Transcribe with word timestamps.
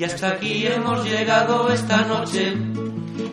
Y 0.00 0.04
hasta 0.04 0.28
aquí 0.28 0.66
hemos 0.66 1.04
llegado 1.04 1.70
esta 1.70 2.06
noche 2.06 2.54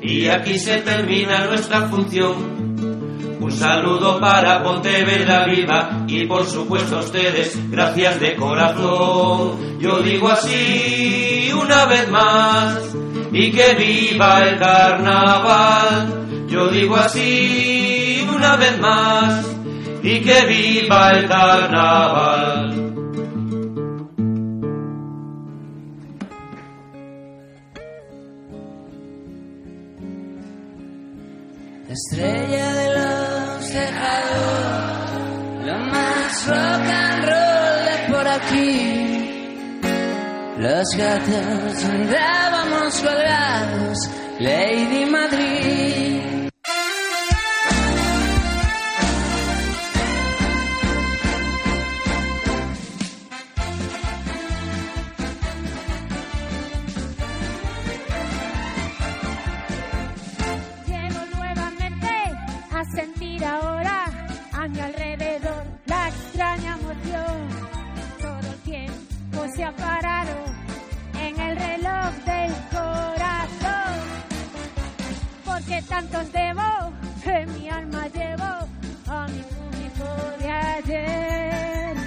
y 0.01 0.27
aquí 0.27 0.59
se 0.59 0.81
termina 0.81 1.45
nuestra 1.45 1.88
función. 1.88 3.38
Un 3.39 3.52
saludo 3.54 4.20
para 4.20 4.61
Pontevedra 4.61 5.45
Viva 5.45 6.04
y 6.09 6.25
por 6.25 6.45
supuesto 6.45 6.97
a 6.97 6.99
ustedes, 6.99 7.57
gracias 7.71 8.20
de 8.20 8.36
corazón. 8.36 9.79
Yo 9.79 10.02
digo 10.02 10.27
así 10.27 11.49
una 11.54 11.86
vez 11.86 12.09
más 12.09 12.93
y 13.31 13.49
que 13.49 13.73
viva 13.75 14.41
el 14.41 14.59
carnaval. 14.59 16.16
Yo 16.48 16.70
digo 16.70 16.95
así 16.95 18.27
una 18.34 18.55
vez 18.55 18.79
más 18.79 19.46
y 20.01 20.21
que 20.21 20.46
viva 20.46 21.11
el 21.11 21.28
carnaval. 21.28 22.87
estrella 31.97 32.73
de 32.73 32.88
los 32.98 33.66
cerrados, 33.66 34.86
lo 35.66 35.78
más 35.92 36.48
rock 36.48 36.89
and 36.89 37.25
roll 37.25 38.14
por 38.14 38.28
aquí. 38.28 39.31
Los 40.58 40.88
gatos 40.98 41.84
andábamos 41.86 43.00
colgados, 43.02 44.09
Lady 44.39 45.06
Madrid. 45.06 46.17
Tantos 75.88 76.32
debo, 76.32 76.94
en 77.26 77.54
mi 77.54 77.70
alma 77.70 78.08
llevo 78.08 78.68
a 79.08 79.28
mi 79.28 79.40
público 79.40 80.06
de 80.40 80.50
ayer. 80.50 81.98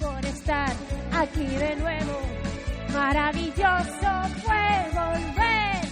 Por 0.00 0.24
estar 0.24 0.72
aquí 1.12 1.46
de 1.46 1.76
nuevo, 1.76 2.20
maravilloso 2.92 4.10
fue 4.42 4.90
volver. 4.92 5.88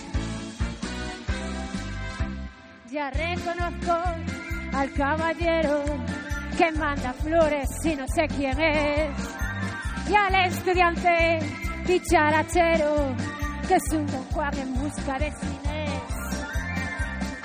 Ya 2.91 3.11
reconozco 3.11 3.97
al 4.75 4.93
caballero 4.93 5.85
que 6.57 6.73
manda 6.73 7.13
flores 7.15 7.69
y 7.85 7.97
no 7.97 8.07
sé 8.09 8.29
quién 8.29 8.61
es. 8.61 9.11
Y 10.11 10.15
al 10.15 10.35
estudiante 10.47 11.39
dicharachero 11.87 13.15
que 13.67 13.75
es 13.77 13.93
un 13.93 14.07
en 14.59 14.75
busca 14.75 15.19
de 15.19 15.31
cines. 15.31 15.52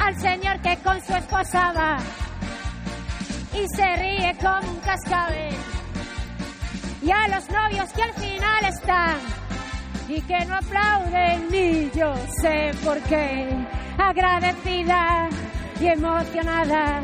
Al 0.08 0.18
señor 0.22 0.62
que 0.62 0.78
con 0.78 1.02
su 1.04 1.14
esposa 1.14 1.74
va 1.74 1.98
y 3.54 3.68
se 3.76 3.96
ríe 3.98 4.38
como 4.42 4.72
un 4.72 4.80
cascabel. 4.80 5.54
Y 7.02 7.12
a 7.12 7.28
los 7.28 7.50
novios 7.50 7.92
que 7.92 8.04
al 8.04 8.14
final 8.14 8.66
están 8.70 9.18
y 10.08 10.22
que 10.22 10.46
no 10.46 10.56
aplauden 10.56 11.50
ni 11.52 11.92
yo 11.92 12.16
sé 12.42 12.72
por 12.86 12.98
qué. 13.02 13.50
Agradecida 13.98 15.28
y 15.82 15.88
emocionada, 15.88 17.02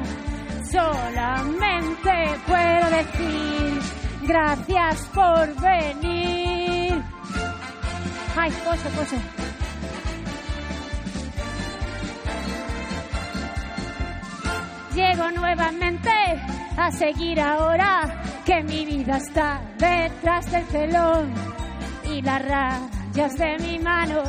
solamente 0.71 2.13
puedo 2.47 2.89
decir 2.89 3.81
gracias 4.21 5.09
por 5.13 5.53
venir. 5.59 7.03
Ay, 8.37 8.51
pose, 8.63 8.89
pose. 8.95 9.52
Llego 14.95 15.31
nuevamente 15.31 16.11
a 16.77 16.91
seguir 16.91 17.39
ahora 17.39 18.21
que 18.45 18.61
mi 18.63 18.85
vida 18.85 19.17
está 19.17 19.59
detrás 19.77 20.51
del 20.51 20.65
telón 20.67 21.33
y 22.03 22.21
las 22.21 22.41
rayas 22.45 23.33
de 23.37 23.57
mi 23.59 23.79
mano 23.79 24.21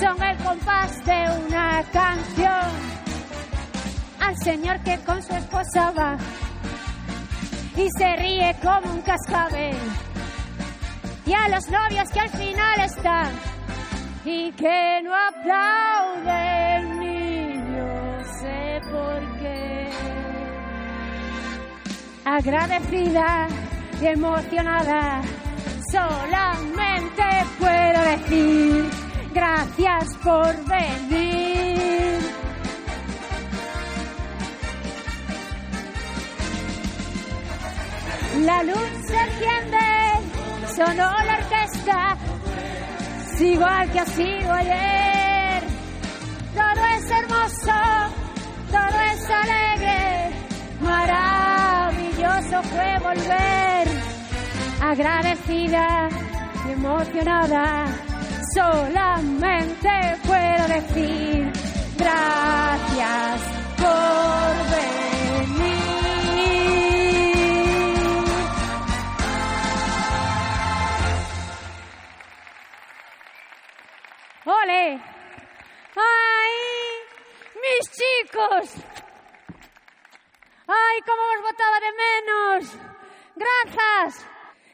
son 0.00 0.22
el 0.22 0.36
compás 0.38 1.04
de 1.04 1.26
una 1.44 1.82
canción. 1.92 2.98
Al 4.20 4.36
señor 4.36 4.78
que 4.84 4.98
con 4.98 5.20
su 5.20 5.34
esposa 5.34 5.90
va 5.90 6.16
y 7.76 7.88
se 7.98 8.16
ríe 8.16 8.54
como 8.62 8.92
un 8.92 9.02
cascabel. 9.02 9.76
Y 11.26 11.32
a 11.32 11.48
los 11.48 11.68
novios 11.68 12.08
que 12.12 12.20
al 12.20 12.30
final 12.30 12.80
están 12.80 13.32
y 14.24 14.52
que 14.52 15.00
no 15.02 15.12
aplauden 15.28 16.98
ni 17.00 17.54
yo 17.76 18.24
sé 18.40 18.80
por 18.90 19.20
qué. 19.32 19.37
Agradecida 22.30 23.48
y 24.02 24.06
emocionada, 24.06 25.22
solamente 25.90 27.22
puedo 27.58 28.02
decir 28.04 28.90
gracias 29.32 30.14
por 30.22 30.54
venir. 30.66 32.18
La 38.44 38.62
luz 38.62 38.90
se 39.06 39.16
enciende, 39.16 39.78
sonó 40.76 41.10
la 41.24 41.38
orquesta, 41.38 42.16
sigo 43.38 43.64
al 43.64 43.90
que 43.90 44.00
ha 44.00 44.06
sido 44.06 44.52
ayer. 44.52 45.62
Todo 46.54 46.84
es 46.94 47.10
hermoso, 47.10 47.72
todo 48.70 49.00
es 49.12 49.30
alegre, 49.30 50.30
maravilloso 50.82 51.87
fue 52.18 52.98
volver. 53.00 53.88
Agradecida 54.80 56.08
y 56.66 56.72
emocionada, 56.72 57.86
solamente 58.54 59.88
puedo 60.26 60.68
decir 60.68 61.52
gracias 61.96 63.40
por 63.76 64.52
venir. 64.70 64.98
¡Ole! 74.44 75.00
¡Ay! 75.96 76.52
¡Mis 77.62 77.84
chicos! 77.92 78.97
Ai, 80.68 81.00
como 81.00 81.22
vos 81.24 81.40
botaba 81.48 81.80
de 81.80 81.92
menos. 81.96 82.62
Grazas. 83.34 84.26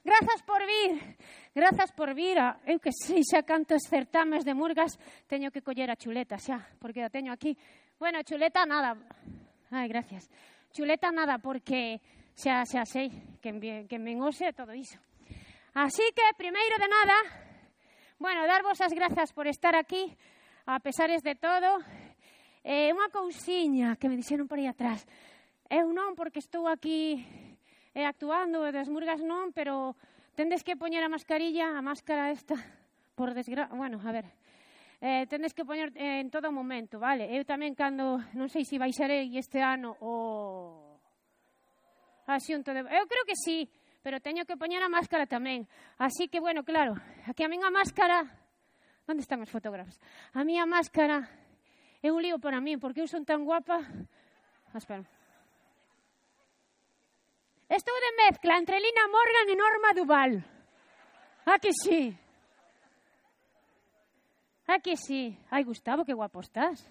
Grazas 0.02 0.42
por 0.42 0.66
vir. 0.66 1.16
Grazas 1.54 1.92
por 1.92 2.14
vir. 2.14 2.38
A, 2.42 2.58
eu 2.66 2.82
que 2.82 2.90
sei 2.90 3.22
xa 3.22 3.46
cantos 3.46 3.86
certames 3.86 4.42
de 4.42 4.58
murgas 4.58 4.98
teño 5.30 5.54
que 5.54 5.62
coller 5.62 5.86
a 5.88 5.96
chuleta 5.96 6.34
xa, 6.34 6.58
porque 6.82 6.98
a 6.98 7.14
teño 7.14 7.30
aquí. 7.30 7.54
Bueno, 7.94 8.18
chuleta 8.26 8.66
nada. 8.66 8.98
Ai, 9.70 9.86
gracias. 9.86 10.26
Chuleta 10.74 11.14
nada 11.14 11.38
porque 11.38 12.02
xa 12.34 12.66
xa 12.66 12.82
sei 12.82 13.38
que 13.38 13.54
me, 13.54 13.86
que 13.86 14.02
me 14.02 14.18
ose 14.18 14.50
todo 14.50 14.74
iso. 14.74 14.98
Así 15.78 16.02
que, 16.10 16.26
primeiro 16.34 16.74
de 16.78 16.88
nada, 16.90 17.16
bueno, 18.18 18.46
darvos 18.50 18.82
as 18.82 18.90
grazas 18.90 19.30
por 19.32 19.46
estar 19.46 19.78
aquí, 19.78 20.10
a 20.66 20.82
pesares 20.82 21.22
de 21.22 21.38
todo. 21.38 21.78
Eh, 22.66 22.90
unha 22.90 23.12
cousiña 23.14 23.94
que 23.94 24.10
me 24.10 24.18
dixeron 24.18 24.50
por 24.50 24.58
aí 24.58 24.66
atrás 24.66 25.06
eu 25.74 25.90
non 25.90 26.14
porque 26.14 26.38
estou 26.38 26.70
aquí 26.70 27.18
e 27.90 28.02
actuando, 28.06 28.62
e 28.62 28.70
das 28.70 28.86
murgas 28.86 29.18
non, 29.26 29.50
pero 29.50 29.98
tendes 30.38 30.62
que 30.62 30.78
poñer 30.78 31.02
a 31.02 31.10
mascarilla, 31.10 31.74
a 31.74 31.82
máscara 31.82 32.30
esta, 32.30 32.54
por 33.18 33.34
desgra... 33.34 33.66
Bueno, 33.74 33.98
a 33.98 34.10
ver, 34.14 34.26
eh, 35.02 35.26
tendes 35.26 35.50
que 35.50 35.66
poñer 35.66 35.90
eh, 35.98 36.22
en 36.22 36.30
todo 36.30 36.54
momento, 36.54 37.02
vale? 37.02 37.26
Eu 37.34 37.42
tamén 37.42 37.74
cando, 37.74 38.22
non 38.38 38.46
sei 38.46 38.62
se 38.62 38.78
baixarei 38.78 39.34
este 39.34 39.58
ano 39.58 39.98
o 39.98 40.94
a 42.30 42.38
xunto 42.38 42.70
de... 42.70 42.86
Eu 42.86 43.04
creo 43.10 43.26
que 43.26 43.34
sí, 43.34 43.66
pero 43.98 44.22
teño 44.22 44.46
que 44.46 44.54
poñer 44.54 44.78
a 44.78 44.90
máscara 44.90 45.26
tamén. 45.26 45.66
Así 45.98 46.30
que, 46.30 46.38
bueno, 46.38 46.62
claro, 46.62 46.94
aquí 47.26 47.42
a 47.42 47.50
min 47.50 47.66
a 47.66 47.74
máscara... 47.74 48.22
Onde 49.04 49.20
están 49.20 49.42
os 49.42 49.52
fotógrafos? 49.52 50.00
A 50.32 50.46
miña 50.48 50.64
máscara 50.64 51.28
é 52.00 52.08
un 52.08 52.22
lío 52.24 52.40
para 52.40 52.62
mí, 52.62 52.78
porque 52.78 53.02
eu 53.02 53.08
son 53.10 53.26
tan 53.26 53.42
guapa... 53.44 53.82
Ah, 54.72 54.80
espera. 54.80 55.04
Estou 57.74 57.96
de 57.98 58.12
mezcla 58.22 58.56
entre 58.56 58.78
Lina 58.78 59.08
Morgan 59.10 59.50
e 59.50 59.56
Norma 59.58 59.90
Duval. 59.98 60.32
A 61.44 61.58
que 61.58 61.72
sí? 61.74 62.14
A 64.70 64.78
que 64.78 64.94
sí? 64.94 65.34
Ai, 65.50 65.64
Gustavo, 65.64 66.04
que 66.06 66.14
guapo 66.14 66.38
estás. 66.38 66.86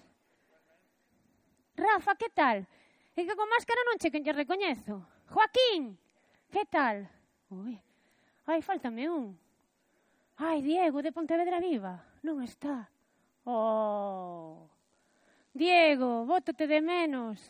Rafa, 1.74 2.12
que 2.20 2.28
tal? 2.28 2.68
É 3.16 3.24
que 3.24 3.32
con 3.32 3.48
máscara 3.48 3.80
non 3.88 3.96
che 3.96 4.12
que 4.12 4.36
recoñezo. 4.36 5.00
Joaquín, 5.32 5.96
que 6.52 6.68
tal? 6.68 7.08
Ui, 7.48 7.80
ai, 8.44 8.60
faltame 8.60 9.08
un. 9.08 9.32
Ai, 10.36 10.60
Diego, 10.60 11.00
de 11.00 11.16
Pontevedra 11.16 11.64
Viva. 11.64 11.96
Non 12.20 12.44
está. 12.44 12.92
Oh. 13.48 14.68
Diego, 15.56 16.28
bótate 16.28 16.68
de 16.68 16.84
menos. 16.84 17.40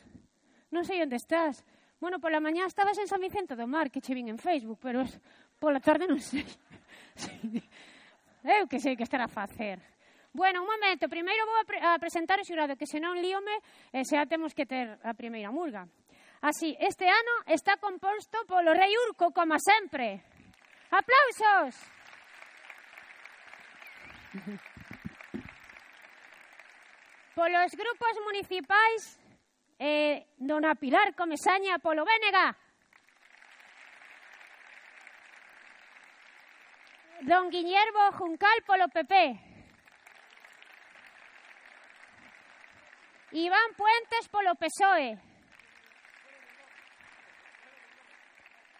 Non 0.71 0.87
sei 0.87 1.03
onde 1.03 1.19
estás. 1.19 1.67
Bueno, 2.05 2.21
pola 2.21 2.37
mañá 2.39 2.67
estabas 2.67 2.99
en 2.99 3.09
San 3.09 3.17
Vicente 3.19 3.57
do 3.57 3.65
Mar, 3.67 3.89
que 3.89 4.05
che 4.05 4.13
vin 4.13 4.29
en 4.29 4.37
Facebook, 4.37 4.77
pero 4.77 5.01
es, 5.01 5.17
pola 5.57 5.81
tarde 5.81 6.05
non 6.05 6.21
sei. 6.21 6.45
Eu 8.45 8.69
que 8.69 8.77
sei 8.77 8.93
que 8.93 9.09
estará 9.09 9.25
a 9.25 9.33
facer. 9.33 9.81
Bueno, 10.29 10.61
un 10.61 10.69
momento, 10.69 11.09
primeiro 11.09 11.49
vou 11.49 11.57
a, 11.57 11.65
pre 11.65 11.81
a 11.81 11.97
presentar 11.97 12.37
o 12.37 12.45
xurado, 12.45 12.77
que 12.77 12.85
senón 12.85 13.17
líome, 13.25 13.57
e 13.89 14.05
xa 14.05 14.29
temos 14.29 14.53
que 14.53 14.69
ter 14.69 15.01
a 15.01 15.17
primeira 15.17 15.49
murga. 15.49 15.89
Así, 16.45 16.77
este 16.77 17.09
ano 17.09 17.41
está 17.49 17.81
composto 17.81 18.37
polo 18.45 18.77
rei 18.77 18.93
Urco, 19.09 19.33
como 19.33 19.57
sempre. 19.57 20.21
Aplausos! 20.93 21.73
Polos 27.33 27.73
grupos 27.73 28.15
municipais 28.29 29.24
eh, 29.79 30.27
dona 30.37 30.75
Pilar 30.75 31.15
Comesaña 31.15 31.79
polo 31.79 32.05
Bénega. 32.05 32.57
Don 37.23 37.49
Guillermo 37.51 38.13
Juncal 38.13 38.63
polo 38.67 38.89
PP. 38.89 39.15
Iván 43.33 43.75
Puentes 43.77 44.29
polo 44.29 44.55
PSOE. 44.55 45.19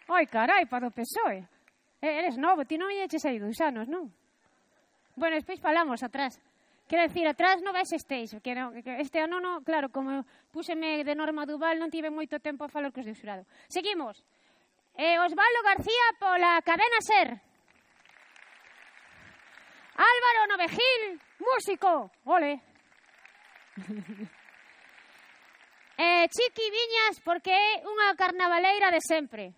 Ai, 0.07 0.27
carai, 0.27 0.65
para 0.65 0.87
o 0.87 0.91
PSOE. 0.91 1.43
Eres 1.99 2.37
novo, 2.37 2.63
ti 2.63 2.77
non 2.77 2.93
eches 2.93 3.25
aí 3.25 3.41
dos 3.41 3.57
anos, 3.59 3.89
non? 3.89 4.13
Bueno, 5.17 5.35
despois 5.35 5.59
falamos 5.59 6.03
atrás. 6.03 6.37
Quero 6.87 7.01
decir, 7.01 7.25
atrás 7.25 7.65
non 7.65 7.73
ves 7.73 7.89
esteis, 7.97 8.29
que, 8.45 8.53
no, 8.53 8.69
que 8.69 9.01
este 9.01 9.17
ano, 9.17 9.41
no, 9.41 9.65
claro, 9.65 9.89
como 9.89 10.21
Expúxeme 10.55 11.03
de 11.03 11.19
norma 11.19 11.43
Duval, 11.43 11.75
non 11.75 11.91
tive 11.91 12.07
moito 12.07 12.39
tempo 12.39 12.63
a 12.63 12.71
falar 12.71 12.95
cos 12.95 13.03
de 13.03 13.11
xurado. 13.11 13.43
Seguimos. 13.67 14.23
Eh, 14.95 15.19
Osvaldo 15.19 15.59
García 15.67 16.07
pola 16.15 16.63
cadena 16.63 16.95
SER. 17.03 17.35
Álvaro 19.99 20.55
Novejil, 20.55 21.19
músico. 21.43 22.07
Ole. 22.23 22.63
eh, 25.99 26.23
Chiqui 26.31 26.67
Viñas, 26.71 27.19
porque 27.19 27.51
é 27.51 27.83
unha 27.83 28.15
carnavaleira 28.15 28.95
de 28.95 29.03
sempre. 29.03 29.51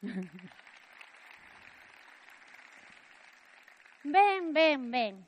ben, 4.08 4.56
ben, 4.56 4.88
ben. 4.88 5.20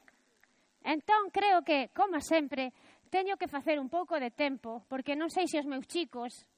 Entón, 0.89 1.29
creo 1.29 1.61
que, 1.61 1.93
como 1.93 2.17
sempre, 2.25 2.73
teño 3.13 3.37
que 3.37 3.47
facer 3.47 3.77
un 3.77 3.93
pouco 3.93 4.17
de 4.17 4.33
tempo, 4.33 4.89
porque 4.89 5.13
non 5.13 5.29
sei 5.29 5.45
se 5.45 5.61
os 5.61 5.69
meus 5.69 5.85
chicos 5.85 6.49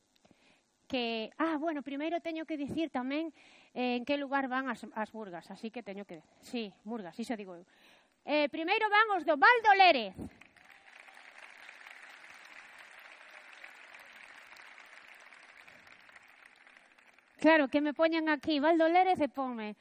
que, 0.86 1.34
ah, 1.42 1.58
bueno, 1.58 1.82
primeiro 1.82 2.22
teño 2.22 2.46
que 2.46 2.54
dicir 2.54 2.94
tamén 2.94 3.34
eh, 3.74 3.98
en 3.98 4.06
que 4.06 4.14
lugar 4.14 4.46
van 4.46 4.70
as, 4.70 4.86
as 4.94 5.10
burgas, 5.10 5.50
así 5.50 5.74
que 5.74 5.82
teño 5.82 6.06
que, 6.06 6.22
sí, 6.46 6.70
burgas, 6.86 7.18
iso 7.18 7.34
digo 7.34 7.58
eu. 7.58 7.66
Eh, 8.22 8.46
primeiro 8.54 8.86
van 8.86 9.18
os 9.18 9.26
do 9.26 9.34
Valdo 9.34 9.72
Lérez. 9.74 10.14
Claro, 17.42 17.68
que 17.68 17.82
me 17.82 17.92
poñan 17.92 18.30
aquí, 18.30 18.62
Valdo 18.62 18.86
Lérez 18.88 19.20
e 19.20 19.28
ponme, 19.28 19.74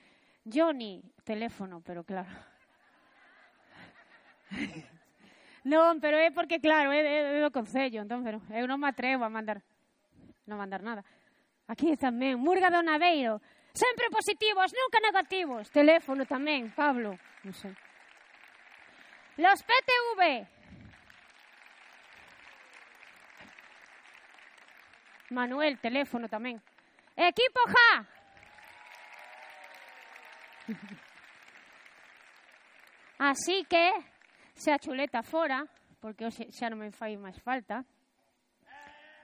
Johnny, 0.43 1.05
teléfono, 1.23 1.85
pero 1.85 2.01
claro. 2.03 2.33
Non, 5.63 6.03
pero 6.03 6.19
é 6.19 6.27
porque, 6.27 6.59
claro, 6.59 6.91
é, 6.91 6.99
é, 6.99 7.37
é 7.37 7.39
do 7.39 7.47
Concello, 7.47 8.03
entón, 8.03 8.19
pero 8.19 8.43
eh, 8.51 8.59
eu 8.59 8.67
non 8.67 8.83
me 8.83 8.91
atrevo 8.91 9.23
a 9.23 9.31
mandar, 9.31 9.63
non 10.43 10.59
mandar 10.59 10.83
nada. 10.83 11.07
Aquí 11.71 11.95
tamén, 11.95 12.35
Murga 12.35 12.67
do 12.67 12.83
Naveiro. 12.83 13.39
Sempre 13.71 14.11
positivos, 14.11 14.75
nunca 14.75 14.99
negativos. 14.99 15.71
Teléfono 15.71 16.27
tamén, 16.27 16.67
Pablo. 16.75 17.15
Non 17.47 17.55
sei. 17.55 17.71
Los 19.39 19.63
PTV. 19.63 20.51
Manuel, 25.31 25.79
teléfono 25.79 26.27
tamén. 26.27 26.59
Equipo 27.15 27.63
Ja. 27.71 28.03
Así 33.31 33.63
que 33.65 34.12
se 34.53 34.71
a 34.71 34.79
chuleta 34.79 35.23
fora, 35.23 35.65
porque 35.99 36.25
hoxe 36.25 36.49
xa 36.53 36.69
non 36.69 36.79
me 36.79 36.93
fai 36.93 37.17
máis 37.17 37.37
falta. 37.41 37.85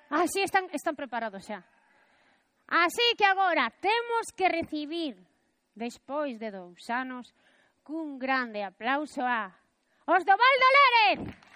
Ah, 0.10 0.26
Así 0.26 0.42
están, 0.42 0.66
están 0.74 0.98
preparados 0.98 1.46
xa. 1.46 1.62
Así 2.70 3.18
que 3.18 3.26
agora 3.26 3.70
temos 3.81 4.30
que 4.36 4.50
recibir, 4.50 5.18
despois 5.74 6.38
de 6.38 6.50
dous 6.54 6.86
anos, 6.90 7.34
cun 7.81 8.22
grande 8.22 8.62
aplauso 8.62 9.26
a 9.26 9.50
os 10.06 10.22
do 10.26 10.34
Valdo 10.34 10.68
Lérez. 10.78 11.49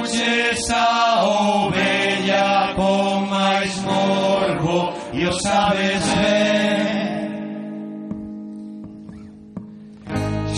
Escolleuches 0.00 0.70
a 0.70 1.24
ovella 1.24 2.72
oh 2.72 2.74
con 2.76 3.28
máis 3.28 3.76
morbo 3.82 4.94
e 5.12 5.26
o 5.26 5.32
sabes 5.32 6.04
ben 6.14 7.10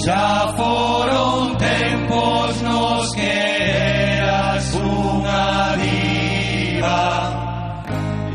Xa 0.05 0.55
foron 0.57 1.57
tempos 1.57 2.63
nos 2.63 3.15
que 3.15 3.23
eras 3.23 4.75
unha 4.75 5.77
diva 5.83 7.03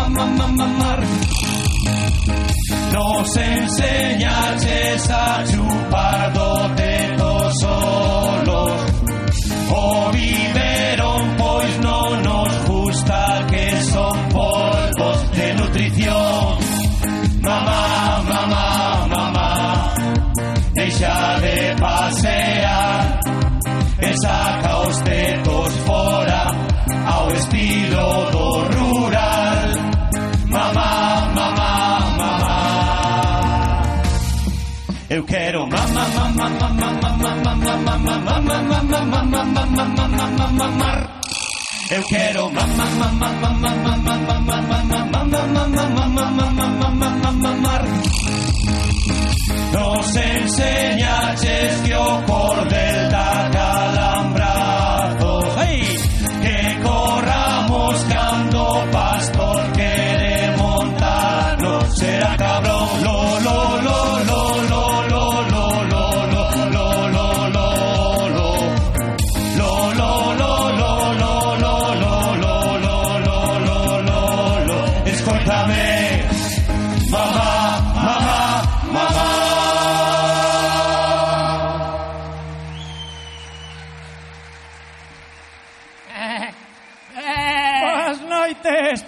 mamar, 0.00 0.50
mamar 0.52 0.98
Nos 2.92 3.36
enseñaches 3.36 5.10
a 5.10 5.44
chupar 5.44 6.32
do 6.32 6.68
dedo 6.74 7.50
solos. 7.60 8.80
O 9.74 10.10
viveron 10.12 11.36
pois 11.38 11.78
non 11.80 12.22
nos 12.22 12.52
gusta 12.66 13.46
que 13.50 13.66
son 13.92 14.16
polvos 14.28 15.18
de 15.32 15.54
nutrición. 15.54 16.58
Mamá, 17.40 18.22
mamá, 18.28 19.06
mamá 19.08 19.94
Deixa 20.74 21.38
de 21.40 21.74
pasear. 21.80 23.20
E 24.00 24.12
saca 24.22 24.78
os 24.86 24.96
tetos 25.00 25.72
fora 25.86 26.42
ao 27.06 27.32
estilo 27.32 27.71
mamá, 46.82 47.10
mamá, 47.10 47.32
mamar 47.32 47.84
Nos 49.72 50.16
enseñaches 50.16 51.80
que 51.82 51.94
o 51.94 52.22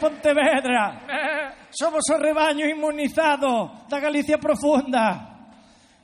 Pontevedra. 0.04 1.00
Somos 1.73 2.04
o 2.12 2.20
rebaño 2.20 2.68
inmunizado 2.68 3.88
da 3.88 3.96
Galicia 3.96 4.37
profunda. 4.37 5.49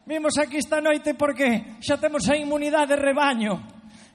Vimos 0.09 0.41
aquí 0.41 0.57
esta 0.57 0.81
noite 0.81 1.13
porque 1.13 1.77
xa 1.85 2.01
temos 2.01 2.25
a 2.33 2.35
inmunidade 2.35 2.97
de 2.97 3.03
rebaño. 3.05 3.61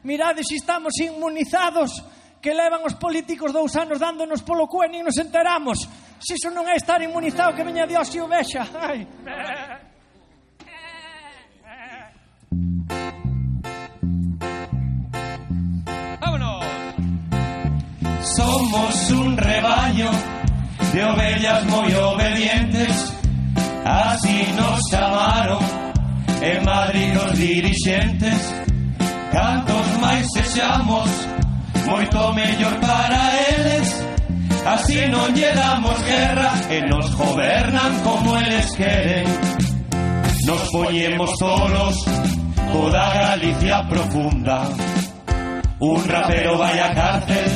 Mirade 0.01 0.41
se 0.41 0.57
estamos 0.57 0.97
inmunizados 0.97 2.01
que 2.41 2.57
levan 2.57 2.81
os 2.81 2.97
políticos 2.97 3.53
dous 3.53 3.77
anos 3.77 4.01
dándonos 4.01 4.41
polo 4.41 4.65
cu 4.65 4.81
e 4.81 4.89
nin 4.89 5.05
nos 5.05 5.21
enteramos. 5.21 5.85
Se 6.17 6.33
iso 6.33 6.49
non 6.49 6.65
é 6.65 6.81
estar 6.81 6.97
inmunizado 7.05 7.53
que 7.53 7.61
veña 7.61 7.85
Dios 7.85 8.09
e 8.09 8.17
o 8.17 8.25
vexa. 8.25 8.65
Ai. 8.81 9.05
Somos 18.37 19.11
un 19.11 19.37
rebaño 19.37 20.09
de 20.93 21.03
ovellas 21.05 21.65
muy 21.65 21.93
obedientes, 21.93 23.13
así 23.85 24.45
nos 24.57 24.79
chamaron 24.91 25.63
en 26.41 26.65
Madrid 26.65 27.17
os 27.17 27.37
dirixentes. 27.37 28.55
Cantos 29.31 29.87
máis 30.01 30.27
sexamos, 30.33 31.09
moito 31.87 32.33
mellor 32.33 32.75
para 32.79 33.21
eles, 33.55 33.87
así 34.65 34.99
non 35.07 35.31
lle 35.35 35.51
damos 35.55 35.99
guerra 36.03 36.51
e 36.69 36.79
nos 36.91 37.07
gobernan 37.15 37.91
como 38.03 38.35
eles 38.39 38.67
queren. 38.75 39.27
Nos 40.45 40.61
poñemos 40.71 41.31
solos 41.39 41.95
toda 42.71 43.03
Galicia 43.13 43.87
profunda. 43.87 44.67
Un 45.79 45.99
rapero 46.07 46.57
vai 46.57 46.79
a 46.79 46.89
cárcel, 46.93 47.51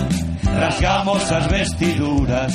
rasgamos 0.58 1.32
as 1.32 1.48
vestiduras. 1.48 2.54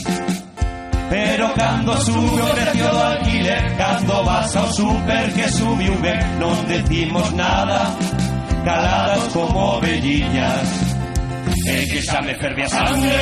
Pero 1.11 1.53
cando 1.55 2.01
sube 2.01 2.41
o 2.41 2.47
precio 2.47 2.89
do 2.89 3.03
alquiler, 3.03 3.77
cando 3.77 4.25
vas 4.25 4.57
ao 4.57 4.73
super 4.73 5.33
que 5.33 5.49
subiu 5.53 5.95
ben, 6.01 6.19
non 6.41 6.57
decimos 6.67 7.31
nada, 7.37 7.93
caladas 8.65 9.23
como 9.31 9.79
ovelliñas. 9.79 10.69
E 11.67 11.87
que 11.87 12.01
xa 12.03 12.21
me 12.23 12.35
ferve 12.35 12.65
a 12.65 12.69
sangre. 12.69 13.15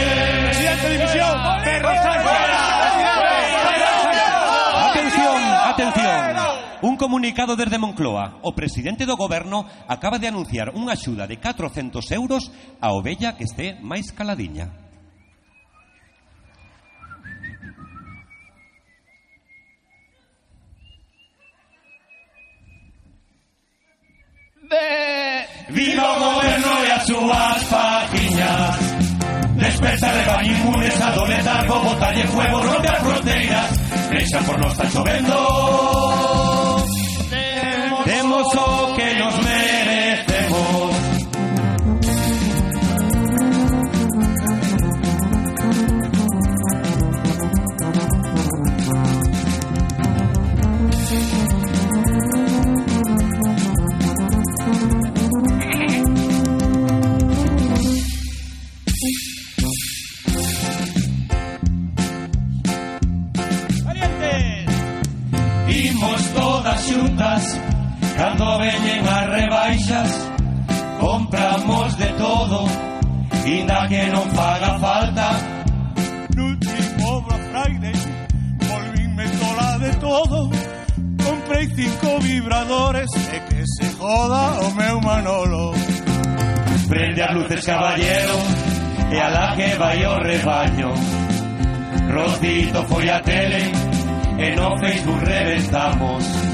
Un 6.82 6.96
comunicado 6.96 7.54
desde 7.54 7.78
Moncloa. 7.78 8.42
O 8.42 8.58
presidente 8.58 9.06
do 9.06 9.14
goberno 9.14 9.62
acaba 9.86 10.18
de 10.18 10.26
anunciar 10.26 10.74
unha 10.74 10.98
axuda 10.98 11.30
de 11.30 11.38
400 11.38 12.02
euros 12.10 12.50
a 12.82 12.90
ovella 12.90 13.38
que 13.38 13.46
esté 13.46 13.78
máis 13.78 14.10
caladiña. 14.10 14.66
Viva 25.70 26.02
o 26.02 26.16
goberno 26.18 26.72
e 26.82 26.88
as 26.92 27.04
súas 27.06 27.60
fajiñas 27.64 28.76
Desperta 29.56 30.08
de 30.12 30.22
van 30.24 30.44
inmunes 30.44 30.96
a 31.00 31.08
do 31.12 31.24
letargo 31.28 31.76
Botalle 31.80 32.24
fuego, 32.28 32.56
rompe 32.60 32.88
as 32.88 33.00
fronteiras 33.00 33.70
Deixa 34.10 34.38
por 34.44 34.56
nos 34.58 34.72
está 34.72 34.88
chovendo 34.88 36.51
Cando 68.16 68.59
veñen 68.59 69.07
as 69.09 69.26
rebaixas 69.28 70.11
Compramos 71.00 71.97
de 71.97 72.07
todo 72.21 72.69
Inda 73.42 73.88
que 73.88 74.07
non 74.14 74.26
faga 74.31 74.78
falta. 74.78 75.28
No 76.37 76.54
último 76.54 77.21
Black 77.26 77.45
Friday 77.50 77.97
Volvíme 78.71 79.26
tola 79.35 79.71
de 79.83 79.92
todo. 79.99 80.38
Comprei 81.25 81.66
cinco 81.75 82.21
vibradores 82.21 83.11
E 83.35 83.38
que 83.50 83.62
se 83.66 83.87
joda 83.99 84.62
o 84.62 84.71
meu 84.78 85.00
Manolo 85.00 85.75
Prende 86.88 87.23
as 87.23 87.35
luces 87.35 87.64
caballero 87.66 88.38
E 89.11 89.19
a 89.19 89.28
la 89.28 89.57
que 89.57 89.75
vai 89.76 90.07
o 90.07 90.14
rebaño. 90.23 90.90
Rocito 92.14 92.81
foi 92.88 93.11
a 93.11 93.21
tele 93.21 93.73
E 94.38 94.54
no 94.54 94.78
Facebook 94.78 95.25
reventamos 95.25 96.51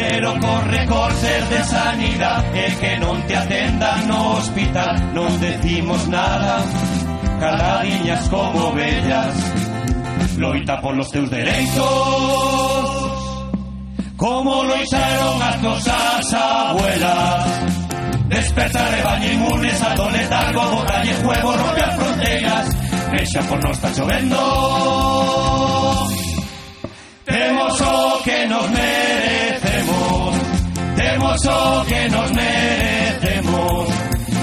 Pero 0.00 0.34
corre 0.40 0.86
cortes 0.86 1.50
de 1.50 1.64
sanidad. 1.64 2.56
E 2.56 2.66
que 2.80 2.96
non 2.96 3.20
te 3.28 3.36
atendan 3.36 4.08
no 4.08 4.40
hospital 4.40 4.96
Non 5.12 5.28
decimos 5.40 6.08
nada. 6.08 6.64
Caladiñas 7.40 8.28
como 8.28 8.72
bellas 8.72 9.32
Loita 10.36 10.80
por 10.80 10.96
los 10.96 11.10
teus 11.10 11.28
dereitos 11.30 11.84
Como 14.16 14.64
loitaron 14.64 15.40
as 15.40 15.56
nosas 15.62 16.34
abuelas. 16.34 17.44
Desperta 18.28 18.88
rebaño 18.88 19.32
inmunes 19.32 19.82
a 19.82 19.94
do 19.96 20.10
letargo 20.10 20.60
Botalle 20.68 21.14
juego, 21.24 21.48
rompe 21.56 21.80
as 21.80 21.94
fronteiras 21.96 22.66
Vexa 23.10 23.40
por 23.48 23.58
nos 23.64 23.72
está 23.72 23.92
chovendo. 23.92 24.36
Temos 27.24 27.82
que 28.24 28.46
nos 28.46 28.70
merecemos 28.70 28.99
Temos 31.30 31.46
o 31.46 31.86
que 31.86 32.08
nos 32.08 32.32
merecemos 32.32 33.88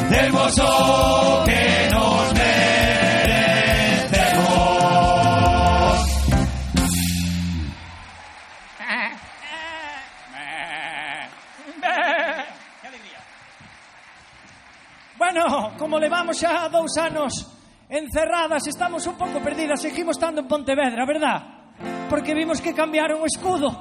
Temos 0.10 0.60
o 0.60 1.44
que 1.44 1.90
nos 1.92 2.34
merecemos 2.34 3.28
Bueno, 15.18 15.74
como 15.78 16.00
levamos 16.00 16.40
xa 16.40 16.70
dous 16.72 16.96
anos 16.96 17.52
encerradas, 17.90 18.64
estamos 18.68 19.04
un 19.08 19.20
pouco 19.20 19.44
perdidas, 19.44 19.82
seguimos 19.82 20.16
estando 20.16 20.40
en 20.40 20.48
Pontevedra, 20.48 21.04
verdad? 21.04 21.68
Porque 22.10 22.34
vimos 22.34 22.62
que 22.62 22.72
cambiaron 22.72 23.20
o 23.20 23.26
escudo. 23.28 23.76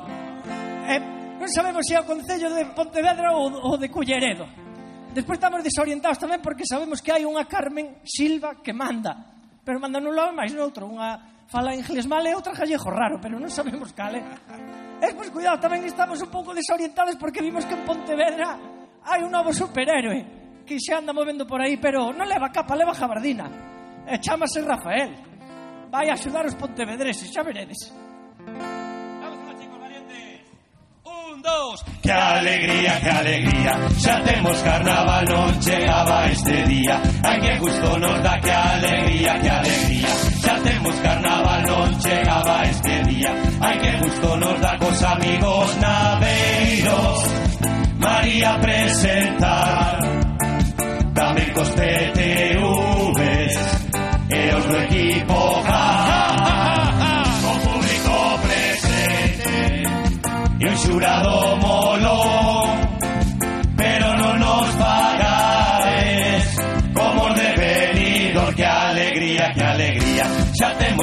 Eh, 0.90 1.15
non 1.36 1.48
sabemos 1.52 1.84
se 1.84 1.94
é 1.94 2.00
o 2.00 2.08
Concello 2.08 2.48
de 2.52 2.64
Pontevedra 2.72 3.36
ou, 3.36 3.52
ou 3.52 3.74
de 3.76 3.92
Culleredo. 3.92 4.48
Despois 5.12 5.40
estamos 5.40 5.64
desorientados 5.64 6.20
tamén 6.20 6.44
porque 6.44 6.68
sabemos 6.68 7.00
que 7.00 7.12
hai 7.12 7.24
unha 7.24 7.44
Carmen 7.48 8.04
Silva 8.04 8.60
que 8.60 8.76
manda. 8.76 9.16
Pero 9.64 9.80
manda 9.80 10.00
nun 10.00 10.12
lado 10.12 10.32
máis 10.36 10.52
noutro. 10.52 10.88
Unha 10.88 11.44
fala 11.48 11.72
inglés 11.72 12.04
mal 12.04 12.24
e 12.24 12.36
outra 12.36 12.52
gallego 12.52 12.88
raro, 12.92 13.16
pero 13.20 13.40
non 13.40 13.48
sabemos 13.48 13.92
cal 13.96 14.16
é. 14.16 14.22
E, 15.00 15.12
pois, 15.12 15.28
cuidado, 15.28 15.60
tamén 15.60 15.84
estamos 15.84 16.20
un 16.24 16.32
pouco 16.32 16.56
desorientados 16.56 17.20
porque 17.20 17.44
vimos 17.44 17.68
que 17.68 17.76
en 17.76 17.84
Pontevedra 17.84 18.56
hai 19.04 19.20
un 19.20 19.32
novo 19.32 19.52
superhéroe 19.52 20.64
que 20.66 20.80
se 20.80 20.92
anda 20.92 21.12
movendo 21.12 21.46
por 21.46 21.60
aí, 21.62 21.78
pero 21.78 22.10
non 22.12 22.26
leva 22.26 22.50
capa, 22.50 22.74
leva 22.74 22.96
jabardina. 22.96 23.46
E 24.04 24.18
chamase 24.18 24.60
Rafael. 24.64 25.14
Vai 25.88 26.10
a 26.10 26.18
axudar 26.18 26.44
os 26.44 26.58
pontevedreses, 26.58 27.30
xa 27.30 27.46
veredes. 27.46 27.88
Dos 31.46 31.84
Que 32.02 32.12
alegría, 32.12 33.00
que 33.00 33.10
alegría. 33.10 33.72
Xa 34.02 34.16
temos 34.26 34.58
carnaval, 34.66 35.24
non 35.30 35.54
chegaba 35.62 36.26
este 36.34 36.56
día. 36.66 36.96
Ai 37.22 37.38
que 37.38 37.52
gusto 37.62 37.88
nos 38.02 38.18
dá, 38.22 38.34
que 38.42 38.50
alegría, 38.50 39.32
que 39.42 39.50
alegría. 39.50 40.10
Xa 40.42 40.54
temos 40.66 40.96
carnaval, 41.06 41.60
non 41.70 41.88
chegaba 42.02 42.56
este 42.66 42.94
día. 43.10 43.30
Ai 43.62 43.76
que 43.78 43.92
gusto 44.02 44.28
nos 44.42 44.56
dá 44.58 44.72
cos 44.78 44.98
amigos 45.02 45.66
naveiros 45.82 47.18
María 47.98 48.50
presentar. 48.60 49.94
Tamén 51.14 51.48
cos 51.54 51.70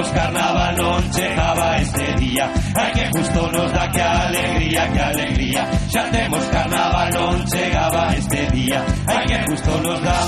Temos 0.04 0.20
carnaval, 0.20 0.76
non 0.76 1.00
chegaba 1.16 1.78
este 1.80 2.04
día. 2.20 2.52
Ai 2.76 2.92
que 2.92 3.08
justo 3.16 3.39
nos 3.56 3.72
dá 3.72 3.88
que 3.88 4.02
alegría, 4.02 4.92
que 4.92 5.00
alegría. 5.00 5.63
Xa 5.88 6.04
temos 6.12 6.44
carnaval, 6.52 7.08
non 7.16 7.39
chegaba 7.48 8.12
este 8.12 8.52
día. 8.52 8.84
Ai 9.08 9.24
que 9.32 9.39
justo 9.48 9.72
nos 9.80 10.00
dá 10.04 10.20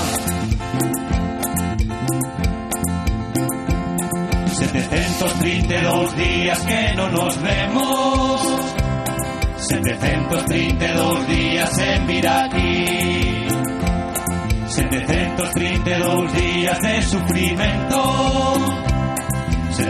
732 4.56 6.16
días 6.16 6.58
que 6.64 6.82
no 6.96 7.06
nos 7.12 7.36
vemos. 7.42 8.40
732 9.60 11.28
días 11.28 11.78
en 11.84 12.06
Viraquí. 12.06 13.44
732 14.72 16.32
días 16.32 16.80
de 16.80 17.02
sufrimento 17.02 18.85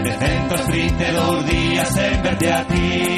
732 0.03 1.45
días 1.47 1.97
en 1.97 2.23
verte 2.23 2.53
a 2.53 2.67
ti. 2.67 3.17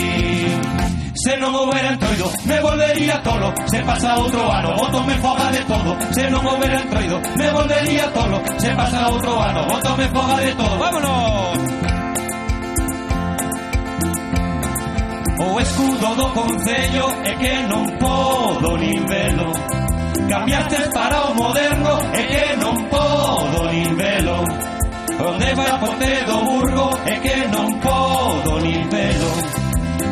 Se 1.14 1.36
non 1.36 1.52
houbera 1.52 1.92
entroido, 1.92 2.32
me 2.46 2.58
volvería 2.62 3.22
tolo. 3.22 3.52
Se 3.68 3.80
pasa 3.84 4.16
outro 4.16 4.40
ano, 4.48 4.72
voto 4.80 5.04
me 5.04 5.16
foga 5.20 5.52
de 5.52 5.62
todo. 5.68 5.90
Se 6.16 6.24
non 6.32 6.46
houbera 6.48 6.80
entroido, 6.80 7.20
me 7.36 7.48
volvería 7.52 8.06
tolo. 8.16 8.40
Se 8.58 8.72
pasa 8.72 9.10
outro 9.12 9.36
ano, 9.36 9.62
voto 9.68 9.98
me 9.98 10.08
foga 10.08 10.38
de 10.40 10.52
todo. 10.56 10.74
Vámonos! 10.80 11.60
O 15.40 15.60
escudo 15.60 16.08
do 16.16 16.28
Concello 16.32 17.08
é 17.24 17.34
que 17.36 17.54
non 17.68 17.84
podo 18.00 18.78
nin 18.80 19.04
velo. 19.04 19.52
Cambiaste 20.30 20.80
para 20.96 21.18
o 21.28 21.36
moderno 21.36 21.94
é 22.16 22.24
que 22.24 22.46
non 22.64 22.76
podo 22.88 23.60
nin 23.68 23.92
velo 24.00 24.79
Onde 25.22 25.54
vai 25.54 25.68
a 25.68 25.78
Burgo 25.78 26.90
é 27.06 27.16
que 27.20 27.48
non 27.48 27.68
podo 27.82 28.60
nin 28.62 28.88
velo 28.90 29.32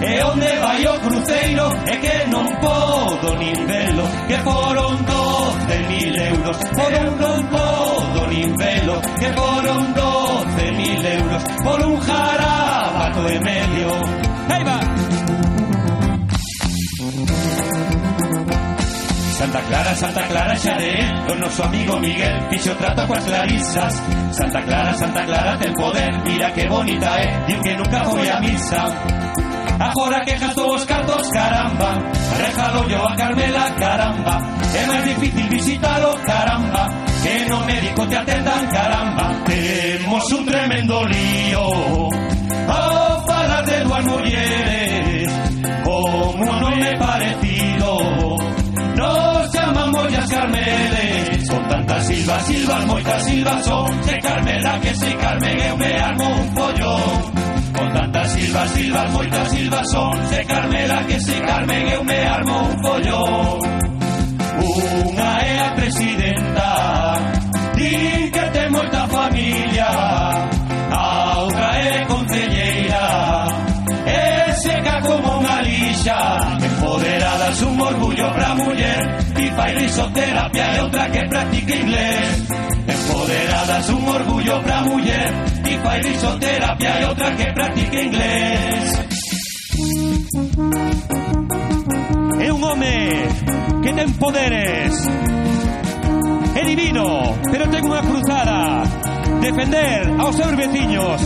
E 0.04 0.24
onde 0.24 0.52
vai 0.60 0.86
o 0.86 1.00
cruceiro 1.00 1.68
é 1.88 1.96
que 1.96 2.28
non 2.28 2.48
podo 2.60 3.36
nin 3.40 3.56
velo 3.66 4.06
Que 4.28 4.38
foron 4.44 4.98
12.000 5.06 6.28
euros 6.32 6.58
Por 6.76 6.92
un 6.92 7.14
non 7.24 7.40
podo 7.48 8.28
nin 8.28 8.52
velo 8.58 9.02
Que 9.18 9.30
foron 9.32 9.82
12.000 9.96 11.06
euros 11.20 11.44
Por 11.64 11.80
un 11.88 11.96
jarabato 12.02 13.30
e 13.30 13.40
medio 13.40 14.27
Santa 19.38 19.62
Clara, 19.62 19.96
Santa 19.96 20.24
Clara 20.28 20.56
xa 20.56 20.74
de 20.78 20.90
él 20.90 21.14
O 21.32 21.36
noso 21.36 21.64
amigo 21.64 22.00
Miguel 22.00 22.38
fixo 22.50 22.74
trato 22.76 23.06
coas 23.08 23.24
clarisas 23.24 23.94
Santa 24.32 24.62
Clara, 24.62 24.94
Santa 24.94 25.24
Clara 25.26 25.58
ten 25.58 25.74
poder. 25.74 26.12
Mira 26.24 26.52
que 26.54 26.68
bonita 26.68 27.10
é, 27.20 27.46
diu 27.48 27.60
que 27.62 27.74
nunca 27.76 28.04
foi 28.06 28.30
a 28.30 28.40
misa. 28.40 28.84
Agora 29.80 30.22
que 30.26 30.36
gastou 30.36 30.76
os 30.76 30.86
cartos, 30.86 31.28
caramba. 31.30 31.90
Rejalo 32.38 32.90
yo 32.90 33.02
a 33.08 33.16
Carmela, 33.16 33.72
caramba. 33.80 34.36
É 34.76 34.86
máis 34.86 35.04
difícil 35.06 35.48
visitalo, 35.50 36.14
caramba. 36.26 36.88
Que 37.24 37.46
no 37.50 37.60
médico 37.66 38.06
te 38.08 38.16
atendan, 38.16 38.68
caramba. 38.68 39.26
Temos 39.46 40.32
un 40.32 40.46
tremendo 40.46 41.04
lío. 41.06 41.66
A 42.70 43.24
falar 43.26 43.66
de 43.66 43.80
dúas 43.86 44.06
mulleres 44.06 44.77
Silvas, 52.08 52.44
silvas, 52.44 52.86
moitas 52.86 53.24
silvas 53.26 53.66
Son 53.66 54.02
de 54.02 54.18
Carmela 54.22 54.80
que 54.80 54.96
se 54.96 55.14
Carmen 55.18 55.58
Eu 55.60 55.78
me 55.78 55.94
armo 56.00 56.30
un 56.30 56.56
follón. 56.56 57.34
Con 57.76 57.94
tantas 57.94 58.32
silvas, 58.32 58.72
silvas, 58.72 59.12
moitas 59.12 59.50
silvas 59.50 59.92
Son 59.92 60.30
de 60.30 60.46
Carmela 60.46 61.04
que 61.06 61.20
se 61.20 61.42
Carmen 61.42 61.90
Eu 61.90 62.04
me 62.06 62.20
armo 62.26 62.62
un 62.62 62.82
follón. 62.82 63.60
Unha 64.58 65.32
é 65.44 65.60
a 65.60 65.72
Fai 79.68 79.76
risoterapia 79.80 80.78
e 80.78 80.80
outra 80.80 81.10
que 81.10 81.28
practica 81.28 81.76
inglés. 81.76 82.48
Empoderadas 82.88 83.90
un 83.90 84.08
orgullo 84.08 84.64
pra 84.64 84.82
muller 84.84 85.34
E 85.66 85.78
fai 85.80 86.02
risoterapia 86.04 87.02
e 87.02 87.04
outra 87.04 87.32
que 87.36 87.52
practica 87.52 88.02
inglés. 88.02 88.94
É 92.40 92.54
un 92.54 92.64
home 92.64 93.28
que 93.84 93.92
ten 93.92 94.10
poderes 94.14 94.94
É 96.56 96.64
divino, 96.64 97.36
pero 97.52 97.68
ten 97.68 97.84
unha 97.84 98.02
cruzada 98.08 98.88
defender 99.42 100.10
aos 100.20 100.36
seus 100.36 100.56
veciños. 100.56 101.22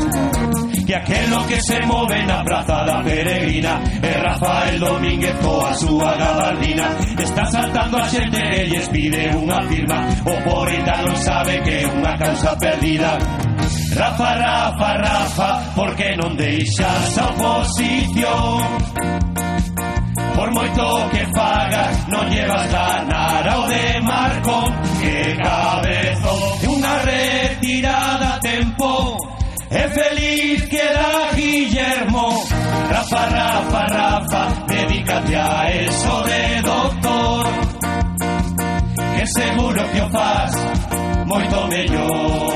Que 0.85 0.95
aquelo 0.95 1.47
que 1.47 1.61
se 1.61 1.79
move 1.85 2.25
na 2.25 2.43
praza 2.43 2.83
da 2.83 3.01
peregrina 3.01 3.81
é 4.01 4.11
Rafael 4.17 4.79
Domínguez 4.79 5.35
coa 5.39 5.73
súa 5.75 6.15
gabardina. 6.17 6.87
Está 7.17 7.45
saltando 7.45 7.97
a 7.97 8.09
xente 8.09 8.41
e 8.41 8.65
lles 8.67 8.87
pide 8.89 9.31
unha 9.35 9.61
firma. 9.69 10.03
O 10.25 10.35
poeta 10.43 11.01
non 11.03 11.15
sabe 11.15 11.61
que 11.63 11.83
é 11.83 11.87
unha 11.87 12.17
causa 12.17 12.55
perdida. 12.57 13.17
Rafa, 13.95 14.35
Rafa, 14.35 14.89
Rafa, 14.97 15.49
por 15.75 15.95
que 15.95 16.15
non 16.17 16.35
deixas 16.35 17.17
a 17.17 17.25
oposición? 17.31 18.59
Por 20.35 20.49
moito 20.51 20.83
que 21.11 21.23
fagas, 21.35 21.95
non 22.07 22.25
llevas 22.31 22.67
ganar 22.71 23.43
ao 23.47 23.63
de 23.67 23.83
Marcón. 24.03 24.90
Retirada 27.81 28.35
a 28.35 28.39
tempo. 28.39 29.17
E 29.69 29.87
feliz 29.89 30.67
queda 30.67 31.31
Guillermo. 31.33 32.43
Rafa, 32.89 33.25
Rafa, 33.25 33.87
Rafa, 33.87 34.65
dedícate 34.67 35.35
a 35.35 35.71
eso 35.71 36.23
de 36.23 36.61
doctor. 36.61 37.45
Que 39.17 39.27
seguro 39.27 39.91
que 39.91 40.01
o 40.01 40.09
faz 40.09 40.51
moito 41.27 41.67
mellor 41.67 42.53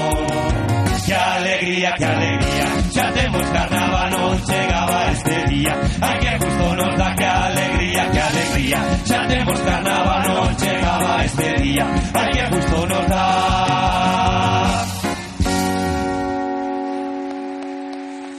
Que 1.06 1.14
alegría, 1.14 1.94
que 1.94 2.06
alegría 2.06 2.66
Xa 2.92 3.12
temos 3.12 3.46
carnaval, 3.54 4.10
non 4.10 4.42
chegaba 4.42 5.00
este 5.14 5.46
día 5.46 5.74
Ai 6.02 6.18
que 6.18 6.32
justo 6.42 6.76
nos 6.76 6.98
da 6.98 7.14
que 7.14 7.26
alegría, 7.26 8.04
que 8.10 8.20
alegría 8.20 8.80
Xa 9.06 9.20
temos 9.30 9.60
carnaval, 9.62 10.22
non 10.26 10.56
chegaba 10.58 11.24
este 11.24 11.54
día 11.62 11.86
Ai 12.18 12.30
que 12.34 12.44
justo 12.50 12.78
nos 12.90 13.06
dá 13.14 14.55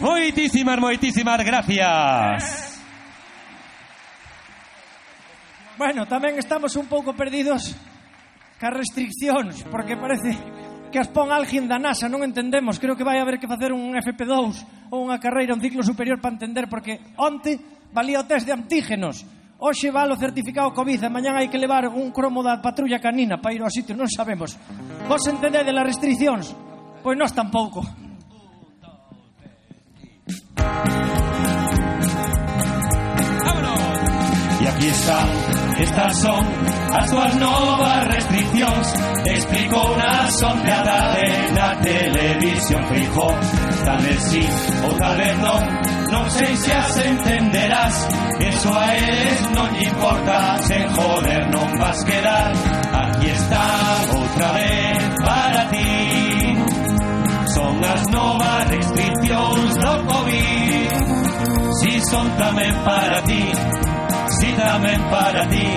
Moitísimas, 0.07 0.79
moitísimas 0.79 1.42
gracias. 1.42 2.79
Bueno, 5.75 6.07
tamén 6.07 6.38
estamos 6.38 6.79
un 6.79 6.87
pouco 6.87 7.11
perdidos 7.19 7.75
cas 8.55 8.71
restriccións, 8.71 9.66
porque 9.66 9.99
parece 9.99 10.38
que 10.95 11.03
as 11.03 11.11
pon 11.11 11.35
alguén 11.35 11.66
da 11.66 11.83
NASA, 11.83 12.07
non 12.07 12.23
entendemos. 12.23 12.79
Creo 12.79 12.95
que 12.95 13.03
vai 13.03 13.19
haber 13.19 13.42
que 13.42 13.51
facer 13.51 13.75
un 13.75 13.99
FP2 13.99 14.95
ou 14.95 15.03
unha 15.03 15.19
carreira, 15.19 15.59
un 15.59 15.61
ciclo 15.61 15.83
superior 15.83 16.23
para 16.23 16.38
entender, 16.38 16.71
porque 16.71 17.03
onte 17.19 17.59
valía 17.90 18.23
o 18.23 18.29
test 18.31 18.47
de 18.47 18.55
antígenos. 18.55 19.27
Hoxe 19.59 19.90
vale 19.90 20.14
o 20.14 20.23
certificado 20.23 20.71
COVID, 20.71 21.03
e 21.03 21.11
mañán 21.11 21.35
hai 21.35 21.51
que 21.51 21.59
levar 21.59 21.90
un 21.90 22.14
cromo 22.14 22.47
da 22.47 22.62
patrulla 22.62 23.03
canina 23.03 23.42
para 23.42 23.59
ir 23.59 23.62
ao 23.66 23.75
sitio, 23.75 23.99
non 23.99 24.07
sabemos. 24.07 24.55
Vos 25.11 25.27
entendedes 25.27 25.75
las 25.75 25.83
restriccións? 25.90 26.55
Pois 27.03 27.19
nós 27.19 27.35
tampouco. 27.35 28.06
E 34.60 34.68
aquí 34.68 34.86
están, 34.88 35.28
estas 35.78 36.16
son 36.18 36.44
as 36.92 37.10
túas 37.10 37.34
novas 37.36 38.06
restriccións 38.08 38.94
Explicou 39.26 39.96
na 39.96 40.30
sondeada 40.30 41.14
na 41.54 41.76
televisión 41.80 42.82
Fijó, 42.86 43.28
tal 43.84 43.98
vez 43.98 44.22
sí 44.22 44.48
ou 44.84 44.92
tal 44.94 45.16
vez 45.16 45.38
non 45.38 45.86
Non 46.06 46.30
sei 46.30 46.54
se 46.56 46.72
as 46.72 46.96
entenderás. 46.98 48.08
Eso 48.38 48.70
a 48.72 48.94
eles 48.94 49.40
lle 49.74 49.84
importa. 49.90 50.56
Sen 50.62 50.86
joder 50.94 51.42
non 51.50 51.68
vas 51.78 52.04
quedar. 52.04 52.52
Aquí 52.94 53.26
están 53.30 53.98
outra 54.14 54.48
vez 54.52 54.98
para 55.24 55.68
ti 55.70 56.15
Son 57.57 57.83
as 57.83 58.03
novas 58.12 58.69
restriccións 58.69 59.73
do 59.81 59.95
COVID. 60.12 60.90
Si 61.81 61.92
son 62.12 62.27
tamén 62.37 62.75
para 62.85 63.19
ti 63.25 63.45
Si 64.37 64.51
tamén 64.61 65.01
para 65.09 65.42
ti. 65.49 65.69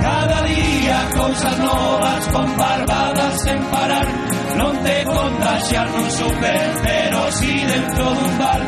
Cada 0.00 0.38
día 0.48 0.98
cousas 1.20 1.56
novas 1.60 2.22
con 2.32 2.48
barbadas 2.56 3.34
sen 3.44 3.60
parar. 3.68 4.08
Non 4.56 4.72
te 4.80 4.96
contagiar 5.04 5.86
nun 5.92 6.08
super 6.16 6.64
Pero 6.80 7.18
si 7.36 7.52
dentro 7.60 8.06
dun 8.16 8.34
bar. 8.40 8.60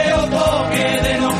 E 0.00 0.04
o 0.16 0.22
toque 0.32 0.88
de 1.04 1.14
non 1.20 1.36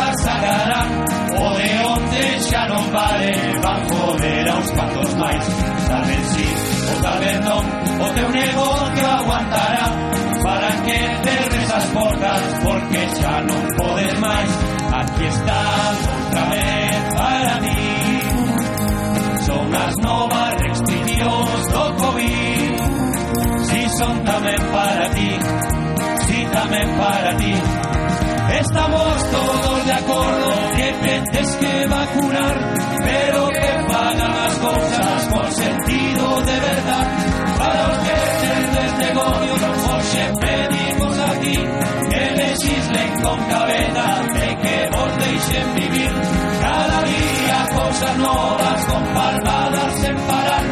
O 0.00 1.54
de 1.58 1.70
onde 1.94 2.24
xa 2.48 2.62
non 2.70 2.84
vale 2.94 3.32
Van 3.62 3.80
joder 3.90 4.48
aos 4.48 4.70
cuantos 4.70 5.10
máis 5.18 5.44
Tal 5.88 6.04
vez 6.06 6.24
sí 6.34 6.48
ou 6.88 6.96
tal 7.02 7.18
vez 7.18 7.38
non 7.42 7.62
O 7.98 8.06
teu 8.14 8.28
negocio 8.30 9.06
aguantará. 9.18 9.86
Para 10.44 10.70
que 10.86 10.98
cerres 11.26 11.70
as 11.78 11.86
portas 11.90 12.42
Porque 12.62 13.00
xa 13.18 13.34
non 13.42 13.62
podes 13.74 14.14
máis 14.22 14.50
Aquí 14.98 15.24
están 15.34 15.94
outra 16.14 16.44
vez 16.54 17.02
para 17.18 17.54
mí. 17.64 17.82
Son 19.46 19.66
as 19.74 19.94
novas 19.98 20.52
restriccións 20.62 21.62
do 21.74 21.84
COVID 22.02 22.74
Si 23.66 23.80
son 23.98 24.14
tamén 24.22 24.62
para 24.70 25.06
ti 25.10 25.30
Si 26.22 26.38
tamén 26.54 26.88
para 27.02 27.30
ti. 27.34 27.54
Estamos 28.62 29.16
todos 29.30 29.67
de 30.88 30.94
acordo 30.94 31.58
que 31.58 31.66
que 31.66 31.86
vacunar 31.86 32.56
Pero 33.04 33.48
que 33.48 33.72
pagan 33.88 34.32
as 34.46 34.54
cousas 34.58 35.26
por 35.32 35.50
sentido 35.52 36.40
de 36.48 36.60
verdad. 36.68 37.06
Para 37.58 37.82
os 37.90 37.98
que 37.98 38.18
tendes 38.44 38.92
negocios 39.04 39.60
Hoxe 39.88 40.24
pedimos 40.40 41.18
aquí 41.18 41.58
Que 42.10 42.30
legislen 42.42 43.22
con 43.22 43.38
cabeza 43.44 44.06
E 44.34 44.56
que 44.62 44.76
vos 44.94 45.12
deixen 45.18 45.74
vivir. 45.74 46.12
Cada 46.60 47.02
día 47.02 47.66
cousas 47.76 48.16
novas 48.18 48.84
Con 48.86 49.04
palmadas 49.14 50.00
sen 50.00 50.16
parar. 50.16 50.64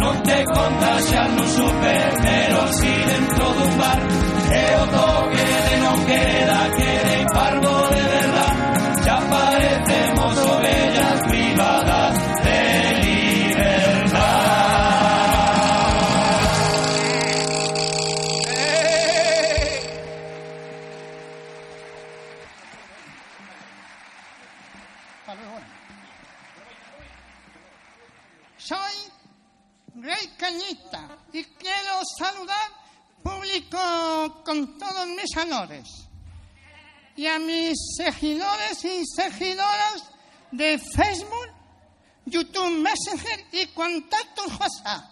Non 0.00 0.16
te 0.22 0.38
contagian 0.44 1.36
no 1.36 1.44
super 1.46 2.08
Pero 2.20 2.58
si 2.78 2.92
dentro 3.10 3.44
dun 3.56 3.72
bar. 3.78 4.00
E 4.52 4.64
o 4.76 4.84
toque 4.96 5.48
de 5.66 5.74
non 5.84 5.98
queda 6.04 6.60
Que 6.76 6.92
de 7.08 7.18
parvo 7.32 7.71
Y 31.32 31.44
quiero 31.44 32.00
saludar 32.18 32.70
público 33.22 34.42
con 34.44 34.78
todos 34.78 35.06
mis 35.08 35.36
honores 35.36 35.88
y 37.16 37.26
a 37.26 37.38
mis 37.38 37.78
seguidores 37.96 38.84
y 38.84 39.02
seguidoras 39.06 40.04
de 40.50 40.78
Facebook, 40.78 41.48
YouTube 42.26 42.78
Messenger 42.80 43.46
y 43.52 43.66
contactos 43.68 44.46
WhatsApp. 44.58 45.04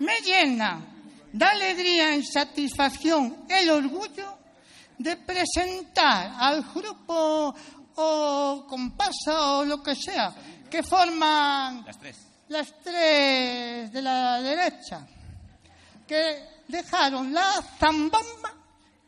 Me 0.00 0.16
llena 0.20 0.80
de 1.32 1.44
alegría 1.44 2.16
y 2.16 2.24
satisfacción 2.24 3.46
el 3.48 3.70
orgullo 3.70 4.38
de 4.98 5.16
presentar 5.16 6.34
al 6.38 6.62
grupo 6.62 7.54
o 7.96 8.66
comparsa 8.68 9.56
o 9.56 9.64
lo 9.64 9.82
que 9.82 9.94
sea 9.94 10.34
que 10.70 10.82
forman 10.82 11.84
Las 11.86 11.98
tres. 11.98 12.29
Las 12.50 12.72
tres 12.82 13.92
de 13.92 14.02
la 14.02 14.40
derecha 14.42 15.06
que 16.06 16.62
dejaron 16.66 17.32
la 17.32 17.62
zambomba 17.78 18.52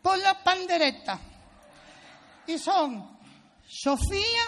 por 0.00 0.16
la 0.18 0.42
pandereta 0.42 1.18
y 2.46 2.56
son 2.56 3.18
Sofía 3.66 4.44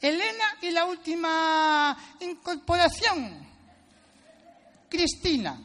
Elena 0.00 0.56
y 0.62 0.70
la 0.72 0.84
última 0.86 1.96
incorporación, 2.18 3.46
Cristina. 4.88 5.60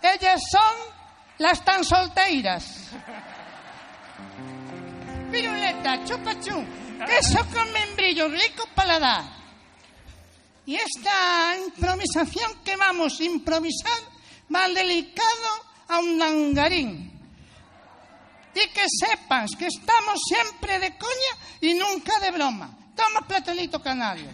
Ellas 0.00 0.40
son 0.50 0.94
las 1.36 1.62
tan 1.62 1.84
solteiras. 1.84 2.88
Piruleta, 5.30 6.02
chupachú, 6.06 6.64
queso 7.06 7.46
con 7.52 7.70
membrillo, 7.72 8.28
rico 8.28 8.66
paladar. 8.74 9.39
Y 10.70 10.76
esta 10.76 11.56
improvisación 11.66 12.62
que 12.64 12.76
vamos 12.76 13.18
a 13.18 13.24
improvisar 13.24 14.00
va 14.54 14.68
delicado 14.68 15.50
a 15.88 15.98
un 15.98 16.16
langarín. 16.16 17.10
Y 18.54 18.68
que 18.68 18.86
sepas 18.88 19.50
que 19.58 19.66
estamos 19.66 20.20
siempre 20.28 20.78
de 20.78 20.96
coña 20.96 21.32
y 21.60 21.74
nunca 21.74 22.20
de 22.20 22.30
broma. 22.30 22.70
Toma 22.94 23.26
platonito 23.26 23.82
canario. 23.82 24.30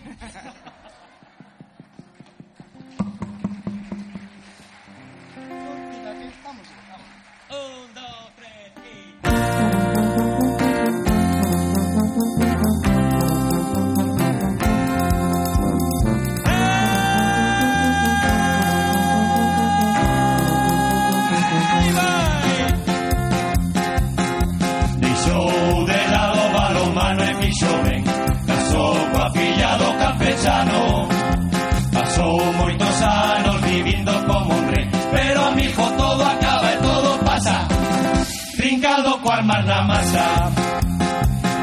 mar 39.47 39.65
na 39.65 39.83
masa. 39.83 40.51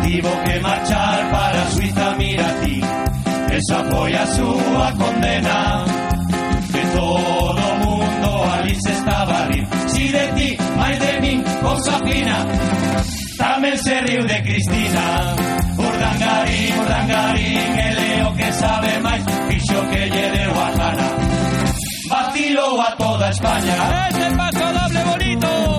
Tivo 0.04 0.32
que 0.44 0.60
marchar 0.60 1.32
para 1.32 1.70
Suiza, 1.72 2.16
mira 2.18 2.48
ti, 2.62 2.82
esa 3.52 3.84
foi 3.90 4.16
a 4.16 4.26
súa 4.28 4.92
condena. 4.98 5.86
Que 6.72 6.84
todo 6.98 7.64
mundo 7.84 8.30
ali 8.54 8.76
se 8.84 8.92
estaba 8.92 9.44
a 9.44 9.48
rir, 9.48 9.68
si 9.88 10.08
de 10.08 10.26
ti, 10.36 10.58
máis 10.78 11.00
de 11.00 11.14
min, 11.22 11.44
cosa 11.62 12.00
fina. 12.08 12.38
Tamén 13.38 13.78
se 13.78 13.96
riu 14.08 14.24
de 14.26 14.38
Cristina. 14.44 15.06
Urdangarín, 15.78 16.72
Urdangarín, 16.80 17.72
el 17.88 17.98
é 17.98 18.28
o 18.28 18.32
que 18.34 18.50
sabe 18.54 18.92
máis, 19.00 19.24
fixo 19.50 19.80
que 19.92 20.02
lle 20.14 20.26
deu 20.36 20.54
a 20.56 20.68
Jana. 20.78 21.08
Vacilou 22.10 22.82
a 22.82 22.90
toda 22.96 23.30
España. 23.30 23.76
Ese 24.10 24.28
paso 24.38 24.66
doble 24.78 25.02
bonito. 25.10 25.73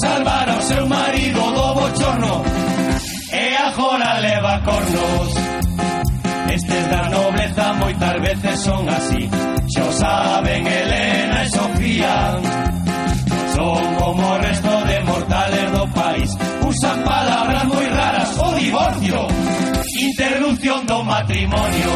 Salvar 0.00 0.48
ao 0.48 0.62
seu 0.62 0.86
marido 0.86 1.40
do 1.40 1.74
bochorno 1.74 2.42
E 3.32 3.56
agora 3.56 4.18
leva 4.18 4.60
cornos. 4.64 5.34
Estes 6.52 6.86
da 6.88 7.08
nobleza 7.10 7.72
moitas 7.74 8.20
veces 8.20 8.60
son 8.60 8.88
así. 8.88 9.30
Xa 9.72 9.84
o 9.84 9.92
saben 9.92 10.66
Elena 10.66 11.44
e 11.44 11.50
Sofía 11.50 12.16
Son 13.54 13.94
como 14.00 14.26
o 14.34 14.38
resto 14.38 14.74
de 14.88 15.00
mortales 15.00 15.70
do 15.70 15.86
país. 15.94 16.30
Usan 16.66 16.98
palabras 17.04 17.64
moi 17.70 17.86
raras 17.86 18.30
O 18.38 18.48
divorcio 18.58 19.20
Interrupción 20.00 20.86
do 20.86 21.04
matrimonio 21.04 21.92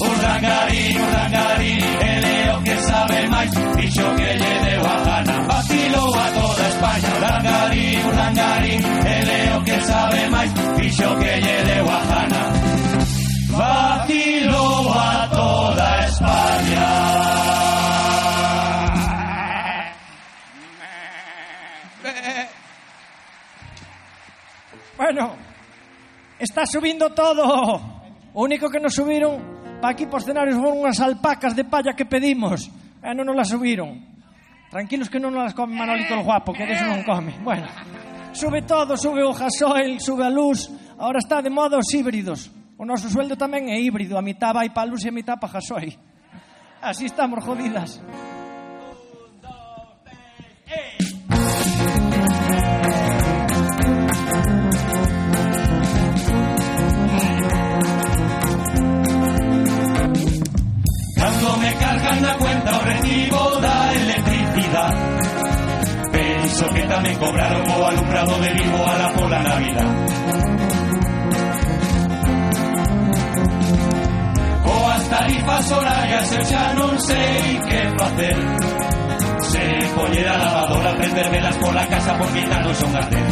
Urdangarín, 0.00 1.00
Urdangarín 1.00 1.82
El 2.00 2.24
o 2.54 2.62
que 2.62 2.76
sabe 2.82 3.28
máis 3.28 3.50
Dixo 3.76 4.06
que 4.16 4.30
lle 4.40 4.54
deu 4.66 4.84
a 4.86 4.96
gana 5.06 5.36
a 5.48 6.26
toda 6.38 6.64
España 6.72 7.08
Urdangarín, 7.16 8.06
Urdangarín 8.06 8.80
El 9.06 9.30
o 9.56 9.64
que 9.64 9.78
sabe 9.82 10.20
máis 10.30 10.50
Dixo 10.78 11.10
que 11.18 11.32
lle 11.42 11.56
deu 11.68 11.86
a 11.88 12.00
gana 12.10 12.42
a 14.94 15.28
toda 15.30 15.88
España 16.06 16.88
Bueno, 24.96 25.36
está 26.40 26.66
subindo 26.66 27.10
todo. 27.10 27.98
O 28.34 28.42
único 28.42 28.68
que 28.68 28.80
nos 28.80 28.94
subiron 28.94 29.57
Pa 29.80 29.90
aquí 29.90 30.06
por 30.06 30.22
cenarios 30.22 30.58
foron 30.58 30.82
unhas 30.82 30.98
alpacas 30.98 31.54
de 31.54 31.62
palla 31.62 31.94
que 31.94 32.02
pedimos 32.02 32.66
e 32.98 33.14
non 33.14 33.22
nos 33.22 33.38
las 33.38 33.54
subiron. 33.54 33.94
Tranquilos 34.74 35.06
que 35.06 35.22
non 35.22 35.30
nos 35.30 35.46
las 35.46 35.54
come 35.54 35.78
Manolito 35.78 36.18
el 36.18 36.26
guapo, 36.26 36.50
que 36.50 36.66
deso 36.66 36.82
non 36.82 37.06
come. 37.06 37.38
Bueno, 37.46 37.70
sube 38.34 38.66
todo, 38.66 38.98
sube 38.98 39.22
o 39.22 39.30
gasoil, 39.30 40.02
sube 40.02 40.26
a 40.26 40.32
luz. 40.34 40.66
Ahora 40.98 41.22
está 41.22 41.38
de 41.38 41.50
moda 41.54 41.78
os 41.78 41.86
híbridos. 41.94 42.50
O 42.74 42.82
noso 42.82 43.06
sueldo 43.06 43.38
tamén 43.38 43.70
é 43.70 43.78
híbrido, 43.78 44.18
a 44.18 44.22
mitad 44.22 44.50
vai 44.50 44.74
pa 44.74 44.82
luz 44.82 45.06
e 45.06 45.10
a 45.10 45.14
mitad 45.14 45.38
pa 45.38 45.46
gasoil. 45.46 45.94
Así 46.82 47.06
estamos 47.06 47.38
jodidas. 47.46 48.02
Cargan 62.18 62.22
na 62.22 62.38
cuenta 62.38 62.76
o 62.76 62.80
recibo 62.80 63.60
da 63.60 63.94
electricidad. 63.94 64.94
Penso 66.12 66.68
que 66.70 66.82
tamén 66.82 67.16
cobraron 67.18 67.62
o 67.68 67.86
alumbrado 67.86 68.34
de 68.40 68.50
vivo 68.54 68.80
a 68.82 68.94
la 68.98 69.08
pola 69.14 69.38
Navidad. 69.42 69.90
Coas 74.64 75.02
tarifas 75.08 75.66
horarias 75.70 76.26
eu 76.32 76.44
xa 76.44 76.64
non 76.74 76.92
sei 76.98 77.42
que 77.68 77.80
facer 77.98 78.38
Se 79.48 79.64
poñer 79.96 80.28
a 80.28 80.36
lavadora, 80.36 80.92
prender 80.98 81.28
velas 81.30 81.56
pola 81.56 81.84
casa 81.88 82.12
por 82.18 82.28
quitarnos 82.32 82.76
son 82.76 82.92
gastes. 82.92 83.28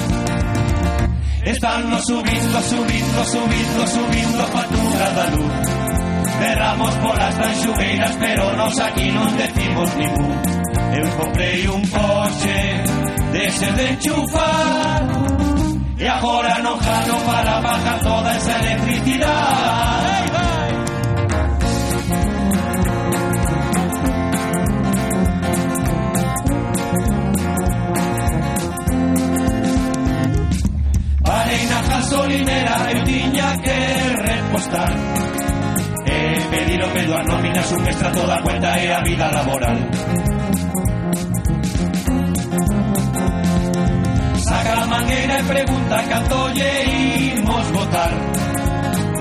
Están 1.44 1.82
subindo, 2.02 2.58
subindo, 2.62 3.20
subindo, 3.24 3.80
subindo 3.86 4.38
a 4.42 4.46
factura 4.46 5.06
da 5.14 5.24
luz 5.36 5.95
Cerramos 6.38 6.94
polas 6.96 7.34
tanxugueiras 7.38 8.16
Pero 8.20 8.56
nos 8.56 8.78
aquí 8.80 9.10
non 9.10 9.30
decimos 9.36 9.88
ningún 9.96 10.36
Eu 10.96 11.06
comprei 11.16 11.66
un 11.68 11.82
coche 11.88 12.56
Dese 13.32 13.68
de 13.72 13.84
enchufar 13.96 15.00
E 15.98 16.06
agora 16.06 16.60
non 16.60 16.76
gano 16.76 17.16
para 17.24 17.60
bajar 17.60 17.98
toda 18.00 18.30
esa 18.36 18.52
electricidade! 18.60 19.96
Parei 31.24 31.66
na 31.66 31.80
gasolinera 31.80 32.76
Eu 32.92 33.04
tiña 33.04 33.56
que 33.64 33.78
repostar 34.20 34.92
E 36.36 36.40
pedironme 36.52 37.02
dúas 37.08 37.24
nóminas 37.24 37.72
Un 37.72 37.88
extra 37.88 38.12
toda 38.12 38.34
a 38.36 38.42
cuenta 38.42 38.70
e 38.76 38.92
a 38.92 39.00
vida 39.00 39.26
laboral. 39.32 39.78
Saca 44.44 44.74
a 44.82 44.86
mangueira 44.86 45.36
e 45.40 45.44
pregunta 45.44 45.96
canto 46.12 46.38
lle 46.52 46.72
imos 47.40 47.66
votar. 47.72 48.12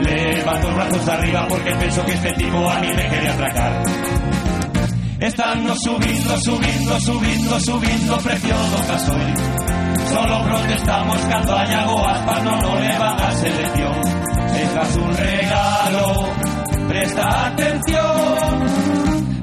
Levanto 0.04 0.68
os 0.68 0.76
brazos 0.76 1.08
arriba 1.08 1.42
porque 1.48 1.72
penso 1.80 2.04
que 2.04 2.14
este 2.20 2.32
tipo 2.34 2.58
a 2.70 2.76
mí 2.84 2.90
me 2.92 3.06
quere 3.08 3.28
atracar. 3.30 3.74
Están 5.20 5.64
nos 5.64 5.80
subindo, 5.82 6.38
subindo, 6.44 7.00
subindo, 7.00 7.60
subindo 7.62 8.14
o 8.14 8.20
precio 8.20 8.54
do 8.54 8.80
gasoil 8.86 9.34
Solo 10.12 10.44
protestamos 10.44 11.18
cando 11.30 11.56
a 11.56 11.66
Iago 11.66 11.98
Aspas 12.06 12.44
non 12.44 12.60
o 12.62 12.74
leva 12.80 13.10
a 13.16 13.32
selección. 13.36 13.96
Se 14.54 14.64
faz 14.76 14.92
un 14.96 15.12
regalo, 15.12 16.06
presta 16.88 17.48
atención. 17.48 18.46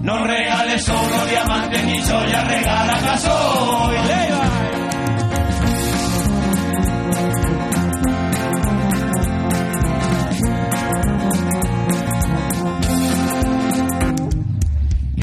Non 0.03 0.21
regales 0.27 0.83
solo 0.83 1.17
Leiva 1.31 3.15
soy, 3.19 3.97
Leiva. 4.11 4.45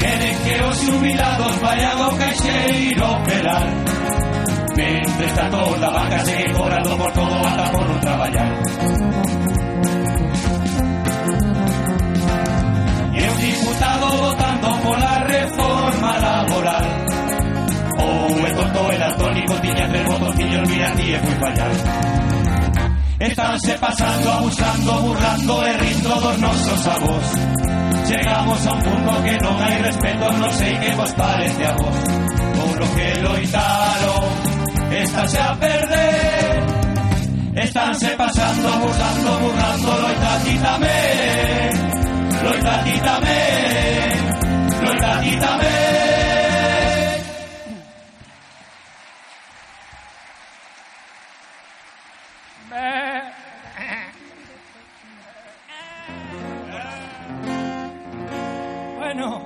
Queren 0.00 0.36
que 0.44 0.54
os 0.64 0.78
jubilados 0.88 1.54
vayan 1.60 1.96
ao 2.00 2.12
caixeiro 2.16 3.04
operar. 3.04 3.66
Mentre 4.76 5.26
está 5.26 5.44
toda 5.50 5.90
vaca 5.90 6.18
segue 6.24 6.52
cobrando 6.56 6.96
por 6.96 7.12
todo 7.12 7.36
ata 7.44 7.66
por 7.72 7.84
non 7.84 8.00
traballar 8.00 9.39
votando 14.16 14.68
pola 14.82 15.18
reforma 15.24 16.18
laboral. 16.18 16.86
Ou 18.00 18.46
el 18.46 18.54
tonto 18.54 18.92
el 18.92 19.02
atónico 19.02 19.54
tiña 19.60 19.88
tres 19.88 20.04
botoncillos 20.04 20.68
mira 20.68 20.90
ti 20.92 21.12
e 21.12 21.18
foi 21.18 21.34
fallar 21.42 21.72
Estánse 23.20 23.72
pasando, 23.78 24.32
abusando, 24.32 24.92
burlando 25.02 25.66
e 25.66 25.72
rindo 25.76 26.14
dos 26.24 26.38
nosos 26.38 26.86
avós 26.86 27.28
Chegamos 28.08 28.66
a 28.66 28.72
un 28.72 28.82
punto 28.82 29.22
que 29.22 29.34
non 29.44 29.56
hai 29.60 29.76
respeto, 29.82 30.24
non 30.32 30.50
sei 30.50 30.74
que 30.80 30.90
vos 30.98 31.12
parece 31.14 31.62
a 31.62 31.72
vos. 31.78 31.98
Por 32.56 32.74
lo 32.80 32.88
que 32.96 33.06
loitaron, 33.22 34.24
estáse 34.90 35.38
a 35.38 35.54
perder. 35.54 36.54
Estánse 37.54 38.08
pasando, 38.16 38.66
abusando, 38.66 39.30
burlando, 39.38 39.90
loita 40.00 40.32
ti 40.44 40.54
tamén 40.58 41.70
Loita 42.42 42.74
Bueno, 59.00 59.42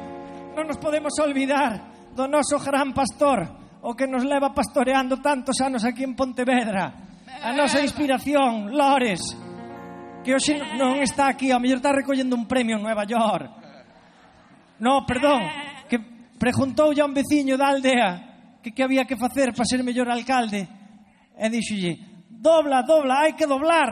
non 0.58 0.66
nos 0.66 0.76
podemos 0.82 1.14
olvidar 1.22 1.78
do 2.12 2.26
noso 2.26 2.58
gran 2.58 2.92
pastor, 2.92 3.46
o 3.80 3.94
que 3.94 4.10
nos 4.10 4.26
leva 4.26 4.52
pastoreando 4.52 5.22
tantos 5.22 5.62
anos 5.62 5.86
aquí 5.86 6.02
en 6.02 6.18
Pontevedra. 6.18 6.92
A 7.42 7.54
nosa 7.54 7.78
inspiración, 7.78 8.74
Lores, 8.74 9.22
que 10.26 10.34
hoxe 10.34 10.58
non 10.74 10.98
está 11.00 11.30
aquí, 11.30 11.54
ao 11.54 11.62
mellor 11.62 11.78
está 11.78 11.94
recollendo 11.94 12.34
un 12.34 12.44
premio 12.50 12.76
en 12.76 12.82
Nueva 12.82 13.06
York. 13.06 13.63
No, 14.80 15.06
perdón, 15.06 15.42
que 15.88 15.98
preguntou 16.38 16.90
a 16.90 17.04
un 17.06 17.14
veciño 17.14 17.54
da 17.54 17.70
aldea 17.70 18.58
que 18.62 18.72
que 18.72 18.82
había 18.82 19.04
que 19.04 19.16
facer 19.16 19.52
para 19.52 19.68
ser 19.68 19.84
mellor 19.84 20.10
alcalde 20.10 20.66
e 21.34 21.46
dixolle, 21.50 22.26
dobla, 22.30 22.82
dobla, 22.82 23.22
hai 23.22 23.38
que 23.38 23.46
doblar, 23.46 23.90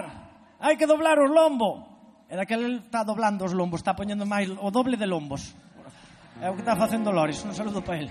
hai 0.58 0.74
que 0.78 0.86
doblar 0.86 1.18
os 1.20 1.30
lombo. 1.30 1.90
E 2.30 2.34
daquel 2.34 2.80
está 2.80 3.04
doblando 3.04 3.44
os 3.44 3.52
lombos, 3.52 3.84
está 3.84 3.92
poñendo 3.92 4.24
máis 4.24 4.48
o 4.48 4.70
doble 4.72 4.96
de 4.96 5.06
lombos. 5.06 5.52
É 6.40 6.48
o 6.48 6.56
que 6.56 6.64
está 6.64 6.74
facendo 6.74 7.12
Loris, 7.12 7.44
un 7.44 7.54
saludo 7.54 7.84
para 7.84 8.00
ele. 8.00 8.10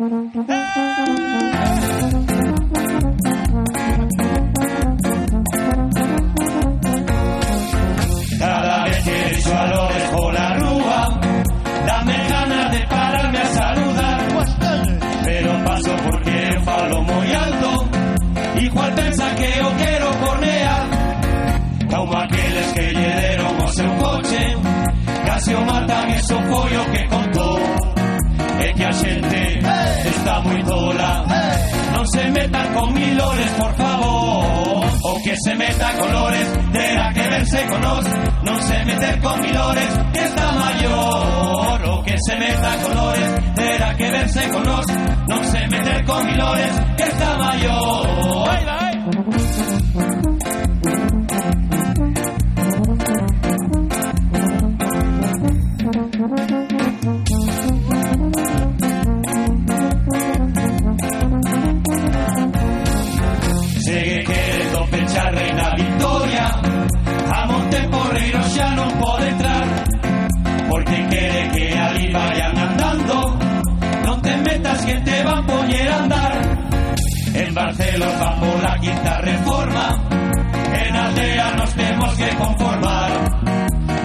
Un. 0.00 0.32
Casi 25.40 25.54
o 25.54 25.64
matan, 25.64 26.06
eso 26.10 26.36
foi 26.50 26.76
o 26.76 26.84
que 26.92 27.08
contou 27.08 27.58
É 28.60 28.72
que 28.74 28.84
a 28.84 28.92
xente 28.92 29.58
está 30.04 30.38
moi 30.42 30.62
tola 30.64 31.24
Non 31.96 32.04
se 32.12 32.28
metan 32.28 32.66
con 32.76 32.92
milores, 32.92 33.50
por 33.56 33.72
favor. 33.72 34.84
O 35.02 35.22
que 35.24 35.34
se 35.40 35.54
meta 35.54 35.96
con 35.96 36.12
lores 36.12 36.46
Terá 36.76 37.08
que 37.14 37.24
verse 37.32 37.60
con 37.72 37.80
nos 37.80 38.04
Non 38.44 38.60
se 38.68 38.84
meter 38.84 39.16
con 39.24 39.40
milores 39.40 39.90
Que 40.12 40.24
está 40.28 40.46
mayor. 40.52 41.78
O 41.88 42.02
que 42.04 42.16
se 42.20 42.36
meta 42.36 42.72
con 42.84 42.92
lores 43.00 43.30
Terá 43.56 43.96
que 43.96 44.08
verse 44.10 44.42
con 44.52 44.62
nos 44.62 44.86
Non 45.24 45.42
se 45.48 45.60
meter 45.72 46.04
con 46.04 46.20
milores 46.26 46.72
Que 46.98 47.04
está 47.08 47.28
mayor 47.38 48.40
van 75.70 75.78
poñer 75.78 75.88
a 75.88 76.02
andar. 76.02 76.32
En 77.34 77.54
Barcelos 77.54 78.12
va 78.20 78.40
por 78.40 78.62
la 78.62 78.78
quinta 78.78 79.20
reforma. 79.20 79.88
En 80.74 80.96
aldea 80.96 81.54
nos 81.56 81.74
temos 81.74 82.14
que 82.16 82.28
conformar. 82.36 83.10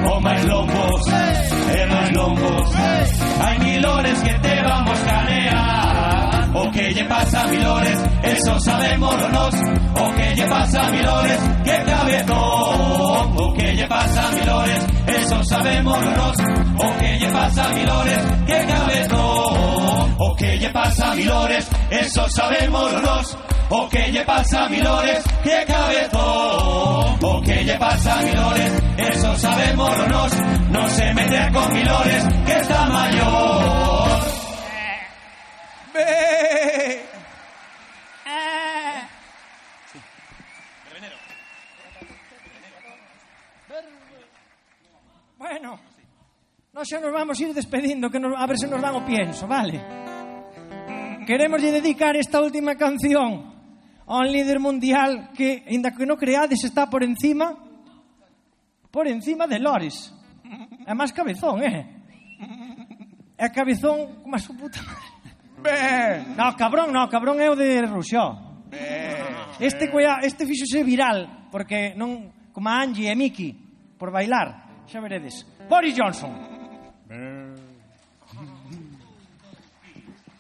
O 0.07 0.21
máis 0.21 0.45
lombos 0.45 1.01
E 1.07 1.85
máis 1.87 2.11
lombos. 2.11 2.69
Hai 3.41 3.59
milores 3.59 4.21
que 4.21 4.33
te 4.39 4.61
vamos 4.61 4.99
canear 4.99 6.24
O 6.57 6.71
que 6.71 6.93
lle 6.93 7.03
pasa 7.03 7.41
a 7.41 7.47
milores 7.47 7.99
Eso 8.23 8.59
sabemos 8.61 9.15
nos. 9.29 9.55
O 10.01 10.15
que 10.15 10.35
lle 10.35 10.45
pasa 10.47 10.81
a 10.87 10.89
milores 10.89 11.39
Que 11.65 11.83
cabezón. 11.83 13.35
O 13.37 13.53
que 13.53 13.75
lle 13.75 13.87
pasa 13.87 14.27
a 14.27 14.31
milores 14.31 14.87
Eso 15.05 15.43
sabemos 15.43 15.99
nos. 15.99 16.37
O 16.77 16.97
que 16.97 17.19
lle 17.19 17.29
pasa 17.29 17.65
a 17.65 17.69
milores 17.69 18.19
Que 18.47 18.65
cabezón. 18.65 20.15
O 20.17 20.35
que 20.37 20.57
lle 20.57 20.69
pasa 20.69 21.11
a 21.11 21.15
milores 21.15 21.69
Eso 21.89 22.29
sabemos 22.29 23.01
nos. 23.03 23.37
O 23.69 23.89
que 23.89 24.11
lle 24.11 24.23
pasa 24.23 24.65
a 24.65 24.69
milores 24.69 25.23
Que 25.43 25.65
cabezón. 25.65 27.17
O 27.21 27.41
que 27.41 27.63
lle 27.65 27.77
pasa 27.77 28.13
a 28.13 28.21
milores 28.21 28.71
Eso 28.97 29.37
sabemos 29.39 30.07
nos. 30.07 30.31
No 30.71 30.89
se 30.89 31.13
mete 31.13 31.51
con 31.51 31.73
milores 31.73 32.23
Que 32.45 32.53
está 32.53 32.85
mayor 32.85 34.34
Amén. 35.95 36.99
Bueno, 45.37 45.79
no 46.73 46.83
xa 46.83 46.99
nos 46.99 47.13
vamos 47.15 47.39
a 47.39 47.43
ir 47.43 47.53
despedindo 47.53 48.11
que 48.11 48.19
nos, 48.19 48.35
a 48.35 48.43
ver 48.43 48.59
se 48.59 48.67
nos 48.67 48.81
dan 48.81 48.95
o 48.95 49.05
pienso, 49.07 49.47
vale? 49.47 49.79
Queremos 51.23 51.61
dedicar 51.61 52.15
esta 52.15 52.41
última 52.41 52.75
canción 52.75 53.55
a 54.05 54.19
un 54.19 54.27
líder 54.27 54.59
mundial 54.59 55.31
que, 55.31 55.63
inda 55.71 55.95
que 55.95 56.03
non 56.03 56.19
creades, 56.19 56.67
está 56.67 56.91
por 56.91 57.07
encima 57.07 57.55
por 58.91 59.07
encima 59.07 59.47
de 59.47 59.59
Loris. 59.59 60.11
É 60.87 60.91
máis 60.91 61.15
cabezón, 61.15 61.63
eh? 61.63 61.87
É 63.39 63.47
cabezón 63.47 64.23
como 64.23 64.35
a 64.35 64.39
súa 64.39 64.55
puta 64.59 64.83
madre. 64.83 65.14
No, 66.37 66.55
cabrón, 66.55 66.91
no, 66.91 67.07
cabrón 67.09 67.41
é 67.41 67.49
o 67.49 67.55
de 67.55 67.81
Ruxó. 67.83 68.61
Este, 69.59 69.89
coia, 69.89 70.19
este 70.21 70.45
fixose 70.45 70.83
viral, 70.83 71.47
porque 71.51 71.95
non, 71.95 72.51
como 72.51 72.67
a 72.67 72.83
Angie 72.83 73.07
e 73.07 73.15
Miki, 73.15 73.55
por 73.95 74.11
bailar, 74.11 74.83
xa 74.85 74.99
veredes. 74.99 75.47
Boris 75.69 75.95
Johnson. 75.95 76.31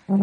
Por 0.05 0.21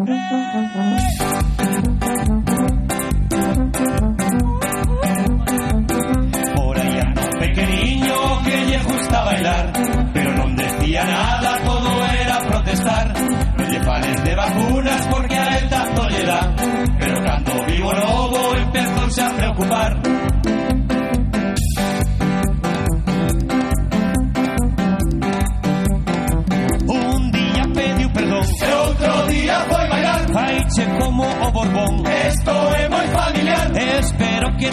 anda 7.01 7.21
un 7.21 7.39
pequeniño 7.39 8.15
que 8.45 8.65
lle 8.65 8.79
gusta 8.79 9.23
bailar 9.25 9.73
Pero 10.13 10.31
non 10.39 10.55
decía 10.55 11.03
nada, 11.03 11.59
todo 11.67 11.91
era 12.15 12.37
protestar 12.47 13.11
Non 13.59 13.67
lle 13.67 13.81
de 14.23 14.35
vacunas 14.39 14.72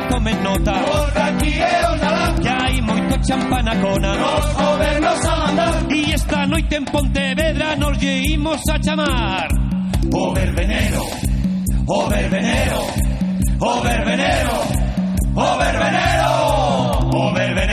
tomen 0.09 0.43
nota. 0.43 0.73
Porque 0.73 1.19
aquí 1.19 1.59
é 1.59 1.91
o 1.91 1.97
nalán 1.97 2.35
Que 2.41 2.49
hai 2.49 2.81
moito 2.81 3.27
champán 3.27 3.65
na 3.65 3.77
cona 3.77 4.15
Nos 4.15 4.47
gobernos 4.55 5.25
a 5.25 5.37
mandar 5.37 5.75
E 5.91 6.13
esta 6.13 6.47
noite 6.47 6.77
en 6.77 6.85
Pontevedra 6.85 7.77
nos 7.77 7.99
lle 7.99 8.23
imos 8.35 8.61
a 8.69 8.79
chamar. 8.81 9.49
O 10.13 10.33
verbenero 10.33 11.05
O 11.87 12.09
verbenero 12.09 12.81
O 13.61 13.81
verbenero 13.83 14.57
O 15.35 15.59
verbenero 15.59 16.31
O 17.13 17.33
verbenero 17.33 17.70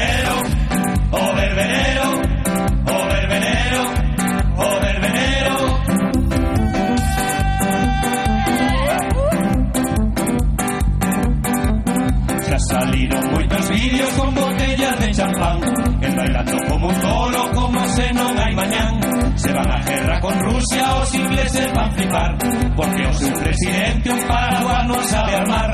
Xa 12.68 12.82
saliron 12.82 13.32
moitos 13.32 13.70
vídeos 13.70 14.12
con 14.20 14.36
botellas 14.36 15.00
de 15.00 15.12
champán. 15.12 15.60
El 16.02 16.16
bailando 16.16 16.58
como 16.68 16.88
un 16.88 16.96
toro 17.00 17.52
como 17.56 17.80
se 17.96 18.14
non 18.14 18.36
hai 18.36 18.54
mañán 18.60 18.94
Se 19.40 19.52
van 19.56 19.72
a 19.72 19.80
guerra 19.88 20.20
con 20.20 20.36
Rusia 20.36 20.84
os 21.00 21.10
ingleses 21.16 21.68
van 21.72 21.92
flipar 21.96 22.32
Porque 22.76 23.02
o 23.08 23.14
seu 23.14 23.32
presidente 23.40 24.08
un 24.12 24.22
paraguas 24.28 24.84
non 24.84 25.02
sabe 25.08 25.32
armar. 25.32 25.70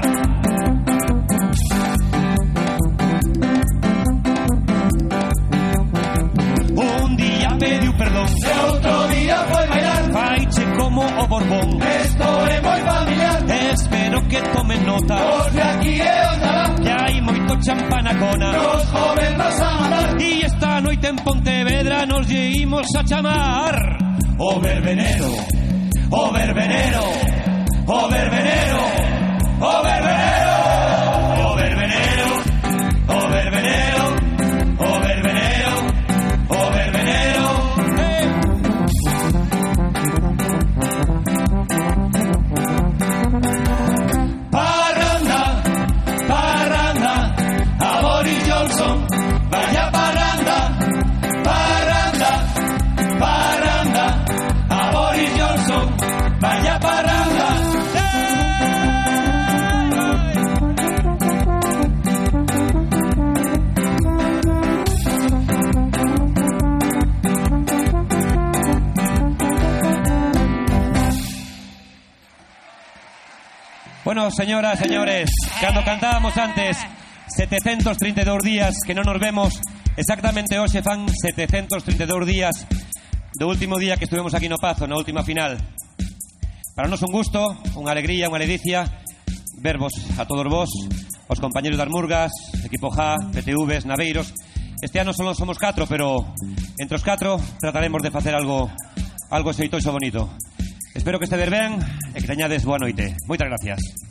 Un 6.78 7.10
día 7.18 7.50
pediu 7.58 7.91
perdón 7.98 8.30
E 8.38 8.54
outro 8.70 8.94
día 9.10 9.38
foi 9.50 9.66
bailar. 9.66 10.04
Faiche 10.14 10.64
como 10.78 11.02
o 11.02 11.24
Borbón. 11.26 11.70
Esto 11.82 12.28
é 12.54 12.58
moi 12.62 12.82
familiar. 12.86 13.39
Espero 13.74 14.18
que 14.30 14.39
tomen 14.54 14.82
nota. 14.86 15.18
Porque 15.18 15.62
aquí 15.62 15.94
é 15.98 16.18
o 16.30 16.34
nalán 16.38 16.53
Champanacona. 17.64 18.51
Los 18.51 18.86
jóvenes 18.88 19.38
vas 19.38 19.61
a. 19.61 20.16
Y 20.20 20.41
esta 20.41 20.82
noche 20.82 21.07
en 21.07 21.16
Pontevedra 21.18 22.05
nos 22.05 22.28
lleguimos 22.28 22.86
a 22.97 23.03
chamar. 23.05 23.97
O 24.38 24.59
verbenero, 24.59 25.30
o 26.09 26.32
verbenero, 26.34 27.03
o 27.86 28.09
verbenero, 28.09 28.78
o 29.59 29.84
verbenero. 29.84 30.33
Bueno, 74.14 74.30
señoras, 74.30 74.78
señores, 74.78 75.32
cando 75.59 75.84
cantábamos 75.84 76.38
antes 76.38 76.78
732 77.36 78.43
días 78.43 78.76
que 78.86 78.93
non 78.93 79.09
nos 79.09 79.18
vemos 79.18 79.57
Exactamente 79.97 80.53
hoxe 80.61 80.86
fan 80.86 81.09
732 81.09 82.05
días 82.22 82.53
do 83.41 83.49
último 83.49 83.82
día 83.82 83.97
que 83.97 84.05
estuvemos 84.05 84.38
aquí 84.38 84.45
no 84.45 84.61
Pazo, 84.61 84.86
na 84.86 85.01
última 85.01 85.26
final. 85.26 85.57
Para 86.78 86.86
nos 86.86 87.01
un 87.01 87.09
gusto, 87.09 87.57
unha 87.74 87.89
alegría, 87.89 88.30
unha 88.30 88.38
ledicia 88.38 88.86
vervos 89.57 89.97
a 90.22 90.30
todos 90.30 90.45
vos, 90.45 90.70
os 91.26 91.41
compañeros 91.41 91.82
das 91.82 91.89
Murgas, 91.89 92.30
Equipo 92.61 92.93
J, 92.93 93.18
PTVs, 93.34 93.89
Naveiros. 93.89 94.30
Este 94.78 95.01
ano 95.01 95.18
só 95.18 95.26
somos 95.34 95.57
catro, 95.57 95.89
pero 95.89 96.38
entre 96.78 97.01
os 97.01 97.01
catro 97.01 97.41
trataremos 97.57 98.05
de 98.05 98.14
facer 98.14 98.38
algo 98.38 98.70
algo 99.34 99.57
xeitoso 99.57 99.89
bonito. 99.89 100.30
Espero 100.93 101.18
que 101.18 101.26
este 101.26 101.41
ben 101.49 101.82
e 102.14 102.22
que 102.22 102.30
teñades 102.30 102.61
boa 102.61 102.78
noite. 102.78 103.18
Moitas 103.26 103.49
gracias. 103.49 104.03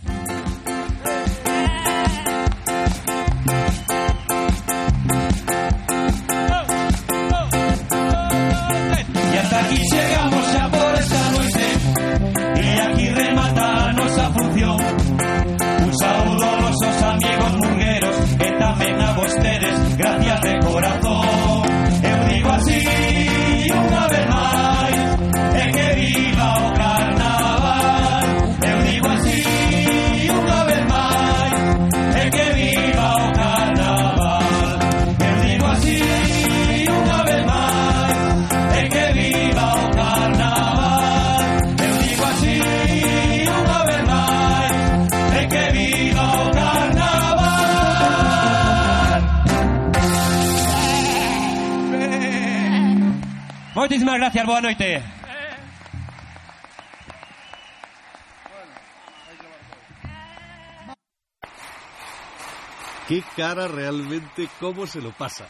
Moitísimas 53.83 54.15
gracias, 54.15 54.47
boa 54.47 54.61
noite. 54.61 55.03
Qué 63.09 63.25
cara 63.35 63.67
realmente, 63.67 64.49
cómo 64.61 64.87
se 64.87 65.01
lo 65.01 65.11
pasa. 65.11 65.47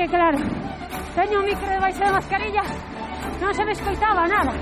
que 0.00 0.08
claro, 0.08 0.38
teño 1.14 1.40
un 1.40 1.44
micro 1.44 1.68
debaixo 1.68 2.00
da 2.00 2.16
mascarilla, 2.16 2.64
non 3.36 3.52
se 3.52 3.60
me 3.68 3.72
escoitaba 3.76 4.24
nada. 4.24 4.52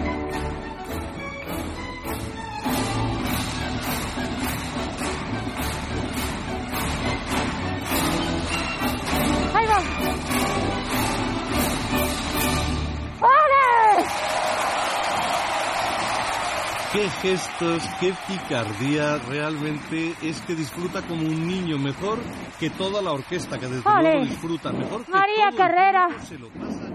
gestos, 17.22 17.82
qué 18.00 18.14
picardía, 18.26 19.18
realmente 19.28 20.14
es 20.22 20.40
que 20.42 20.54
disfruta 20.54 21.02
como 21.02 21.22
un 21.22 21.46
niño, 21.46 21.78
mejor 21.78 22.18
que 22.58 22.70
toda 22.70 23.02
la 23.02 23.12
orquesta 23.12 23.58
que 23.58 23.66
desde 23.66 24.02
luego 24.02 24.24
disfruta, 24.24 24.72
mejor 24.72 25.04
que 25.04 25.10
María 25.10 25.50
todo 25.50 25.58
Carrera. 25.58 26.08
El 26.08 26.26
se 26.26 26.38
lo 26.38 26.48
pasa 26.48 26.88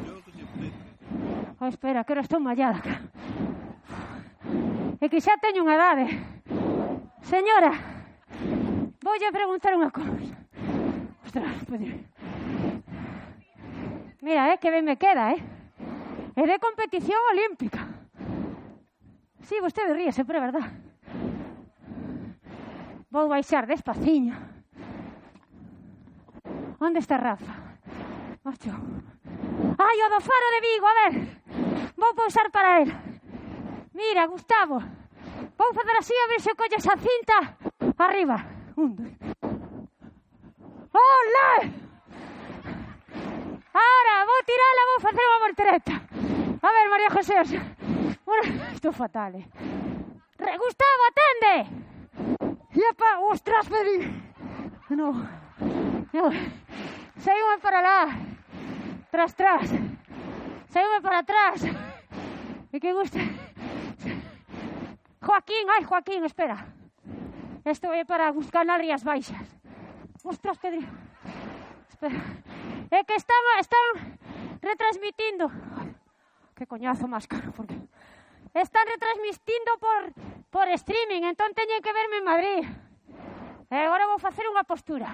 oh, 1.59 1.67
espera, 1.67 2.03
que 2.03 2.13
ahora 2.13 2.21
estou 2.21 2.39
mallada. 2.39 2.81
E 4.99 5.09
que 5.11 5.19
xa 5.19 5.35
teño 5.39 5.63
unha 5.63 5.75
edade. 5.75 6.03
Eh. 6.07 6.15
Señora, 7.27 7.71
voulle 9.03 9.31
preguntar 9.31 9.75
unha 9.75 9.91
cousa. 9.91 10.35
Ostras, 11.23 11.59
poñe. 11.67 12.03
Mira, 14.23 14.51
eh, 14.51 14.57
que 14.59 14.71
ben 14.71 14.87
me 14.87 14.95
queda, 14.95 15.35
eh. 15.35 15.39
É 16.35 16.43
de 16.47 16.57
competición 16.59 17.19
olímpica. 17.31 17.92
Sí, 19.43 19.59
vostede 19.61 19.93
ríese, 19.93 20.23
pero 20.25 20.39
é 20.39 20.45
verdad. 20.47 20.67
Vou 23.11 23.27
baixar 23.27 23.67
despaciño. 23.67 24.33
Onde 26.79 26.99
está 26.99 27.17
Rafa? 27.17 27.53
Macho. 28.43 28.73
Ai, 29.77 29.97
o 30.01 30.07
do 30.09 30.19
faro 30.19 30.47
de 30.53 30.59
Vigo, 30.65 30.87
a 30.87 30.95
ver. 30.99 31.13
Vou 31.95 32.11
pousar 32.15 32.49
para 32.51 32.81
él. 32.81 32.89
Mira, 33.93 34.27
Gustavo. 34.27 34.81
Vou 35.57 35.69
fazer 35.73 35.95
así 35.99 36.13
a 36.17 36.27
ver 36.27 36.41
se 36.41 36.55
colles 36.55 36.87
a 36.87 36.97
cinta 36.97 37.37
arriba. 37.97 38.37
Un, 38.75 38.95
dos. 38.95 39.11
Olé! 40.93 41.71
Ahora, 43.73 44.25
vou 44.25 44.41
tirala, 44.49 44.89
vou 44.89 44.99
facer 45.05 45.23
unha 45.29 45.43
voltereta. 45.45 45.93
A 46.63 46.69
ver, 46.73 46.85
María 46.89 47.11
José, 47.13 47.35
Bueno, 48.25 48.63
é 48.83 48.91
fatal, 48.91 49.35
eh? 49.35 49.45
Re, 50.37 50.57
Gustavo, 50.57 51.03
atende! 51.09 51.55
Iepa, 52.75 53.19
ostras, 53.31 53.67
pedi! 53.67 53.97
No, 54.89 55.13
no. 56.13 56.29
Saíme 57.17 57.57
para 57.61 57.81
lá. 57.81 58.17
Tras, 59.09 59.33
tras. 59.33 59.69
Saíme 60.69 61.01
para 61.01 61.19
atrás. 61.19 61.61
E 62.71 62.79
que 62.79 62.93
gusta. 62.93 63.19
Joaquín, 65.21 65.69
ai, 65.69 65.83
Joaquín, 65.83 66.23
espera. 66.25 66.67
Isto 67.65 67.93
é 67.93 68.03
para 68.03 68.31
buscar 68.31 68.65
nas 68.65 68.79
Rías 68.79 69.03
Baixas. 69.03 69.47
Ostras, 70.23 70.57
Pedro. 70.57 70.81
Espera. 71.89 72.19
É 72.91 73.03
que 73.03 73.15
están, 73.15 73.43
están 73.59 74.19
retransmitindo. 74.61 75.49
Que 76.55 76.67
coñazo 76.67 77.07
más 77.07 77.25
caro, 77.25 77.51
porque 77.55 77.82
Están 78.53 78.85
retransmitindo 78.87 79.77
por, 79.79 80.13
por 80.51 80.67
streaming, 80.69 81.23
entón 81.23 81.53
teñen 81.53 81.81
que 81.81 81.91
verme 81.91 82.17
en 82.17 82.23
Madrid. 82.23 82.61
E 83.73 83.77
agora 83.81 84.05
vou 84.05 84.21
facer 84.21 84.45
unha 84.45 84.61
postura. 84.61 85.09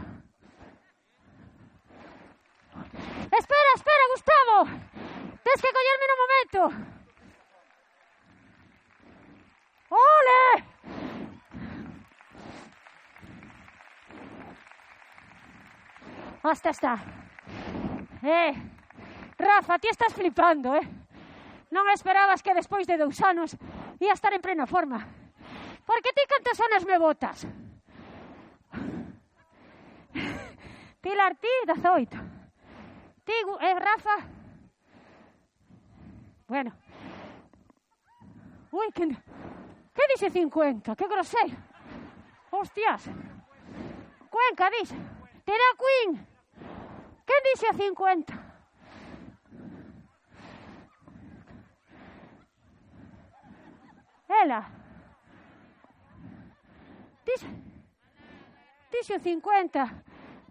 Espera, 3.31 3.71
espera, 3.79 4.11
Gustavo. 4.11 4.57
Tens 5.39 5.61
que 5.63 5.71
collerme 5.71 6.05
no 6.11 6.17
momento. 6.19 6.59
Ole! 9.87 10.43
Hasta 16.43 16.69
está. 16.75 16.99
Eh, 18.21 18.53
Rafa, 19.39 19.79
ti 19.79 19.87
estás 19.87 20.13
flipando, 20.13 20.75
eh. 20.75 20.98
Non 21.69 21.85
esperabas 21.93 22.41
que 22.41 22.57
despois 22.57 22.89
de 22.89 22.97
dous 22.97 23.21
anos 23.21 23.53
ia 24.01 24.13
estar 24.13 24.33
en 24.33 24.41
plena 24.41 24.65
forma. 24.65 25.05
Por 25.85 26.01
que 26.01 26.13
ti 26.13 26.25
cantas 26.25 26.57
anos 26.57 26.85
me 26.85 26.97
botas? 26.97 27.45
Pilar, 31.01 31.35
ti, 31.37 31.53
18. 31.65 32.17
Ti, 33.23 33.33
eh, 33.61 33.77
Rafa... 33.77 34.17
Bueno. 36.47 36.73
Ui, 38.71 38.91
que... 38.91 39.07
Que 39.07 40.03
dice 40.13 40.29
50? 40.29 40.95
Que 40.95 41.07
grosero. 41.07 41.55
Hostias. 42.51 43.09
Cuenca, 44.29 44.69
dice. 44.79 44.95
Tira 45.45 45.69
Queen. 45.77 46.27
Que 47.25 47.33
dice 47.53 47.67
a 47.67 47.73
50? 47.73 48.48
Ela. 54.29 54.69
Dis, 57.25 57.41
dixo 58.91 59.19
50. 59.19 59.83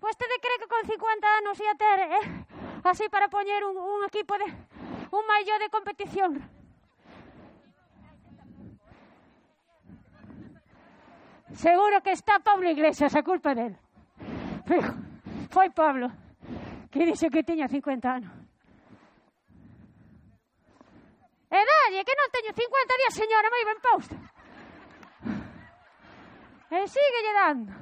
Vostede 0.00 0.36
cree 0.42 0.58
que 0.58 0.68
con 0.68 0.82
50 0.84 1.38
anos 1.38 1.60
ia 1.60 1.74
ter 1.74 2.00
eh? 2.00 2.44
así 2.84 3.08
para 3.08 3.28
poñer 3.28 3.64
un, 3.64 3.76
un 3.76 4.04
equipo 4.04 4.36
de 4.38 4.44
un 4.44 5.26
maillot 5.26 5.58
de 5.58 5.70
competición. 5.70 6.30
Seguro 11.54 12.02
que 12.02 12.12
está 12.12 12.38
Pablo 12.38 12.70
Iglesias, 12.70 13.14
a 13.16 13.22
culpa 13.22 13.54
dele. 13.54 13.78
Foi 15.50 15.70
Pablo 15.70 16.12
que 16.90 17.04
dixo 17.04 17.30
que 17.30 17.42
tiña 17.42 17.68
50 17.68 18.08
anos. 18.08 18.37
Edade, 21.48 22.04
que 22.04 22.14
non 22.14 22.28
teño 22.28 22.52
50 22.52 23.00
días, 23.00 23.14
señora, 23.16 23.48
moi 23.48 23.64
ben 23.64 23.80
posta. 23.80 24.16
E 26.68 26.78
sigue 26.84 27.20
lle 27.24 27.32
dando. 27.32 27.72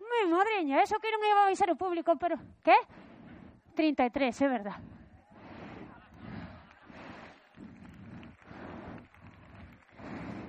Mi 0.00 0.24
madriña, 0.32 0.80
eso 0.80 0.96
que 0.96 1.12
non 1.12 1.20
iba 1.20 1.44
a 1.44 1.52
avisar 1.52 1.68
o 1.68 1.76
público, 1.76 2.16
pero... 2.16 2.40
Que? 2.64 2.76
33, 3.76 4.32
é 4.40 4.48
verdad. 4.48 4.78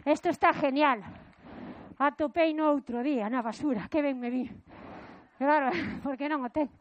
Esto 0.07 0.29
está 0.29 0.55
genial. 0.55 1.03
Atopei 1.99 2.55
no 2.55 2.71
outro 2.71 3.03
día, 3.03 3.27
na 3.27 3.43
basura, 3.43 3.91
que 3.91 3.99
ben 3.99 4.15
me 4.15 4.31
vi. 4.31 4.47
Claro, 5.35 5.75
porque 6.07 6.31
non 6.31 6.47
o 6.47 6.49
ten. 6.49 6.71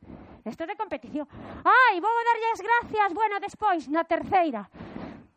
Esto 0.49 0.65
é 0.65 0.73
de 0.73 0.81
competición. 0.81 1.29
Ai, 1.63 2.01
vou 2.01 2.17
darlles 2.25 2.61
gracias, 2.65 3.13
bueno, 3.13 3.37
despois, 3.39 3.85
na 3.93 4.03
terceira. 4.09 4.65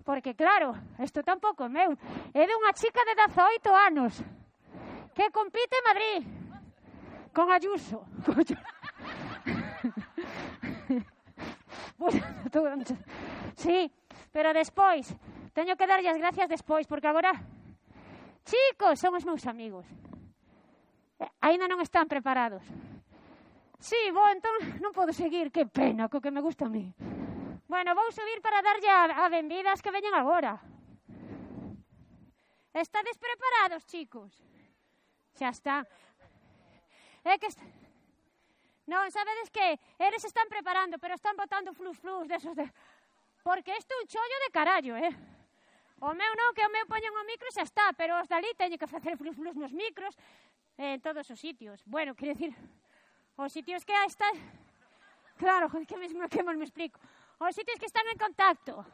Porque, 0.07 0.34
claro, 0.34 0.72
isto 1.03 1.22
tampouco 1.22 1.68
é 1.68 1.70
meu. 1.70 1.91
É 2.34 2.43
de 2.47 2.53
unha 2.55 2.72
chica 2.72 3.03
de 3.03 3.14
18 3.28 3.70
anos 3.76 4.24
que 5.14 5.28
compite 5.36 5.76
en 5.76 5.86
Madrid 5.86 6.22
con 7.36 7.51
Ayuso. 7.51 8.07
sí, 13.55 13.91
pero 14.32 14.53
despois, 14.53 15.14
teño 15.53 15.76
que 15.76 15.88
darlle 15.88 16.09
as 16.09 16.18
gracias 16.18 16.49
despois, 16.49 16.88
porque 16.88 17.07
agora, 17.07 17.32
chicos, 18.45 18.99
son 18.99 19.16
os 19.16 19.26
meus 19.26 19.45
amigos. 19.45 19.86
Eh, 21.20 21.30
Ainda 21.41 21.68
non 21.70 21.82
están 21.82 22.09
preparados. 22.09 22.66
Sí, 23.82 23.98
bo, 24.14 24.22
entón 24.30 24.54
non 24.78 24.94
podo 24.94 25.10
seguir, 25.10 25.50
que 25.50 25.66
pena, 25.66 26.06
co 26.06 26.22
que 26.22 26.30
me 26.30 26.38
gusta 26.38 26.70
a 26.70 26.72
mí. 26.72 26.94
Bueno, 27.66 27.98
vou 27.98 28.14
subir 28.14 28.38
para 28.38 28.62
darlle 28.62 28.86
a, 28.86 29.26
a 29.26 29.26
benvidas 29.26 29.82
que 29.82 29.90
veñen 29.90 30.14
agora. 30.14 30.62
Estades 32.78 33.18
preparados, 33.18 33.82
chicos? 33.90 34.30
Xa 35.34 35.50
está. 35.50 35.82
É 37.26 37.42
que... 37.42 37.50
Est... 37.50 37.58
Non, 38.86 39.10
sabedes 39.10 39.50
que 39.50 39.82
eles 39.98 40.22
están 40.30 40.46
preparando, 40.46 41.02
pero 41.02 41.18
están 41.18 41.34
botando 41.34 41.74
flus 41.74 41.98
flus 41.98 42.30
desos 42.30 42.54
de... 42.54 42.70
Porque 43.42 43.74
isto 43.74 43.98
é 43.98 44.02
un 44.06 44.06
chollo 44.06 44.38
de 44.46 44.54
carallo, 44.54 44.94
eh? 44.94 45.10
O 46.06 46.14
meu 46.14 46.32
non, 46.38 46.54
que 46.54 46.62
o 46.62 46.70
meu 46.70 46.86
poñen 46.86 47.18
o 47.18 47.26
micro 47.26 47.50
xa 47.50 47.66
está, 47.66 47.98
pero 47.98 48.22
os 48.22 48.30
dali 48.30 48.54
teñen 48.54 48.78
que 48.78 48.86
facer 48.86 49.18
flus 49.18 49.34
flus 49.34 49.58
nos 49.58 49.74
micros 49.74 50.14
eh, 50.78 50.96
en 50.96 51.02
todos 51.02 51.26
os 51.34 51.42
sitios. 51.42 51.82
Bueno, 51.90 52.14
quero 52.14 52.38
dicir... 52.38 52.54
Decir 52.54 52.81
Os 53.42 53.52
sitios 53.54 53.84
que 53.84 53.94
están... 54.06 54.34
Claro, 55.42 55.66
que, 55.89 55.98
mesmo, 55.98 56.30
que 56.30 56.44
me 56.44 56.64
explico. 56.64 57.00
Os 57.39 57.56
sitios 57.56 57.80
que 57.80 57.89
están 57.89 58.06
en 58.06 58.18
contacto. 58.22 58.86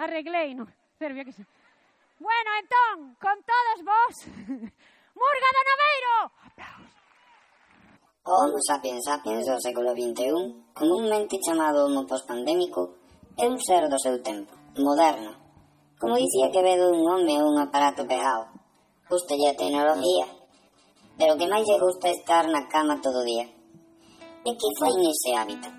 Arreglei, 0.00 0.56
non? 0.56 0.64
Servia 0.96 1.28
que 1.28 1.36
sei. 1.36 1.44
Bueno, 2.16 2.50
entón, 2.56 3.12
con 3.20 3.36
todos 3.44 3.78
vos, 3.84 4.14
Murga 5.20 5.48
do 5.52 5.62
Naveiro! 5.68 6.14
Aplausos. 6.48 6.94
O 8.24 8.32
Homo 8.40 8.58
sapiens 8.64 9.04
sapiens 9.04 9.44
do 9.44 9.60
século 9.60 9.92
XXI, 9.92 10.72
comúnmente 10.72 11.36
chamado 11.44 11.84
Homo 11.84 12.08
postpandémico, 12.08 12.96
é 13.36 13.44
un 13.44 13.60
ser 13.60 13.84
do 13.92 14.00
seu 14.00 14.24
tempo, 14.24 14.56
moderno. 14.80 15.36
Como 16.00 16.16
dicía 16.16 16.48
que 16.48 16.64
vedo 16.64 16.88
un 16.88 17.04
home 17.04 17.36
ou 17.36 17.52
un 17.52 17.60
aparato 17.60 18.08
pegado, 18.08 18.48
gustalle 19.12 19.52
a 19.52 19.58
tecnología, 19.60 20.24
pero 21.18 21.38
que 21.38 21.50
máis 21.50 21.64
lle 21.68 21.78
gusta 21.78 22.10
estar 22.10 22.44
na 22.50 22.66
cama 22.66 23.02
todo 23.04 23.22
o 23.22 23.28
día. 23.28 23.46
E 24.44 24.50
que 24.58 24.68
fai 24.78 24.94
nese 24.98 25.30
hábitat? 25.38 25.74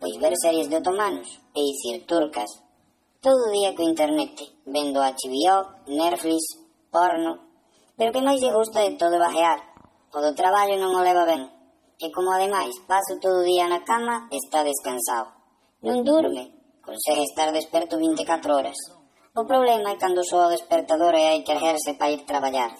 Pois 0.00 0.14
ver 0.22 0.34
series 0.38 0.70
de 0.70 0.78
otomanos 0.78 1.28
e 1.52 1.60
dicir 1.60 2.06
turcas, 2.06 2.50
todo 3.20 3.50
o 3.50 3.52
día 3.52 3.74
co 3.74 3.82
internet, 3.82 4.38
vendo 4.64 5.02
HBO, 5.02 5.56
Netflix, 5.90 6.42
porno, 6.94 7.32
pero 7.98 8.14
que 8.14 8.22
máis 8.22 8.38
lle 8.38 8.54
gusta 8.54 8.86
de 8.86 8.94
todo 8.94 9.18
bajear, 9.18 9.58
o 10.14 10.18
do 10.22 10.32
traballo 10.38 10.78
non 10.78 10.94
o 10.94 11.02
leva 11.02 11.26
ben, 11.26 11.50
e 11.98 12.06
como 12.14 12.30
ademais 12.30 12.72
paso 12.86 13.18
todo 13.18 13.42
o 13.42 13.48
día 13.48 13.66
na 13.66 13.82
cama, 13.82 14.30
está 14.30 14.62
descansado. 14.62 15.34
Non 15.82 16.06
durme, 16.06 16.54
consegue 16.78 17.26
estar 17.26 17.50
desperto 17.50 17.98
24 17.98 18.54
horas. 18.54 18.78
O 19.34 19.42
problema 19.44 19.92
é 19.94 20.00
cando 20.00 20.22
soa 20.22 20.48
o 20.48 20.54
despertador 20.54 21.14
e 21.18 21.26
hai 21.26 21.40
que 21.42 21.52
erguerse 21.52 21.98
para 21.98 22.14
ir 22.14 22.22
traballar. 22.22 22.72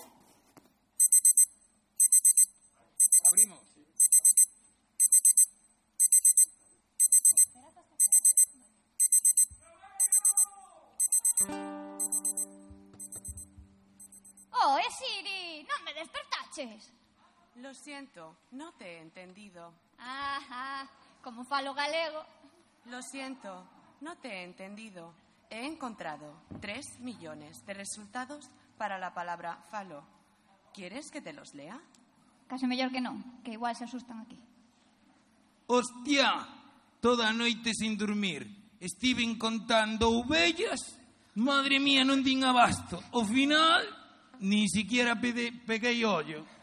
Lo 17.60 17.74
siento, 17.74 18.36
no 18.52 18.72
te 18.74 18.84
he 18.84 19.00
entendido. 19.00 19.72
Ah, 19.98 20.86
como 21.22 21.44
falo 21.44 21.74
galego. 21.74 22.24
Lo 22.86 23.02
siento, 23.02 23.66
no 24.00 24.16
te 24.16 24.28
he 24.28 24.44
entendido. 24.44 25.12
He 25.50 25.66
encontrado 25.66 26.34
tres 26.60 26.86
millones 27.00 27.64
de 27.66 27.74
resultados 27.74 28.48
para 28.76 28.98
la 28.98 29.12
palabra 29.12 29.58
falo. 29.70 30.04
¿Quieres 30.72 31.10
que 31.10 31.20
te 31.20 31.32
los 31.32 31.52
lea? 31.54 31.80
Case 32.46 32.66
mellor 32.68 32.92
que 32.92 33.00
non, 33.00 33.42
que 33.42 33.52
igual 33.52 33.74
se 33.74 33.84
asustan 33.84 34.20
aquí. 34.20 34.38
Hostia, 35.66 36.46
toda 37.00 37.28
a 37.28 37.32
noite 37.34 37.74
sin 37.74 37.98
dormir. 37.98 38.46
Estiven 38.78 39.36
contando 39.36 40.08
ovellas. 40.14 40.78
Madre 41.34 41.82
mía, 41.82 42.06
non 42.06 42.22
din 42.22 42.46
abasto. 42.46 43.02
Ao 43.10 43.26
final, 43.26 43.82
ni 44.38 44.70
siquiera 44.70 45.18
peguei 45.18 46.06
ollo. 46.06 46.57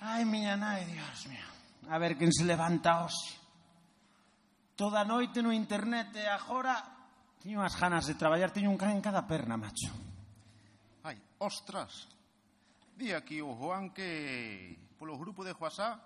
Ai, 0.00 0.24
miña 0.24 0.56
nai, 0.56 0.84
Dios 0.86 1.26
mío. 1.26 1.46
A 1.90 1.98
ver 1.98 2.16
quen 2.16 2.32
se 2.32 2.44
levanta 2.44 3.04
hoxe. 3.04 3.36
Toda 4.74 5.04
noite 5.04 5.42
no 5.42 5.52
internet 5.52 6.14
e 6.16 6.26
agora 6.26 6.78
tiño 7.42 7.62
as 7.62 7.74
ganas 7.74 8.06
de 8.06 8.14
traballar, 8.14 8.50
teño 8.50 8.70
un 8.70 8.78
can 8.78 8.94
en 8.94 9.02
cada 9.02 9.26
perna, 9.26 9.56
macho. 9.56 9.90
Ai, 11.02 11.18
ostras. 11.38 12.06
Di 12.94 13.12
aquí 13.12 13.40
o 13.40 13.54
Juan 13.54 13.90
que 13.90 14.78
polo 14.98 15.18
grupo 15.18 15.44
de 15.44 15.54
WhatsApp 15.54 16.02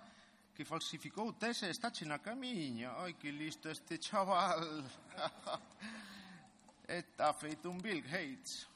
que 0.53 0.65
falsificou 0.65 1.33
tese 1.33 1.69
está 1.71 1.91
che 1.91 2.05
na 2.05 2.21
camiña. 2.21 2.97
Ai, 3.01 3.15
que 3.17 3.33
listo 3.33 3.69
este 3.69 3.99
chaval. 3.99 4.85
Está 6.83 7.33
feito 7.33 7.71
un 7.71 7.79
Bill 7.81 8.03
Gates. 8.03 8.72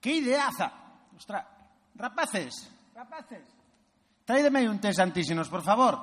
Que 0.00 0.16
ideaza! 0.16 0.72
Ostra, 1.16 1.46
rapaces, 1.94 2.70
rapaces. 2.94 3.42
Traídeme 4.24 4.60
aí 4.60 4.68
un 4.68 4.78
test 4.78 5.00
antíxenos, 5.00 5.48
por 5.48 5.62
favor. 5.62 5.98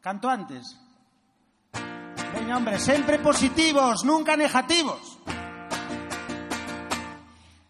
Canto 0.00 0.28
antes. 0.28 0.64
Veña, 2.32 2.56
hombre, 2.56 2.78
sempre 2.78 3.18
positivos, 3.18 4.04
nunca 4.04 4.36
negativos. 4.36 5.18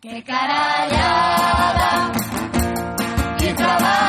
Que 0.01 0.23
carallada 0.23 2.13
y 3.41 3.53
trabajar 3.55 4.06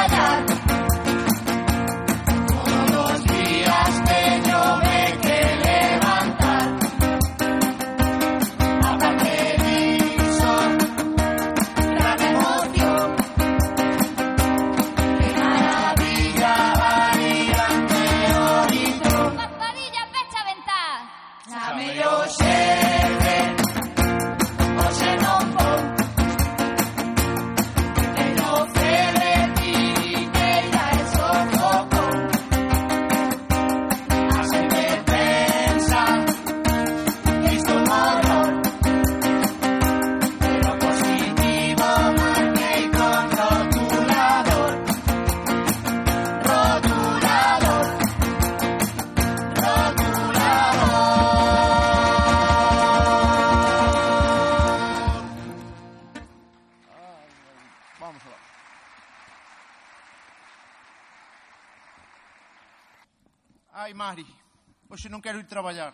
Hoxe 64.98 65.14
non 65.14 65.22
quero 65.22 65.38
ir 65.38 65.45
traballar. 65.45 65.93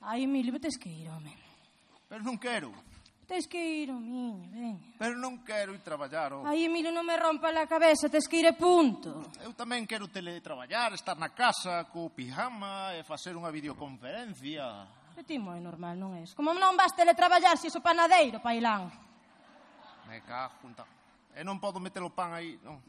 Ai, 0.00 0.24
Emilio, 0.24 0.56
tes 0.56 0.80
que 0.80 0.88
ir, 0.88 1.04
home. 1.12 1.28
Pero 2.08 2.24
non 2.24 2.40
quero. 2.40 2.72
Tes 3.28 3.44
que 3.44 3.60
ir, 3.60 3.92
miño, 3.92 4.48
veña. 4.48 4.96
Pero 4.96 5.20
non 5.20 5.44
quero 5.44 5.76
ir 5.76 5.84
traballar, 5.84 6.32
oh. 6.32 6.48
Ai, 6.48 6.64
Emilio, 6.64 6.88
non 6.88 7.04
me 7.04 7.12
rompa 7.20 7.52
la 7.52 7.68
cabeza, 7.68 8.08
tes 8.08 8.24
que 8.24 8.40
ir 8.40 8.48
e 8.48 8.56
punto. 8.56 9.20
Eu 9.44 9.52
tamén 9.52 9.84
quero 9.84 10.08
teletraballar, 10.08 10.96
estar 10.96 11.20
na 11.20 11.36
casa, 11.36 11.84
co 11.92 12.08
pijama 12.08 12.96
e 12.96 13.04
facer 13.04 13.36
unha 13.36 13.52
videoconferencia. 13.52 14.88
E 15.12 15.20
ti 15.20 15.36
moi 15.36 15.60
normal, 15.60 16.00
non 16.00 16.16
és? 16.16 16.32
Como 16.32 16.56
non 16.56 16.72
vas 16.72 16.96
teletraballar 16.96 17.60
se 17.60 17.68
si 17.68 17.76
iso 17.76 17.84
panadeiro, 17.84 18.40
pailán? 18.40 18.88
Me 20.08 20.24
cago, 20.24 20.56
junta. 20.64 20.88
E 21.36 21.44
non 21.44 21.60
podo 21.60 21.84
meter 21.84 22.00
o 22.00 22.08
pan 22.08 22.32
aí, 22.32 22.56
non. 22.64 22.80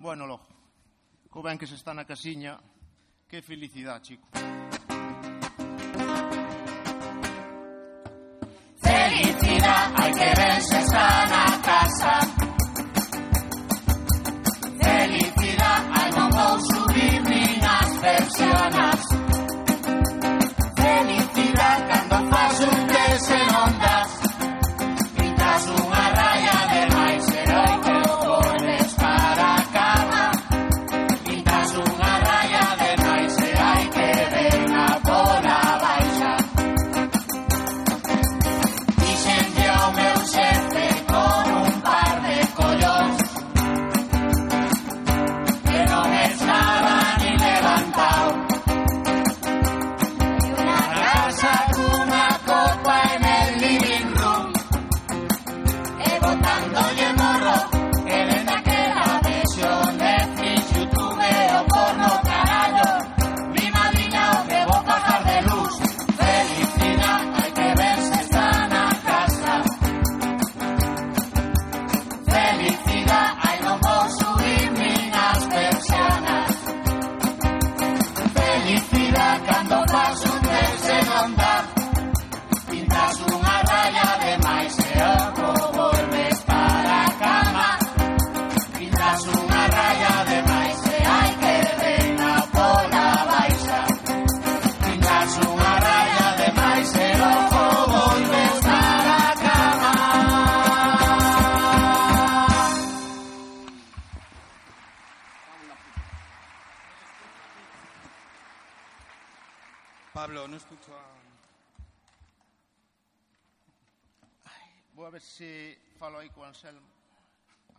Bueno, 0.00 0.24
logo. 0.24 0.48
Co 1.28 1.44
ben 1.44 1.60
que 1.60 1.68
se 1.68 1.76
está 1.76 1.92
na 1.92 2.08
casiña, 2.08 2.56
que 3.28 3.42
felicidade, 3.42 4.02
chico. 4.02 4.26
Felicidad, 8.80 9.92
hay 9.96 10.12
que 10.12 10.40
ver 10.40 10.62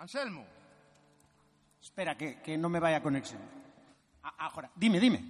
Anselmo. 0.10 0.44
Espera, 1.80 2.18
que, 2.18 2.42
que 2.42 2.58
non 2.58 2.74
me 2.74 2.82
vai 2.82 2.98
a 2.98 3.02
conexión. 3.06 3.38
Ah, 4.26 4.34
ah, 4.34 4.34
a, 4.42 4.46
agora, 4.50 4.74
dime, 4.74 4.98
dime. 4.98 5.22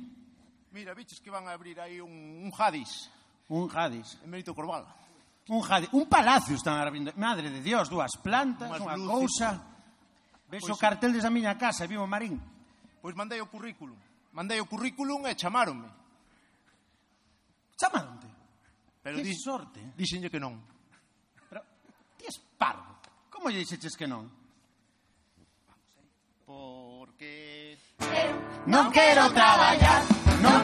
Mira, 0.72 0.96
biches 0.96 1.20
que 1.20 1.28
van 1.28 1.52
a 1.52 1.52
abrir 1.52 1.76
aí 1.84 2.00
un, 2.00 2.48
un 2.48 2.52
Jadis. 2.56 3.12
Un 3.52 3.68
Jadis. 3.68 4.16
En 4.24 4.32
Benito 4.32 4.56
Corval. 4.56 4.88
Un 5.52 5.60
Jadis. 5.60 5.92
Un 5.92 6.08
palacio 6.08 6.56
están 6.56 6.80
abrindo. 6.80 7.12
Madre 7.20 7.52
de 7.52 7.60
Dios, 7.60 7.92
dúas 7.92 8.16
plantas, 8.24 8.72
unha 8.72 8.96
cousa. 8.96 9.60
Ves 10.48 10.64
pois, 10.64 10.72
o 10.72 10.80
cartel 10.80 11.12
desa 11.12 11.28
miña 11.28 11.60
casa, 11.60 11.84
vivo 11.84 12.08
Marín. 12.08 12.40
Pois 13.04 13.12
mandei 13.20 13.44
o 13.44 13.52
currículum. 13.52 14.00
Mandei 14.32 14.64
o 14.64 14.66
currículum 14.72 15.28
e 15.28 15.36
chamaronme. 15.36 15.92
Chamaronte? 17.76 18.32
Pero 19.04 19.20
que 19.20 19.28
di, 19.28 19.36
sorte. 19.36 19.84
Dixenlle 20.00 20.32
que 20.32 20.40
non. 20.40 20.56
Pero, 21.52 21.68
ti 22.16 22.32
es 22.32 22.40
parvo. 22.56 22.96
Como 23.28 23.52
lle 23.52 23.60
dixeches 23.60 24.00
que 24.00 24.08
non? 24.08 24.39
Porque... 28.00 28.24
Non 28.66 28.90
quero 28.92 29.30
traballar, 29.32 30.02
non 30.42 30.64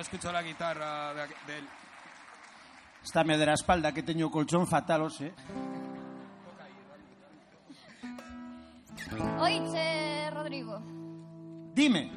no 0.00 0.02
escucho 0.02 0.32
la 0.32 0.42
guitarra 0.42 1.12
de, 1.12 1.26
de 1.46 1.58
él. 1.58 1.68
Está 3.04 3.22
me 3.22 3.36
de 3.36 3.44
la 3.44 3.52
espalda 3.52 3.92
que 3.92 4.02
teño 4.02 4.28
o 4.28 4.30
colchón 4.32 4.64
fatal, 4.64 5.04
hoxe. 5.04 5.28
Oiche, 9.44 10.30
Rodrigo. 10.32 10.80
Dime. 11.76 12.08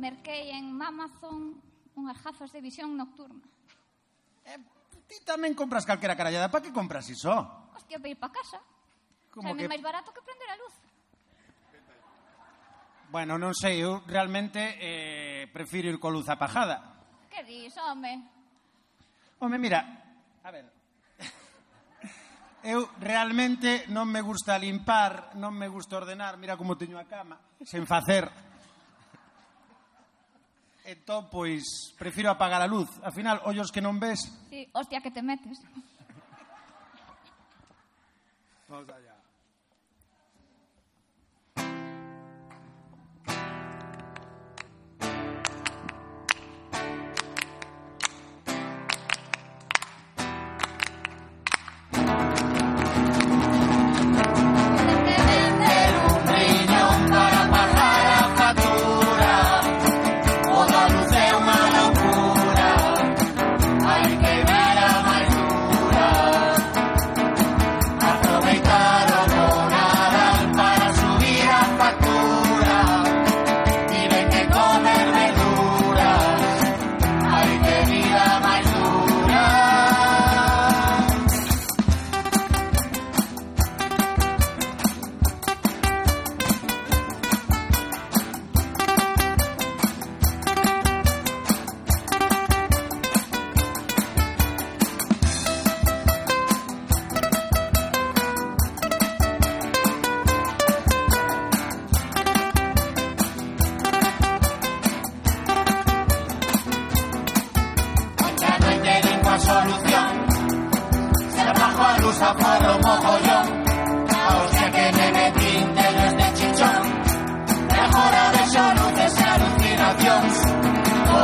Merquei 0.00 0.48
en 0.56 0.80
Amazon 0.80 1.60
unhas 1.92 2.16
gafas 2.24 2.56
de 2.56 2.64
visión 2.64 2.96
nocturna. 2.96 3.44
Eh, 4.48 4.56
ti 5.04 5.20
tamén 5.28 5.52
compras 5.52 5.84
calquera 5.84 6.16
carallada. 6.16 6.48
Pa 6.48 6.64
que 6.64 6.72
compras 6.72 7.04
iso? 7.12 7.36
Hostia, 7.76 8.00
para 8.00 8.08
ir 8.08 8.16
pa 8.16 8.32
casa. 8.32 8.64
Como 9.28 9.52
Sabe 9.52 9.68
que... 9.68 9.76
máis 9.76 9.84
barato 9.84 10.08
que 10.08 10.24
prender 10.24 10.48
a 10.48 10.56
luz. 10.56 10.87
Bueno, 13.08 13.40
non 13.40 13.56
sei, 13.56 13.80
eu 13.80 14.04
realmente 14.04 14.76
eh, 14.76 15.48
prefiro 15.48 15.88
ir 15.88 15.96
con 15.96 16.12
luz 16.12 16.28
apajada. 16.28 17.00
Que 17.32 17.40
dis, 17.44 17.72
home? 17.80 18.20
Home, 19.40 19.56
mira, 19.56 19.80
a 20.44 20.50
ver, 20.52 20.68
eu 22.68 22.84
realmente 23.00 23.88
non 23.88 24.12
me 24.12 24.20
gusta 24.20 24.60
limpar, 24.60 25.32
non 25.40 25.56
me 25.56 25.72
gusta 25.72 25.96
ordenar, 25.96 26.36
mira 26.36 26.60
como 26.60 26.76
teño 26.76 27.00
a 27.00 27.08
cama, 27.08 27.40
sen 27.64 27.88
facer. 27.88 28.28
Entón, 30.84 31.28
pois, 31.32 31.64
prefiro 31.96 32.28
apagar 32.28 32.60
a 32.60 32.68
luz. 32.68 32.88
Al 33.04 33.12
final, 33.12 33.40
ollos 33.44 33.68
que 33.72 33.84
non 33.84 34.00
ves... 34.00 34.24
Sí, 34.48 34.68
hostia 34.72 35.04
que 35.04 35.12
te 35.12 35.20
metes. 35.20 35.60
Vamos 38.68 38.88
allá. 38.88 39.07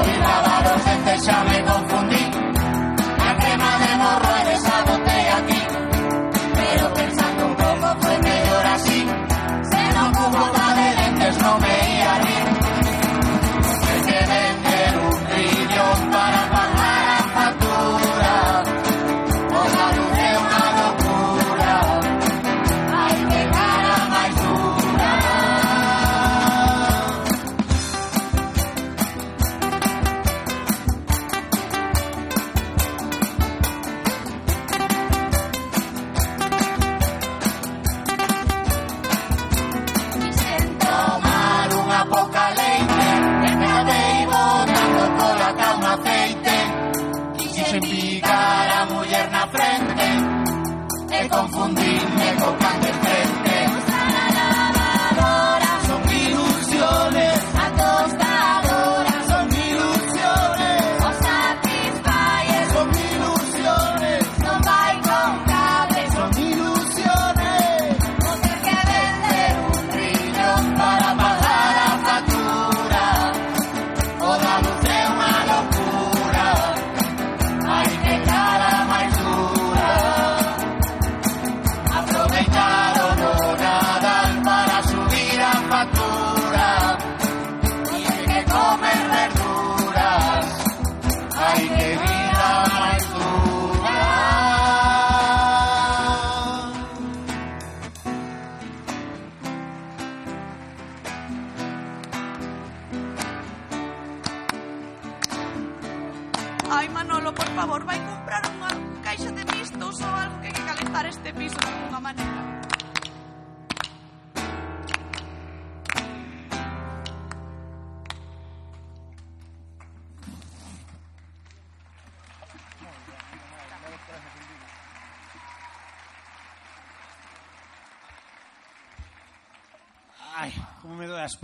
Navidad. 0.07 0.44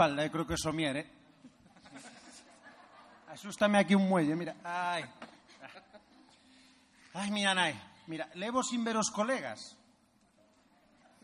espalda, 0.01 0.25
eh? 0.25 0.31
creo 0.31 0.47
que 0.47 0.57
somier, 0.57 0.97
eh? 0.97 1.07
Asústame 3.29 3.77
aquí 3.77 3.95
un 3.95 4.09
muelle, 4.09 4.35
mira. 4.35 4.57
Ai. 4.65 5.05
Ai, 7.13 7.31
mira, 7.31 7.55
nai. 7.55 7.79
Mira, 8.07 8.27
levo 8.35 8.63
sin 8.63 8.83
ver 8.83 8.97
os 8.97 9.13
colegas. 9.13 9.77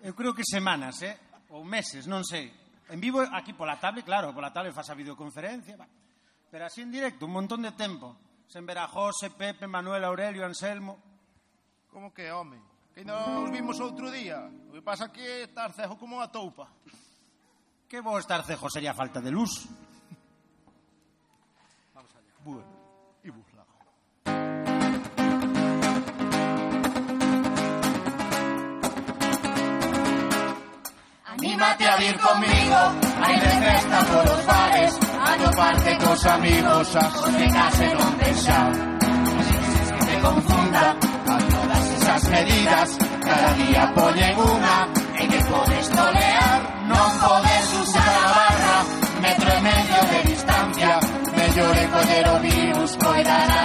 Eu 0.04 0.12
creo 0.12 0.36
que 0.36 0.44
semanas, 0.44 1.00
eh? 1.00 1.16
Ou 1.56 1.64
meses, 1.64 2.04
non 2.04 2.20
sei. 2.20 2.52
En 2.92 3.00
vivo 3.00 3.24
aquí 3.24 3.56
pola 3.56 3.80
tablet, 3.80 4.04
claro, 4.04 4.36
pola 4.36 4.52
tablet 4.52 4.76
faz 4.76 4.92
a 4.92 4.98
videoconferencia, 4.98 5.80
va. 5.80 5.88
Pero 6.52 6.68
así 6.68 6.84
en 6.84 6.92
directo, 6.92 7.24
un 7.24 7.32
montón 7.32 7.64
de 7.64 7.72
tempo. 7.72 8.12
Sen 8.44 8.68
ver 8.68 8.76
a 8.76 8.92
José, 8.92 9.32
Pepe, 9.32 9.64
Manuel, 9.64 10.04
Aurelio, 10.04 10.44
Anselmo. 10.44 11.00
Como 11.88 12.12
que, 12.12 12.28
home? 12.28 12.60
Que 12.92 13.08
non 13.08 13.40
os 13.40 13.48
vimos 13.48 13.80
outro 13.80 14.12
día. 14.12 14.44
O 14.68 14.76
que 14.76 14.84
pasa 14.84 15.08
que 15.08 15.48
estar 15.48 15.72
cejo 15.72 15.96
como 15.96 16.20
unha 16.20 16.28
toupa. 16.28 16.68
Que 17.88 18.00
vou 18.00 18.18
estar 18.18 18.42
cejo 18.42 18.68
sería 18.68 18.92
falta 18.94 19.20
de 19.20 19.30
luz. 19.30 19.68
Bueno, 22.42 22.66
e 23.22 23.30
busla. 23.30 23.62
Anímate 31.26 31.84
a 31.86 32.02
ir 32.02 32.18
conmigo, 32.18 32.78
hay 33.22 33.40
de 33.40 33.52
festa 33.66 33.98
por 34.10 34.26
los 34.26 34.46
bares, 34.46 34.98
a 35.20 35.36
toparte 35.36 35.98
cos 35.98 36.26
amigos, 36.26 36.96
a 36.96 37.08
colegas 37.12 37.80
en 37.80 37.96
un 38.02 38.18
deixar. 38.18 38.72
que 39.98 40.06
te 40.06 40.20
confunda 40.20 40.90
a 40.90 41.38
todas 41.38 41.90
esas 41.98 42.28
medidas, 42.30 42.98
cada 43.22 43.54
día 43.54 43.92
ponen 43.94 44.38
una 44.38 44.88
en 45.18 45.30
que 45.30 45.44
podes 45.44 45.88
tolear, 45.90 46.58
non 46.86 47.10
podes 47.18 47.45
pero 52.16 52.40
virus 52.40 52.96
coidará. 52.96 53.55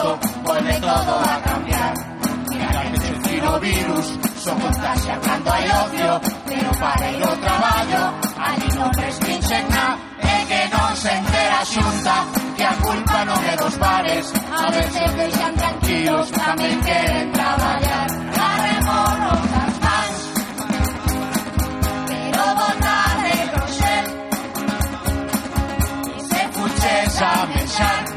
Volve 0.00 0.80
todo 0.80 1.12
a 1.20 1.40
cambiar. 1.42 1.94
Mira 2.50 2.82
que 2.82 2.98
te 2.98 3.28
tiro 3.28 3.60
virus 3.60 4.06
Só 4.36 4.54
contagia 4.54 5.18
cando 5.20 5.50
hai 5.52 5.64
ocio 5.64 6.20
Pero 6.46 6.70
para 6.80 7.10
ir 7.10 7.22
ao 7.22 7.36
traballo 7.36 8.02
Ali 8.38 8.68
non 8.74 8.90
restrinxen 8.92 9.64
na 9.68 9.86
E 10.18 10.36
que 10.48 10.62
non 10.74 10.96
se 10.96 11.12
entera 11.12 11.60
xunta 11.64 12.16
Que 12.56 12.64
a 12.64 12.74
culpa 12.86 13.18
non 13.24 13.40
é 13.44 13.54
dos 13.56 13.76
bares 13.76 14.24
A 14.50 14.66
veces 14.70 15.08
deixan 15.20 15.54
tranquilos 15.54 16.26
Tamén 16.32 16.76
queren 16.80 17.26
traballar 17.32 18.08
Agarrémonos 18.10 19.42
das 19.52 19.74
mans 19.84 20.18
Pero 22.08 22.42
botar 22.60 23.14
de 23.24 23.36
roxel 23.54 24.06
E 26.16 26.18
se 26.24 26.42
fuches 26.56 27.14
a 27.22 27.34
mexar 27.52 28.09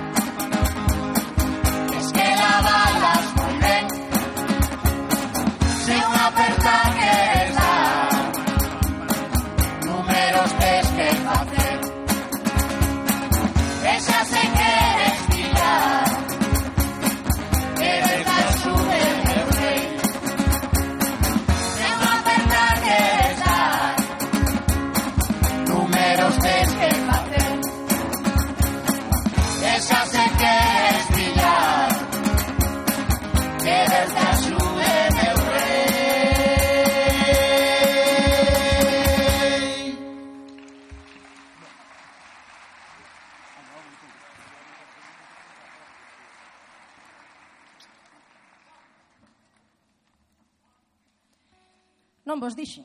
Non 52.33 52.41
vos 52.41 52.57
dixen. 52.57 52.81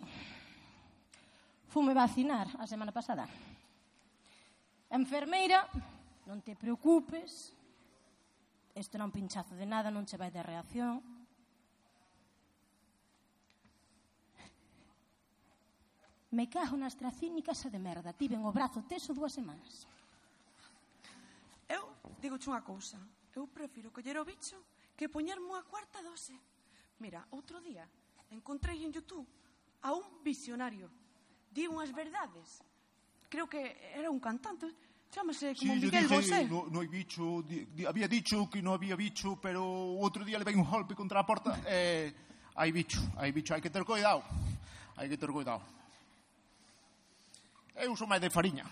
Fume 1.73 1.97
vacinar 1.97 2.53
a 2.61 2.69
semana 2.69 2.93
pasada. 2.93 3.25
Enfermeira, 4.93 5.65
non 6.29 6.45
te 6.45 6.53
preocupes, 6.53 7.57
isto 8.77 9.01
non 9.01 9.09
pinchazo 9.09 9.57
de 9.57 9.65
nada, 9.65 9.89
non 9.89 10.05
che 10.05 10.21
vai 10.21 10.29
de 10.29 10.45
reacción. 10.45 11.01
Me 16.37 16.45
cajo 16.53 16.77
na 16.77 16.93
astracínica 16.93 17.57
esa 17.57 17.73
de 17.73 17.81
merda. 17.81 18.13
Tiven 18.13 18.45
o 18.45 18.53
brazo 18.53 18.85
teso 18.85 19.17
dúas 19.17 19.33
semanas. 19.33 19.89
Eu 21.65 21.89
digo 22.21 22.37
unha 22.37 22.61
cousa. 22.61 23.01
Eu 23.33 23.49
prefiro 23.49 23.89
coller 23.97 24.21
o 24.21 24.29
bicho 24.29 24.61
que 24.93 25.09
poñerme 25.09 25.57
a 25.57 25.65
cuarta 25.65 26.05
dose. 26.05 26.37
Mira, 27.01 27.25
outro 27.33 27.65
día 27.65 27.89
encontrei 28.31 28.85
en 28.85 28.93
Youtube 28.93 29.27
a 29.83 29.93
un 29.93 30.23
visionario. 30.23 30.91
Di 31.51 31.67
unhas 31.67 31.93
verdades. 31.93 32.61
Creo 33.29 33.49
que 33.49 33.77
era 33.95 34.11
un 34.11 34.21
cantante, 34.21 34.73
Chámase 35.11 35.55
como 35.55 35.75
sí, 35.75 35.81
Miguel 35.81 36.03
dije, 36.03 36.15
Bosé. 36.15 36.45
No, 36.45 36.67
no 36.69 36.81
hai 36.81 36.89
bicho, 36.89 37.43
di, 37.43 37.65
di, 37.73 37.87
había 37.87 38.07
dicho 38.07 38.49
que 38.51 38.61
no 38.61 38.75
había 38.75 38.95
bicho, 38.95 39.41
pero 39.41 39.65
outro 39.65 40.25
día 40.25 40.39
le 40.39 40.45
veio 40.45 40.61
un 40.61 40.69
golpe 40.69 40.95
contra 40.95 41.21
a 41.21 41.25
porta 41.25 41.57
e 41.65 42.13
eh, 42.13 42.15
hai 42.55 42.71
bicho, 42.73 43.01
hai 43.17 43.33
bicho, 43.33 43.55
hai 43.55 43.61
que 43.61 43.71
ter 43.71 43.85
cuidado. 43.85 44.23
Hai 44.97 45.09
que 45.09 45.17
ter 45.17 45.33
cuidado. 45.33 45.65
Eu 47.73 47.97
sou 47.97 48.05
máis 48.05 48.21
de 48.21 48.29
fariña. 48.29 48.69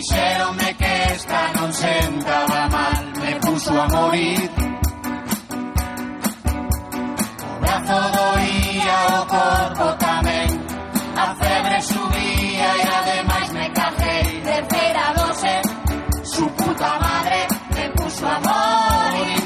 Dixeronme 0.00 0.74
que 0.80 0.92
esta 1.12 1.52
non 1.60 1.70
sentaba 1.76 2.60
mal. 2.72 3.04
Me 3.20 3.36
puso 3.44 3.68
a 3.76 3.84
morir. 3.84 4.48
O 7.44 7.52
brazo 7.60 7.98
doía, 8.16 8.98
o 9.20 9.22
corpo 9.28 9.86
tamén 10.00 10.48
A 11.20 11.26
febre 11.36 11.78
subía 11.84 12.68
e 12.80 12.84
ademais 12.96 13.48
me 13.52 13.66
cajei 13.76 14.40
Terceira 14.40 15.06
dose 15.20 15.54
Su 16.24 16.48
puta 16.56 16.92
madre 17.04 17.40
me 17.76 17.84
puso 17.92 18.24
a 18.24 18.38
morir. 18.40 19.44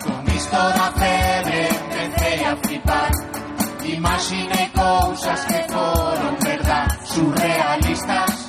Con 0.00 0.22
isto 0.32 0.60
da 0.80 0.88
febre 0.96 1.60
empecé 1.76 2.32
a 2.40 2.52
flipar. 2.56 3.12
Imaginei 3.84 4.68
cousas 4.72 5.40
que 5.44 5.60
foron 5.68 6.39
surrealistas 7.14 8.48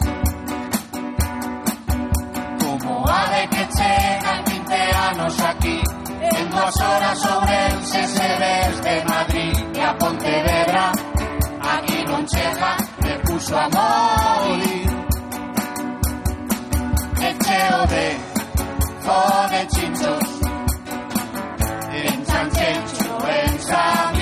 Como 2.60 3.10
a 3.10 3.22
de 3.34 3.48
que 3.50 3.68
chegan 3.76 4.44
20 4.46 4.74
anos 5.10 5.40
aquí 5.42 5.82
En 6.22 6.50
dúas 6.50 6.82
horas 6.82 7.26
Ourense 7.26 8.08
se 8.08 8.28
desde 8.46 9.06
Madrid 9.06 9.56
E 9.76 9.82
a 9.82 9.98
Pontevedra 9.98 10.92
Aquí 11.62 12.04
non 12.06 12.26
chega, 12.26 12.74
me 13.04 13.14
puso 13.22 13.56
a 13.56 13.70
morir. 13.70 14.90
E 17.22 17.30
cheo 17.44 17.82
de 17.94 18.08
Fode 19.06 19.62
chinchos 19.74 20.28
En 22.02 22.18
Chanchencho, 22.26 23.14
en 23.30 23.60
Samila, 23.60 24.21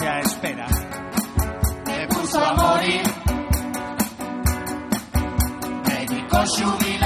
paciencia 0.00 0.18
espera. 0.20 0.66
Me 1.86 2.06
puso 2.08 2.44
a 2.44 2.54
morir, 2.54 3.02
me 5.86 6.06
dijo 6.06 6.46
su 6.46 6.78
vida. 6.84 6.99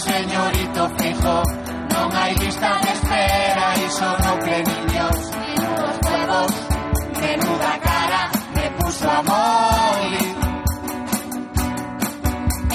Señorito 0.00 0.82
fijo 0.98 1.36
Non 1.92 2.08
hai 2.16 2.32
lista 2.42 2.70
de 2.82 2.90
espera, 2.96 3.66
iso 3.86 4.08
no 4.24 4.32
creen 4.44 4.66
niños. 4.72 5.16
Menudos 5.42 5.96
huevos, 6.06 6.52
menuda 7.20 7.72
cara 7.86 8.22
Me 8.54 8.66
puso 8.78 9.06
a 9.10 9.20
morir 9.30 10.34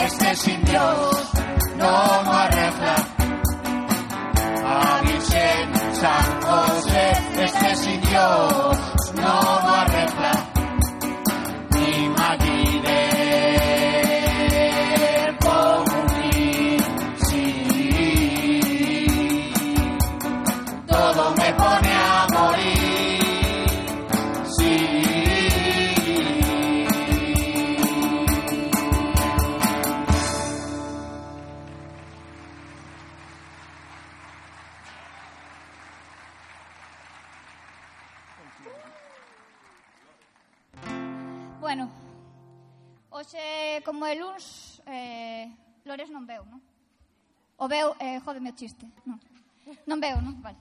Este 0.05 0.36
sin 0.43 0.59
Dios 0.69 1.17
non 1.82 2.21
o 2.30 2.34
arregla 2.45 2.97
A 4.76 5.01
Virgen 5.07 5.65
San 6.01 6.28
José 6.47 7.07
Este 7.47 7.69
sin 7.82 7.99
Dios 8.09 8.78
non 9.21 9.59
o 9.69 9.73
arregla 9.84 10.34
como 43.86 44.09
el 44.09 44.23
uns, 44.25 44.81
eh, 44.89 45.45
Lores 45.86 46.09
non 46.09 46.25
veu, 46.25 46.41
non? 46.49 46.57
O 47.61 47.69
veu, 47.69 47.93
eh, 48.01 48.17
jodeme 48.25 48.49
o 48.49 48.57
chiste, 48.57 48.89
non. 49.05 49.21
Non 49.86 50.01
veu, 50.01 50.17
non? 50.17 50.41
Vale. 50.41 50.57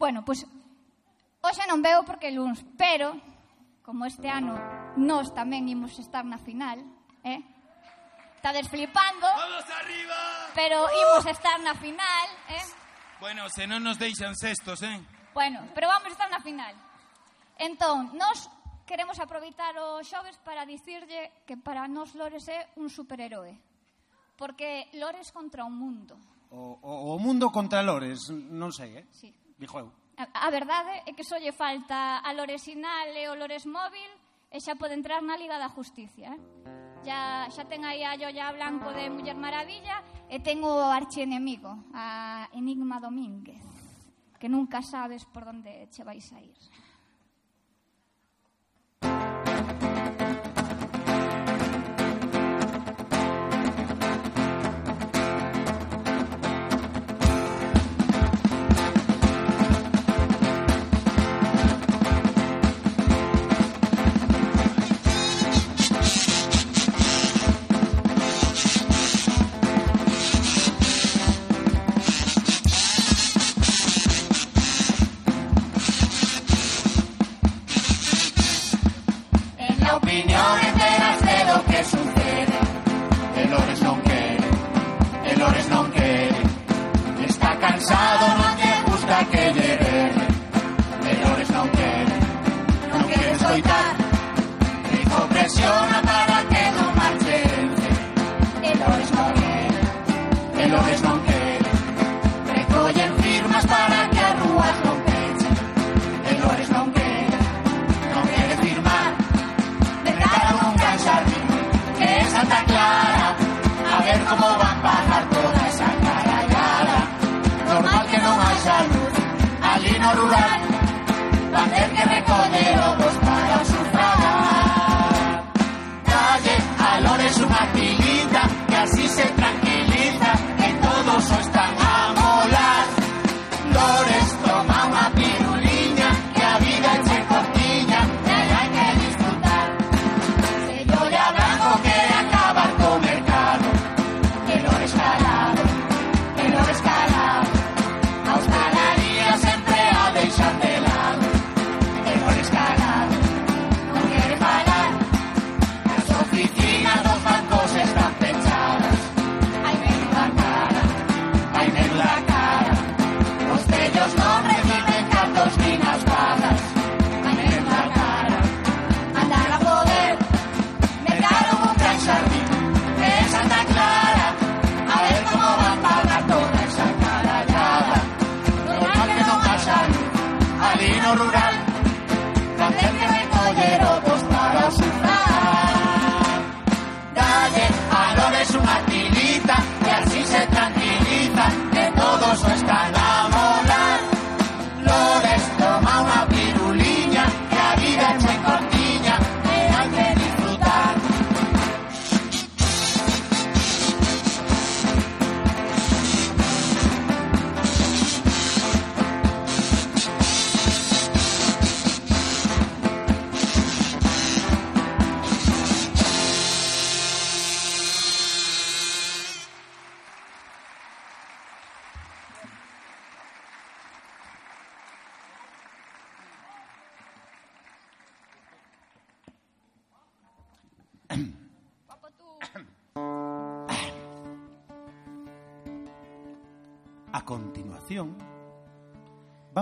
Bueno, 0.00 0.24
pois, 0.24 0.48
pues, 0.48 1.60
hoxe 1.60 1.68
non 1.68 1.84
veu 1.84 2.00
porque 2.08 2.32
luns, 2.32 2.64
pero, 2.80 3.12
como 3.84 4.08
este 4.08 4.32
ano 4.32 4.56
nós 4.96 5.28
tamén 5.36 5.68
imos 5.68 6.00
estar 6.00 6.24
na 6.24 6.40
final, 6.40 6.80
eh? 7.22 7.44
Estades 8.40 8.66
flipando. 8.72 9.28
Vamos 9.28 9.68
arriba! 9.68 10.18
Pero 10.56 10.88
imos 10.88 11.24
estar 11.28 11.60
na 11.60 11.76
final, 11.76 12.28
eh? 12.48 12.66
Bueno, 13.20 13.44
se 13.52 13.68
non 13.68 13.84
nos 13.84 14.00
deixan 14.00 14.32
sextos, 14.32 14.80
eh? 14.80 14.96
Bueno, 15.36 15.68
pero 15.76 15.92
vamos 15.92 16.08
estar 16.08 16.32
na 16.32 16.40
final. 16.40 16.72
Entón, 17.60 18.16
nós 18.16 18.48
queremos 18.86 19.18
aproveitar 19.18 19.74
o 19.74 20.00
xoves 20.06 20.38
para 20.46 20.64
dicirlle 20.64 21.42
que 21.42 21.58
para 21.58 21.90
nós 21.90 22.14
Lores 22.14 22.46
é 22.46 22.70
un 22.78 22.86
superheroe. 22.86 23.58
Porque 24.38 24.88
Lores 24.94 25.34
contra 25.34 25.66
o 25.66 25.70
mundo. 25.70 26.14
O, 26.54 26.78
o, 26.80 26.92
o 27.12 27.18
mundo 27.18 27.50
contra 27.50 27.82
Lores, 27.82 28.30
non 28.30 28.70
sei, 28.70 29.02
eh? 29.02 29.04
Sí. 29.10 29.34
Dixo 29.58 29.82
eu. 29.82 29.90
A, 30.16 30.46
a 30.46 30.48
verdade 30.54 31.02
é 31.04 31.12
que 31.12 31.26
só 31.26 31.36
lle 31.36 31.52
falta 31.52 32.22
a 32.22 32.30
Loresinal 32.32 33.10
e 33.12 33.26
o 33.28 33.34
Lores 33.34 33.66
Móvil 33.66 34.08
e 34.48 34.62
xa 34.62 34.78
pode 34.78 34.94
entrar 34.94 35.20
na 35.20 35.36
Liga 35.36 35.58
da 35.58 35.68
Justicia. 35.68 36.30
Eh? 36.32 36.40
Ya, 37.02 37.50
xa 37.50 37.66
ten 37.66 37.82
aí 37.84 38.06
a 38.06 38.14
Yoya 38.14 38.54
Blanco 38.54 38.94
de 38.94 39.10
Muller 39.10 39.36
Maravilla 39.36 40.00
e 40.30 40.38
ten 40.40 40.62
o 40.62 40.72
archienemigo, 40.88 41.90
a 41.92 42.48
Enigma 42.54 43.02
Domínguez, 43.02 43.62
que 44.38 44.48
nunca 44.48 44.80
sabes 44.80 45.26
por 45.26 45.44
onde 45.46 45.90
che 45.90 46.06
vais 46.06 46.30
a 46.32 46.40
ir. 46.40 46.56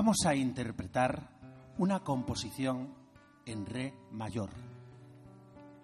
Vamos 0.05 0.26
a 0.26 0.35
interpretar 0.35 1.31
una 1.78 2.01
composición 2.01 2.93
en 3.47 3.64
re 3.64 3.94
mayor, 4.12 4.51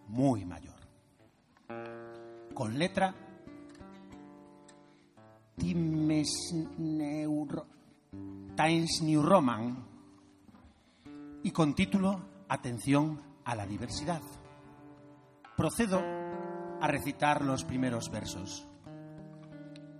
muy 0.09 0.45
mayor, 0.45 0.77
con 2.53 2.79
letra 2.79 3.15
Times 5.57 6.63
New 9.01 9.23
Roman 9.23 9.87
y 11.43 11.51
con 11.51 11.75
título 11.75 12.21
Atención 12.47 13.23
a 13.47 13.55
la 13.55 13.67
diversidad. 13.67 14.21
Procedo 15.57 15.99
a 15.99 16.87
recitar 16.87 17.43
los 17.43 17.65
primeros 17.65 18.11
versos. 18.11 18.69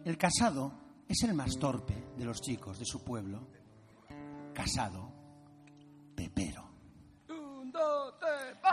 El 0.05 0.19
casado 0.19 0.75
es 1.09 1.23
el 1.23 1.33
más 1.33 1.59
torpe 1.59 1.95
de 2.19 2.27
los 2.27 2.43
chicos 2.43 2.79
de 2.79 2.85
su 2.85 3.03
pueblo. 3.03 3.60
Casado, 4.61 5.11
pepero. 6.15 6.63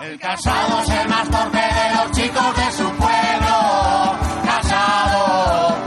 El 0.02 0.20
casado 0.20 0.82
es 0.82 0.90
el 0.90 1.08
más 1.08 1.30
torpe 1.30 1.58
de 1.58 1.96
los 1.96 2.12
chicos 2.12 2.56
de 2.58 2.72
su 2.74 2.84
pueblo. 2.98 3.56
Casado, 4.44 5.87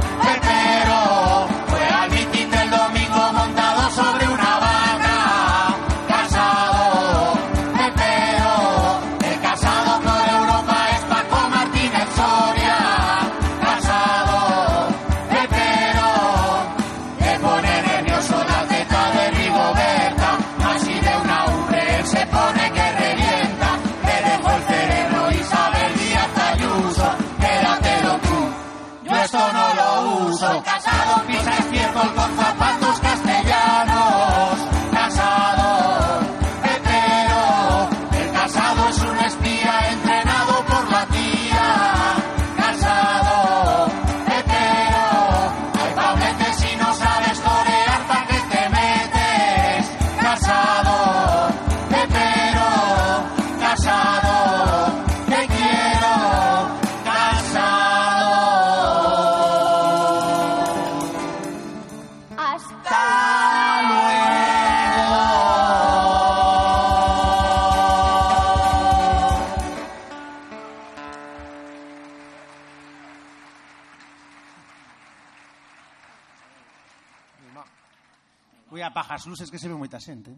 as 79.21 79.27
luces 79.27 79.51
que 79.51 79.59
se 79.59 79.69
ve 79.69 79.77
moita 79.77 80.01
xente. 80.01 80.33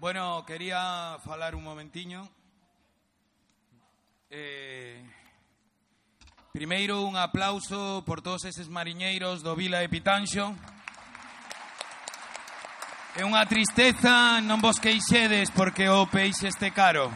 Bueno, 0.00 0.40
quería 0.48 1.20
falar 1.20 1.52
un 1.52 1.60
momentiño. 1.60 2.24
Eh, 4.30 5.04
primeiro, 6.50 7.04
un 7.04 7.20
aplauso 7.20 8.02
por 8.08 8.24
todos 8.24 8.48
eses 8.48 8.72
mariñeiros 8.72 9.44
do 9.44 9.52
Vila 9.52 9.84
de 9.84 9.92
Pitanxo. 9.92 10.56
É 13.12 13.28
unha 13.28 13.44
tristeza, 13.44 14.40
non 14.40 14.64
vos 14.64 14.80
queixedes, 14.80 15.52
porque 15.52 15.92
o 15.92 16.08
peixe 16.08 16.48
este 16.48 16.72
caro. 16.72 17.12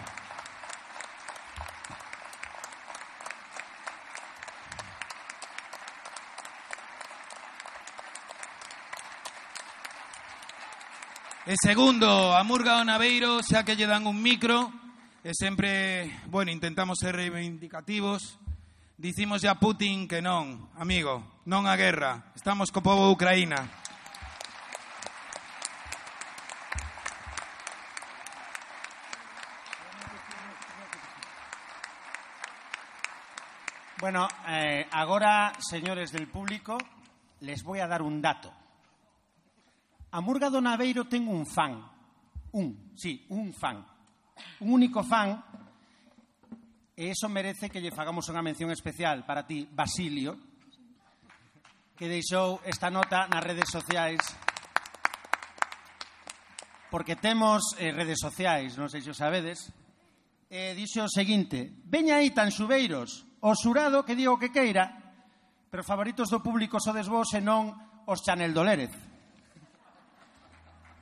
E 11.52 11.56
segundo, 11.60 12.32
a 12.32 12.40
Murga 12.48 12.80
o 12.80 12.84
Naveiro, 12.88 13.44
xa 13.44 13.60
que 13.60 13.76
lle 13.76 13.84
dan 13.84 14.08
un 14.08 14.16
micro, 14.24 14.72
e 15.20 15.36
sempre, 15.36 16.08
bueno, 16.32 16.48
intentamos 16.48 16.96
ser 16.96 17.12
reivindicativos, 17.12 18.40
dicimos 18.96 19.44
a 19.44 19.60
Putin 19.60 20.08
que 20.08 20.24
non, 20.24 20.72
amigo, 20.80 21.44
non 21.44 21.68
a 21.68 21.76
guerra, 21.76 22.32
estamos 22.32 22.72
co 22.72 22.80
povo 22.80 23.12
Ucraína. 23.12 23.68
Bueno, 34.00 34.24
eh, 34.48 34.88
agora, 34.88 35.52
señores 35.60 36.16
del 36.16 36.32
público, 36.32 36.80
les 37.44 37.60
voy 37.60 37.84
a 37.84 37.86
dar 37.92 38.00
un 38.00 38.24
dato. 38.24 38.61
A 40.12 40.20
Murga 40.20 40.52
do 40.52 40.60
Naveiro 40.60 41.09
ten 41.09 41.24
un 41.24 41.48
fan. 41.48 41.80
Un, 42.52 42.93
sí, 42.93 43.24
un 43.32 43.52
fan. 43.56 43.80
Un 44.60 44.68
único 44.76 45.01
fan. 45.01 45.40
E 46.93 47.09
eso 47.09 47.32
merece 47.32 47.72
que 47.72 47.80
lle 47.80 47.89
fagamos 47.89 48.28
unha 48.28 48.44
mención 48.44 48.68
especial 48.68 49.24
para 49.24 49.48
ti, 49.48 49.64
Basilio, 49.64 50.36
que 51.97 52.12
deixou 52.12 52.60
esta 52.68 52.93
nota 52.93 53.24
nas 53.24 53.40
redes 53.40 53.72
sociais 53.72 54.20
porque 56.93 57.16
temos 57.16 57.72
eh, 57.80 57.89
redes 57.89 58.20
sociais, 58.20 58.76
non 58.76 58.93
sei 58.93 59.01
se 59.01 59.09
o 59.09 59.16
sabedes, 59.16 59.72
e 60.52 60.76
eh, 60.76 60.76
dixo 60.76 61.01
o 61.01 61.09
seguinte, 61.09 61.72
veña 61.89 62.20
aí 62.20 62.36
tan 62.36 62.52
xubeiros, 62.52 63.24
o 63.40 63.56
xurado 63.56 64.05
que 64.05 64.12
digo 64.12 64.36
que 64.36 64.52
queira, 64.52 64.93
pero 65.72 65.89
favoritos 65.89 66.28
do 66.28 66.44
público 66.44 66.76
sodes 66.76 67.09
vos 67.09 67.32
e 67.32 67.40
non 67.40 67.72
os 68.05 68.20
Chanel 68.20 68.52
Dolérez. 68.52 68.93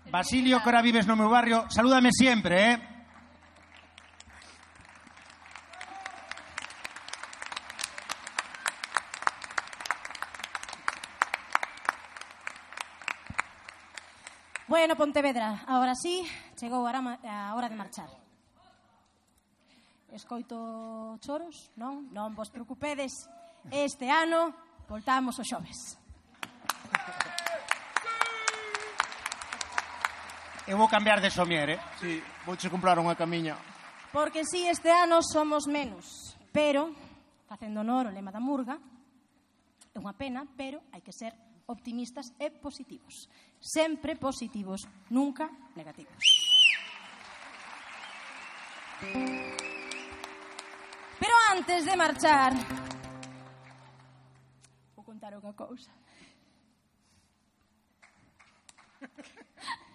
Basilio, 0.06 0.58
que 0.62 0.68
ahora 0.68 0.82
vives 0.82 1.06
no 1.06 1.14
meu 1.16 1.28
barrio, 1.28 1.66
salúdame 1.70 2.10
sempre, 2.12 2.54
eh? 2.72 2.76
Bueno, 14.68 14.94
Pontevedra, 14.96 15.64
ahora 15.66 15.94
sí, 15.96 16.22
chegou 16.56 16.86
a 16.86 16.90
hora- 16.90 17.18
a 17.24 17.54
hora 17.56 17.68
de 17.68 17.74
marchar. 17.74 18.08
Escoito 20.14 21.18
choros, 21.22 21.70
non? 21.78 22.06
Non 22.14 22.34
vos 22.34 22.50
preocupedes. 22.54 23.10
Este 23.70 24.10
ano 24.10 24.54
voltamos 24.86 25.38
os 25.42 25.46
xoves. 25.46 25.98
Eu 30.70 30.78
vou 30.78 30.86
cambiar 30.86 31.20
de 31.20 31.32
somier, 31.32 31.70
eh? 31.70 31.80
Sí, 31.98 32.22
vouche 32.46 32.70
comprar 32.70 32.94
unha 32.94 33.18
camiña. 33.18 33.58
Porque 34.14 34.46
si 34.46 34.62
sí, 34.62 34.70
este 34.70 34.86
ano 34.86 35.18
somos 35.18 35.66
menos, 35.66 36.38
pero, 36.54 36.94
facendo 37.50 37.82
honor 37.82 38.06
ao 38.06 38.14
lema 38.14 38.30
da 38.30 38.38
murga, 38.38 38.78
é 39.90 39.98
unha 39.98 40.14
pena, 40.14 40.46
pero 40.54 40.78
hai 40.94 41.02
que 41.02 41.10
ser 41.10 41.34
optimistas 41.66 42.30
e 42.38 42.54
positivos. 42.54 43.26
Sempre 43.58 44.14
positivos, 44.14 44.86
nunca 45.10 45.50
negativos. 45.74 46.22
Pero 51.18 51.34
antes 51.50 51.82
de 51.82 51.98
marchar, 51.98 52.54
vou 54.94 55.02
contar 55.02 55.34
unha 55.34 55.50
cousa. 55.50 55.90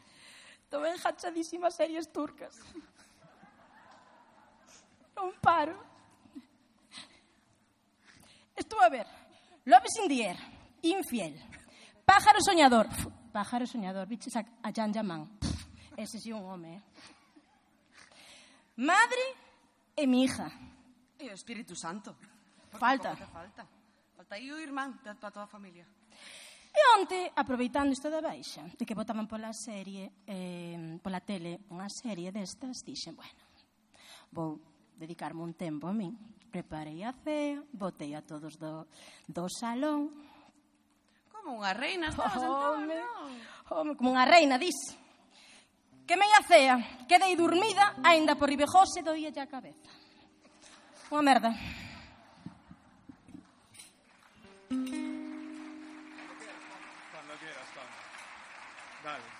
Estou 0.76 0.92
enjachadísima 0.92 1.68
a 1.68 1.72
series 1.72 2.12
turcas. 2.12 2.60
Non 5.16 5.32
paro. 5.40 5.80
Estou 8.52 8.84
a 8.84 8.92
ver 8.92 9.08
Love 9.64 9.88
is 9.88 9.96
in 10.04 10.12
the 10.12 10.20
air, 10.28 10.36
Infiel, 10.84 11.40
Pájaro 12.04 12.44
soñador, 12.44 12.92
Pájaro 13.32 13.64
soñador, 13.64 14.06
biches 14.06 14.36
a, 14.36 14.44
a 14.44 14.76
Jan 14.76 14.92
Yaman. 14.92 15.40
Ese 15.96 16.20
sí 16.20 16.36
un 16.36 16.44
home, 16.44 16.76
eh? 16.76 16.82
Madre 18.76 19.24
e 19.96 20.04
mi 20.06 20.28
hija. 20.28 20.52
E 21.16 21.32
o 21.32 21.36
Espírito 21.40 21.72
Santo. 21.72 22.20
Falta. 22.76 23.16
falta. 23.16 23.64
Falta 24.20 24.36
aí 24.36 24.52
o 24.52 24.60
irmán 24.60 25.00
para 25.00 25.16
toda 25.16 25.48
a 25.48 25.50
familia. 25.56 25.88
E 26.76 26.82
onte, 27.00 27.32
aproveitando 27.32 27.96
isto 27.96 28.12
da 28.12 28.20
baixa, 28.20 28.68
de 28.76 28.84
que 28.84 28.92
botaban 28.92 29.32
pola 29.32 29.56
serie, 29.56 30.12
eh, 30.28 31.00
pola 31.00 31.24
tele, 31.24 31.64
unha 31.72 31.88
serie 31.88 32.36
destas, 32.36 32.84
dixen, 32.84 33.16
bueno, 33.16 33.44
vou 34.36 34.60
dedicarme 35.00 35.40
un 35.40 35.56
tempo 35.56 35.88
a 35.88 35.96
min. 35.96 36.12
Preparei 36.52 37.08
a 37.08 37.16
cea, 37.16 37.64
botei 37.72 38.12
a 38.12 38.24
todos 38.28 38.60
do, 38.60 38.92
do 39.32 39.48
salón. 39.48 40.12
Como 41.32 41.64
unha 41.64 41.72
reina 41.72 42.12
estabas 42.12 42.44
oh, 42.44 42.76
entón, 42.76 42.92
non? 42.92 43.32
Home, 43.72 43.92
como 43.96 44.12
unha 44.12 44.28
reina, 44.28 44.60
dis. 44.60 44.76
Que 46.04 46.20
a 46.20 46.42
cea, 46.44 46.76
quedei 47.08 47.40
dormida, 47.40 47.96
aínda 48.04 48.36
por 48.36 48.52
ribejose 48.52 49.00
doía 49.00 49.32
a 49.32 49.48
cabeza. 49.48 49.88
Unha 51.08 51.24
merda. 51.24 51.52
Thank. 54.66 55.15
Dale. 59.06 59.35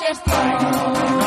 Just 0.00 0.26
es. 0.26 1.23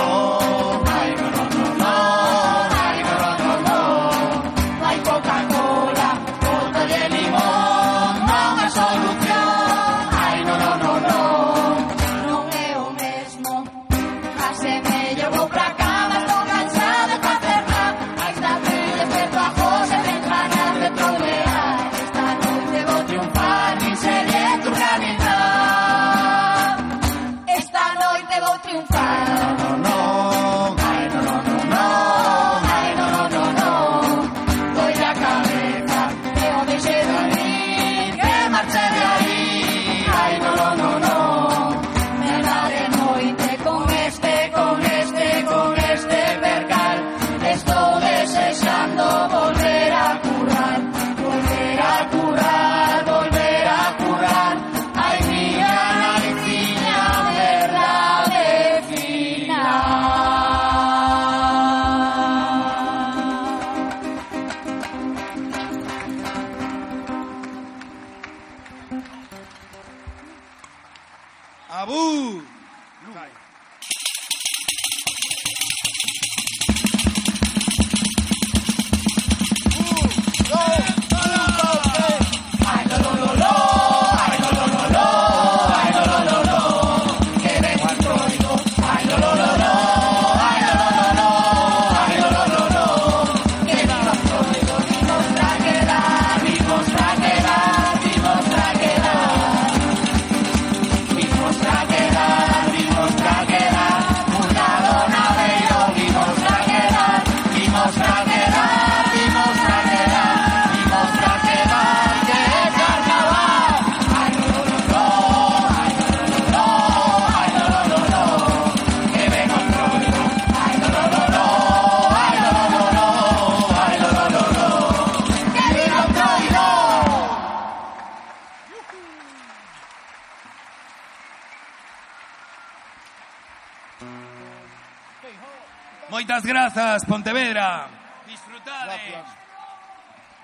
Pontevedra. 137.17 137.89
Disfrutade. 138.27 138.93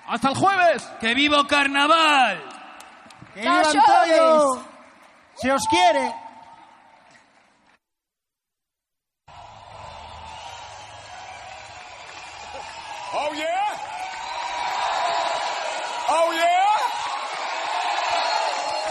Hasta 0.08 0.28
el 0.30 0.34
jueves. 0.34 0.82
Que 1.00 1.14
viva 1.14 1.40
o 1.40 1.46
carnaval. 1.46 2.42
¡Que 3.32 3.42
viva 3.42 3.62
Antonio! 3.62 4.66
Se 5.36 5.52
os 5.52 5.62
quiere. 5.68 6.12
Oh, 13.12 13.32
yeah? 13.34 13.78
Oh, 16.08 16.32
yeah? 16.32 16.76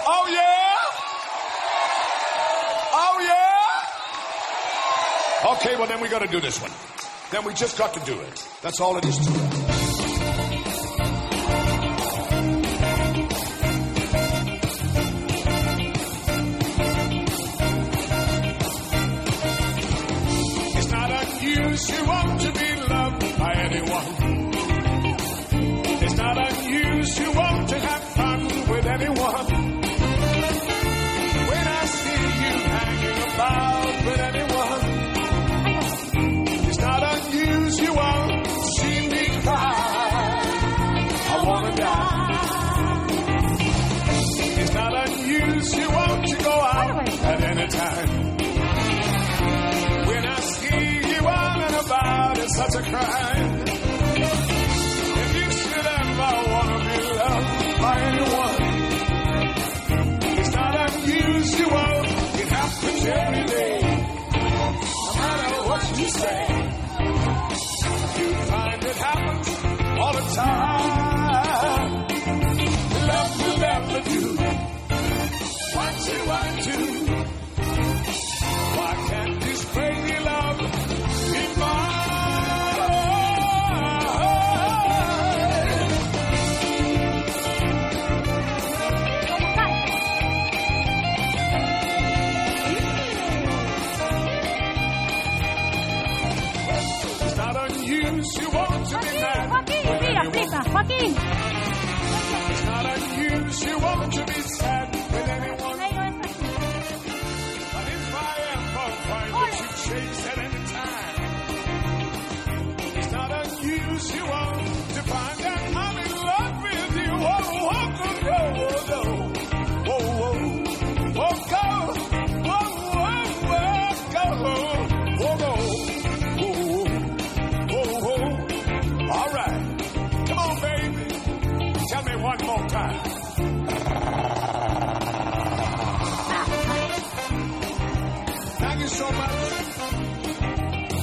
Oh, 0.07 0.27
yeah? 0.29 0.75
Oh, 2.93 3.19
yeah? 3.19 3.83
Okay, 5.51 5.75
well, 5.75 5.87
then 5.87 5.99
we 5.99 6.07
got 6.07 6.19
to 6.19 6.27
do 6.27 6.39
this 6.39 6.61
one. 6.61 6.72
We 7.45 7.53
just 7.53 7.77
got 7.77 7.93
to 7.93 7.99
do 8.05 8.17
it. 8.19 8.47
That's 8.61 8.79
all 8.79 8.97
it 8.97 9.05
is 9.05 9.17
to 9.17 9.31
it. 9.33 9.42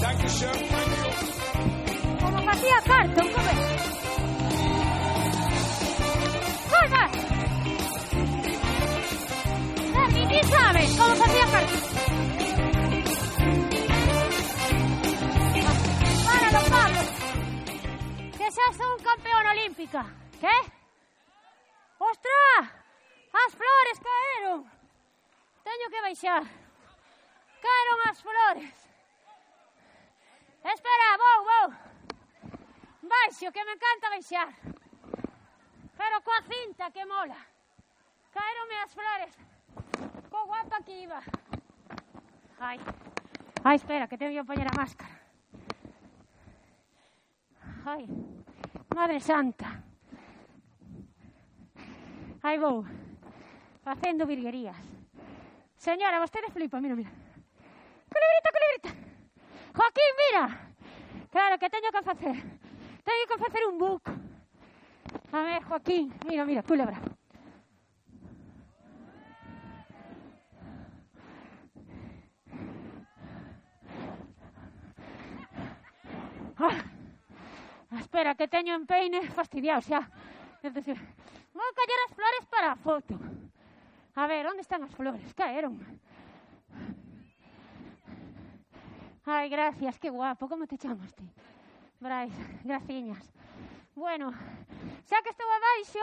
Dankeschön, 0.00 0.60
Michael. 0.62 1.14
Como 2.20 2.42
Matías 2.42 2.84
Carton, 2.84 3.28
come. 3.32 3.54
Come! 6.70 7.04
Fermi, 9.92 10.22
chi 10.28 10.40
sabe? 10.48 10.80
Como 10.98 11.14
Matías 11.16 11.50
Carton. 11.50 11.80
Páralo, 16.26 16.60
Pablo. 16.70 17.00
Que 18.38 18.46
seas 18.50 18.76
un 18.80 19.04
campeón 19.04 19.46
olímpica. 19.46 20.02
¿Qué? 20.40 20.56
¡Ostras! 21.98 22.80
As 23.32 23.52
flores 23.54 24.00
caeron. 24.00 24.64
Teño 25.62 25.86
que 25.90 26.00
baixar. 26.00 26.59
Caeron 27.64 28.00
as 28.08 28.18
flores. 28.26 28.76
Espera, 30.64 31.18
vou, 31.22 31.38
vou. 31.50 31.66
Baixo, 33.02 33.52
que 33.52 33.64
me 33.64 33.74
encanta 33.74 34.12
baixar. 34.14 34.48
Pero 35.98 36.22
coa 36.22 36.40
cinta 36.50 36.90
que 36.90 37.04
mola. 37.04 37.40
Caeronme 38.32 38.76
as 38.84 38.92
flores. 38.94 39.34
Co 40.30 40.46
guapa 40.46 40.82
que 40.84 41.02
iba. 41.04 41.20
Ai. 42.58 42.78
Ai, 43.64 43.76
espera, 43.76 44.08
que 44.08 44.16
teño 44.16 44.40
que 44.40 44.48
poñer 44.48 44.68
a 44.68 44.78
máscara. 44.80 45.16
Ai. 47.84 48.04
Madre 48.94 49.20
santa. 49.20 49.82
Aí 52.42 52.58
vou. 52.58 52.84
Facendo 53.82 54.26
virguerías. 54.26 54.76
Señora, 55.76 56.20
vostede 56.20 56.50
flipa, 56.50 56.80
mira, 56.80 56.96
mira. 56.96 57.10
Culebrita, 58.12 58.50
culebrita. 58.56 58.90
Joaquín, 59.76 60.12
mira. 60.22 60.44
Claro, 61.30 61.58
que 61.58 61.70
teño 61.70 61.90
que 61.92 62.02
facer? 62.02 62.36
Teño 63.04 63.24
que 63.28 63.38
facer 63.38 63.62
un 63.70 63.78
book. 63.78 64.02
A 65.32 65.42
ver, 65.42 65.62
Joaquín, 65.62 66.12
mira, 66.26 66.44
mira, 66.44 66.62
culebra. 66.62 67.00
Ah, 76.62 76.76
espera, 77.98 78.34
que 78.34 78.48
teño 78.48 78.74
en 78.74 78.86
peine 78.86 79.22
fastidiado 79.30 79.80
xa. 79.80 80.10
Es 80.62 80.74
decir, 80.74 80.98
vou 81.54 81.70
coller 81.78 82.00
as 82.04 82.12
flores 82.12 82.44
para 82.52 82.72
a 82.72 82.76
foto. 82.76 83.14
A 84.14 84.26
ver, 84.26 84.44
onde 84.46 84.60
están 84.60 84.82
as 84.82 84.92
flores? 84.92 85.32
Caeron. 85.32 85.80
Ai, 89.26 89.50
gracias, 89.50 89.98
que 89.98 90.08
guapo, 90.08 90.48
como 90.48 90.66
te 90.66 90.78
chamas 90.78 91.12
ti? 91.14 91.28
Brais, 92.00 92.32
graciñas. 92.64 93.30
Bueno, 93.94 94.32
xa 95.04 95.20
que 95.20 95.28
estou 95.28 95.44
abaixo, 95.44 96.00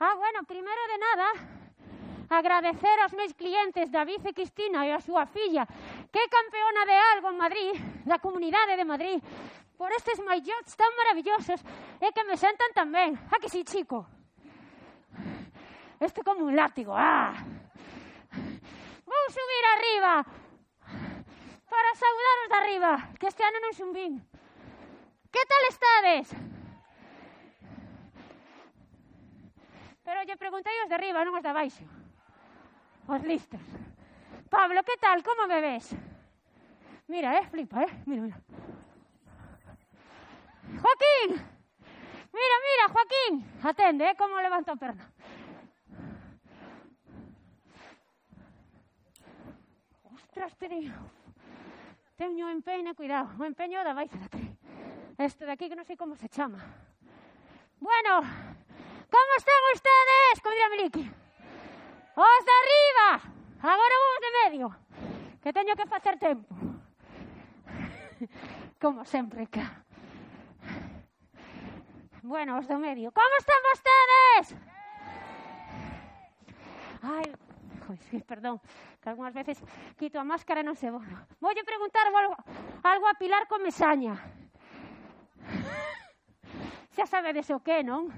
ah, 0.00 0.14
bueno, 0.18 0.42
primeiro 0.42 0.82
de 0.90 0.98
nada, 0.98 1.28
agradecer 2.30 2.98
aos 2.98 3.14
meus 3.14 3.32
clientes 3.32 3.92
David 3.94 4.26
e 4.26 4.34
Cristina 4.34 4.82
e 4.82 4.90
a 4.90 4.98
súa 4.98 5.30
filla, 5.30 5.70
que 6.10 6.18
é 6.18 6.26
campeona 6.26 6.82
de 6.82 6.96
algo 7.14 7.30
en 7.30 7.38
Madrid, 7.38 7.74
da 8.02 8.18
Comunidade 8.18 8.74
de 8.74 8.82
Madrid, 8.82 9.22
por 9.78 9.94
estes 9.94 10.18
maillots 10.18 10.74
tan 10.74 10.90
maravillosos 10.98 11.62
e 12.02 12.10
que 12.10 12.26
me 12.26 12.34
sentan 12.34 12.74
tan 12.74 12.90
ben. 12.90 13.14
A 13.30 13.38
ah, 13.38 13.38
que 13.38 13.46
sí, 13.46 13.62
chico? 13.62 14.02
Este 16.02 16.26
como 16.26 16.42
un 16.42 16.58
látigo, 16.58 16.90
ah! 16.90 17.38
Vou 19.06 19.24
subir 19.30 19.64
arriba 19.78 20.43
para 21.74 21.94
saudaros 21.96 22.48
de 22.48 22.56
arriba, 22.56 22.92
que 23.18 23.26
este 23.26 23.42
ano 23.42 23.58
non 23.58 23.74
xumbín. 23.74 24.12
Que 25.34 25.42
tal 25.42 25.64
estades? 25.66 26.26
Pero 30.06 30.22
lle 30.22 30.38
preguntei 30.38 30.76
os 30.86 30.88
de 30.90 30.94
arriba, 30.94 31.26
non 31.26 31.34
os 31.34 31.42
de 31.42 31.50
baixo. 31.50 31.82
Os 33.10 33.22
listos. 33.26 33.58
Pablo, 34.46 34.86
que 34.86 34.94
tal? 35.02 35.18
Como 35.26 35.50
me 35.50 35.58
ves? 35.58 35.90
Mira, 37.10 37.34
eh, 37.42 37.44
flipa, 37.50 37.82
eh. 37.82 37.90
Mira, 38.06 38.22
mira. 38.22 38.38
Joaquín! 40.78 41.30
Mira, 42.38 42.56
mira, 42.66 42.84
Joaquín. 42.94 43.32
Atende, 43.66 44.14
eh, 44.14 44.14
como 44.14 44.38
levanto 44.38 44.70
a 44.70 44.78
perna. 44.78 45.10
Ostras, 50.14 50.54
te 50.54 50.70
teño 52.16 52.50
empeño, 52.50 52.94
cuidado, 52.94 53.28
o 53.38 53.44
empeño 53.50 53.84
da 53.84 53.94
baixa 53.94 54.18
da 54.18 54.28
tri. 54.28 54.50
Este 55.18 55.46
daqui 55.46 55.70
que 55.70 55.78
non 55.78 55.86
sei 55.86 55.96
como 55.96 56.18
se 56.18 56.28
chama. 56.28 56.58
Bueno, 57.78 58.12
como 59.10 59.30
están 59.38 59.62
ustedes? 59.74 60.34
Como 60.42 60.54
dirá 60.54 60.68
Meliki. 60.70 61.04
Os 62.14 62.42
de 62.46 62.54
arriba, 62.62 63.08
agora 63.62 63.94
vos 64.02 64.18
de 64.22 64.30
medio, 64.42 64.66
que 65.42 65.52
teño 65.52 65.74
que 65.74 65.86
facer 65.86 66.18
tempo. 66.18 66.54
Como 68.80 69.04
sempre, 69.04 69.46
cá. 69.48 69.82
Bueno, 72.22 72.58
os 72.58 72.68
do 72.68 72.78
medio. 72.78 73.10
Como 73.12 73.34
están 73.38 73.60
vostedes? 73.66 74.56
Ai, 77.02 77.26
pois, 77.86 78.00
perdón, 78.30 78.60
que 79.00 79.08
algunhas 79.08 79.34
veces 79.34 79.60
quito 79.96 80.18
a 80.18 80.24
máscara 80.24 80.60
e 80.60 80.66
non 80.66 80.76
se 80.76 80.88
borro. 80.90 81.28
Voulle 81.38 81.62
preguntar 81.62 82.08
algo, 82.08 82.36
algo 82.82 83.06
a 83.06 83.14
Pilar 83.14 83.44
Comesaña. 83.46 84.16
Xa 86.96 87.06
sabedes 87.14 87.48
o 87.52 87.60
que, 87.60 87.84
non? 87.84 88.08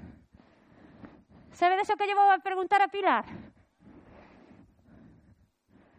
Sabedes 1.51 1.89
o 1.91 1.97
que 1.97 2.07
lle 2.07 2.15
vou 2.15 2.29
a 2.31 2.39
preguntar 2.39 2.79
a 2.79 2.87
Pilar? 2.87 3.25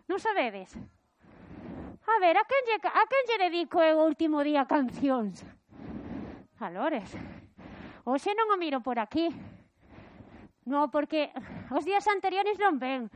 Non 0.09 0.17
sabedes? 0.17 0.73
A 2.09 2.17
ver, 2.17 2.41
a 2.41 2.45
quen 2.49 2.63
lle, 2.65 2.77
a 2.81 3.05
quen 3.05 3.25
lle 3.29 3.39
dedico 3.45 3.85
eu 3.85 4.01
o 4.01 4.09
último 4.09 4.41
día 4.41 4.65
cancións? 4.65 5.45
A 6.59 6.73
Lores. 6.73 7.13
Oxe 8.09 8.33
non 8.33 8.49
o 8.49 8.57
miro 8.57 8.81
por 8.81 8.97
aquí. 8.97 9.29
No, 10.65 10.89
porque 10.89 11.29
os 11.69 11.85
días 11.85 12.09
anteriores 12.09 12.57
non 12.57 12.81
ven. 12.81 13.13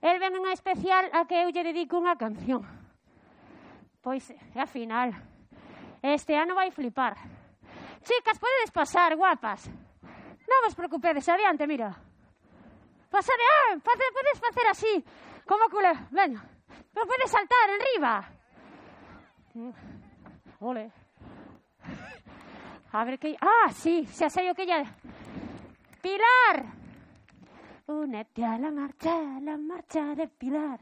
El 0.00 0.18
ven 0.18 0.36
en 0.36 0.46
especial 0.52 1.10
a 1.12 1.26
que 1.26 1.42
eu 1.42 1.50
lle 1.50 1.66
dedico 1.66 1.98
unha 1.98 2.14
canción. 2.14 2.62
Pois 3.98 4.30
é 4.30 4.62
a 4.62 4.66
final. 4.66 5.10
Este 6.02 6.38
ano 6.38 6.54
vai 6.54 6.70
flipar. 6.70 7.18
Chicas, 8.06 8.38
podedes 8.38 8.70
pasar, 8.70 9.18
guapas. 9.18 9.66
Non 10.46 10.62
vos 10.64 10.78
preocupedes, 10.78 11.26
adiante, 11.26 11.66
mira. 11.66 11.90
Pasade, 13.10 13.42
ah, 13.42 13.76
podes 13.82 14.38
facer 14.38 14.66
así, 14.70 14.94
como 15.44 15.66
cule. 15.68 15.92
Veña, 16.14 16.40
pero 16.94 17.06
podes 17.06 17.30
saltar 17.30 17.66
en 17.74 17.80
riba. 17.82 18.14
Mm. 19.54 19.72
Ole. 20.60 20.92
A 22.92 23.04
ver 23.04 23.18
que... 23.18 23.36
Ah, 23.40 23.68
sí, 23.72 24.06
xa 24.06 24.30
sei 24.30 24.48
o 24.48 24.54
que 24.54 24.64
lle... 24.64 24.86
Pilar! 26.00 26.64
Únete 27.88 28.44
a 28.44 28.58
la 28.58 28.70
marcha, 28.70 29.38
a 29.38 29.40
la 29.40 29.56
marcha 29.56 30.14
de 30.14 30.28
Pilar. 30.28 30.78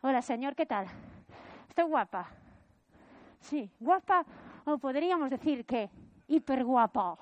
Hola, 0.00 0.22
señor, 0.22 0.54
¿qué 0.54 0.64
tal? 0.64 0.86
Estoy 1.68 1.86
guapa. 1.86 2.28
Sí, 3.40 3.68
guapa, 3.80 4.24
o 4.64 4.78
podríamos 4.78 5.28
decir 5.28 5.66
que 5.66 5.90
hiper 6.28 6.62
guapa. 6.62 7.18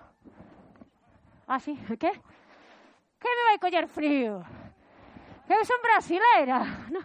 Ah, 1.46 1.58
sí, 1.58 1.74
¿qué? 1.88 2.12
Que 3.18 3.28
me 3.32 3.44
vai 3.48 3.58
coller 3.58 3.88
frío? 3.88 4.44
Que 5.46 5.54
eu 5.54 5.64
son 5.64 5.80
brasileira. 5.80 6.60
No, 6.92 7.00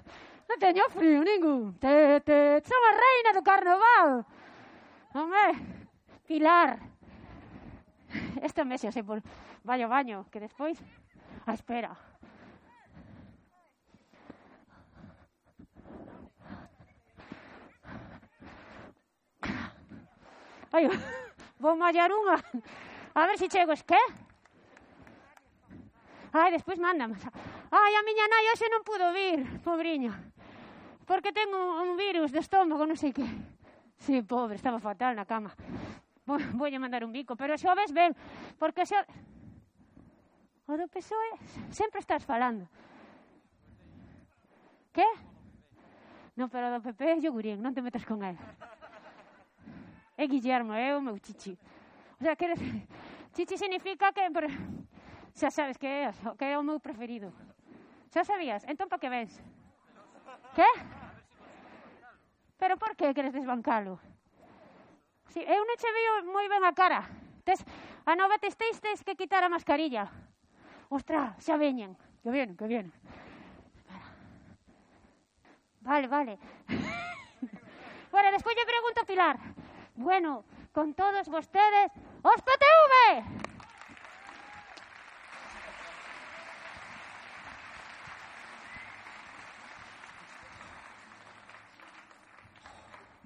non 0.52 0.60
teño 0.60 0.84
frío 0.92 1.24
ningún. 1.24 1.80
Te, 1.80 2.20
te, 2.20 2.60
a 2.60 2.92
reina 3.00 3.32
do 3.32 3.42
carnaval. 3.42 4.28
Home, 5.16 5.56
Pilar. 6.28 6.84
Este 8.44 8.66
mes 8.68 8.82
sei 8.82 9.04
por 9.08 9.24
baño 9.64 9.88
baño, 9.88 10.28
que 10.28 10.44
despois... 10.44 10.84
Ah, 11.46 11.54
espera. 11.54 11.96
Ai, 20.74 20.90
vou 21.62 21.78
mallar 21.78 22.12
unha. 22.12 22.36
A 23.14 23.30
ver 23.30 23.38
se 23.38 23.48
chego, 23.48 23.72
es 23.72 23.84
que? 23.86 24.02
Ai, 26.34 26.52
despois 26.52 26.82
mándame. 26.82 27.16
Ai, 27.72 27.94
a 27.96 28.02
miña 28.04 28.26
nai 28.28 28.50
hoxe 28.52 28.68
non 28.68 28.84
pudo 28.84 29.14
vir, 29.14 29.46
pobriña. 29.62 30.12
Porque 31.06 31.32
ten 31.32 31.54
un, 31.54 31.80
un 31.80 31.92
virus 31.96 32.34
de 32.34 32.42
estómago, 32.42 32.90
non 32.90 32.98
sei 32.98 33.14
que. 33.14 33.24
Sí, 34.02 34.20
pobre, 34.26 34.58
estaba 34.58 34.82
fatal 34.82 35.16
na 35.16 35.30
cama. 35.30 35.54
Vou, 36.26 36.42
voulle 36.58 36.82
mandar 36.82 37.06
un 37.06 37.14
bico, 37.14 37.38
pero 37.38 37.56
xoves 37.56 37.94
ven, 37.94 38.18
porque 38.58 38.84
xoves... 38.84 39.08
O 40.68 40.74
do 40.78 40.90
PSOE 40.90 41.38
sempre 41.70 42.02
estás 42.02 42.26
falando. 42.26 42.66
Que? 44.90 45.06
Non, 46.34 46.50
pero 46.50 46.74
do 46.74 46.82
PP 46.82 47.02
é 47.06 47.16
Yogurín, 47.22 47.62
non 47.62 47.78
te 47.78 47.86
metas 47.86 48.02
con 48.02 48.26
él. 48.26 48.34
É 50.18 50.26
Guillermo, 50.26 50.74
é 50.74 50.98
o 50.98 51.04
meu 51.06 51.22
chichi. 51.22 51.54
O 52.18 52.22
sea, 52.26 52.34
que 52.34 52.50
chichi 53.38 53.62
significa 53.62 54.10
que... 54.10 54.26
Por... 54.34 54.50
Xa 55.38 55.54
sabes 55.54 55.78
que 55.78 55.86
é, 55.86 56.10
que 56.34 56.46
é 56.50 56.58
o 56.58 56.66
meu 56.66 56.82
preferido. 56.82 57.30
Xa 58.10 58.26
sabías? 58.26 58.66
Entón, 58.66 58.90
pa 58.90 58.98
que 58.98 59.12
ves? 59.12 59.38
Que? 60.58 60.66
Pero 62.58 62.80
por 62.82 62.98
que 62.98 63.14
queres 63.14 63.38
desbancalo? 63.38 64.02
Si, 65.30 65.46
eu 65.46 65.62
non 65.62 65.78
che 65.78 65.92
veo 65.94 66.26
moi 66.34 66.50
ben 66.50 66.66
a 66.66 66.74
cara. 66.74 67.06
Tes, 67.46 67.62
a 68.08 68.18
nova 68.18 68.42
testéis 68.42 68.82
tes 68.82 69.06
que 69.06 69.14
quitar 69.14 69.46
a 69.46 69.52
mascarilla 69.52 70.25
ostras, 70.90 71.36
xa 71.44 71.58
veñen, 71.58 71.98
que 72.24 72.32
vienen, 72.32 72.58
que 72.58 72.68
vienen. 72.68 72.94
Vale, 75.82 76.08
vale. 76.08 76.40
bueno, 78.12 78.32
despois 78.32 78.56
lle 78.56 78.66
pregunto 78.66 79.02
a 79.02 79.06
Pilar. 79.06 79.38
Bueno, 79.96 80.44
con 80.74 80.94
todos 80.94 81.30
vostedes, 81.30 81.92
os 82.22 82.42
PTV! 82.42 83.46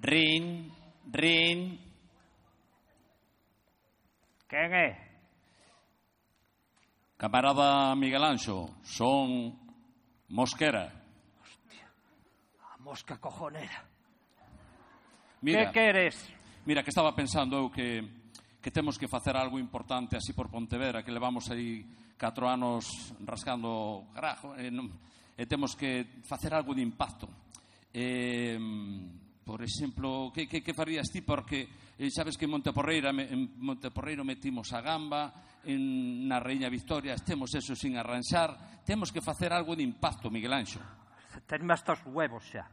Rin, 0.02 0.72
rin. 1.12 1.78
Quen 4.48 4.72
é? 4.74 5.09
Camarada 7.20 7.94
Miguel 7.96 8.24
Anxo, 8.24 8.80
son 8.80 9.52
mosquera. 10.32 10.88
Hostia, 11.44 11.84
a 12.72 12.78
mosca 12.80 13.20
cojonera. 13.20 13.84
Mira, 15.42 15.66
que 15.66 15.72
queres? 15.72 16.16
Mira, 16.64 16.82
que 16.82 16.88
estaba 16.88 17.12
pensando 17.12 17.60
eu 17.60 17.68
que 17.68 18.08
que 18.64 18.72
temos 18.72 18.96
que 18.96 19.04
facer 19.04 19.36
algo 19.36 19.60
importante 19.60 20.16
así 20.16 20.32
por 20.32 20.48
Pontevedra, 20.48 21.04
que 21.04 21.12
levamos 21.12 21.52
aí 21.52 21.84
catro 22.16 22.48
anos 22.48 22.88
rascando 23.20 24.08
carajo, 24.16 24.56
e, 24.56 24.72
non, 24.72 24.88
e 25.36 25.44
temos 25.44 25.76
que 25.76 26.24
facer 26.24 26.56
algo 26.56 26.72
de 26.72 26.80
impacto. 26.80 27.28
E, 27.92 28.56
por 29.44 29.60
exemplo, 29.60 30.32
que, 30.32 30.48
que, 30.48 30.64
que 30.64 30.72
farías 30.72 31.12
ti? 31.12 31.20
Porque 31.20 31.68
eh, 32.00 32.08
sabes 32.08 32.40
que 32.40 32.48
en 32.48 32.56
Monteporreira, 32.56 33.12
en 33.12 33.60
Monteporreiro 33.60 34.24
metimos 34.24 34.72
a 34.72 34.80
gamba, 34.80 35.60
en, 35.68 36.24
na 36.24 36.40
Reina 36.40 36.72
Victoria 36.72 37.12
temos 37.20 37.52
eso 37.52 37.76
sin 37.76 38.00
arranxar, 38.00 38.80
temos 38.88 39.12
que 39.12 39.20
facer 39.20 39.52
algo 39.52 39.76
de 39.76 39.84
impacto, 39.84 40.32
Miguel 40.32 40.56
Anxo. 40.56 40.80
Tenme 41.44 41.76
hasta 41.76 41.92
os 41.92 42.00
huevos 42.08 42.48
xa. 42.48 42.64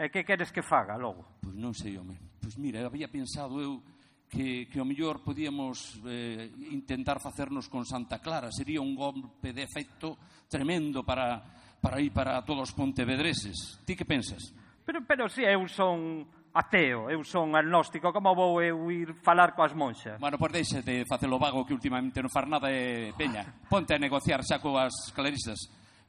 E 0.00 0.08
que 0.08 0.24
queres 0.24 0.48
que 0.48 0.64
faga 0.64 0.96
logo? 0.96 1.36
Pois 1.44 1.52
non 1.52 1.76
sei, 1.76 2.00
home. 2.00 2.16
Pois 2.40 2.56
mira, 2.56 2.80
había 2.80 3.12
pensado 3.12 3.60
eu 3.60 3.84
que, 4.32 4.66
que 4.72 4.80
o 4.80 4.88
mellor 4.88 5.20
podíamos 5.20 6.00
eh, 6.08 6.48
intentar 6.72 7.20
facernos 7.20 7.68
con 7.68 7.84
Santa 7.84 8.24
Clara. 8.24 8.48
Sería 8.48 8.80
un 8.80 8.96
golpe 8.96 9.52
de 9.52 9.62
efecto 9.62 10.16
tremendo 10.48 11.04
para, 11.04 11.44
para 11.76 12.00
ir 12.00 12.10
para 12.10 12.40
todos 12.40 12.72
os 12.72 12.74
pontevedreses. 12.74 13.84
Ti 13.84 13.92
que 13.92 14.08
pensas? 14.08 14.56
Pero, 14.82 15.04
pero 15.04 15.28
si 15.28 15.44
eu 15.44 15.60
son 15.68 16.24
ateo, 16.52 17.08
eu 17.08 17.24
son 17.24 17.56
agnóstico, 17.56 18.12
como 18.12 18.36
vou 18.36 18.60
eu 18.60 18.92
ir 18.92 19.16
falar 19.24 19.56
coas 19.56 19.72
monxas? 19.72 20.20
Bueno, 20.20 20.36
pois 20.36 20.52
deixe 20.52 20.84
de 20.84 21.08
facelo 21.08 21.40
vago 21.40 21.64
que 21.64 21.72
últimamente 21.72 22.20
non 22.20 22.28
far 22.28 22.44
nada 22.44 22.68
e 22.68 23.16
peña. 23.16 23.44
Ponte 23.68 23.96
a 23.96 24.00
negociar 24.00 24.44
xa 24.44 24.60
coas 24.60 24.92
clarisas. 25.16 25.58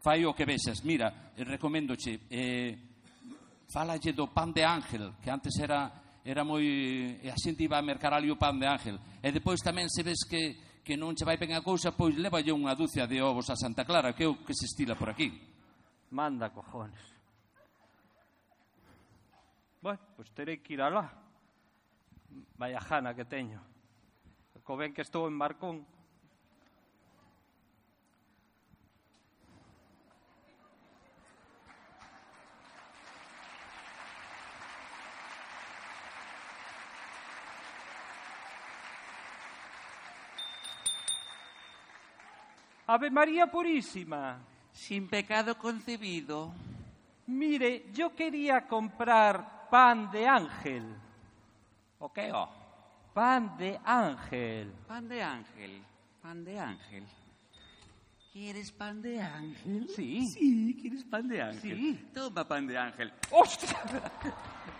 Fai 0.04 0.28
o 0.28 0.36
que 0.36 0.44
vexas. 0.44 0.84
Mira, 0.84 1.32
eh, 1.32 1.48
recoméndoche, 1.48 2.28
eh, 2.28 2.76
falalle 3.72 4.12
do 4.12 4.28
pan 4.36 4.52
de 4.52 4.68
ángel, 4.68 5.16
que 5.24 5.32
antes 5.32 5.56
era 5.64 6.04
era 6.24 6.44
moi... 6.44 6.64
E 7.20 7.28
a 7.28 7.36
xente 7.36 7.64
iba 7.64 7.78
a 7.78 7.84
mercar 7.84 8.16
ali 8.16 8.32
o 8.32 8.40
pan 8.40 8.60
de 8.60 8.68
ángel. 8.68 9.00
E 9.20 9.32
depois 9.32 9.60
tamén 9.60 9.92
se 9.92 10.04
ves 10.04 10.24
que, 10.24 10.80
que 10.84 10.96
non 10.96 11.16
che 11.16 11.28
vai 11.28 11.36
ben 11.36 11.52
a 11.56 11.64
cousa, 11.64 11.92
pois 11.96 12.16
levalle 12.16 12.52
unha 12.52 12.76
dúcia 12.76 13.08
de 13.08 13.20
ovos 13.20 13.52
a 13.52 13.60
Santa 13.60 13.84
Clara, 13.84 14.16
que 14.16 14.24
é 14.24 14.32
o 14.32 14.40
que 14.40 14.56
se 14.56 14.68
estila 14.68 14.96
por 14.96 15.12
aquí. 15.12 15.32
Manda 16.12 16.52
cojones. 16.52 17.13
Bueno, 19.84 20.00
pois 20.16 20.32
terei 20.32 20.64
que 20.64 20.76
ir 20.76 20.82
alá. 20.82 21.12
Vaya 22.56 22.80
jana 22.80 23.14
que 23.14 23.26
teño. 23.26 23.60
Co 24.64 24.78
ben 24.78 24.94
que 24.96 25.04
estou 25.04 25.28
en 25.28 25.36
Marcón. 25.36 25.84
Ave 42.88 43.12
María 43.12 43.52
Purísima. 43.52 44.40
Sin 44.72 45.10
pecado 45.10 45.58
concebido. 45.60 46.54
Mire, 47.28 47.92
yo 47.92 48.16
quería 48.16 48.66
comprar 48.66 49.63
pan 49.74 50.12
de 50.12 50.28
ángel. 50.28 50.86
O 51.98 52.14
que 52.14 52.32
o? 52.32 52.48
Pan 53.12 53.58
de 53.58 53.80
ángel. 53.84 54.72
Pan 54.88 55.08
de 55.08 55.24
ángel. 55.24 55.82
Pan 56.22 56.46
de 56.46 56.60
ángel. 56.60 57.04
¿Quieres 58.32 58.72
pan 58.72 59.02
de 59.02 59.20
ángel? 59.20 59.88
Sí. 59.96 60.28
Sí, 60.28 60.78
¿quieres 60.80 61.04
pan 61.06 61.28
de 61.28 61.42
ángel? 61.42 61.78
Sí. 61.78 62.10
Toma 62.14 62.48
pan 62.48 62.68
de 62.68 62.78
ángel. 62.78 63.12
¡Hostia! 63.32 63.76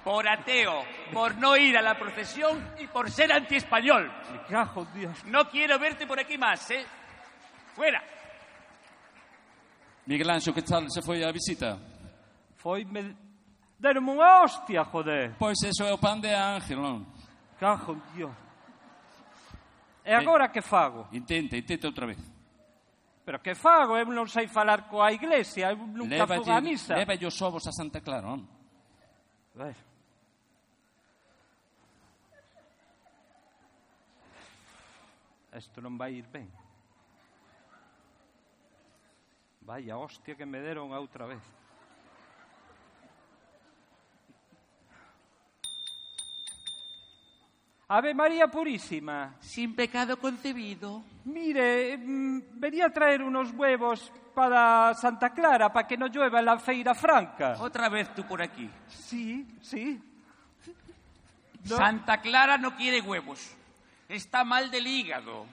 Por 0.04 0.28
ateo, 0.28 0.84
por 1.12 1.38
no 1.38 1.58
ir 1.58 1.76
a 1.76 1.82
la 1.82 1.98
procesión 1.98 2.64
y 2.80 2.86
por 2.86 3.10
ser 3.10 3.32
antiespañol. 3.34 4.12
Me 4.32 4.44
cajo, 4.48 4.86
Dios. 4.94 5.26
No 5.26 5.50
quiero 5.50 5.80
verte 5.80 6.06
por 6.06 6.20
aquí 6.20 6.38
más, 6.38 6.70
¿eh? 6.70 6.86
Fuera. 7.74 8.04
Miguel 10.06 10.30
Anxo, 10.30 10.54
que 10.54 10.62
tal 10.62 10.86
se 10.92 11.02
foi 11.02 11.24
a 11.24 11.32
visita? 11.32 11.80
Foi 12.58 12.86
me... 12.86 13.23
Deron 13.84 14.08
unha 14.08 14.24
¡ah, 14.24 14.48
hostia, 14.48 14.88
joder. 14.88 15.36
Pois 15.36 15.60
eso 15.60 15.84
é 15.84 15.92
o 15.92 16.00
pan 16.00 16.24
de 16.24 16.32
ángel, 16.32 16.80
non? 16.80 17.04
Cajo, 17.60 18.00
Dios. 18.16 18.32
E 20.08 20.16
agora 20.16 20.48
que 20.48 20.64
fago? 20.64 21.12
Intenta, 21.12 21.60
intenta 21.60 21.92
outra 21.92 22.08
vez. 22.08 22.20
Pero 23.28 23.44
que 23.44 23.52
fago? 23.52 24.00
¿Eh? 24.00 24.08
Eu 24.08 24.16
non 24.16 24.32
sei 24.32 24.48
falar 24.48 24.88
coa 24.88 25.12
iglesia, 25.12 25.76
eu 25.76 25.84
nunca 25.84 26.16
leva 26.16 26.40
fui 26.40 26.48
a 26.48 26.64
misa. 26.64 26.96
Leva 26.96 27.12
os 27.28 27.36
ovos 27.44 27.68
a 27.68 27.76
Santa 27.76 28.00
Clara, 28.00 28.24
non? 28.24 28.48
Ver. 29.52 29.76
Isto 35.60 35.84
non 35.84 36.00
vai 36.00 36.24
ir 36.24 36.28
ben. 36.32 36.48
Vaya 39.68 40.00
hostia 40.00 40.40
que 40.40 40.48
me 40.48 40.64
deron 40.64 40.96
a 40.96 41.04
outra 41.04 41.28
vez. 41.28 41.44
Ave 47.88 48.14
María 48.14 48.48
Purísima. 48.48 49.36
Sin 49.40 49.76
pecado 49.76 50.18
concebido. 50.18 51.04
Mire, 51.26 51.98
mm, 51.98 52.42
venía 52.54 52.88
a 52.88 52.90
traer 52.90 53.22
unos 53.22 53.52
huevos 53.52 54.12
para 54.34 54.94
Santa 54.96 55.32
Clara, 55.32 55.72
para 55.72 55.88
que 55.88 55.98
no 55.98 56.08
llueva 56.08 56.40
en 56.40 56.46
la 56.46 56.58
feira 56.60 56.96
franca. 56.96 57.56
Otra 57.60 57.90
vez 57.90 58.14
tú 58.16 58.26
por 58.26 58.42
aquí. 58.42 58.70
Sí, 58.88 59.46
sí. 59.62 60.02
No. 61.70 61.78
Santa 61.78 62.20
Clara 62.20 62.58
no 62.58 62.76
quiere 62.76 63.02
huevos. 63.02 63.56
Está 64.10 64.44
mal 64.44 64.70
del 64.72 64.88
hígado. 64.88 65.46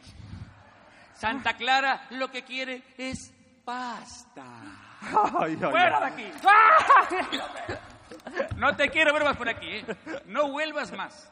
Santa 1.15 1.55
Clara 1.55 2.07
lo 2.11 2.31
que 2.31 2.43
quiere 2.43 2.83
es 2.97 3.33
pasta. 3.65 4.45
Ay, 5.39 5.53
ay, 5.53 5.71
¡Fuera 5.71 6.01
de 6.01 6.07
aquí! 6.07 6.25
No 8.57 8.75
te 8.77 8.89
quiero 8.89 9.13
ver 9.13 9.25
más 9.25 9.37
por 9.37 9.49
aquí, 9.49 9.67
¿eh? 9.67 9.85
No 10.27 10.51
vuelvas 10.51 10.93
más. 10.93 11.31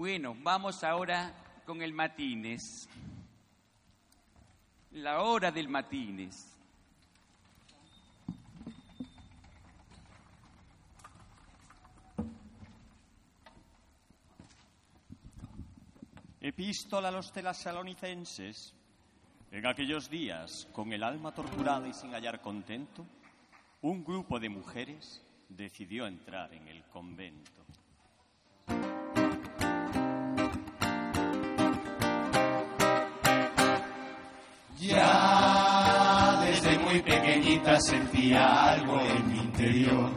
Bueno, 0.00 0.34
vamos 0.34 0.82
ahora 0.82 1.30
con 1.66 1.82
el 1.82 1.92
matines. 1.92 2.88
La 4.92 5.20
hora 5.20 5.52
del 5.52 5.68
matines. 5.68 6.58
Epístola 16.40 17.08
a 17.08 17.10
los 17.10 17.30
tesalonicenses. 17.30 18.74
En 19.50 19.66
aquellos 19.66 20.08
días, 20.08 20.66
con 20.72 20.94
el 20.94 21.02
alma 21.02 21.34
torturada 21.34 21.86
y 21.86 21.92
sin 21.92 22.12
hallar 22.12 22.40
contento, 22.40 23.04
un 23.82 24.02
grupo 24.02 24.40
de 24.40 24.48
mujeres 24.48 25.22
decidió 25.50 26.06
entrar 26.06 26.54
en 26.54 26.68
el 26.68 26.84
convento. 26.84 27.59
Muy 36.90 37.02
pequeñita 37.02 37.80
sentía 37.80 38.72
algo 38.72 39.00
en 39.00 39.32
mi 39.32 39.38
interior 39.38 40.10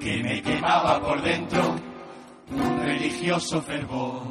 que 0.00 0.22
me 0.22 0.40
quemaba 0.40 0.98
por 1.00 1.20
dentro 1.22 1.76
un 2.50 2.82
religioso 2.82 3.60
fervor. 3.60 4.22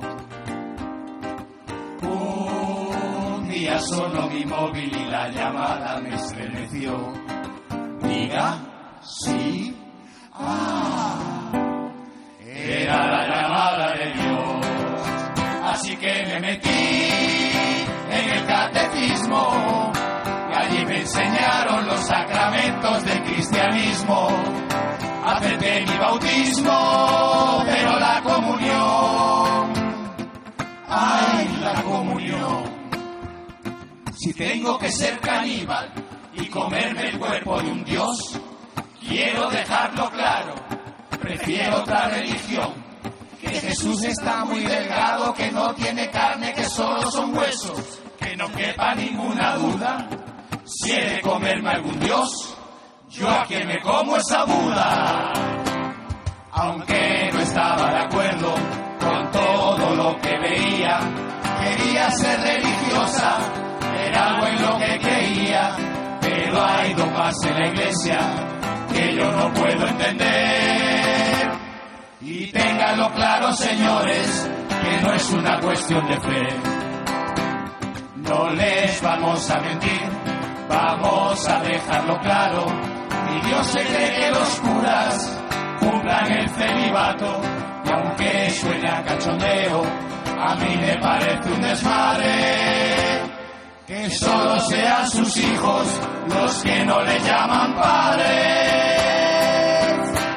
Un 2.01 3.49
día 3.49 3.79
sonó 3.79 4.29
mi 4.29 4.45
móvil 4.45 4.91
y 4.95 5.05
la 5.11 5.29
llamada 5.29 5.99
me 6.01 6.15
estremeció. 6.15 7.13
Diga, 8.01 8.57
sí, 9.01 9.75
ah, 10.33 11.51
era 12.45 13.07
la 13.07 13.27
llamada 13.27 13.93
de 13.93 14.13
Dios. 14.13 14.65
Así 15.63 15.95
que 15.97 16.25
me 16.25 16.39
metí 16.39 17.12
enseñaron 21.03 21.85
los 21.85 21.99
sacramentos 21.99 23.03
del 23.03 23.23
cristianismo. 23.23 24.29
Acepté 25.25 25.85
mi 25.85 25.97
bautismo, 25.97 27.63
pero 27.65 27.99
la 27.99 28.21
comunión, 28.23 29.73
ay, 30.87 31.59
la 31.61 31.81
comunión. 31.83 32.63
Si 34.15 34.33
tengo 34.33 34.77
que 34.77 34.91
ser 34.91 35.19
caníbal 35.19 35.91
y 36.33 36.47
comerme 36.47 37.09
el 37.09 37.19
cuerpo 37.19 37.61
de 37.61 37.71
un 37.71 37.83
dios, 37.83 38.39
quiero 39.05 39.49
dejarlo 39.49 40.09
claro, 40.09 40.55
prefiero 41.21 41.77
otra 41.79 42.07
religión. 42.09 42.81
Que 43.41 43.59
Jesús 43.59 44.03
está 44.03 44.45
muy 44.45 44.61
delgado, 44.61 45.33
que 45.33 45.51
no 45.51 45.73
tiene 45.73 46.09
carne, 46.09 46.53
que 46.53 46.63
solo 46.63 47.11
son 47.11 47.35
huesos, 47.35 47.99
que 48.17 48.37
no 48.37 48.49
quepa 48.53 48.95
ninguna 48.95 49.55
duda. 49.55 50.07
Si 50.65 50.91
he 50.91 51.15
de 51.15 51.21
comerme 51.21 51.71
algún 51.71 51.99
dios, 51.99 52.57
yo 53.09 53.29
a 53.29 53.43
quien 53.43 53.67
me 53.67 53.81
como 53.81 54.15
es 54.15 54.31
a 54.31 54.45
Buda. 54.45 55.33
Aunque 56.51 57.29
no 57.33 57.39
estaba 57.41 57.91
de 57.91 57.99
acuerdo 57.99 58.53
con 58.99 59.31
todo 59.31 59.95
lo 59.95 60.21
que 60.21 60.37
veía, 60.39 60.99
quería 61.59 62.09
ser 62.11 62.39
religiosa, 62.39 63.37
era 64.07 64.29
algo 64.29 64.47
en 64.47 64.61
lo 64.61 64.77
que 64.77 64.99
creía, 64.99 65.75
pero 66.21 66.63
hay 66.63 66.93
dogmas 66.93 67.35
en 67.43 67.59
la 67.59 67.67
iglesia 67.67 68.19
que 68.93 69.15
yo 69.15 69.31
no 69.31 69.53
puedo 69.53 69.87
entender. 69.87 71.51
Y 72.21 72.47
ténganlo 72.51 73.11
claro, 73.11 73.51
señores, 73.51 74.49
que 74.81 75.01
no 75.01 75.13
es 75.13 75.29
una 75.31 75.59
cuestión 75.59 76.07
de 76.07 76.19
fe. 76.21 76.47
No 78.15 78.49
les 78.51 79.01
vamos 79.01 79.49
a 79.49 79.59
mentir, 79.59 80.01
vamos 80.73 81.47
a 81.47 81.59
dejarlo 81.59 82.19
claro. 82.19 82.65
Y 83.35 83.47
Dios 83.47 83.67
se 83.67 83.83
cree 83.83 84.15
que 84.19 84.31
los 84.31 84.59
curas 84.59 85.39
cumplan 85.79 86.31
el 86.31 86.49
celibato. 86.49 87.41
Y 87.85 87.91
aunque 87.91 88.49
suene 88.51 88.89
a 88.89 89.03
cachondeo, 89.03 89.83
a 90.39 90.55
mí 90.55 90.75
me 90.77 90.97
parece 90.97 91.51
un 91.51 91.61
desmadre. 91.61 92.33
Que 93.85 94.09
solo 94.09 94.59
sean 94.61 95.09
sus 95.09 95.37
hijos 95.37 95.87
los 96.27 96.63
que 96.63 96.85
no 96.85 97.01
le 97.03 97.19
llaman 97.19 97.75
padres. 97.75 98.33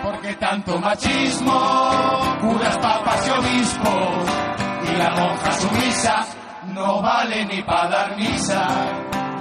Porque 0.03 0.35
tanto 0.35 0.79
machismo, 0.79 2.21
curas, 2.41 2.77
papas 2.79 3.27
y 3.27 3.31
obispos, 3.31 4.29
y 4.89 4.97
la 4.97 5.11
monja 5.11 5.53
sumisa 5.53 6.27
no 6.75 7.01
vale 7.01 7.47
ni 7.47 7.63
para 7.63 7.89
dar 7.89 8.17
misa. 8.17 8.67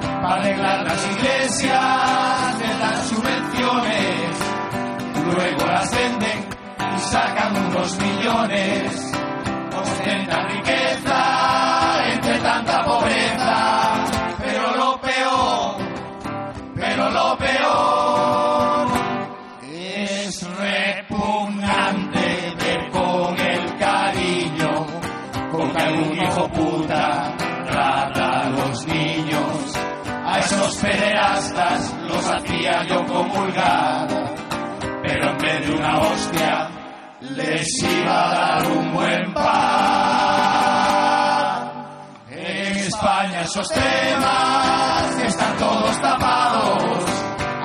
Para 0.02 0.36
arreglar 0.36 0.84
las 0.84 1.08
iglesias, 1.12 2.60
les 2.60 2.80
dan 2.80 3.04
subvenciones, 3.08 4.38
luego 5.26 5.66
las 5.66 5.92
venden 5.92 6.46
y 6.96 7.00
sacan 7.00 7.56
unos 7.68 7.98
millones. 8.00 9.12
Ostentan 9.78 10.50
riqueza 10.50 11.25
hacía 32.30 32.84
yo 32.84 33.06
comulgar, 33.06 34.08
pero 35.04 35.30
en 35.32 35.38
vez 35.38 35.68
de 35.68 35.74
una 35.76 36.00
hostia 36.00 36.70
les 37.22 37.84
iba 37.84 38.26
a 38.26 38.30
dar 38.36 38.68
un 38.72 38.94
buen 38.94 39.34
pan. 39.34 39.56
En 42.30 42.78
España 42.78 43.42
esos 43.42 43.68
temas 43.70 45.20
están 45.24 45.58
todos 45.58 46.02
tapados, 46.02 47.04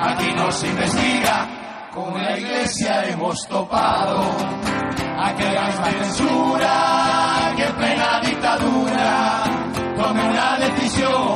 aquí 0.01 0.33
no 0.35 0.51
se 0.51 0.67
investiga, 0.67 1.47
con 1.93 2.21
la 2.21 2.37
iglesia 2.37 3.05
hemos 3.09 3.47
topado. 3.47 4.21
Aquella 5.23 5.71
censura 5.71 7.53
que 7.55 7.63
en 7.63 7.75
plena 7.75 8.19
dictadura 8.21 9.43
tome 9.95 10.29
una 10.29 10.57
decisión, 10.57 11.35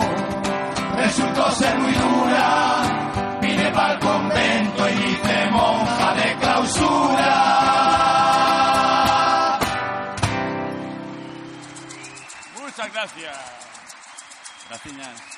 resultó 0.98 1.52
ser 1.52 1.78
muy 1.78 1.92
dura, 1.94 3.05
el 3.78 4.00
convento 4.00 4.90
y 4.90 4.94
hice 4.94 5.50
monja 5.52 6.14
de 6.16 6.36
clausura. 6.38 7.66
Muchas 12.62 12.94
gracias. 12.94 13.38
Gracias. 14.70 15.36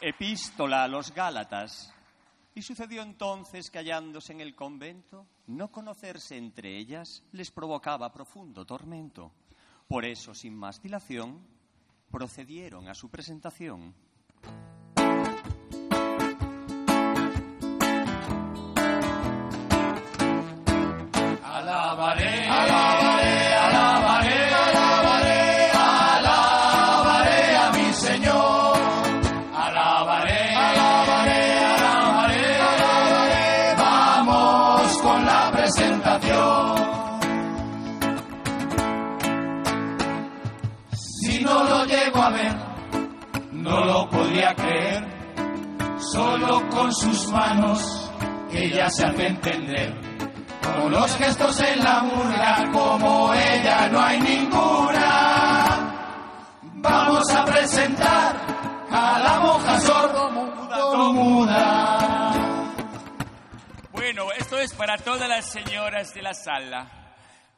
Epístola 0.00 0.84
a 0.84 0.88
los 0.88 1.12
Gálatas. 1.12 1.92
Y 2.54 2.62
sucedió 2.62 3.02
entonces 3.02 3.70
que 3.70 3.78
hallándose 3.78 4.32
en 4.32 4.40
el 4.40 4.54
convento, 4.54 5.26
no 5.46 5.70
conocerse 5.70 6.36
entre 6.36 6.78
ellas 6.78 7.22
les 7.32 7.50
provocaba 7.50 8.12
profundo 8.12 8.64
tormento. 8.64 9.32
Por 9.86 10.04
eso, 10.04 10.34
sin 10.34 10.56
más 10.56 10.80
dilación, 10.80 11.46
procedieron 12.16 12.88
a 12.88 12.94
su 12.94 13.10
presentación. 13.10 13.94
Podría 44.46 44.54
creer. 44.54 45.04
Solo 45.98 46.68
con 46.68 46.92
sus 46.92 47.26
manos 47.28 48.10
ella 48.52 48.90
se 48.90 49.06
hace 49.06 49.26
entender. 49.26 49.94
Con 50.62 50.92
los 50.92 51.16
gestos 51.16 51.60
en 51.60 51.82
la 51.82 52.02
murga, 52.02 52.70
como 52.72 53.32
ella 53.34 53.88
no 53.88 54.00
hay 54.00 54.20
ninguna. 54.20 55.82
Vamos 56.62 57.30
a 57.30 57.44
presentar 57.44 58.36
a 58.90 59.18
la 59.18 59.40
monja 59.40 59.80
sordo-muda. 59.80 60.72
Bueno, 63.92 64.30
esto 64.38 64.58
es 64.58 64.74
para 64.74 64.98
todas 64.98 65.28
las 65.28 65.46
señoras 65.46 66.12
de 66.14 66.22
la 66.22 66.34
sala. 66.34 67.06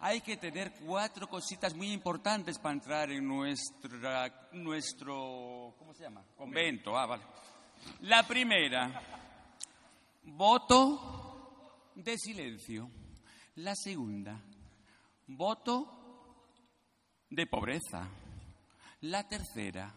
Hay 0.00 0.20
que 0.20 0.36
tener 0.36 0.72
cuatro 0.86 1.26
cositas 1.28 1.74
muy 1.74 1.92
importantes 1.92 2.56
para 2.58 2.74
entrar 2.74 3.10
en 3.10 3.26
nuestra, 3.26 4.48
nuestro, 4.52 5.74
¿cómo 5.76 5.87
se 5.98 6.04
llama? 6.04 6.24
Convento. 6.36 6.96
Ah, 6.96 7.06
vale. 7.06 7.24
La 8.02 8.22
primera, 8.22 9.02
voto 10.22 11.90
de 11.96 12.16
silencio. 12.16 12.88
La 13.56 13.74
segunda, 13.74 14.40
voto 15.26 16.44
de 17.28 17.46
pobreza. 17.48 18.08
La 19.00 19.26
tercera, 19.28 19.92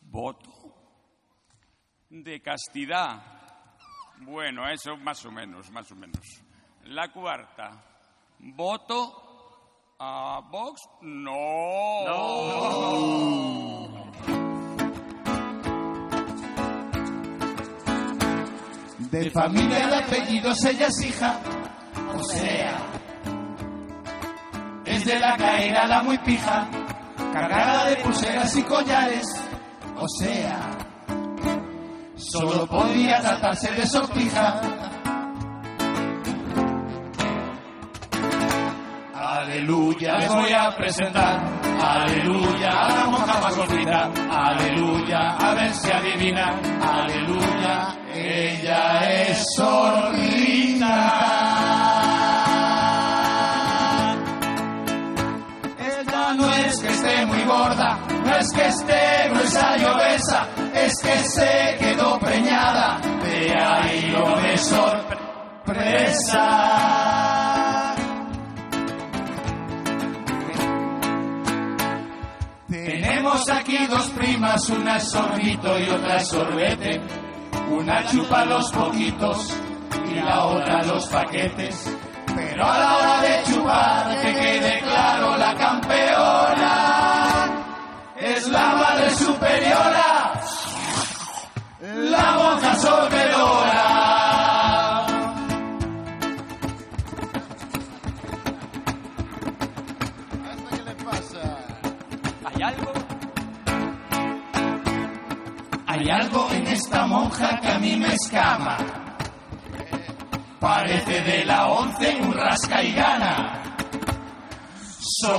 voto 0.00 0.74
de 2.10 2.42
castidad. 2.42 3.22
Bueno, 4.18 4.68
eso 4.68 4.96
más 4.96 5.24
o 5.24 5.30
menos, 5.30 5.70
más 5.70 5.92
o 5.92 5.94
menos. 5.94 6.24
La 6.86 7.12
cuarta, 7.12 7.84
voto 8.40 9.94
a 10.00 10.40
Vox. 10.50 10.80
No. 11.02 12.04
De 19.14 19.30
familia 19.30 19.86
de 19.86 19.94
apellidos 19.94 20.64
ella 20.64 20.88
es 20.88 21.00
hija, 21.02 21.38
o 22.18 22.22
sea, 22.24 22.76
es 24.84 25.04
de 25.04 25.20
la 25.20 25.36
caída 25.36 25.86
la 25.86 26.02
muy 26.02 26.18
pija, 26.18 26.66
cargada 27.32 27.90
de 27.90 27.96
pulseras 27.98 28.56
y 28.56 28.62
collares, 28.64 29.24
o 29.96 30.08
sea, 30.08 30.68
solo 32.16 32.66
podía 32.66 33.20
tratarse 33.20 33.70
de 33.70 33.86
sortija. 33.86 34.60
Aleluya, 39.14 40.18
les 40.18 40.28
voy 40.28 40.52
a 40.52 40.76
presentar. 40.76 41.40
Aleluya, 41.80 42.68
a 42.68 42.88
la 42.88 43.06
monja 43.06 43.40
más 43.40 43.56
gordita. 43.56 44.10
Aleluya, 44.28 45.36
a 45.36 45.54
ver 45.54 45.72
si 45.72 45.92
adivina. 45.92 46.60
Aleluya, 46.82 48.03
ella 48.14 49.10
es 49.28 49.44
sordita. 49.56 51.10
Ella 55.78 56.34
no 56.34 56.52
es 56.52 56.80
que 56.80 56.88
esté 56.88 57.26
muy 57.26 57.42
gorda, 57.44 57.98
no 58.24 58.36
es 58.36 58.52
que 58.52 58.66
esté 58.66 59.28
gruesa 59.30 59.76
y 59.78 59.84
obesa, 59.84 60.46
es 60.74 61.02
que 61.02 61.18
se 61.24 61.76
quedó 61.78 62.18
preñada. 62.18 63.00
De 63.22 63.54
ahí 63.54 64.10
lo 64.10 64.40
de 64.40 64.58
sorpresa. 64.58 66.14
Tenemos 72.68 73.48
aquí 73.50 73.86
dos 73.86 74.10
primas, 74.10 74.68
una 74.68 74.96
es 74.96 75.10
sorbito 75.10 75.78
y 75.78 75.88
otra 75.88 76.20
sorbete. 76.20 77.23
Una 77.70 78.06
chupa 78.06 78.44
los 78.44 78.70
poquitos 78.70 79.56
y 80.10 80.14
la 80.20 80.44
otra 80.44 80.82
los 80.84 81.06
paquetes. 81.08 81.96
Pero 82.34 82.64
a 82.66 82.78
la 82.78 82.96
hora 82.96 83.20
de 83.20 83.42
chupar, 83.44 84.20
que 84.20 84.32
quede 84.32 84.80
claro, 84.80 85.36
la 85.36 85.54
campeona 85.54 86.74
es 88.16 88.48
la 88.48 88.74
madre 88.74 89.10
superiora, 89.10 90.32
la 91.80 92.32
monja 92.32 92.74
sorbedora. 92.76 94.04
¿Hay 102.44 102.62
algo? 102.62 102.92
Hay 105.86 106.10
algo 106.10 106.48
esta 106.94 107.06
monja 107.08 107.60
que 107.60 107.68
a 107.68 107.78
mí 107.80 107.96
me 107.96 108.14
escama. 108.14 108.76
Parece 110.60 111.22
de 111.22 111.44
la 111.44 111.66
once 111.66 112.16
un 112.20 112.32
rasca 112.32 112.84
y 112.84 112.92
gana. 112.92 113.62
Soy 115.00 115.34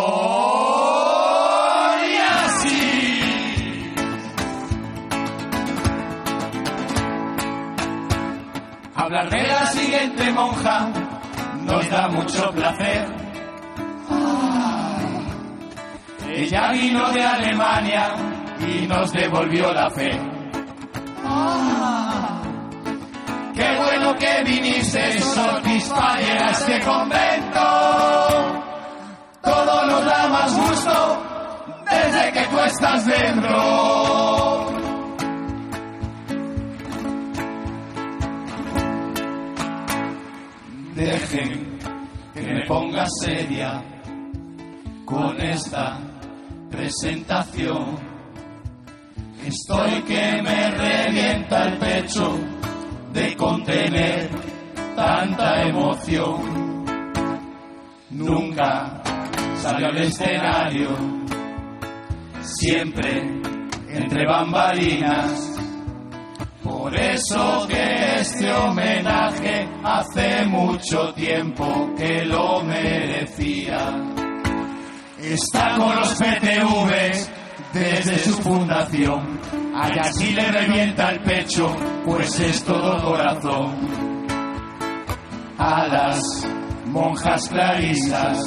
así. 2.44 3.94
Hablar 8.95 9.30
de 9.30 9.48
la 9.48 9.68
siguiente 9.68 10.32
monja 10.34 10.90
nos 11.61 11.90
da 11.90 12.10
mucho 12.10 12.52
placer. 12.52 13.15
Ella 16.27 16.72
vino 16.73 17.10
de 17.11 17.23
Alemania 17.23 18.14
y 18.60 18.86
nos 18.88 19.10
devolvió 19.14 19.72
la 19.72 19.90
fe. 19.91 20.35
Qué 23.53 23.78
bueno 23.78 24.16
que 24.18 24.44
viniste, 24.44 25.22
Sortis 25.22 25.86
Faller, 25.86 26.38
a 26.44 26.52
este 26.52 26.80
convento. 26.82 27.62
Todo 29.41 29.86
nos 29.86 30.06
da 30.06 30.28
más 30.28 30.56
gusto 30.56 31.24
desde 31.90 32.32
que 32.34 32.45
tú 32.48 32.60
estás 32.60 33.06
dentro. 33.06 34.66
Dejen 40.95 41.80
que 42.34 42.41
me 42.41 42.66
ponga 42.66 43.06
seria 43.22 43.84
con 45.06 45.40
esta 45.41 45.98
presentación. 46.72 48.15
Estoy 49.45 50.01
que 50.01 50.41
me 50.41 50.72
revienta 50.72 51.65
el 51.65 51.77
pecho 51.77 52.39
de 53.13 53.35
contener 53.35 54.27
tanta 54.95 55.61
emoción. 55.67 56.84
Nunca 58.09 59.03
salió 59.61 59.88
al 59.89 59.97
escenario, 59.99 60.89
siempre 62.41 63.22
entre 63.89 64.26
bambalinas. 64.26 65.51
Por 66.63 66.99
eso 66.99 67.67
que 67.67 68.15
este 68.22 68.51
homenaje 68.51 69.69
hace 69.84 70.47
mucho 70.47 71.13
tiempo 71.13 71.93
que 71.95 72.26
lo 72.26 72.63
merecía. 72.63 73.95
Está 75.22 75.77
con 75.77 75.95
los 75.97 76.15
PTVs 76.15 77.44
desde 77.76 78.18
su 78.19 78.41
fundación. 78.41 79.38
Allá 79.76 80.03
sí 80.14 80.31
le 80.31 80.49
revienta 80.49 81.11
el 81.11 81.19
pecho, 81.23 81.76
pues 82.06 82.39
es 82.39 82.64
todo 82.64 83.03
corazón. 83.03 83.76
A 85.57 85.88
las 85.88 86.22
monjas 86.85 87.49
clarisas 87.49 88.39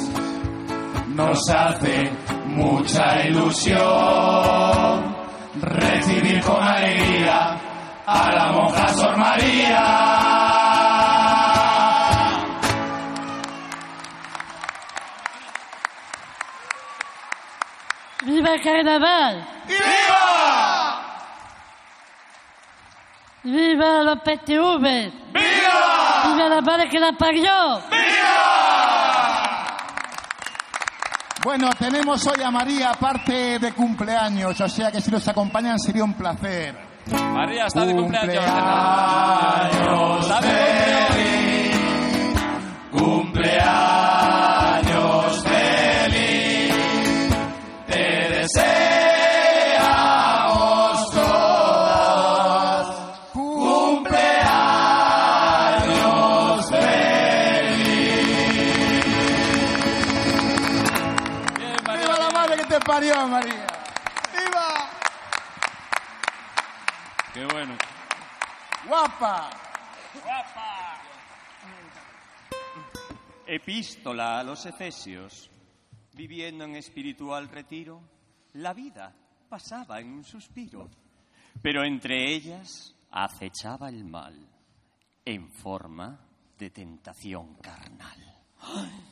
nos 1.09 1.47
hace 1.49 2.11
mucha 2.47 3.27
ilusión 3.27 3.79
recibir 5.61 6.41
con 6.41 6.61
alegría 6.63 7.59
a 8.07 8.31
la 8.31 8.51
monja 8.51 8.87
Sor 8.87 9.15
María. 9.17 10.28
¡Viva 18.29 18.53
el 18.53 18.61
carnaval! 18.61 19.47
¡Viva! 19.67 21.01
¡Viva 23.41 24.03
los 24.03 24.19
PTV! 24.19 24.83
¡Viva! 25.33 26.23
¡Viva 26.27 26.49
la 26.49 26.61
madre 26.61 26.87
que 26.89 26.99
la 26.99 27.11
parió! 27.13 27.81
Bueno, 31.43 31.71
tenemos 31.79 32.27
hoy 32.27 32.43
a 32.43 32.51
María, 32.51 32.91
aparte 32.91 33.57
de 33.57 33.73
cumpleaños, 33.73 34.61
o 34.61 34.69
sea 34.69 34.91
que 34.91 35.01
si 35.01 35.09
nos 35.09 35.27
acompañan 35.27 35.79
sería 35.79 36.03
un 36.03 36.13
placer. 36.13 36.75
María 37.33 37.65
está 37.65 37.83
de 37.83 37.95
cumpleaños. 37.95 38.45
Cumpleaños 39.71 40.27
feliz, 41.09 41.79
cumpleaños 42.91 44.38
¡Guapa! 68.99 69.49
Epístola 73.47 74.39
a 74.39 74.43
los 74.43 74.65
Efesios. 74.65 75.49
Viviendo 76.13 76.65
en 76.65 76.75
espiritual 76.75 77.47
retiro, 77.47 78.01
la 78.55 78.73
vida 78.73 79.15
pasaba 79.47 80.01
en 80.01 80.11
un 80.11 80.25
suspiro, 80.25 80.89
pero 81.61 81.85
entre 81.85 82.35
ellas 82.35 82.93
acechaba 83.09 83.87
el 83.87 84.03
mal 84.03 84.35
en 85.23 85.49
forma 85.49 86.19
de 86.57 86.69
tentación 86.69 87.55
carnal. 87.55 88.19
Aquí, 88.59 89.08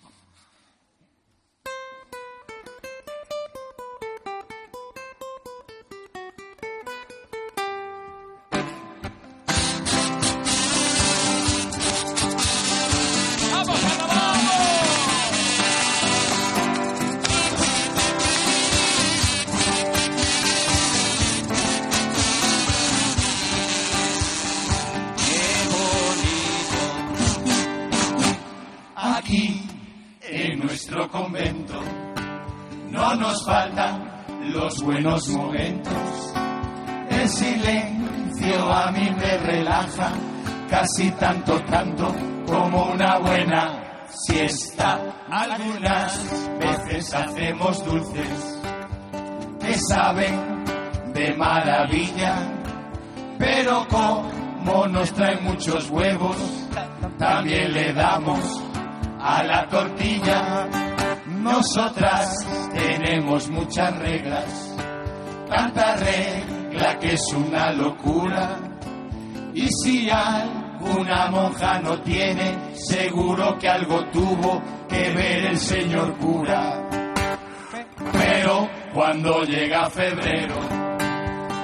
casi 40.70 41.12
tanto, 41.12 41.60
tanto 41.64 42.14
como 42.46 42.92
una 42.92 43.18
buena 43.20 44.06
siesta. 44.10 45.00
Algunas 45.30 46.58
veces 46.60 47.14
hacemos 47.14 47.84
dulces 47.84 48.62
que 49.60 49.78
saben 49.90 50.64
de 51.14 51.34
maravilla, 51.36 52.36
pero 53.38 53.86
como 53.88 54.88
nos 54.88 55.12
traen 55.14 55.44
muchos 55.44 55.90
huevos, 55.90 56.38
también 57.18 57.74
le 57.74 57.94
damos 57.94 58.64
a 59.20 59.44
la 59.44 59.68
tortilla. 59.68 60.68
Nosotras 61.26 62.36
tenemos 62.74 63.50
muchas 63.50 63.98
reglas, 63.98 64.76
tanta 65.50 65.96
regla 65.96 67.00
que 67.00 67.14
es 67.14 67.34
una 67.34 67.72
locura. 67.72 68.77
Y 69.58 69.68
si 69.72 70.08
alguna 70.08 71.32
monja 71.32 71.80
no 71.80 72.00
tiene, 72.04 72.76
seguro 72.76 73.58
que 73.58 73.68
algo 73.68 74.06
tuvo 74.12 74.62
que 74.88 75.10
ver 75.16 75.46
el 75.48 75.58
señor 75.58 76.16
cura. 76.20 76.88
Pero 78.14 78.70
cuando 78.94 79.44
llega 79.46 79.90
febrero, 79.90 80.54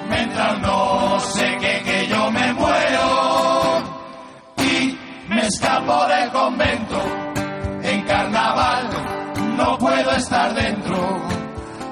me 0.10 0.24
entra 0.24 0.54
un 0.56 0.62
no 0.64 1.20
sé 1.20 1.56
qué 1.62 1.82
que 1.86 2.08
yo 2.08 2.32
me 2.32 2.54
muero 2.54 3.84
y 4.58 4.98
me 5.30 5.42
escapo 5.46 6.08
del 6.08 6.32
convento. 6.32 7.00
En 7.84 8.02
carnaval 8.06 8.90
no 9.56 9.78
puedo 9.78 10.12
estar 10.14 10.52
dentro. 10.56 11.22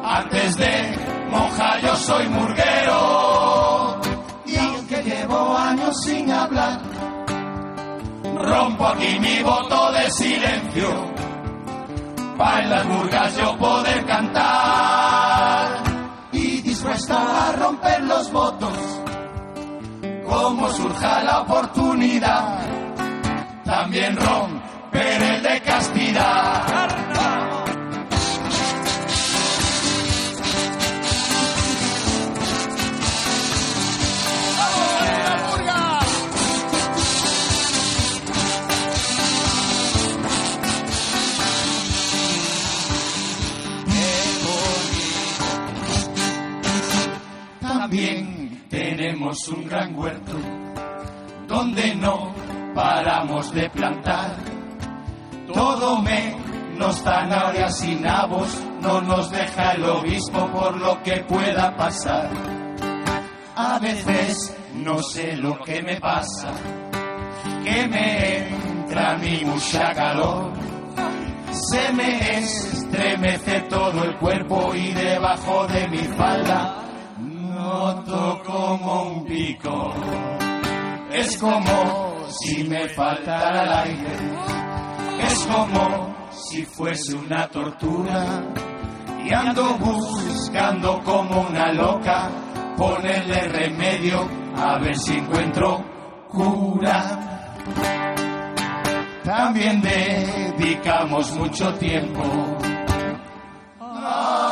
Antes 0.04 0.58
de 0.58 0.98
monja 1.30 1.80
yo 1.80 1.96
soy 1.96 2.28
murguero. 2.28 2.81
Sin 5.94 6.32
hablar, 6.32 6.80
rompo 8.36 8.88
aquí 8.88 9.20
mi 9.20 9.42
voto 9.44 9.92
de 9.92 10.10
silencio. 10.12 11.12
Pa' 12.38 12.62
en 12.62 12.70
las 12.70 12.86
murgas 12.86 13.38
yo 13.38 13.58
poder 13.58 14.06
cantar. 14.06 15.84
Y 16.32 16.62
dispuesta 16.62 17.50
a 17.50 17.52
romper 17.54 18.04
los 18.04 18.32
votos, 18.32 18.78
como 20.26 20.70
surja 20.70 21.24
la 21.24 21.42
oportunidad. 21.42 22.60
También 23.66 24.16
romper 24.16 25.22
el 25.22 25.44
de 25.44 25.62
castidad. 25.62 26.61
También 47.92 48.68
tenemos 48.70 49.50
un 49.50 49.68
gran 49.68 49.94
huerto 49.94 50.32
donde 51.46 51.94
no 51.96 52.34
paramos 52.74 53.54
de 53.54 53.70
plantar. 53.70 54.38
Todo 55.54 56.02
menos 56.02 57.02
zanahorias 57.02 57.84
y 57.84 57.96
nabos 57.96 58.64
no 58.82 59.02
nos 59.02 59.30
deja 59.30 59.74
el 59.74 59.84
obispo 59.84 60.48
por 60.54 60.78
lo 60.78 61.04
que 61.04 61.18
pueda 61.28 61.76
pasar. 61.76 62.30
A 63.58 63.78
veces 63.80 64.56
no 64.74 65.04
sé 65.04 65.36
lo 65.36 65.60
que 65.60 65.82
me 65.82 66.00
pasa, 66.00 66.54
que 67.62 67.88
me 67.90 68.38
entra 68.38 69.18
mí 69.18 69.42
mucha 69.44 69.92
calor. 69.94 70.54
Se 71.52 71.92
me 71.92 72.38
estremece 72.38 73.60
todo 73.70 74.06
el 74.06 74.16
cuerpo 74.16 74.74
y 74.74 74.94
debajo 74.94 75.68
de 75.68 75.90
mi 75.90 75.98
falda 75.98 76.82
noto 77.62 78.42
como 78.44 79.04
un 79.04 79.26
pico. 79.26 79.94
Es 81.12 81.38
como 81.38 82.28
si 82.30 82.64
me 82.64 82.90
faltara 82.90 83.64
el 83.64 83.74
aire. 83.90 84.16
Es 85.28 85.46
como 85.46 86.16
si 86.32 86.66
fuese 86.66 87.16
una 87.16 87.48
tortura. 87.48 88.44
Y 89.24 89.34
ando 89.34 89.76
buscando 89.78 91.00
como 91.04 91.42
una 91.42 91.72
loca 91.74 92.30
ponerle 92.78 93.48
remedio 93.48 94.28
a 94.56 94.80
ver 94.80 94.98
si 94.98 95.14
encuentro 95.14 95.84
cura. 96.30 97.48
También 99.24 99.82
dedicamos 99.82 101.32
mucho 101.36 101.72
tiempo 101.76 102.24
Señor, 104.02 104.51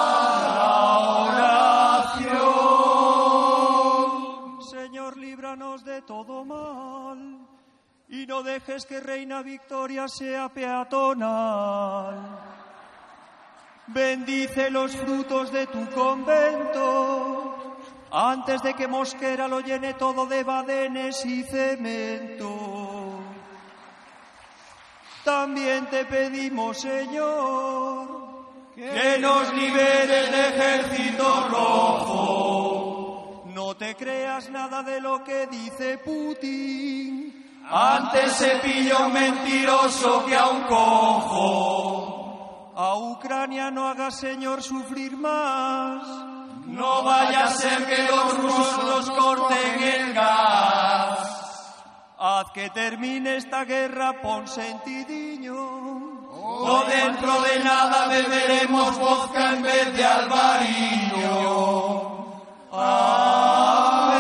líbranos 5.39 5.85
de 5.85 6.01
todo 6.01 6.43
mal 6.43 7.39
y 8.09 8.25
no 8.25 8.43
dejes 8.43 8.85
que 8.85 8.99
Reina 8.99 9.41
Victoria 9.41 10.05
sea 10.09 10.49
peatonal. 10.49 12.17
Bendice 13.87 14.69
los 14.69 14.93
frutos 14.97 15.49
de 15.53 15.65
tu 15.67 15.89
convento 15.91 17.77
antes 18.11 18.61
de 18.63 18.73
que 18.73 18.89
Mosquera 18.89 19.47
lo 19.47 19.61
llene 19.61 19.93
todo 19.93 20.25
de 20.25 20.43
badenes 20.43 21.25
y 21.25 21.43
cemento. 21.43 23.21
También 25.23 25.85
te 25.89 26.03
pedimos, 26.03 26.81
Señor, 26.81 28.43
que 28.75 29.17
nos 29.19 29.53
liberes 29.53 30.31
de 30.31 30.49
ejército 30.49 31.47
rojo. 31.47 32.78
No 33.53 33.75
te 33.75 33.95
creas 33.95 34.49
nada 34.49 34.83
de 34.83 35.01
lo 35.01 35.23
que 35.23 35.47
dice 35.47 35.97
Putin. 35.97 37.61
Antes 37.71 38.33
se 38.33 38.55
pilla 38.57 39.05
un 39.05 39.13
mentiroso 39.13 40.25
que 40.25 40.35
a 40.35 40.47
un 40.49 40.61
cojo. 40.63 42.19
A 42.75 42.95
Ucrania 42.95 43.71
no 43.71 43.87
haga, 43.87 44.11
Señor, 44.11 44.61
sufrir 44.61 45.17
más. 45.17 46.03
No 46.67 47.03
vaya 47.03 47.45
a 47.45 47.51
ser 47.51 47.85
que 47.87 48.03
los 48.03 48.37
rusos 48.37 48.83
nos 48.85 49.09
corten 49.11 49.83
el 49.83 50.13
gas. 50.13 51.19
Haz 52.19 52.51
que 52.53 52.69
termine 52.69 53.37
esta 53.37 53.65
guerra, 53.65 54.21
pon 54.21 54.47
sentidiño. 54.47 55.55
O 56.31 56.83
dentro 56.87 57.41
de 57.41 57.63
nada 57.63 58.07
beberemos 58.07 58.97
vodka 58.99 59.53
en 59.53 59.63
vez 59.63 59.93
de 59.95 60.05
albariño. 60.05 61.79
Amén. 62.71 64.19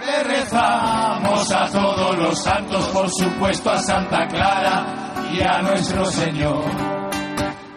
Le 0.00 0.22
rezamos 0.24 1.52
a 1.52 1.68
todos 1.70 2.18
los 2.18 2.42
santos, 2.42 2.88
por 2.88 3.08
supuesto 3.10 3.70
a 3.70 3.78
Santa 3.78 4.26
Clara 4.26 4.84
y 5.32 5.40
a 5.40 5.62
nuestro 5.62 6.04
Señor. 6.06 6.64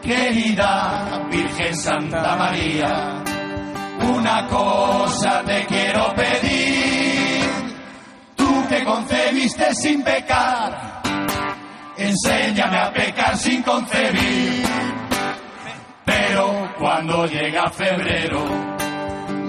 Querida 0.01 1.27
Virgen 1.29 1.75
Santa 1.75 2.35
María, 2.35 3.23
una 4.15 4.47
cosa 4.47 5.43
te 5.45 5.65
quiero 5.65 6.13
pedir. 6.15 7.43
Tú 8.35 8.67
que 8.67 8.83
concebiste 8.83 9.75
sin 9.75 10.03
pecar, 10.03 11.01
enséñame 11.97 12.77
a 12.77 12.91
pecar 12.91 13.37
sin 13.37 13.61
concebir. 13.61 14.94
Pero 16.05 16.69
cuando 16.77 17.25
llega 17.25 17.69
febrero, 17.71 18.43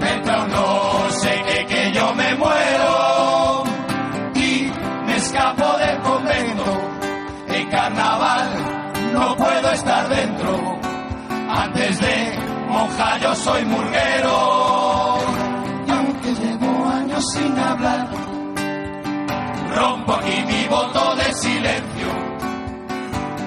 me 0.01 0.13
entra 0.13 0.47
no 0.47 1.11
sé 1.11 1.43
qué 1.47 1.67
que 1.67 1.93
yo 1.93 2.15
me 2.15 2.35
muero 2.35 3.65
y 4.35 4.71
me 5.07 5.17
escapo 5.17 5.77
del 5.79 5.99
convento. 6.01 6.81
En 7.49 7.69
carnaval 7.69 8.49
no 9.13 9.37
puedo 9.37 9.71
estar 9.73 10.09
dentro. 10.09 10.81
Antes 11.49 12.01
de 12.01 12.39
monja 12.69 13.19
yo 13.19 13.35
soy 13.35 13.65
murguero. 13.65 15.19
Y 15.87 15.91
aunque 15.91 16.35
llevo 16.35 16.89
años 16.89 17.25
sin 17.33 17.59
hablar, 17.59 18.09
rompo 19.75 20.13
aquí 20.15 20.43
mi 20.47 20.69
voto 20.69 21.17
de 21.17 21.33
silencio. 21.35 22.09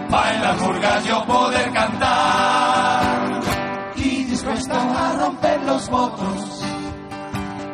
Pa' 0.10 0.34
en 0.34 0.41
las 0.41 0.61
murgas 0.61 1.06
yo 1.06 1.26
poder 1.26 1.72
cantar. 1.72 2.59
Los 5.70 5.90
votos, 5.90 6.66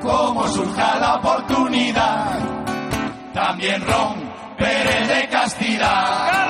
como 0.01 0.47
surja 0.49 0.99
la 0.99 1.15
oportunidad. 1.15 2.39
También 3.33 3.81
romperé 3.81 5.07
de 5.07 5.29
castidad. 5.29 6.44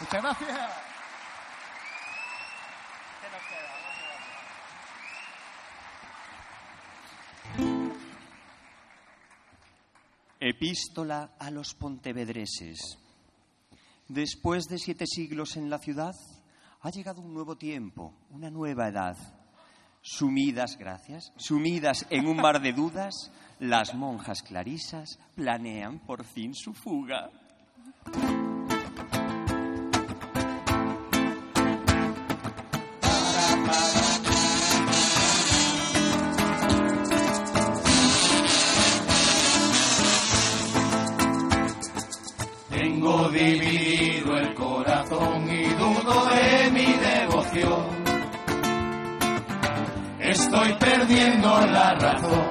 Muchas 0.00 0.22
gracias. 0.22 0.58
Epístola 10.40 11.32
a 11.38 11.50
los 11.50 11.74
pontevedreses. 11.74 12.98
Después 14.06 14.64
de 14.66 14.78
siete 14.78 15.04
siglos 15.06 15.56
en 15.56 15.68
la 15.68 15.78
ciudad, 15.78 16.14
ha 16.80 16.90
llegado 16.90 17.20
un 17.20 17.34
nuevo 17.34 17.56
tiempo, 17.56 18.14
una 18.30 18.48
nueva 18.48 18.88
edad. 18.88 19.16
Sumidas, 20.00 20.78
gracias, 20.78 21.32
sumidas 21.36 22.06
en 22.08 22.28
un 22.28 22.36
mar 22.36 22.62
de 22.62 22.72
dudas, 22.72 23.32
las 23.58 23.94
monjas 23.94 24.42
clarisas 24.42 25.18
planean 25.34 25.98
por 25.98 26.24
fin 26.24 26.54
su 26.54 26.72
fuga. 26.72 27.30
Estoy 50.50 50.72
perdiendo 50.80 51.60
la 51.66 51.92
razón. 51.92 52.48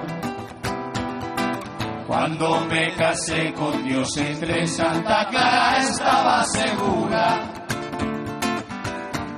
Cuando 2.06 2.62
me 2.70 2.94
casé 2.94 3.52
con 3.54 3.84
Dios 3.84 4.16
entre 4.18 4.68
Santa 4.68 5.28
Clara 5.32 5.80
estaba 5.80 6.44
segura. 6.44 7.40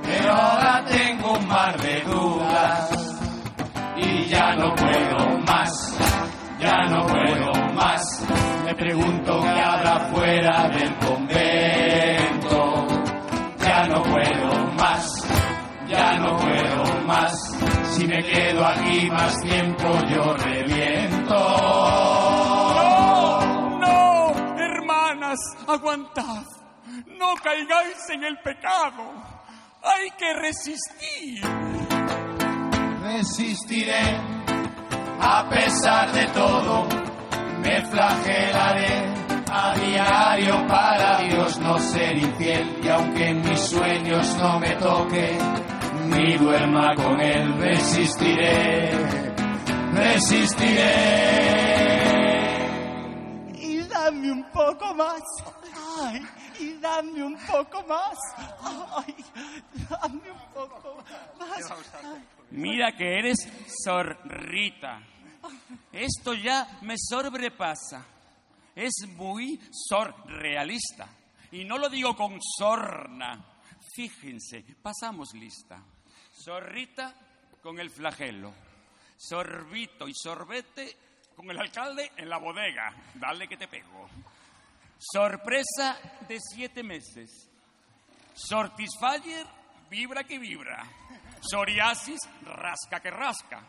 Pero 0.02 0.32
ahora 0.34 0.84
tengo 0.84 1.38
un 1.38 1.48
mar 1.48 1.80
de 1.80 2.02
dudas 2.02 3.18
y 3.96 4.26
ya 4.26 4.54
no 4.56 4.74
puedo 4.74 5.38
más, 5.38 5.96
ya 6.60 6.84
no 6.84 7.06
puedo 7.06 7.52
más. 7.72 8.26
Me 8.66 8.74
pregunto 8.74 9.40
qué 9.40 9.48
habrá 9.48 10.00
fuera 10.12 10.68
del 10.68 10.94
convento. 10.96 12.86
Ya 13.58 13.86
no 13.86 14.02
puedo 14.02 14.72
más, 14.74 15.26
ya 15.88 16.18
no 16.18 16.36
puedo 16.36 17.06
más. 17.06 17.49
Si 18.00 18.06
me 18.06 18.22
quedo 18.22 18.64
aquí 18.64 19.10
más 19.10 19.36
tiempo 19.42 19.84
yo 20.08 20.32
reviento. 20.32 21.34
No, 23.78 24.32
hermanas, 24.56 25.38
aguantad. 25.68 26.42
No 27.18 27.34
caigáis 27.44 27.98
en 28.08 28.24
el 28.24 28.38
pecado. 28.38 29.02
Hay 29.82 30.10
que 30.16 30.32
resistir. 30.32 31.42
Resistiré 33.02 34.18
a 35.20 35.46
pesar 35.50 36.10
de 36.12 36.26
todo. 36.28 36.86
Me 37.62 37.84
flagelaré 37.84 39.12
a 39.52 39.74
diario 39.74 40.66
para 40.66 41.18
Dios 41.18 41.58
no 41.58 41.78
ser 41.78 42.16
infiel. 42.16 42.80
Y 42.82 42.88
aunque 42.88 43.28
en 43.28 43.42
mis 43.42 43.60
sueños 43.60 44.34
no 44.38 44.58
me 44.58 44.70
toque, 44.76 45.38
ni 46.10 46.36
duerma 46.36 46.94
con 46.94 47.20
él, 47.20 47.56
resistiré. 47.58 48.90
Resistiré. 49.92 50.94
Y 53.58 53.78
dame 53.82 54.32
un 54.32 54.44
poco 54.50 54.94
más. 54.94 55.22
Ay, 56.02 56.22
y 56.58 56.72
dame 56.74 57.22
un 57.22 57.36
poco 57.46 57.82
más. 57.86 58.18
Ay, 58.96 59.16
dame 59.88 60.30
un 60.30 60.52
poco 60.54 60.96
más. 61.38 61.70
Ay. 61.70 62.24
Mira 62.50 62.92
que 62.96 63.18
eres 63.18 63.48
zorrita. 63.84 65.00
Esto 65.92 66.34
ya 66.34 66.78
me 66.82 66.94
sobrepasa. 66.96 68.04
Es 68.74 69.06
muy 69.16 69.60
sorrealista. 69.70 71.08
Y 71.52 71.64
no 71.64 71.78
lo 71.78 71.88
digo 71.88 72.14
con 72.16 72.38
sorna. 72.58 73.44
Fíjense, 73.94 74.64
pasamos 74.82 75.32
lista. 75.34 75.82
Zorrita 76.44 77.14
con 77.62 77.78
el 77.78 77.90
flagelo. 77.90 78.52
Sorbito 79.16 80.08
y 80.08 80.14
sorbete 80.14 80.96
con 81.36 81.50
el 81.50 81.58
alcalde 81.58 82.12
en 82.16 82.28
la 82.28 82.38
bodega. 82.38 82.94
Dale 83.14 83.46
que 83.46 83.56
te 83.56 83.68
pego. 83.68 84.08
Sorpresa 84.98 85.98
de 86.28 86.38
siete 86.40 86.82
meses. 86.82 87.48
Sortisfyer, 88.34 89.46
vibra 89.90 90.24
que 90.24 90.38
vibra. 90.38 90.84
Psoriasis, 91.40 92.20
rasca 92.42 93.00
que 93.00 93.10
rasca. 93.10 93.62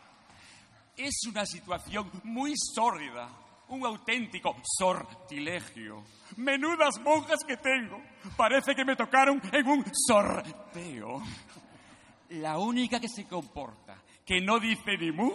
Es 0.96 1.22
una 1.26 1.46
situación 1.46 2.10
muy 2.24 2.54
sórdida, 2.56 3.28
un 3.68 3.84
auténtico 3.86 4.56
sortilegio. 4.78 6.04
Menudas 6.36 6.98
monjas 7.00 7.40
que 7.46 7.56
tengo. 7.56 8.00
Parece 8.36 8.74
que 8.74 8.84
me 8.84 8.96
tocaron 8.96 9.40
en 9.52 9.66
un 9.66 9.84
sorteo. 10.06 11.22
La 12.32 12.58
única 12.58 12.98
que 12.98 13.08
se 13.08 13.26
comporta, 13.26 14.02
que 14.24 14.40
no 14.40 14.58
dice 14.58 14.96
ni 14.98 15.12
mu, 15.12 15.30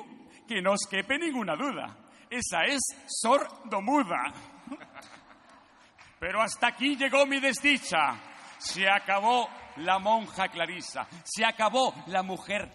que 0.47 0.61
no 0.61 0.73
os 0.73 0.87
quepe 0.89 1.17
ninguna 1.17 1.55
duda. 1.55 1.95
Esa 2.29 2.63
es 2.65 2.81
sordomuda. 3.07 4.33
Pero 6.19 6.41
hasta 6.41 6.67
aquí 6.67 6.95
llegó 6.95 7.25
mi 7.25 7.39
desdicha. 7.39 8.19
Se 8.57 8.89
acabó 8.89 9.47
la 9.77 9.99
monja 9.99 10.47
Clarisa. 10.47 11.07
Se 11.23 11.45
acabó 11.45 11.93
la 12.07 12.23
mujer 12.23 12.71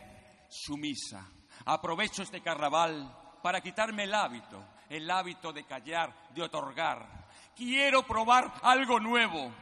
sumisa. 0.48 1.28
Aprovecho 1.66 2.22
este 2.22 2.40
carnaval 2.40 3.40
para 3.42 3.60
quitarme 3.60 4.04
el 4.04 4.14
hábito, 4.14 4.64
el 4.88 5.10
hábito 5.10 5.52
de 5.52 5.64
callar, 5.64 6.30
de 6.32 6.42
otorgar. 6.42 7.26
Quiero 7.56 8.06
probar 8.06 8.52
algo 8.62 9.00
nuevo, 9.00 9.52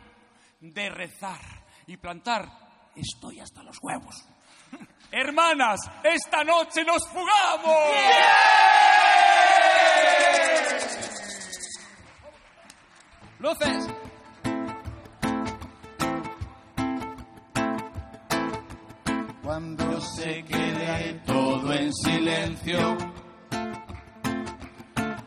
de 0.61 0.91
rezar 0.91 1.41
y 1.87 1.97
plantar. 1.97 2.91
Estoy 2.95 3.41
hasta 3.41 3.63
los 3.63 3.79
huevos. 3.83 4.30
Hermanas, 5.13 5.81
esta 6.05 6.45
noche 6.45 6.85
nos 6.85 7.03
fugamos. 7.09 7.77
¡Luces! 13.41 13.89
Cuando 19.43 20.01
se 20.01 20.45
quede 20.45 21.21
todo 21.27 21.73
en 21.73 21.93
silencio, 21.93 22.97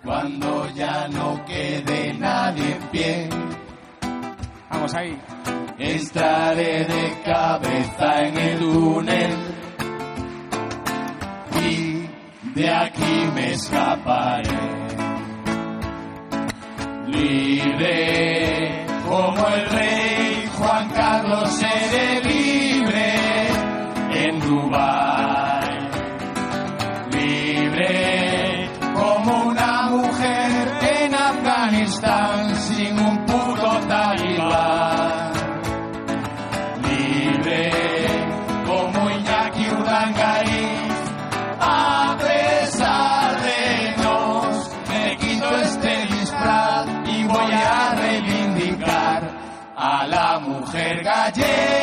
cuando 0.04 0.70
ya 0.76 1.08
no 1.10 1.44
quede 1.46 2.14
nadie 2.14 2.72
en 2.76 2.82
pie, 2.90 3.30
Vamos 4.70 4.94
ahí. 4.96 5.20
entraré 5.78 6.86
de 6.86 7.22
cabeza 7.24 8.22
en 8.22 8.38
el 8.38 8.60
túnel 8.60 9.43
de 12.56 12.70
aquí 12.70 13.32
me 13.34 13.54
escaparé. 13.54 14.50
Libre 17.08 18.86
como 19.08 19.48
el 19.48 19.70
rey 19.70 20.50
Juan 20.58 20.90
Carlos 20.90 21.50
seré 21.50 22.22
libre 22.22 23.14
en 24.14 24.40
Dubái. 24.40 25.03
Day. 51.34 51.83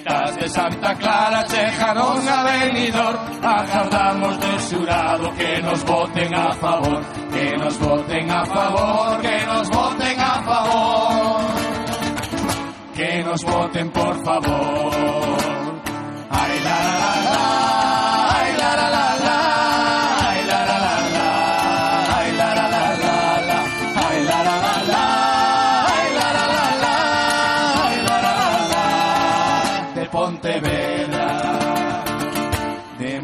De 0.00 0.48
Santa 0.48 0.94
Clara 0.94 1.44
chejaron 1.44 2.26
a 2.26 2.42
venidor 2.44 3.14
Agardamos 3.42 4.40
de 4.40 4.58
xurado 4.60 5.30
que 5.34 5.60
nos 5.60 5.84
voten 5.84 6.34
a 6.34 6.52
favor 6.54 7.02
Que 7.30 7.56
nos 7.58 7.78
voten 7.78 8.30
a 8.30 8.44
favor, 8.46 9.20
que 9.20 9.46
nos 9.46 9.68
voten 9.70 10.20
a 10.20 10.42
favor. 10.42 11.40
Que 12.94 13.22
nos 13.22 13.44
voten 13.44 13.90
por 13.90 14.24
favor 14.24 15.41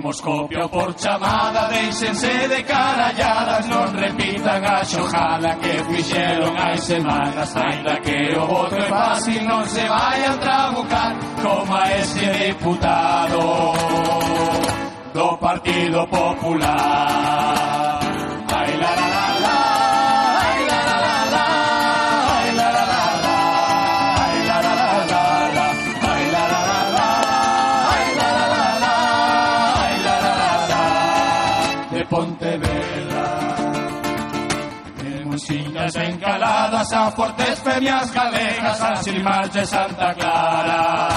Temos 0.09 0.23
copia 0.23 0.67
por 0.69 0.95
chamada, 0.95 1.69
deixense 1.69 2.49
de 2.49 2.63
caralladas 2.65 3.69
Non 3.69 3.93
repitan 3.93 4.65
a 4.65 4.81
xojada 4.81 5.53
que 5.61 5.85
fixeron 5.85 6.57
hai 6.57 6.79
semanas. 6.81 7.53
Ainda 7.53 8.01
que 8.01 8.33
o 8.33 8.47
voto 8.49 8.73
é 8.73 8.89
fácil 8.89 9.45
non 9.45 9.69
se 9.69 9.85
vai 9.85 10.25
a 10.25 10.33
trabucar 10.41 11.13
Como 11.45 11.77
a 11.77 11.93
este 11.93 12.25
diputado 12.41 13.37
do 15.13 15.37
Partido 15.37 16.01
Popular. 16.09 17.78
les 35.89 35.97
encalades, 35.97 36.93
a 36.93 37.11
Fortes, 37.11 37.61
Femias, 37.61 38.13
Galegas, 38.13 38.81
a 38.81 38.97
Silmar 38.97 39.51
de 39.51 39.65
Santa 39.67 40.15
Clara. 40.15 41.09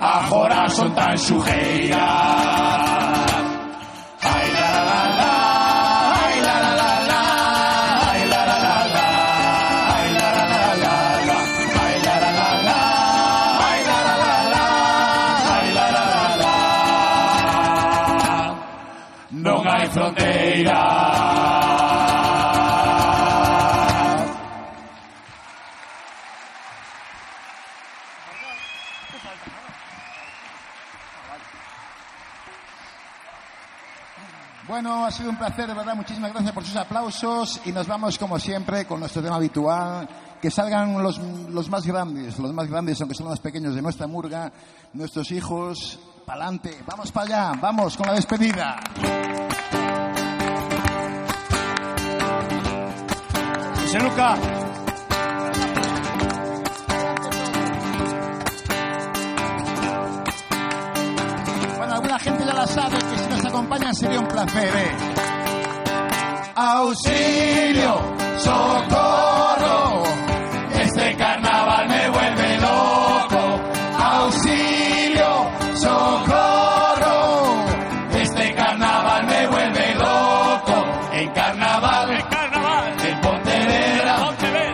Agora 0.00 0.68
son 0.68 0.94
tan 0.94 1.18
sujeiras. 1.18 2.00
Ai, 4.22 4.50
la, 4.52 4.70
la, 4.70 4.82
la, 4.84 5.16
la. 5.16 5.34
Non 19.36 19.66
hai 19.66 19.88
fronteira 19.88 21.33
Bueno, 34.74 35.04
ha 35.04 35.10
sido 35.12 35.30
un 35.30 35.36
placer, 35.36 35.68
de 35.68 35.74
verdad. 35.74 35.94
Muchísimas 35.94 36.32
gracias 36.32 36.52
por 36.52 36.64
sus 36.64 36.74
aplausos 36.74 37.60
y 37.64 37.70
nos 37.70 37.86
vamos, 37.86 38.18
como 38.18 38.40
siempre, 38.40 38.84
con 38.86 38.98
nuestro 38.98 39.22
tema 39.22 39.36
habitual. 39.36 40.08
Que 40.42 40.50
salgan 40.50 41.00
los, 41.00 41.16
los 41.20 41.70
más 41.70 41.86
grandes, 41.86 42.40
los 42.40 42.52
más 42.52 42.68
grandes, 42.68 43.00
aunque 43.00 43.14
son 43.14 43.28
los 43.28 43.38
pequeños 43.38 43.76
de 43.76 43.82
nuestra 43.82 44.08
murga, 44.08 44.52
nuestros 44.92 45.30
hijos. 45.30 46.00
Pa'lante, 46.26 46.82
vamos 46.88 47.12
para 47.12 47.52
allá, 47.52 47.60
vamos 47.62 47.96
con 47.96 48.08
la 48.08 48.14
despedida. 48.14 48.80
José 53.76 54.00
Luca. 54.00 54.36
Bueno, 61.76 61.94
alguna 61.94 62.18
gente 62.18 62.44
ya 62.44 62.54
la 62.54 62.66
sabe 62.66 63.13
acompañan 63.54 63.94
sería 63.94 64.18
un 64.18 64.26
placer, 64.26 64.66
¿eh? 64.66 64.96
Auxilio, 66.56 68.00
socorro, 68.38 70.02
este 70.82 71.16
carnaval 71.16 71.88
me 71.88 72.10
vuelve 72.10 72.58
loco. 72.58 73.60
Auxilio, 73.96 75.50
socorro, 75.74 77.54
este 78.20 78.54
carnaval 78.54 79.26
me 79.26 79.46
vuelve 79.46 79.94
loco. 79.94 80.84
En 81.12 81.30
carnaval, 81.30 82.10
en 82.10 82.26
carnaval, 82.26 82.96
en 83.06 83.20
Pontevedra, 83.20 84.16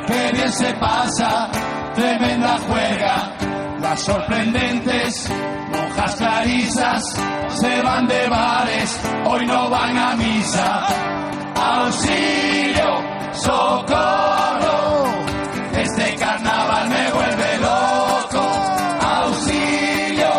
que 0.07 0.33
bien 0.33 0.53
se 0.53 0.73
pasa, 0.75 1.51
tremenda 1.95 2.59
juega. 2.67 3.33
Las 3.81 4.01
sorprendentes 4.01 4.81
monjas 4.81 4.90
clarisas 6.41 7.03
se 7.49 7.83
van 7.83 8.07
de 8.07 8.29
bares, 8.29 9.01
hoy 9.27 9.47
no 9.47 9.69
van 9.69 9.97
a 9.97 10.17
misa. 10.17 10.87
Auxilio, 11.55 12.91
socorro, 13.33 15.05
este 15.75 16.15
carnaval 16.17 16.89
me 16.89 17.11
vuelve 17.11 17.59
loco. 17.59 18.43
Auxilio, 19.03 20.33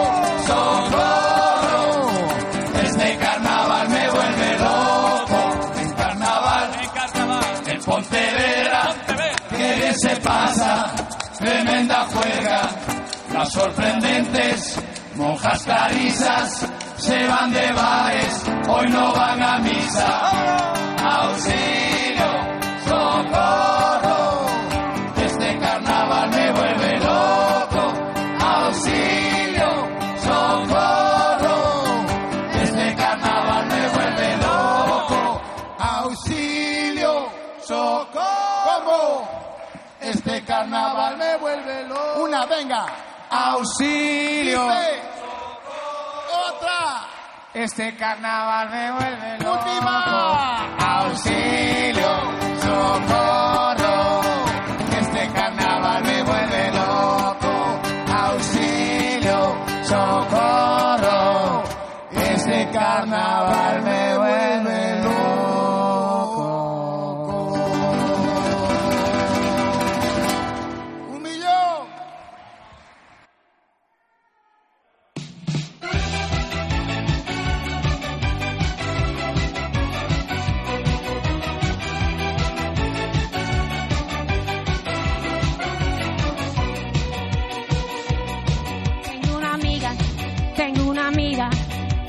socorro, 0.48 2.10
este 2.84 3.18
carnaval 3.18 3.90
me 3.90 4.10
vuelve 4.10 4.58
loco. 4.58 5.40
En 5.82 5.94
carnaval, 5.94 6.72
en 6.82 6.90
carnaval, 6.90 7.46
en 7.68 7.82
Pontevedra, 7.84 8.96
que 9.50 9.76
bien 9.76 10.00
se 10.00 10.16
pasa, 10.18 10.92
tremenda 11.38 12.08
juega. 12.12 12.70
Las 13.34 13.52
sorprendentes 13.54 14.78
monjas 15.22 15.64
clarisas 15.64 16.68
se 16.98 17.28
van 17.28 17.52
de 17.52 17.72
bares, 17.74 18.44
hoy 18.68 18.88
no 18.90 19.14
van 19.14 19.42
a 19.42 19.58
misa. 19.60 20.10
Auxilio, 21.04 22.32
socorro, 22.86 24.46
este 25.26 25.60
carnaval 25.60 26.30
me 26.30 26.52
vuelve 26.52 27.00
loco. 27.00 27.84
Auxilio, 28.40 29.72
socorro, 30.26 31.58
este 32.64 32.96
carnaval 32.96 33.66
me 33.68 33.88
vuelve 33.90 34.38
loco. 34.38 35.42
Auxilio, 35.80 37.14
socorro. 37.62 39.28
Este 40.02 40.44
carnaval 40.44 41.18
me 41.18 41.38
vuelve 41.38 41.88
loco. 41.88 42.24
Una, 42.24 42.46
venga. 42.46 43.11
Auxilio. 43.32 44.62
Otra. 46.48 47.08
Este 47.54 47.96
carnaval 47.96 48.70
me 48.70 48.92
vuelve 48.92 49.38
loco. 49.40 49.54
Última. 49.54 50.68
Auxilio, 50.78 52.12
socorro. 52.62 54.22
Este 55.00 55.30
carnaval 55.32 56.04
me 56.04 56.24
vuelve 56.24 56.72
loco. 56.72 57.54
Auxilio, 58.14 59.40
socorro. 59.84 61.64
Este 62.12 62.70
carnaval 62.74 63.82
me 63.84 63.91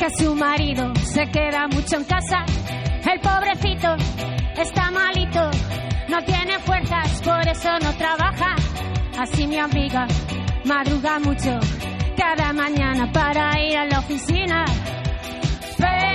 que 0.02 0.24
su 0.24 0.34
marido 0.34 0.92
se 0.96 1.30
queda 1.30 1.68
mucho 1.68 1.96
en 1.96 2.04
casa. 2.04 2.44
El 3.08 3.20
pobrecito 3.20 3.94
está 4.60 4.90
malito, 4.90 5.48
no 6.08 6.20
tiene 6.24 6.58
fuerzas, 6.58 7.22
por 7.22 7.46
eso 7.46 7.70
no 7.78 7.92
trabaja. 7.94 8.56
Así 9.16 9.46
mi 9.46 9.58
amiga 9.58 10.08
madruga 10.64 11.20
mucho 11.20 11.56
cada 12.16 12.52
mañana 12.52 13.12
para 13.12 13.60
ir 13.62 13.76
a 13.76 13.84
la 13.84 14.00
oficina. 14.00 14.64
Pero 15.78 16.11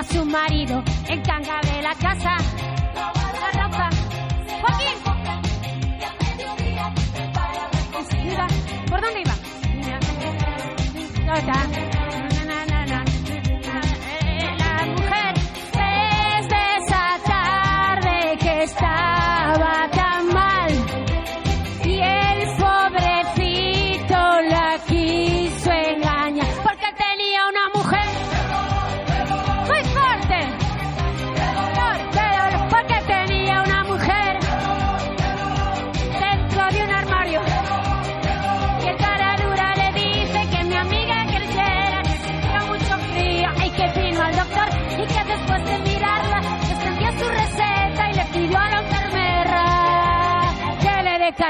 a 0.00 0.02
su 0.02 0.24
marido 0.24 0.82
encanga 1.08 1.60
de 1.60 1.82
la 1.82 1.94
casa. 1.94 2.36
La 2.94 3.62
ropa. 3.62 3.90
Joaquín. 4.62 4.96
¿Por 8.88 9.00
dónde 9.02 9.20
iba? 9.20 9.34
¿Dónde 11.26 11.38
está? 11.38 11.89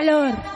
Calor 0.00 0.49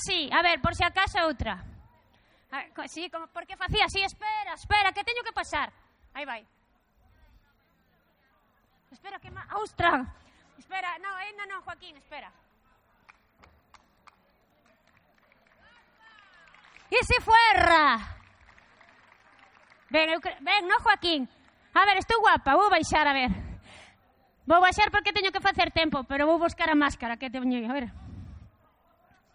así, 0.00 0.30
a 0.32 0.42
ver, 0.42 0.60
por 0.60 0.74
si 0.74 0.84
acaso 0.84 1.18
outra. 1.26 1.62
A, 2.50 2.56
ver, 2.56 2.88
sí, 2.88 3.10
como, 3.10 3.26
porque 3.28 3.56
facía 3.56 3.84
así, 3.84 4.00
espera, 4.02 4.54
espera, 4.54 4.92
que 4.92 5.04
teño 5.04 5.22
que 5.22 5.32
pasar. 5.32 5.72
Aí 6.14 6.24
vai. 6.24 6.46
Espera, 8.90 9.20
que 9.20 9.30
má... 9.30 9.46
Ma... 9.46 10.14
Espera, 10.58 10.98
no, 10.98 11.18
eh, 11.20 11.32
no, 11.38 11.46
no, 11.46 11.62
Joaquín, 11.62 11.96
espera. 11.96 12.30
E 16.90 17.04
se 17.04 17.20
fuerra? 17.22 18.18
Ben, 19.90 20.10
eu, 20.10 20.20
ben, 20.40 20.66
no, 20.66 20.80
Joaquín. 20.80 21.28
A 21.72 21.84
ver, 21.86 21.98
estou 21.98 22.20
guapa, 22.20 22.56
vou 22.56 22.68
baixar, 22.68 23.06
a 23.06 23.12
ver. 23.12 23.30
Vou 24.44 24.60
baixar 24.60 24.90
porque 24.90 25.12
teño 25.12 25.30
que 25.30 25.40
facer 25.40 25.70
tempo, 25.70 26.02
pero 26.04 26.26
vou 26.26 26.38
buscar 26.38 26.68
a 26.68 26.74
máscara 26.74 27.16
que 27.16 27.30
teño, 27.30 27.70
a 27.70 27.72
ver. 27.72 28.09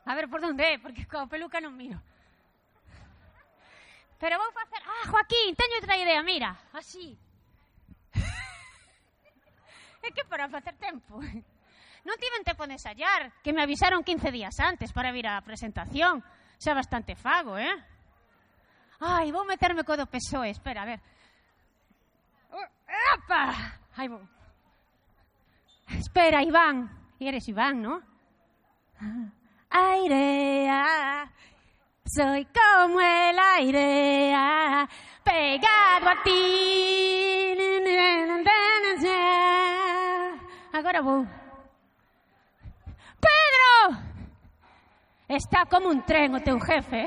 A 0.06 0.14
ver 0.14 0.30
por 0.30 0.40
dónde 0.40 0.64
é, 0.64 0.78
porque 0.78 1.10
coa 1.10 1.26
peluca 1.26 1.58
non 1.58 1.74
miro. 1.74 1.98
Pero 4.22 4.38
vou 4.38 4.52
facer... 4.54 4.80
Ah, 4.86 5.10
Joaquín, 5.10 5.58
teño 5.58 5.82
outra 5.82 5.98
idea, 5.98 6.22
mira, 6.22 6.56
así. 6.72 7.18
é 10.06 10.10
que 10.14 10.24
para 10.30 10.48
facer 10.48 10.78
tempo. 10.78 11.20
Non 12.06 12.22
tiven 12.22 12.46
tempo 12.46 12.70
de 12.70 12.78
ensayar, 12.78 13.34
que 13.42 13.50
me 13.50 13.66
avisaron 13.66 14.06
15 14.06 14.30
días 14.30 14.54
antes 14.62 14.94
para 14.94 15.10
vir 15.10 15.26
á 15.26 15.42
presentación. 15.42 16.22
Xa 16.62 16.78
bastante 16.78 17.18
fago, 17.18 17.58
eh? 17.58 17.74
Ai, 19.02 19.34
vou 19.34 19.42
meterme 19.42 19.82
co 19.82 19.98
do 19.98 20.06
PSOE, 20.06 20.54
espera, 20.54 20.86
a 20.86 20.90
ver. 20.94 21.02
Uh, 22.54 22.70
Apa! 23.18 23.42
Ai, 23.98 24.06
vou. 24.06 24.22
Espera, 25.98 26.46
Iván. 26.46 26.94
E 27.18 27.26
eres 27.26 27.50
Iván, 27.50 27.82
non? 27.82 28.00
Ah. 29.02 29.45
Aire, 29.78 30.70
ah, 30.70 31.30
soy 32.06 32.46
como 32.46 33.02
el 33.02 33.38
aire, 33.58 34.34
ah, 34.34 34.88
pegado 35.24 36.10
a 36.10 36.24
ti. 36.24 36.86
Agora 40.72 41.02
vou. 41.02 41.26
Pedro! 43.20 43.98
Está 45.28 45.66
como 45.66 45.90
un 45.90 46.02
tren 46.04 46.36
o 46.36 46.42
teu 46.42 46.60
jefe. 46.60 47.06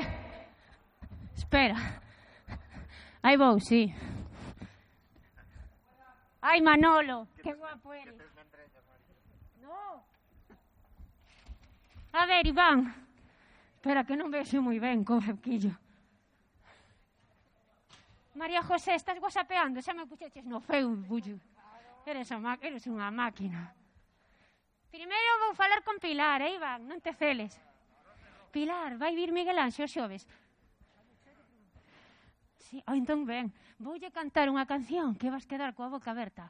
Espera. 1.35 1.75
Aí 3.21 3.37
vou, 3.37 3.59
sí. 3.59 3.93
Ai, 6.41 6.61
Manolo, 6.61 7.27
que 7.43 7.53
guapo 7.53 7.93
eres. 7.93 8.15
A 12.13 12.25
ver, 12.25 12.47
Iván. 12.47 12.93
Espera, 13.75 14.03
que 14.03 14.17
non 14.17 14.33
vexo 14.33 14.59
moi 14.59 14.81
ben 14.81 15.05
co 15.05 15.21
barquillo. 15.21 15.71
María 18.35 18.63
José, 18.63 18.95
estás 18.95 19.19
whatsappeando? 19.19 19.79
Xa 19.79 19.93
me 19.93 20.09
puxeches 20.09 20.45
no 20.45 20.59
feu, 20.59 20.95
bullo. 20.95 21.37
Eres, 22.05 22.31
a 22.31 22.39
eres 22.65 22.87
unha 22.89 23.11
máquina. 23.13 23.75
Primeiro 24.89 25.31
vou 25.45 25.53
falar 25.53 25.85
con 25.85 26.01
Pilar, 26.01 26.41
eh, 26.41 26.57
Iván? 26.57 26.89
Non 26.89 26.97
te 26.97 27.13
celes. 27.13 27.53
Pilar, 28.49 28.97
vai 28.97 29.13
vir 29.13 29.29
Miguel 29.29 29.61
Anxo 29.61 29.85
xoves. 29.85 30.25
Sí, 32.57 32.81
oh, 32.89 32.97
entón 32.97 33.25
ben, 33.29 33.53
voulle 33.77 34.09
cantar 34.09 34.49
unha 34.49 34.65
canción 34.65 35.13
que 35.13 35.29
vas 35.29 35.45
quedar 35.45 35.77
coa 35.77 35.93
boca 35.93 36.09
aberta. 36.09 36.49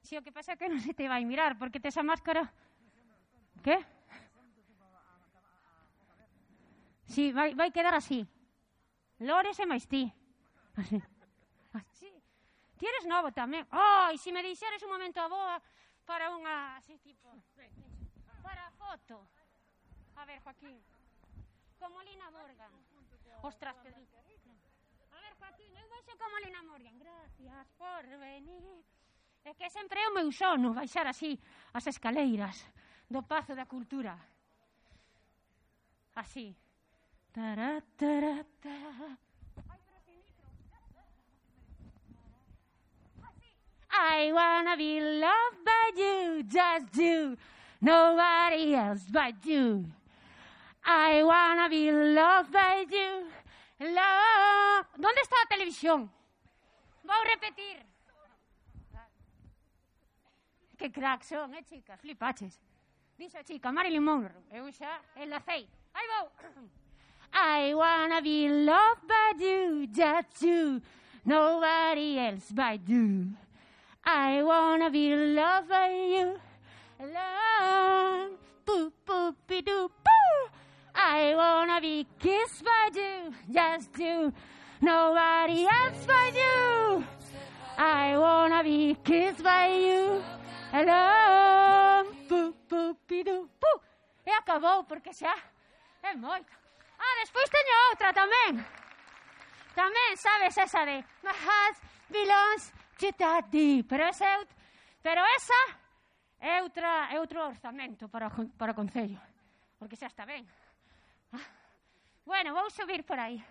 Si, 0.00 0.16
sí, 0.16 0.20
o 0.20 0.24
que 0.24 0.32
pasa 0.32 0.56
é 0.56 0.60
que 0.60 0.68
non 0.72 0.80
se 0.80 0.96
te 0.96 1.04
vai 1.08 1.24
mirar, 1.28 1.60
porque 1.60 1.80
tes 1.80 1.96
a 2.00 2.04
máscara... 2.04 2.48
Que? 3.60 3.80
Sí, 7.14 7.30
vai, 7.30 7.54
vai 7.54 7.70
quedar 7.70 7.94
así. 7.94 8.26
Lores 9.22 9.54
e 9.62 9.66
máis 9.70 9.86
ti. 9.86 10.10
Así. 10.74 10.98
así. 11.78 12.10
Ti 12.74 12.84
eres 12.90 13.06
novo 13.06 13.30
tamén. 13.30 13.62
Oh, 13.70 14.10
e 14.10 14.18
se 14.18 14.34
me 14.34 14.42
deixares 14.42 14.82
un 14.82 14.90
momento 14.90 15.22
a 15.22 15.30
boa 15.30 15.54
para 16.02 16.34
unha 16.34 16.74
así 16.74 16.98
tipo 16.98 17.30
para 18.42 18.66
a 18.66 18.74
foto. 18.74 19.30
A 20.18 20.26
ver, 20.26 20.42
Joaquín. 20.42 20.74
Como 21.78 22.02
Lina 22.02 22.34
Morgan. 22.34 22.74
Ostras, 23.46 23.78
Pedrito. 23.78 24.18
A 25.14 25.18
ver, 25.22 25.32
Joaquín, 25.38 25.70
eu 25.70 25.86
vexo 25.94 26.18
como 26.18 26.34
Lina 26.42 26.66
Morgan. 26.66 26.98
Gracias 26.98 27.66
por 27.78 28.02
venir. 28.18 28.82
É 29.46 29.54
que 29.54 29.70
sempre 29.70 30.02
é 30.02 30.08
o 30.10 30.14
meu 30.18 30.34
sono 30.34 30.74
baixar 30.74 31.06
así 31.06 31.38
as 31.70 31.86
escaleiras 31.86 32.58
do 33.06 33.22
Pazo 33.22 33.54
da 33.54 33.70
Cultura. 33.70 34.18
Así. 36.18 36.63
Tará, 37.34 37.82
tará, 37.98 38.44
tará. 38.62 39.18
I 43.90 44.32
wanna 44.32 44.76
be 44.76 45.00
loved 45.00 45.64
by 45.64 45.90
you, 45.96 46.44
just 46.44 46.96
you, 46.96 47.36
nobody 47.80 48.76
else 48.76 49.02
but 49.10 49.44
you. 49.44 49.84
I 50.84 51.24
wanna 51.24 51.68
be 51.68 51.90
loved 51.90 52.52
by 52.52 52.86
you, 52.88 53.26
love. 53.80 54.86
¿Dónde 54.96 55.20
está 55.22 55.34
a 55.42 55.48
televisión? 55.48 56.08
Vou 57.02 57.24
repetir. 57.24 57.84
Que 60.78 60.92
crack 60.92 61.24
son, 61.24 61.52
eh, 61.54 61.64
chicas, 61.64 62.00
flipaches. 62.00 62.60
A 63.34 63.42
chica, 63.42 63.72
Marilyn 63.72 64.02
Monroe. 64.02 64.44
Eu 64.52 64.70
xa 64.70 65.00
enlacei. 65.16 65.68
Aí 65.94 66.06
vou. 66.06 66.83
I 67.34 67.74
wanna 67.74 68.22
be 68.22 68.48
loved 68.48 69.08
by 69.08 69.32
you, 69.38 69.88
just 69.92 70.40
you, 70.40 70.80
nobody 71.24 72.18
else 72.18 72.52
but 72.52 72.88
you. 72.88 73.30
I 74.04 74.42
wanna 74.42 74.88
be 74.90 75.14
loved 75.16 75.68
by 75.68 75.90
you, 75.90 76.38
love, 77.00 78.30
poo 78.64 78.92
poo 79.04 79.34
pee 79.48 79.62
doo 79.62 79.88
poo. 79.88 80.50
I 80.94 81.34
wanna 81.34 81.80
be 81.80 82.06
kissed 82.20 82.64
by 82.64 82.90
you, 82.94 83.34
just 83.52 83.98
you, 83.98 84.32
nobody 84.80 85.66
else 85.66 86.06
but 86.06 86.34
you. 86.34 87.04
I 87.76 88.16
wanna 88.16 88.62
be 88.62 88.96
kissed 89.02 89.42
by 89.42 89.66
you, 89.74 90.22
love, 90.72 92.06
poo 92.28 92.54
poo 92.68 92.96
pee 93.08 93.24
doo 93.24 93.48
poo. 93.60 93.80
E 94.24 94.30
acabou 94.30 94.84
porque 94.84 95.12
xa 95.12 95.34
é 96.02 96.14
moito. 96.14 96.63
Ah, 96.98 97.14
despois 97.20 97.48
teño 97.50 97.74
outra 97.90 98.10
tamén. 98.12 98.62
Tamén, 99.74 100.12
sabes, 100.14 100.54
esa 100.54 100.86
de 100.86 101.02
My 101.26 101.34
heart 101.34 101.76
belongs 102.08 102.70
to 102.98 103.10
daddy. 103.18 103.82
Pero 103.82 104.06
esa, 104.06 104.38
pero 105.02 105.22
esa 105.36 105.60
é, 106.38 106.62
outra, 106.62 107.08
é 107.10 107.18
outro 107.18 107.42
orzamento 107.42 108.08
para, 108.08 108.28
o, 108.28 108.48
para 108.54 108.72
o 108.72 108.78
Concello. 108.78 109.18
Porque 109.78 109.96
xa 109.96 110.06
está 110.06 110.24
ben. 110.24 110.46
Ah, 111.32 111.48
bueno, 112.24 112.54
vou 112.54 112.70
subir 112.70 113.02
por 113.02 113.18
aí. 113.18 113.42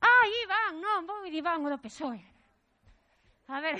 Ah, 0.00 0.24
Iván, 0.26 0.80
non, 0.80 1.06
vou 1.06 1.26
ir 1.26 1.34
Iván 1.34 1.62
o 1.62 1.70
do 1.70 1.78
PSOE. 1.78 2.18
A 3.48 3.60
ver, 3.60 3.78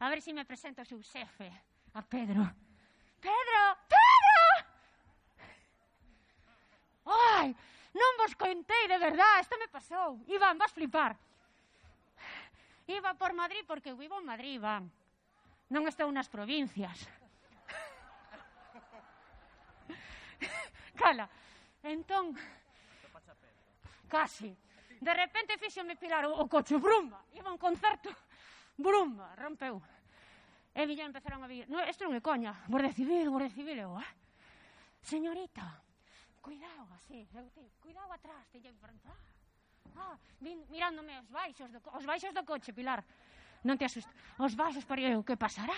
a 0.00 0.06
ver 0.08 0.22
se 0.22 0.30
si 0.30 0.32
me 0.32 0.44
presento 0.44 0.82
o 0.82 0.88
seu 0.88 1.02
xefe, 1.02 1.50
a 1.94 2.02
Pedro. 2.02 2.46
Pedro, 3.20 3.62
Pedro! 3.90 4.17
Ai, 7.08 7.56
non 7.96 8.12
vos 8.20 8.36
contei, 8.36 8.84
de 8.84 9.00
verdad, 9.00 9.40
isto 9.40 9.56
me 9.56 9.72
pasou. 9.72 10.20
Iván, 10.28 10.60
vas 10.60 10.72
flipar. 10.76 11.16
Iba 12.88 13.16
por 13.16 13.32
Madrid 13.32 13.64
porque 13.64 13.90
eu 13.90 13.96
vivo 13.96 14.20
en 14.20 14.28
Madrid, 14.28 14.60
Iván. 14.60 14.92
Non 15.72 15.88
estou 15.88 16.08
nas 16.12 16.28
provincias. 16.28 17.08
Cala. 20.96 21.28
Entón, 21.84 22.36
casi. 24.08 24.52
De 25.00 25.14
repente 25.14 25.56
fíxome 25.60 25.96
pilar 25.96 26.26
o, 26.26 26.32
o 26.32 26.48
coche, 26.48 26.76
brumba. 26.76 27.22
Iba 27.36 27.48
a 27.48 27.54
un 27.54 27.60
concerto, 27.60 28.10
brumba, 28.76 29.32
rompeu. 29.36 29.80
E 30.74 30.82
viña 30.84 31.06
empezaron 31.06 31.44
a 31.44 31.48
vir. 31.48 31.68
No, 31.70 31.80
isto 31.84 32.04
non 32.04 32.16
é 32.16 32.20
coña, 32.20 32.52
Guardia 32.66 32.92
Civil, 32.92 33.30
Guardia 33.30 33.54
Civil, 33.54 33.78
eu, 33.78 33.92
eh? 34.00 34.10
Señorita, 35.04 35.87
Cuidado, 36.48 36.88
así, 36.96 37.28
eu 37.34 37.44
te, 37.50 37.60
cuidado 37.78 38.10
atrás, 38.10 38.48
te 38.48 38.58
Ah, 39.94 40.16
vin 40.40 40.64
mirándome 40.70 41.20
os 41.20 41.28
baixos 41.28 41.68
do, 41.68 41.76
os 41.92 42.04
baixos 42.08 42.32
do 42.32 42.40
coche, 42.40 42.72
Pilar. 42.72 43.04
Non 43.68 43.76
te 43.76 43.84
asustes. 43.84 44.08
Os 44.40 44.56
baixos 44.56 44.88
para 44.88 45.04
eu, 45.04 45.20
que 45.20 45.36
pasará? 45.36 45.76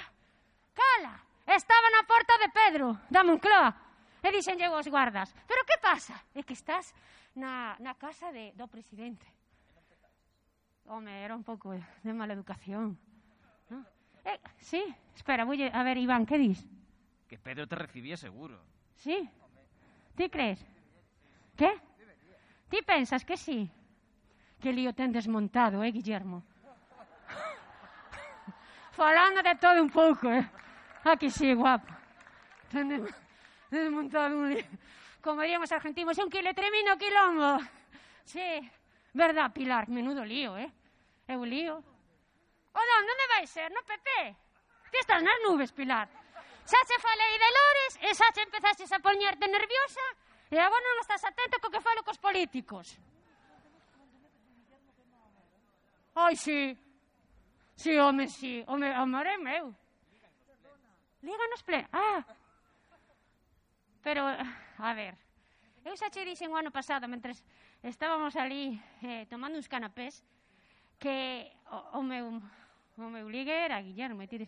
Cala! 0.71 1.19
Estaba 1.43 1.91
na 1.91 2.07
porta 2.07 2.39
de 2.39 2.49
Pedro, 2.55 2.95
da 3.11 3.27
Moncloa. 3.27 3.75
E 4.23 4.31
dixenlle 4.31 4.71
os 4.71 4.87
guardas, 4.87 5.35
pero 5.43 5.67
que 5.67 5.75
pasa? 5.83 6.15
É 6.39 6.47
que 6.47 6.55
estás 6.55 6.95
na, 7.35 7.75
na 7.83 7.99
casa 7.99 8.31
de, 8.31 8.55
do 8.55 8.71
presidente. 8.71 9.27
Home, 10.87 11.11
era 11.11 11.35
un 11.35 11.43
pouco 11.43 11.75
de 11.75 12.13
mala 12.15 12.39
educación. 12.39 12.95
¿no? 13.75 13.83
Eh, 14.23 14.39
sí, 14.63 14.87
espera, 15.19 15.43
voy 15.43 15.67
a 15.67 15.83
ver, 15.83 15.99
Iván, 15.99 16.31
que 16.31 16.39
dis? 16.39 16.63
Que 17.27 17.43
Pedro 17.43 17.67
te 17.67 17.75
recibía 17.75 18.15
seguro. 18.15 18.63
Sí, 18.95 19.27
Ti 20.21 20.29
crees? 20.29 20.61
Que? 21.57 21.81
Ti 22.69 22.83
pensas 22.85 23.25
que 23.25 23.39
sí? 23.39 23.73
Que 24.61 24.71
lío 24.71 24.93
ten 24.93 25.17
desmontado, 25.17 25.81
eh, 25.81 25.91
Guillermo? 25.91 26.45
Falando 28.93 29.41
de 29.41 29.55
todo 29.57 29.81
un 29.81 29.89
pouco, 29.89 30.29
eh? 30.29 30.45
Aquí 31.05 31.31
sí, 31.31 31.55
guapo. 31.55 31.89
Ten 32.69 33.09
desmontado 33.71 34.37
un 34.37 34.53
lío. 34.53 34.69
Como 35.25 35.41
dirían 35.41 35.65
os 35.65 35.73
argentinos, 35.73 36.19
un 36.19 36.25
un 36.25 36.31
quiletremino 36.31 37.01
quilombo. 37.01 37.57
Sí, 38.25 38.61
verdad, 39.15 39.51
Pilar, 39.57 39.89
menudo 39.89 40.23
lío, 40.23 40.59
eh? 40.61 40.69
É 41.29 41.35
un 41.35 41.49
lío. 41.49 41.81
O 42.77 42.81
non, 42.85 43.01
non 43.09 43.17
me 43.17 43.27
vai 43.41 43.49
ser, 43.49 43.73
no, 43.73 43.81
Pepe? 43.89 44.37
Ti 44.93 44.99
estás 45.01 45.25
nas 45.25 45.41
nubes, 45.49 45.73
Pilar. 45.73 46.20
Xa 46.71 46.81
che 46.87 46.99
falei 47.03 47.35
de 47.43 47.51
Lores 47.59 47.93
e 48.07 48.09
xa 48.15 48.29
che 48.31 48.47
empezaste 48.47 48.87
a 48.95 49.03
poñerte 49.03 49.51
nerviosa 49.51 50.07
e 50.55 50.57
agora 50.63 50.87
non 50.87 51.03
estás 51.03 51.27
atento 51.27 51.59
co 51.59 51.67
que 51.67 51.83
falo 51.83 52.07
cos 52.07 52.23
políticos. 52.23 52.95
Ai, 56.15 56.39
sí. 56.39 56.79
Sí, 57.75 57.99
home, 57.99 58.31
sí. 58.31 58.63
Home, 58.71 58.87
amor 58.95 59.27
é 59.27 59.35
meu. 59.35 59.75
Líganos 61.27 61.63
ple. 61.67 61.83
Ah. 61.91 62.23
Pero, 64.07 64.23
a 64.31 64.91
ver, 64.95 65.19
eu 65.83 65.99
xa 65.99 66.07
che 66.07 66.23
dixen 66.23 66.55
o 66.55 66.57
ano 66.57 66.71
pasado, 66.71 67.11
mentre 67.11 67.35
estábamos 67.83 68.39
ali 68.39 68.79
eh, 69.03 69.27
tomando 69.27 69.59
uns 69.59 69.67
canapés, 69.67 70.23
que 71.03 71.51
o, 71.67 71.99
o 71.99 72.03
meu 72.07 72.39
o 72.95 73.09
meu 73.11 73.27
ligue 73.27 73.51
era 73.51 73.83
Guillermo, 73.83 74.23
e 74.23 74.29
ti 74.31 74.47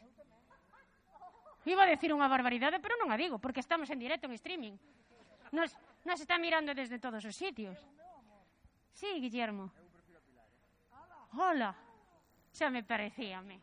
Iba 1.65 1.87
a 1.87 1.91
decir 1.91 2.11
unha 2.11 2.27
barbaridade, 2.27 2.83
pero 2.83 2.99
non 2.99 3.15
a 3.15 3.17
digo, 3.17 3.39
porque 3.39 3.63
estamos 3.63 3.87
en 3.91 4.03
directo 4.03 4.27
en 4.27 4.35
streaming. 4.35 4.75
Nos, 5.55 5.71
nos 6.03 6.19
está 6.19 6.39
mirando 6.39 6.75
desde 6.75 6.99
todos 6.99 7.23
os 7.23 7.37
sitios. 7.39 7.79
Sí, 8.93 9.21
Guillermo. 9.23 9.71
Hola. 11.39 11.75
Xa 12.53 12.69
me 12.69 12.83
parecía 12.83 13.41
me. 13.41 13.57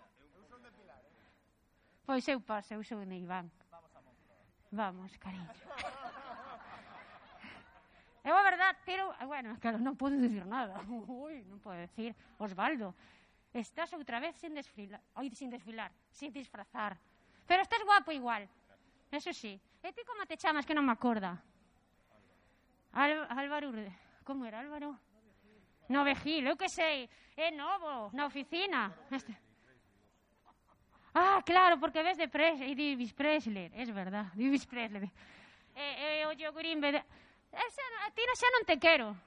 Pois 2.06 2.26
eu 2.26 2.42
paso, 2.42 2.74
eu 2.74 2.82
sou 2.82 3.06
de 3.06 3.18
Iván. 3.22 3.52
Vamos, 4.72 5.14
cariño. 5.22 5.46
Eu 8.24 8.36
a 8.36 8.44
verdad 8.44 8.76
tiro... 8.86 9.14
Bueno, 9.26 9.58
claro, 9.62 9.78
non 9.78 9.94
podo 9.94 10.18
dicir 10.18 10.46
nada. 10.46 10.82
Ui, 10.90 11.46
non 11.46 11.62
podo 11.62 11.78
decir. 11.78 12.18
Osvaldo, 12.42 12.98
estás 13.54 13.94
outra 13.94 14.18
vez 14.18 14.34
sin 14.42 14.58
desfilar. 14.58 15.02
Oi, 15.22 15.30
sin 15.38 15.54
desfilar, 15.54 15.94
sin 16.10 16.34
disfrazar. 16.34 16.98
Pero 17.50 17.66
estás 17.66 17.82
guapo 17.84 18.12
igual. 18.12 18.48
Eso 19.10 19.34
sí. 19.34 19.58
E 19.82 19.90
ti 19.90 20.06
como 20.06 20.22
te 20.30 20.38
chamas 20.38 20.70
que 20.70 20.78
non 20.78 20.86
me 20.86 20.94
acorda? 20.94 21.34
Al, 22.94 23.26
Álvaro. 23.26 23.74
Como 24.22 24.46
era 24.46 24.62
Álvaro? 24.62 24.94
No 25.90 26.06
Vejil, 26.06 26.46
eu 26.46 26.54
que 26.54 26.70
sei. 26.70 27.10
É 27.34 27.50
novo, 27.50 28.14
na 28.14 28.30
oficina. 28.30 28.94
Este. 29.10 29.34
Ah, 31.18 31.42
claro, 31.42 31.82
porque 31.82 32.06
ves 32.06 32.22
de 32.22 32.30
Presley, 32.30 32.70
Elvis 32.70 33.18
Presley, 33.18 33.74
es 33.74 33.90
verdad, 33.90 34.30
Elvis 34.38 34.70
Presley. 34.70 35.10
E, 35.74 36.22
e 36.22 36.26
o 36.30 36.38
yogurín 36.38 36.78
de... 36.78 37.02
Ese, 37.50 37.82
a 38.06 38.14
ti 38.14 38.22
no 38.30 38.38
xa 38.38 38.50
non 38.54 38.62
te 38.62 38.78
quero. 38.78 39.18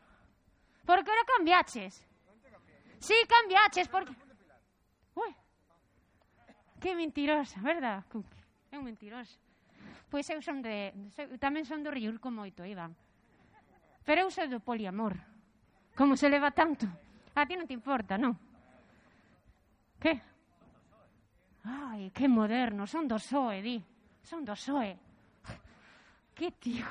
Porque 0.87 1.11
ahora 1.11 1.27
cambiaches. 1.27 2.07
Sí, 3.03 3.19
cambiaches, 3.27 3.91
porque... 3.91 4.15
Ui, 5.19 5.35
Que 6.83 6.99
mentirosa, 6.99 7.63
verdad? 7.63 8.03
É 8.73 8.77
un 8.77 8.83
mentiroso. 8.83 9.39
Pois 10.11 10.27
eu 10.35 10.43
son 10.43 10.67
de, 10.67 10.91
eu 11.15 11.39
tamén 11.39 11.63
son 11.63 11.87
do 11.87 11.95
Riurco 11.95 12.27
moito, 12.35 12.67
Iván. 12.67 12.99
Pero 14.03 14.27
eu 14.27 14.31
sou 14.35 14.51
do 14.51 14.59
poliamor. 14.59 15.15
Como 15.95 16.19
se 16.19 16.27
leva 16.27 16.51
tanto? 16.51 16.91
A 17.39 17.47
ti 17.47 17.55
non 17.55 17.71
te 17.71 17.79
importa, 17.79 18.19
non? 18.19 18.35
Que? 20.03 20.19
Ai, 21.63 22.11
que 22.11 22.27
moderno, 22.27 22.91
son 22.91 23.07
do 23.07 23.23
SOE, 23.23 23.63
di. 23.63 23.79
Son 24.27 24.43
do 24.43 24.59
SOE. 24.59 24.99
Que 26.35 26.51
tío. 26.59 26.85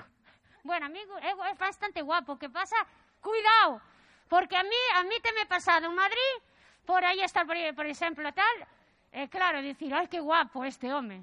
Bueno, 0.63 0.87
amigo, 0.87 1.19
é, 1.19 1.35
é 1.35 1.53
bastante 1.59 1.99
guapo, 1.99 2.39
que 2.39 2.47
pasa, 2.47 2.79
cuidado, 3.19 3.83
porque 4.31 4.55
a 4.55 4.63
mí, 4.63 4.81
a 4.95 5.03
mí 5.03 5.19
te 5.19 5.35
me 5.35 5.43
pasado 5.45 5.91
en 5.91 5.95
Madrid, 5.99 6.35
por 6.87 7.03
aí 7.03 7.19
estar, 7.19 7.43
por, 7.43 7.59
por 7.75 7.85
exemplo, 7.85 8.23
tal, 8.31 8.55
E 9.11 9.27
claro, 9.27 9.59
dicir, 9.59 9.91
ai 9.91 10.07
que 10.07 10.23
guapo 10.23 10.63
este 10.63 10.87
home. 10.87 11.19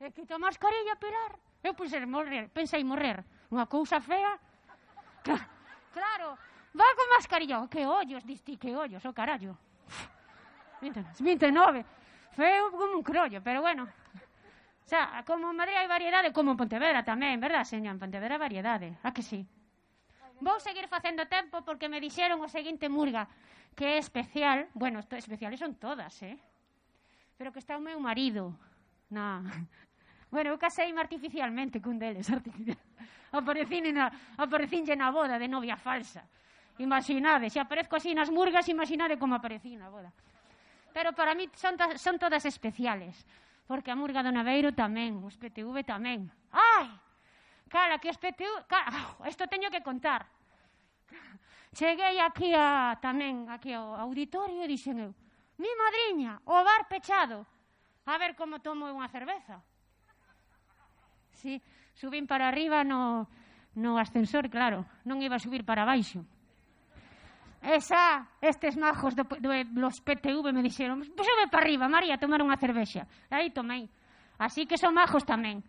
Eh, 0.00 0.08
e 0.08 0.12
quito 0.16 0.34
a 0.34 0.40
mascarilla, 0.40 0.96
Pilar. 0.96 1.36
Eh, 1.36 1.44
Eu 1.64 1.72
pensei 1.72 2.04
morrer, 2.04 2.48
pensei 2.52 2.84
morrer. 2.84 3.24
Unha 3.48 3.64
cousa 3.64 3.96
fea. 4.00 4.36
Claro, 5.96 6.36
va 6.76 6.88
con 6.92 7.08
mascarilla. 7.16 7.64
Oh, 7.64 7.68
que 7.72 7.86
ollos, 7.88 8.20
diste, 8.24 8.60
que 8.60 8.76
ollos, 8.76 9.00
o 9.04 9.08
oh, 9.08 9.16
carallo. 9.16 9.56
29, 10.82 11.16
29. 11.24 11.84
Feo 12.36 12.70
como 12.70 13.00
un 13.00 13.02
crollo, 13.02 13.40
pero 13.40 13.62
bueno. 13.62 13.84
O 13.84 14.88
sea, 14.88 15.24
como 15.24 15.48
en 15.48 15.56
Madrid 15.56 15.80
hai 15.80 15.88
variedade, 15.88 16.36
como 16.36 16.52
en 16.52 16.60
Pontevedra 16.60 17.00
tamén, 17.00 17.40
verdad, 17.40 17.64
señor? 17.64 17.96
En 17.96 18.02
Pontevedra 18.04 18.36
variedade, 18.36 19.00
a 19.00 19.08
que 19.16 19.24
sí? 19.24 19.40
Vou 20.44 20.60
seguir 20.60 20.84
facendo 20.92 21.24
tempo 21.24 21.64
porque 21.64 21.88
me 21.88 21.96
dixeron 21.96 22.44
o 22.44 22.48
seguinte 22.52 22.92
murga, 22.92 23.24
que 23.72 23.96
é 23.96 23.98
especial, 24.02 24.68
bueno, 24.76 25.00
especiales 25.00 25.64
son 25.64 25.80
todas, 25.80 26.12
eh? 26.20 26.36
pero 27.36 27.52
que 27.52 27.58
está 27.58 27.76
o 27.76 27.82
meu 27.82 27.98
marido. 27.98 28.54
Na... 29.10 29.42
Bueno, 30.30 30.50
eu 30.50 30.58
caseime 30.58 30.98
artificialmente 30.98 31.78
cun 31.78 31.98
deles, 31.98 32.26
artificial. 32.34 32.78
Aparecín 33.34 33.90
na, 33.94 34.10
aparecinlle 34.38 34.94
na 34.94 35.10
boda 35.10 35.38
de 35.38 35.46
novia 35.46 35.74
falsa. 35.78 36.26
Imaginade, 36.78 37.50
se 37.50 37.62
aparezco 37.62 37.94
así 37.94 38.14
nas 38.14 38.30
murgas, 38.30 38.66
imaginade 38.66 39.18
como 39.18 39.38
aparecí 39.38 39.78
na 39.78 39.90
boda. 39.90 40.10
Pero 40.94 41.14
para 41.14 41.34
mí 41.34 41.50
son, 41.54 41.78
ta, 41.78 41.98
son 41.98 42.18
todas 42.18 42.46
especiales, 42.46 43.26
porque 43.66 43.90
a 43.90 43.98
murga 43.98 44.22
do 44.22 44.30
Naveiro 44.30 44.74
tamén, 44.74 45.22
os 45.22 45.38
PTV 45.38 45.82
tamén. 45.86 46.30
Ai! 46.50 46.86
Cala, 47.66 47.98
que 47.98 48.10
os 48.10 48.18
PTV... 48.18 48.70
Cala, 48.70 48.90
isto 49.30 49.46
teño 49.50 49.70
que 49.70 49.82
contar. 49.82 50.26
Cheguei 51.74 52.22
aquí 52.22 52.54
a, 52.54 52.94
tamén, 53.02 53.50
aquí 53.50 53.74
ao 53.74 53.98
auditorio 53.98 54.62
e 54.62 54.70
dixen 54.70 55.02
eu, 55.02 55.10
mi 55.58 55.70
madriña, 55.78 56.40
o 56.44 56.64
bar 56.64 56.88
pechado, 56.88 57.46
a 58.06 58.18
ver 58.18 58.34
como 58.34 58.60
tomo 58.60 58.90
unha 58.90 59.08
cerveza. 59.08 59.62
Si, 61.38 61.60
subín 61.94 62.26
para 62.26 62.48
arriba 62.50 62.82
no, 62.82 63.28
no 63.78 63.98
ascensor, 63.98 64.50
claro, 64.50 64.84
non 65.06 65.22
iba 65.22 65.36
a 65.38 65.42
subir 65.42 65.62
para 65.62 65.86
baixo. 65.86 66.22
Esa, 67.64 68.28
estes 68.44 68.76
majos 68.76 69.16
do, 69.16 69.24
do, 69.24 69.50
los 69.80 69.96
PTV 70.04 70.52
me 70.52 70.60
dixeron, 70.60 71.00
sube 71.00 71.48
para 71.48 71.64
arriba, 71.64 71.88
María, 71.88 72.20
tomar 72.20 72.44
unha 72.44 72.60
cervexa. 72.60 73.08
Aí 73.32 73.48
tomei. 73.54 73.88
Así 74.36 74.68
que 74.68 74.76
son 74.76 74.92
majos 74.92 75.24
tamén. 75.24 75.64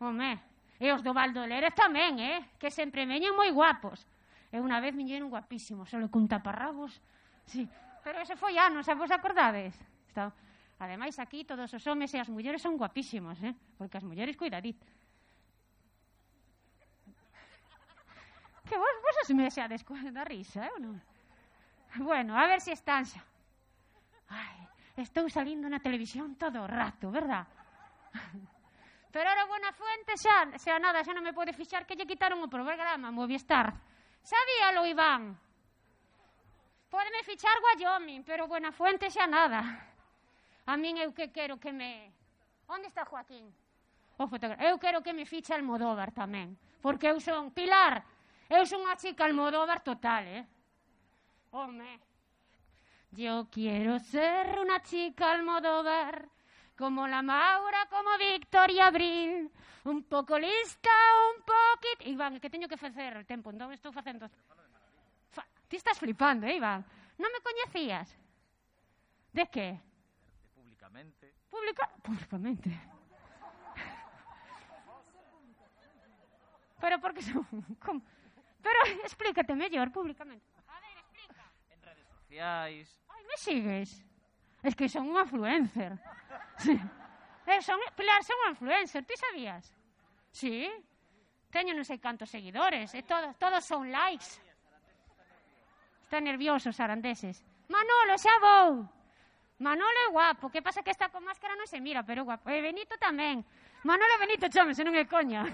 Home, 0.00 0.40
e 0.80 0.92
os 0.92 1.04
do 1.04 1.12
Valdo 1.12 1.44
Lérez 1.44 1.76
tamén, 1.76 2.20
eh? 2.20 2.56
Que 2.56 2.72
sempre 2.72 3.04
meñen 3.04 3.36
moi 3.36 3.52
guapos. 3.52 4.04
E 4.48 4.56
unha 4.56 4.80
vez 4.80 4.96
viñeron 4.96 5.28
guapísimos, 5.28 5.92
solo 5.92 6.08
cun 6.08 6.24
taparrabos. 6.24 6.96
Sí, 7.44 7.68
pero 8.06 8.22
ese 8.22 8.38
foi 8.38 8.54
anos, 8.54 8.86
xa 8.86 8.94
vos 8.94 9.10
acordades? 9.10 9.74
Está... 10.06 10.30
Ademais, 10.78 11.18
aquí 11.18 11.42
todos 11.42 11.66
os 11.74 11.82
homes 11.90 12.14
e 12.14 12.22
as 12.22 12.30
mulleres 12.30 12.62
son 12.62 12.78
guapísimos, 12.78 13.34
eh? 13.42 13.50
porque 13.74 13.98
as 13.98 14.06
mulleres 14.06 14.38
cuidadit. 14.38 14.78
Que 18.62 18.78
vos, 18.78 18.94
vos 19.02 19.16
os 19.26 19.30
meseades 19.34 19.82
da 20.14 20.22
risa, 20.22 20.62
eh, 20.62 20.70
ou 20.70 20.78
non? 20.78 20.94
Bueno, 21.98 22.38
a 22.38 22.46
ver 22.46 22.62
se 22.62 22.70
si 22.70 22.78
están 22.78 23.02
xa. 23.02 23.18
Ai, 24.30 24.54
estou 25.02 25.26
salindo 25.26 25.66
na 25.66 25.82
televisión 25.82 26.38
todo 26.38 26.62
o 26.62 26.70
rato, 26.70 27.10
verdad? 27.10 27.50
Pero 29.14 29.26
ahora 29.26 29.50
buena 29.50 29.74
fuente 29.74 30.14
xa, 30.14 30.54
xa 30.54 30.78
nada, 30.78 31.02
xa 31.02 31.10
non 31.10 31.26
me 31.26 31.34
pode 31.34 31.50
fixar 31.50 31.82
que 31.82 31.98
lle 31.98 32.06
quitaron 32.06 32.38
o 32.38 32.46
programa, 32.46 33.10
Movistar. 33.10 33.74
Sabíalo, 34.22 34.86
Iván. 34.86 35.45
Pódeme 36.96 37.22
fichar 37.24 37.52
Wyoming, 37.60 38.24
pero 38.24 38.48
Buenafuente 38.48 39.12
xa 39.12 39.28
nada. 39.28 39.60
A 40.64 40.80
min 40.80 40.96
eu 40.96 41.12
que 41.12 41.28
quero 41.28 41.60
que 41.60 41.68
me... 41.68 42.08
Onde 42.72 42.88
está 42.88 43.04
Joaquín? 43.04 43.52
Oh, 44.16 44.24
o 44.24 44.28
fotógrafo. 44.32 44.64
Eu 44.64 44.80
quero 44.80 45.04
que 45.04 45.12
me 45.12 45.28
fiche 45.28 45.52
Almodóvar 45.52 46.08
tamén, 46.16 46.56
porque 46.80 47.12
eu 47.12 47.20
son 47.20 47.52
Pilar. 47.52 48.00
Eu 48.48 48.64
son 48.64 48.80
unha 48.80 48.96
chica 48.96 49.28
Almodóvar 49.28 49.84
total, 49.84 50.24
eh? 50.24 50.42
Home. 51.52 52.00
Yo 53.12 53.44
quiero 53.52 54.00
ser 54.00 54.56
una 54.56 54.80
chica 54.80 55.36
Almodóvar, 55.36 56.32
como 56.80 57.04
la 57.04 57.20
Maura, 57.20 57.92
como 57.92 58.16
Victoria 58.16 58.88
Abril, 58.88 59.52
un 59.84 60.00
pouco 60.08 60.40
lista, 60.40 60.96
un 61.28 61.44
poquito... 61.44 62.08
Iván, 62.08 62.40
que 62.40 62.48
teño 62.48 62.72
que 62.72 62.80
facer 62.80 63.20
o 63.20 63.28
tempo, 63.28 63.52
entón 63.52 63.68
estou 63.76 63.92
facendo... 63.92 64.32
Ti 65.68 65.76
estás 65.76 65.98
flipando, 65.98 66.46
eh, 66.46 66.56
Iván? 66.56 66.86
Non 67.18 67.32
me 67.32 67.40
coñecías? 67.42 68.14
De 69.34 69.44
que? 69.50 69.74
De 69.74 70.50
públicamente. 70.54 71.34
Publica... 71.50 71.90
Públicamente. 72.02 72.70
Pero 76.80 77.00
por 77.00 77.14
que 77.14 77.22
son... 77.22 77.42
Como? 77.82 78.02
Pero 78.62 78.78
explícate 79.02 79.54
mellor 79.54 79.90
públicamente. 79.90 80.46
A 80.68 80.80
ver, 80.80 80.98
explica. 80.98 81.44
En 81.70 81.82
redes 81.82 82.06
sociais. 82.06 82.86
Ai, 83.08 83.22
me 83.24 83.36
sigues? 83.36 84.04
Es 84.62 84.74
que 84.74 84.88
son 84.88 85.10
unha 85.10 85.26
influencer. 85.26 85.98
Sí. 86.58 86.74
Eh, 87.46 87.62
son, 87.62 87.78
Pilar, 87.94 88.22
son 88.26 88.38
unha 88.42 88.52
influencer, 88.54 89.06
ti 89.06 89.14
sabías? 89.14 89.70
Sí. 90.34 90.66
Teño 91.50 91.74
non 91.74 91.86
sei 91.86 92.02
cantos 92.02 92.30
seguidores, 92.30 92.90
e 92.92 93.00
eh, 93.00 93.04
todos, 93.06 93.34
todos 93.38 93.62
son 93.62 93.86
likes. 93.90 94.42
Están 96.06 96.22
nerviosos, 96.22 96.78
arandeses. 96.78 97.42
Manolo, 97.66 98.14
xa 98.14 98.38
vou! 98.38 98.86
Manolo 99.58 99.98
é 100.06 100.08
guapo, 100.14 100.46
que 100.54 100.62
pasa 100.62 100.86
que 100.86 100.94
está 100.94 101.10
con 101.10 101.26
máscara 101.26 101.58
non 101.58 101.66
se 101.66 101.82
mira, 101.82 102.06
pero 102.06 102.22
é 102.22 102.24
guapo. 102.30 102.46
E 102.46 102.62
Benito 102.62 102.94
tamén. 102.94 103.42
Manolo 103.82 104.14
Benito 104.22 104.46
chome, 104.46 104.70
se 104.70 104.86
non 104.86 104.94
é 104.94 105.02
coña. 105.02 105.42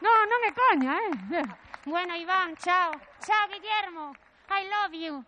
non, 0.00 0.16
non 0.32 0.40
é 0.48 0.52
coña, 0.56 0.96
eh? 0.96 1.44
Bueno, 1.84 2.16
Iván, 2.16 2.56
chao. 2.56 2.88
Chao, 3.20 3.44
Guillermo. 3.52 4.16
I 4.48 4.64
love 4.64 4.96
you. 4.96 5.20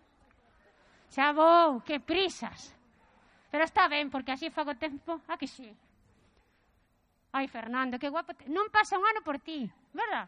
Xa 1.12 1.36
vou, 1.36 1.84
que 1.84 2.00
prisas. 2.00 2.72
Pero 3.52 3.68
está 3.68 3.84
ben, 3.84 4.08
porque 4.08 4.32
así 4.32 4.48
fago 4.48 4.80
tempo. 4.80 5.20
A 5.28 5.36
que 5.36 5.44
sí. 5.44 5.68
Ai, 7.36 7.52
Fernando, 7.52 8.00
que 8.00 8.08
guapo. 8.08 8.32
Te... 8.32 8.48
Non 8.48 8.72
pasa 8.72 8.96
un 8.96 9.04
ano 9.04 9.20
por 9.20 9.36
ti, 9.44 9.68
verdad? 9.92 10.24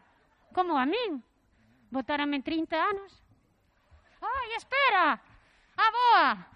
Como 0.53 0.77
a 0.77 0.85
min. 0.85 1.25
Votarame 1.91 2.41
30 2.41 2.75
anos. 2.75 3.11
Ai, 4.21 4.49
espera! 4.57 5.19
A 5.77 5.87
boa! 5.91 6.47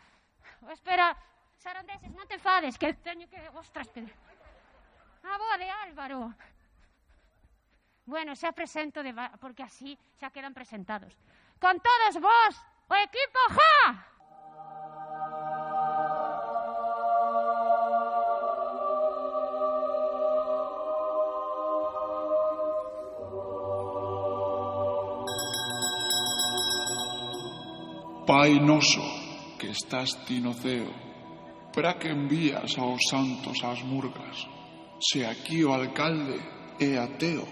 Oh, 0.64 0.72
espera, 0.72 1.16
Sarandeses, 1.60 2.12
non 2.16 2.24
te 2.24 2.40
fades, 2.40 2.80
que 2.80 2.96
teño 3.04 3.28
que... 3.28 3.40
Ostras, 3.60 3.92
que... 3.92 4.00
A 4.00 5.36
boa 5.36 5.56
de 5.60 5.68
Álvaro. 5.68 6.32
Bueno, 8.08 8.32
xa 8.34 8.56
presento 8.56 9.04
de... 9.04 9.12
porque 9.44 9.62
así 9.62 10.00
xa 10.16 10.32
quedan 10.32 10.56
presentados. 10.56 11.12
Con 11.60 11.76
todos 11.84 12.16
vos, 12.24 12.54
o 12.88 12.96
equipo 12.96 13.40
JA! 13.52 14.19
Pai 28.30 28.60
noso 28.60 29.02
que 29.58 29.74
estás 29.74 30.14
ti 30.30 30.38
no 30.38 30.54
ceo, 30.54 30.94
para 31.74 31.98
que 31.98 32.14
envías 32.14 32.78
aos 32.78 33.02
santos 33.10 33.58
as 33.66 33.82
murgas, 33.82 34.46
se 35.02 35.26
aquí 35.26 35.66
o 35.66 35.74
alcalde 35.74 36.38
é 36.78 36.94
ateo? 37.02 37.50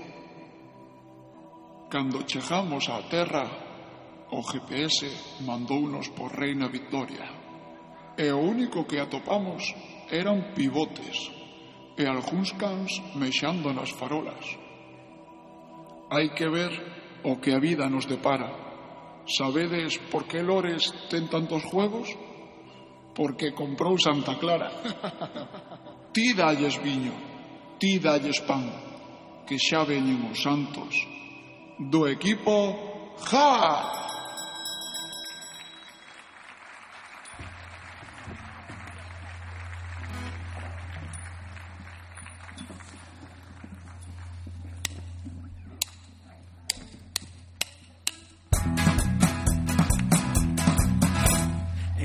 Cando 1.89 2.21
chegamos 2.29 2.93
á 2.93 3.01
terra, 3.09 3.49
o 4.29 4.45
GPS 4.45 5.09
mandounos 5.49 6.13
por 6.13 6.29
Reina 6.37 6.69
Victoria, 6.69 7.25
e 8.13 8.29
o 8.29 8.37
único 8.37 8.85
que 8.85 9.01
atopamos 9.01 9.73
eran 10.13 10.53
pivotes 10.53 11.33
e 11.97 12.05
algúns 12.05 12.53
cans 12.53 13.01
mexando 13.17 13.73
nas 13.73 13.89
farolas. 13.89 14.45
Hai 16.13 16.29
que 16.37 16.45
ver 16.45 16.69
o 17.25 17.41
que 17.41 17.49
a 17.49 17.57
vida 17.57 17.89
nos 17.89 18.05
depara 18.05 18.66
Sabedes 19.27 19.99
por 20.09 20.25
que 20.25 20.39
Lores 20.41 20.87
ten 21.11 21.27
tantos 21.27 21.63
juegos? 21.67 22.07
Porque 23.13 23.51
comprou 23.51 23.99
Santa 23.99 24.39
Clara. 24.39 24.71
ti 26.15 26.33
dalles 26.33 26.79
viño, 26.79 27.13
ti 27.77 27.99
dalles 27.99 28.39
pan, 28.47 28.71
que 29.45 29.59
xa 29.59 29.83
veñen 29.83 30.31
os 30.31 30.39
santos 30.39 30.95
do 31.77 32.07
equipo 32.09 32.87
¡Ja! 33.29 34.06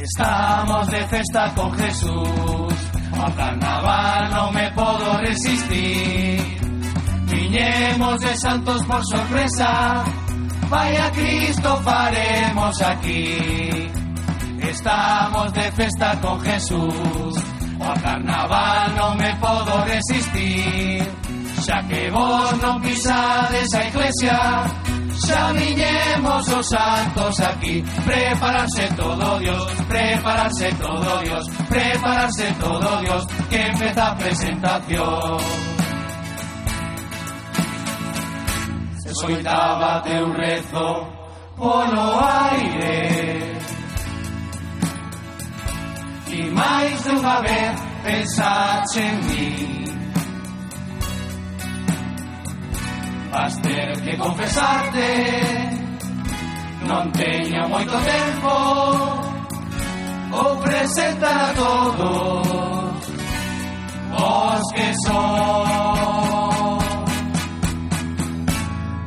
Estamos 0.03 0.89
de 0.89 1.07
festa 1.07 1.55
con 1.55 1.73
Jesús. 1.75 2.75
Ao 3.23 3.31
carnaval 3.39 4.31
non 4.35 4.51
me 4.51 4.67
podo 4.75 5.15
resistir. 5.23 6.43
Viñemos 7.31 8.19
de 8.19 8.35
santos 8.35 8.83
por 8.83 8.99
sorpresa. 9.07 10.03
Vaya 10.67 11.07
Cristo 11.13 11.79
faremos 11.87 12.83
aquí. 12.83 13.87
Estamos 14.59 15.53
de 15.53 15.71
festa 15.71 16.19
con 16.19 16.41
Jesús. 16.43 17.35
Ao 17.79 17.95
carnaval 18.03 18.99
non 18.99 19.15
me 19.15 19.31
podo 19.39 19.87
resistir. 19.87 20.99
Xa 21.63 21.79
que 21.87 22.11
vos 22.11 22.51
non 22.59 22.83
pisades 22.83 23.71
a 23.71 23.81
iglesia 23.87 24.82
Xa 25.27 25.53
viñemos 25.53 26.49
os 26.49 26.67
santos 26.69 27.41
aquí. 27.41 27.83
Prepararse 28.05 28.89
todo 28.97 29.39
Dios 29.39 29.63
Prepararse 29.89 30.69
todo 30.75 31.21
Dios 31.23 31.45
Prepararse 31.69 32.47
todo 32.59 33.01
Dios 33.01 33.27
Que 33.51 33.67
empeza 33.67 34.09
a 34.09 34.17
presentación. 34.17 35.39
Se 39.03 39.15
soitaba 39.15 40.01
teu 40.03 40.33
rezo 40.33 41.23
polo 41.57 42.21
aire. 42.25 43.59
E 46.33 46.51
máis 46.51 46.97
dunha 47.05 47.41
vez 47.41 47.75
pensache 48.03 49.01
en 49.01 49.17
mí. 49.27 49.82
Vas 53.33 53.57
ter 53.63 53.93
que 54.03 54.15
confesarte. 54.19 55.09
Non 56.85 57.09
teño 57.17 57.65
moito 57.73 57.97
tempo. 58.05 58.53
Vou 60.29 60.53
presentar 60.61 61.49
a 61.49 61.55
todos. 61.57 63.09
Vos 64.13 64.65
que 64.77 64.89
son 65.09 66.13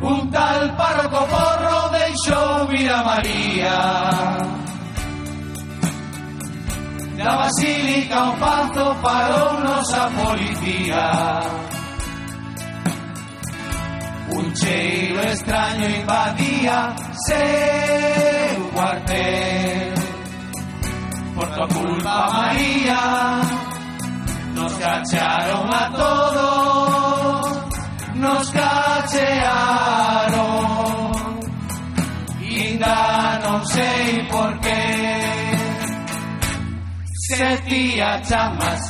Un 0.01 0.29
tal 0.31 0.73
párroco 0.73 1.21
porro 1.29 1.89
deixou 1.93 2.65
vir 2.73 2.89
a 2.89 3.03
María. 3.05 3.77
Da 7.13 7.31
basílica 7.45 8.23
un 8.23 8.35
pazo 8.41 8.85
parounos 9.05 9.93
a 9.93 10.05
policía. 10.17 11.64
Un 14.37 14.51
cheiro 14.53 15.21
extraño 15.21 15.87
invadía 15.87 16.93
seu 17.25 18.69
cuartel. 18.73 19.93
Por 21.35 21.47
tua 21.55 21.67
culpa 21.67 22.31
María 22.33 23.41
Nos 24.53 24.73
cacharon 24.73 25.73
a 25.73 25.91
todos 25.91 27.45
Nos 28.15 28.51
cachearon. 28.51 29.15
Inda 32.41 33.39
non 33.43 33.65
sei 33.67 34.27
por 34.31 34.59
qué. 34.59 34.83
Se 37.27 37.57
tía 37.67 38.21
chamas 38.21 38.81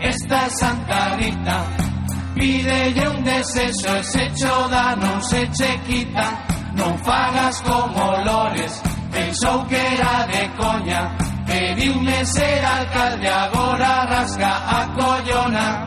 Esta 0.00 0.48
Santa 0.50 1.16
Rita 1.16 1.77
Pídelle 2.38 3.08
un 3.08 3.22
desexo 3.24 3.96
e 3.96 4.02
se 4.02 4.30
cho 4.34 4.68
da 4.68 4.96
se 5.20 5.48
che 5.50 5.80
quita. 5.86 6.26
Non 6.74 6.96
fagas 6.98 7.60
como 7.62 8.14
Lores 8.22 8.80
Pensou 9.10 9.64
que 9.66 9.76
era 9.76 10.26
de 10.26 10.48
coña. 10.56 11.16
Pediume 11.46 12.24
ser 12.24 12.64
alcalde 12.64 13.28
Agora 13.28 14.04
rasga 14.06 14.52
a 14.78 14.86
collona. 14.94 15.86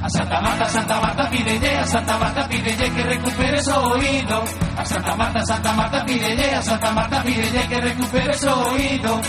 A 0.00 0.08
Santa 0.08 0.40
Marta, 0.40 0.64
Santa 0.66 1.00
Marta 1.00 1.28
pídelle 1.28 1.76
A 1.76 1.84
Santa 1.84 2.16
Marta 2.18 2.48
pídelle 2.48 2.90
que 2.90 3.02
recuperes 3.02 3.66
o 3.68 3.80
oído. 3.94 4.44
A 4.76 4.84
Santa 4.84 5.16
Marta, 5.16 5.44
Santa 5.44 5.72
Marta 5.72 6.04
pídelle 6.04 6.54
A 6.54 6.62
Santa 6.62 6.92
Marta 6.92 7.22
pídelle 7.22 7.68
que 7.68 7.80
recuperes 7.80 8.44
o 8.44 8.54
oído. 8.70 9.20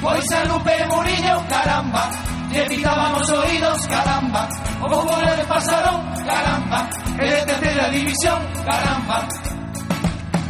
Pois 0.00 0.32
a 0.32 0.44
Lupe 0.44 0.86
Murillo, 0.90 1.44
caramba 1.48 2.35
lle 2.50 2.64
pitábamos 2.66 3.28
oídos, 3.30 3.86
caramba. 3.86 4.48
O 4.80 4.86
como 4.88 5.16
le 5.20 5.44
pasaron, 5.44 5.98
caramba. 6.24 6.88
E 7.18 7.26
de 7.30 7.40
terceira 7.46 7.88
división, 7.90 8.40
caramba. 8.64 9.28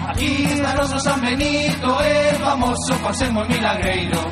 Aquí 0.09 0.45
está 0.45 0.75
noso 0.75 0.99
San 1.01 1.21
Benito 1.21 2.01
É 2.01 2.35
famoso 2.35 2.95
ser 3.13 3.31
moi 3.33 3.47
milagreiro. 3.49 4.23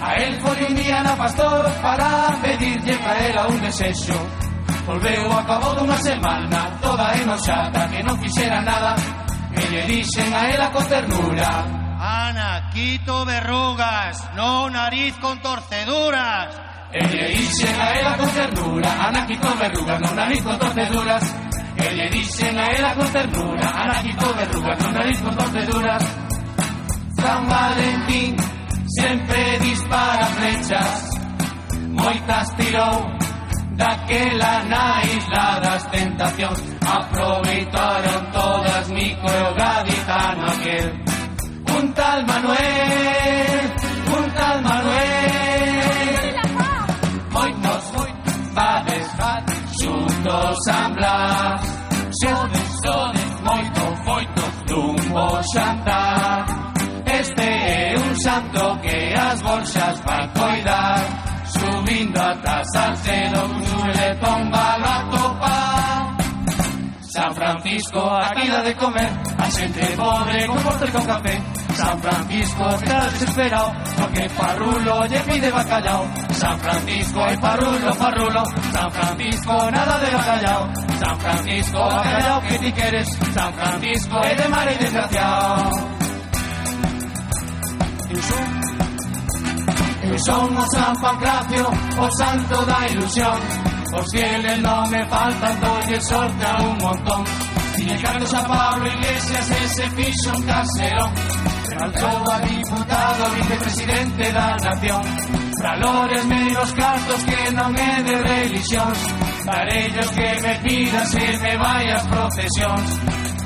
A 0.00 0.14
él 0.14 0.40
foi 0.40 0.62
un 0.62 0.74
día 0.76 1.02
na 1.02 1.16
pastor 1.16 1.68
Para 1.82 2.30
pedirlle 2.40 2.94
para 2.98 3.18
ela 3.18 3.48
un 3.48 3.60
desexo 3.60 4.14
Volveu 4.86 5.26
a 5.32 5.42
cabo 5.42 5.74
dunha 5.74 5.98
semana 5.98 6.70
Toda 6.80 7.12
enoxada 7.18 7.88
que 7.90 8.00
non 8.06 8.16
fixera 8.22 8.62
nada. 8.62 8.94
E 9.52 9.62
lle 9.70 9.82
dixen 9.90 10.32
a 10.32 10.48
ela 10.54 10.70
con 10.70 10.86
ternura. 10.86 11.50
Ana, 11.98 12.70
quito 12.72 13.24
verrugas, 13.24 14.22
no 14.36 14.70
nariz 14.70 15.16
con 15.18 15.42
torceduras. 15.42 16.67
E 16.92 17.00
lle 17.04 17.26
dixen 17.36 17.80
a 17.80 17.88
ela 17.98 18.16
con 18.16 18.30
ternura 18.32 18.90
Ana 19.08 19.26
quito 19.26 19.48
verrugas, 19.56 20.00
non 20.00 20.14
nariz 20.14 20.42
con 20.42 20.56
torceduras 20.58 21.24
E 21.76 21.86
lle 21.94 22.08
dixen 22.08 22.58
a 22.58 22.66
ela 22.72 22.94
con 22.94 23.08
ternura 23.12 23.66
Ana 23.76 23.96
quito 24.00 24.26
verrugas, 24.34 24.78
non 24.80 24.92
nariz 24.92 25.18
con 25.20 25.34
torceduras 25.36 26.04
San 27.20 27.46
Valentín 27.46 28.36
sempre 28.98 29.58
dispara 29.60 30.26
flechas 30.38 31.18
Moitas 31.92 32.48
tirou 32.56 33.18
daquela 33.78 34.64
na 34.64 35.00
isla 35.06 35.60
das 35.62 35.82
tentacións. 35.94 36.58
Aproveitaron 36.82 38.20
todas 38.34 38.88
Nico 38.90 39.28
e 39.30 39.40
o 39.48 39.54
gaditano 39.54 40.44
aquel 40.50 40.88
Un 41.78 41.92
tal 41.94 42.26
Manuel, 42.26 43.17
San 50.66 50.94
Blas 50.94 51.78
Sodes, 52.20 52.80
sodes, 52.82 53.40
moito, 53.42 53.80
foito 54.04 54.42
dun 54.66 54.96
bo 55.12 55.42
xantar. 55.52 56.46
Este 57.06 57.42
é 57.42 57.94
un 57.96 58.14
santo 58.20 58.78
que 58.82 59.14
as 59.14 59.42
bolsas 59.42 60.00
va 60.06 60.28
coidar 60.34 61.00
Subindo 61.48 62.20
ata 62.20 62.62
Sarcelo, 62.72 63.44
un 63.44 63.62
chuletón 63.64 64.50
bar 64.50 64.77
Francisco, 67.68 68.00
aquí 68.00 68.48
da 68.48 68.62
de 68.62 68.74
comer. 68.76 69.10
A 69.36 69.50
xente 69.50 69.84
pobre 69.96 70.46
con 70.46 70.58
postre 70.62 70.90
con 70.90 71.04
café. 71.04 71.42
San 71.74 72.00
Francisco 72.00 72.68
está 72.70 73.04
desesperado 73.10 73.72
Porque 73.96 74.28
Farrulo 74.30 75.06
lle 75.06 75.20
pide 75.20 75.50
bacalao. 75.50 76.08
San 76.30 76.58
Francisco, 76.58 77.22
ay 77.22 77.36
Farrulo, 77.36 77.94
Farrulo 77.94 78.42
San 78.72 78.90
Francisco, 78.90 79.70
nada 79.70 79.98
de 79.98 80.10
bacalao. 80.10 80.72
San 80.98 81.20
Francisco, 81.20 81.78
bacalao 81.78 82.40
que 82.40 82.58
ti 82.58 82.72
queres 82.72 83.08
San 83.34 83.52
Francisco, 83.52 84.16
é 84.24 84.34
de 84.34 84.48
mar 84.48 84.72
e 84.72 84.74
desgraciado 84.76 85.70
Eu 88.10 88.22
son. 88.22 88.46
Eu 90.08 90.18
son 90.20 90.56
o 90.56 90.64
San 90.74 90.94
Pancracio, 91.02 91.66
o 92.00 92.08
santo 92.16 92.64
da 92.64 92.86
ilusión. 92.88 93.38
Os 93.92 94.06
fieles 94.10 94.58
non 94.60 94.88
me 94.88 95.04
faltan, 95.04 95.60
dolle 95.60 96.00
sorte 96.00 96.44
a 96.46 96.56
un 96.64 96.76
montón 96.78 97.47
Cargos 97.86 98.34
a 98.34 98.44
Pablo 98.44 98.88
Iglesias 98.88 99.50
ese 99.50 99.90
fixo 99.90 100.32
un 100.34 100.42
caserón 100.42 101.12
Alzou 101.80 102.30
a 102.32 102.40
diputado, 102.40 103.30
vicepresidente 103.36 104.32
da 104.32 104.56
nación. 104.56 105.02
Valores 105.62 106.24
menos 106.24 106.72
cartos 106.72 107.22
que 107.22 107.50
non 107.52 107.70
é 107.78 108.02
de 108.02 108.14
religións 108.18 108.98
Parellos 109.46 110.10
que 110.10 110.28
me 110.42 110.54
pidas 110.66 111.08
se 111.08 111.26
me 111.38 111.54
vai 111.56 111.86
as 111.90 112.04
procesións 112.06 112.88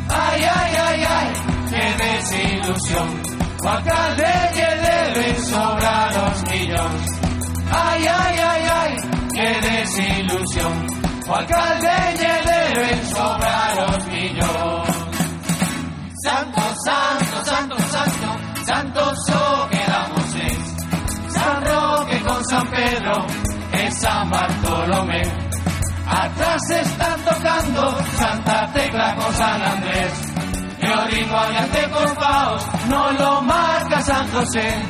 Ai, 0.09 0.41
ai, 0.44 0.73
ai, 0.77 1.01
ai, 1.05 1.28
que 1.69 1.85
desilusión. 2.01 3.09
Alcalde 3.65 4.33
lle 4.57 4.70
deben 4.81 5.36
sobrar 5.44 6.12
os 6.25 6.39
millóns 6.49 7.05
Ai, 7.69 8.01
ai, 8.09 8.36
ai, 8.41 8.65
ai, 8.81 8.93
que 9.28 9.49
desilusión 9.61 11.01
O 11.28 11.34
alcalde 11.34 11.89
deben 12.18 13.07
sobrar 13.07 13.97
os 13.97 14.05
millóns 14.07 15.02
Santo, 16.25 16.60
santo, 16.84 17.44
santo, 17.44 17.76
santo, 17.83 18.65
santo 18.65 19.15
só 19.26 19.68
quedamos 19.68 20.34
es 20.36 21.33
San 21.33 21.65
Roque 21.65 22.20
con 22.20 22.44
San 22.44 22.67
Pedro 22.68 23.26
e 23.73 23.91
San 23.91 24.31
Bartolomé. 24.31 25.23
Atrás 26.07 26.70
están 26.70 27.20
tocando 27.25 27.97
Santa 28.18 28.73
Tecla 28.73 29.15
con 29.17 29.34
San 29.34 29.62
Andrés. 29.62 30.12
E 30.78 30.89
o 30.91 31.05
ritmo 31.07 31.36
adiante 31.39 31.91
cos 31.91 32.12
paos 32.12 32.67
no 32.89 33.12
lo 33.12 33.42
marca 33.42 34.01
San 34.01 34.28
José. 34.31 34.83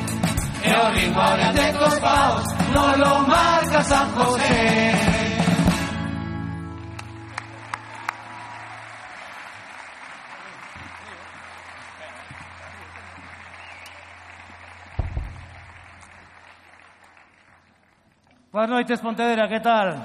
E 0.63 0.71
o 0.71 0.89
ritmo 0.91 1.21
adiante 1.21 1.73
cos 1.79 1.99
paos 1.99 2.43
no 2.73 2.95
lo 2.97 3.19
marca 3.27 3.83
San 3.83 4.11
José 4.15 5.12
Boas 18.53 18.69
noites, 18.69 19.01
Pontevedra, 19.01 19.49
que 19.49 19.57
tal? 19.65 19.97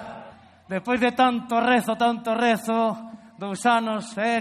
Despois 0.73 0.97
de 0.97 1.13
tanto 1.13 1.61
rezo, 1.61 2.01
tanto 2.01 2.33
rezo, 2.33 2.97
dous 3.37 3.61
anos, 3.69 4.17
eh, 4.17 4.41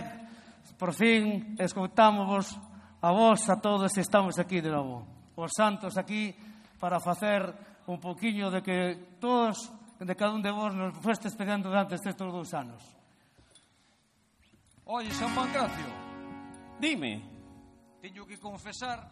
por 0.80 0.96
fin 0.96 1.60
escoutámovos 1.60 2.56
a 3.04 3.12
vos, 3.12 3.44
a 3.52 3.60
todos, 3.60 3.92
estamos 4.00 4.40
aquí 4.40 4.64
de 4.64 4.72
novo. 4.72 5.04
Os 5.36 5.52
santos 5.52 6.00
aquí 6.00 6.32
para 6.80 7.04
facer 7.04 7.52
un 7.92 8.00
poquinho 8.00 8.48
de 8.48 8.64
que 8.64 9.20
todos, 9.20 9.68
de 10.00 10.16
cada 10.16 10.32
un 10.32 10.40
de 10.40 10.56
vos, 10.56 10.72
nos 10.72 10.96
fuestes 11.04 11.36
pedindo 11.36 11.68
durante 11.68 12.00
estes 12.00 12.16
dous 12.16 12.56
anos. 12.56 12.80
Oi, 14.88 15.12
San 15.12 15.36
Pancracio. 15.36 15.92
Dime. 16.80 17.28
Teño 18.00 18.24
que 18.24 18.40
confesar 18.40 19.04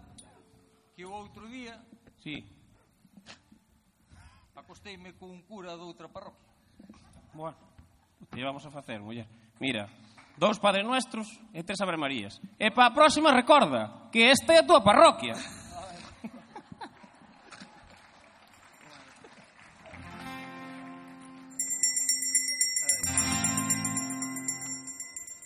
que 0.95 1.03
o 1.03 1.11
outro 1.11 1.51
día... 1.51 1.83
Sí 2.23 2.54
acosteime 4.65 5.13
cun 5.13 5.45
cura 5.45 5.77
doutra 5.77 6.09
parroquia. 6.09 6.49
Bueno, 7.33 7.55
que 8.33 8.41
vamos 8.41 8.65
a 8.65 8.71
facer, 8.73 8.99
muller. 8.99 9.27
Mira, 9.61 9.85
dous 10.41 10.57
Padre 10.57 10.81
Nuestros 10.81 11.29
e 11.53 11.61
tres 11.61 11.77
Ave 11.85 11.93
Marías. 12.01 12.41
E 12.57 12.73
para 12.73 12.89
a 12.89 12.95
próxima 12.97 13.29
recorda 13.29 14.09
que 14.09 14.25
esta 14.25 14.57
é 14.57 14.65
a 14.65 14.67
tua 14.67 14.81
parroquia. 14.81 15.37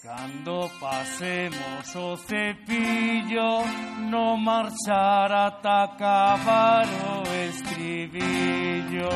Cando 0.09 0.67
pasemos 0.79 1.95
o 1.95 2.17
cepillo 2.17 3.63
No 4.09 4.35
marchar 4.38 5.31
ata 5.31 5.83
acabar 5.83 6.88
o 7.13 7.45
estribillo. 7.45 9.07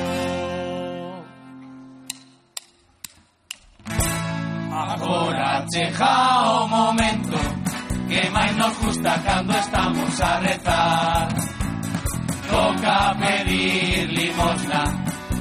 Agora 4.72 5.65
chega 5.73 6.61
o 6.61 6.67
momento 6.67 7.39
Que 8.07 8.30
máis 8.30 8.55
nos 8.55 8.77
gusta 8.77 9.19
cando 9.25 9.51
estamos 9.51 10.22
a 10.22 10.39
rezar. 10.41 11.27
Toca 12.51 13.15
pedir 13.15 14.09
limosna 14.11 14.83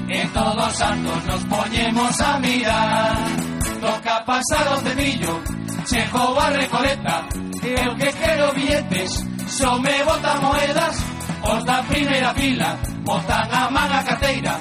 E 0.08 0.26
todos 0.28 0.72
santos 0.72 1.24
nos 1.26 1.44
poñemos 1.44 2.20
a 2.22 2.38
mirar 2.38 3.51
toca 3.82 4.24
pasados 4.24 4.84
de 4.84 4.94
millo 4.94 5.42
Chego 5.86 6.38
a 6.38 6.48
Recoleta 6.50 7.26
Eu 7.62 7.96
que 7.96 8.10
quero 8.12 8.52
billetes 8.54 9.12
Só 9.48 9.78
me 9.80 10.04
bota 10.04 10.36
moedas 10.36 10.96
Os 11.42 11.64
da 11.64 11.82
primeira 11.82 12.32
fila 12.34 12.78
Botan 13.02 13.48
a 13.50 13.70
man 13.70 13.92
a 13.92 14.02
carteira 14.04 14.54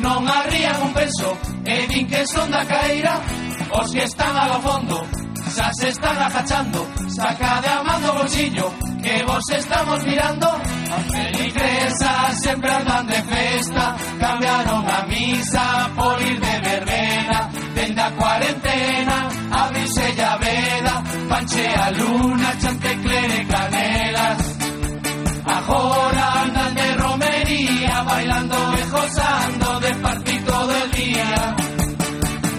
Non 0.00 0.24
arrían 0.24 0.80
un 0.80 0.92
peso 0.96 1.36
E 1.68 1.86
din 1.86 2.08
que 2.08 2.24
son 2.26 2.48
da 2.48 2.64
caeira 2.64 3.20
Os 3.76 3.92
que 3.92 4.04
están 4.08 4.32
ao 4.40 4.58
fondo 4.64 4.96
Xa 5.52 5.68
se 5.76 5.88
están 5.92 6.16
agachando 6.16 6.80
Saca 7.12 7.60
de 7.60 7.68
a 7.68 7.84
man 7.84 8.00
do 8.00 8.10
bolsillo 8.16 8.72
Que 9.04 9.20
vos 9.28 9.44
estamos 9.52 10.00
mirando 10.08 10.48
As 10.48 11.06
feligresas 11.12 12.40
sempre 12.40 12.72
andan 12.72 13.04
de 13.04 13.20
festa 13.20 13.84
Cambiaron 14.16 14.82
a 14.88 15.00
misa 15.12 15.66
por 15.92 16.16
ir 16.24 16.40
de 16.40 16.54
verbena 16.64 17.51
cuarentena 18.22 19.28
abrise 19.50 20.22
a 20.22 20.36
vela 20.36 21.02
Panche 21.28 21.66
a 21.66 21.90
luna, 21.90 22.56
chanteclere 22.58 23.46
canelas. 23.46 24.58
Agora 25.44 26.24
andan 26.42 26.74
de 26.74 26.88
romería 27.02 28.02
Bailando 28.02 28.58
e 28.78 28.82
gozando 28.94 29.80
de 29.80 29.92
todo 30.50 30.72
el 30.82 30.90
día. 30.92 31.56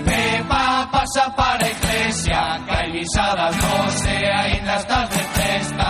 Pepa 0.06 0.90
pasa 0.92 1.34
para 1.36 1.70
iglesia 1.70 2.42
Que 2.66 2.72
hai 2.76 2.92
misadas 2.92 3.56
doce 3.56 4.16
ainda 4.42 4.76
estás 4.76 5.10
de 5.10 5.24
festa 5.38 5.90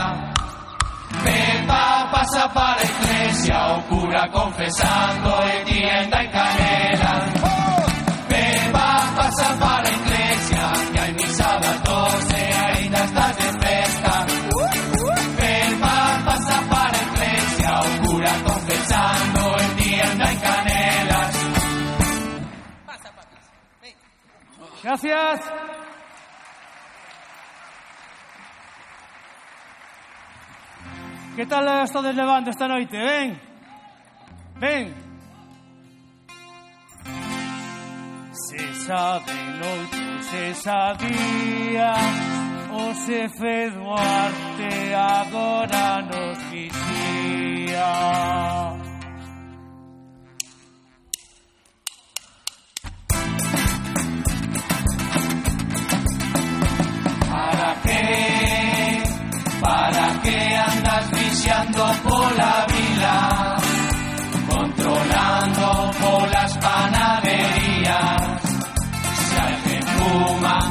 Pepa 1.23 2.09
pasa 2.11 2.47
para 2.53 2.83
iglesia 2.83 3.57
O 3.75 3.81
cura 3.89 4.29
confesando 4.29 5.29
e 5.53 5.63
ti 5.65 5.83
ainda 5.83 6.17
hai 6.17 6.27
canela 6.29 6.82
Gracias. 24.83 25.39
Que 31.37 31.45
tal 31.45 31.83
estades 31.83 32.15
levando 32.15 32.49
esta 32.49 32.67
noite? 32.67 32.97
Ben? 32.97 33.41
Ben? 34.59 34.93
Se 38.33 38.73
sabe 38.85 39.33
noite, 39.33 40.23
se 40.23 40.53
sabía 40.55 41.93
O 42.71 42.93
se 42.93 43.29
fe 43.29 43.69
Duarte 43.71 44.95
agora 44.95 46.01
nos 46.01 46.51
vixía 46.51 47.93
¿Para 57.73 57.81
qué? 57.81 59.03
¿Para 59.61 60.21
qué 60.21 60.55
andas 60.55 61.11
viciando 61.11 61.85
por 62.03 62.37
la 62.37 62.67
vila? 62.67 63.57
Controlando 64.47 65.91
por 65.99 66.29
las 66.29 66.57
panaderías. 66.57 68.41
Si 69.25 69.37
alguien 69.39 69.83
fuma, 69.83 70.62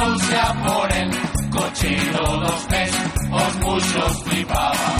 Duarte 0.00 0.18
tirouse 0.20 0.36
a 0.36 0.52
por 0.54 0.92
el 0.92 1.10
cochero 1.50 2.36
dos 2.40 2.60
pés 2.68 2.92
Os 3.30 3.56
muxos 3.56 4.22
flipaba. 4.24 4.90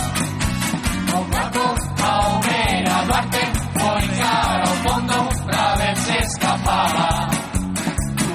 O 1.15 1.25
gato 1.31 1.75
ao 2.05 2.41
ver 2.43 2.89
a 2.89 3.03
Duarte 3.05 3.45
foi 3.79 4.09
cara 4.19 4.69
ao 4.69 4.77
fondo 4.85 5.45
pra 5.47 5.75
ver 5.77 5.97
se 5.97 6.19
escapaba. 6.19 7.31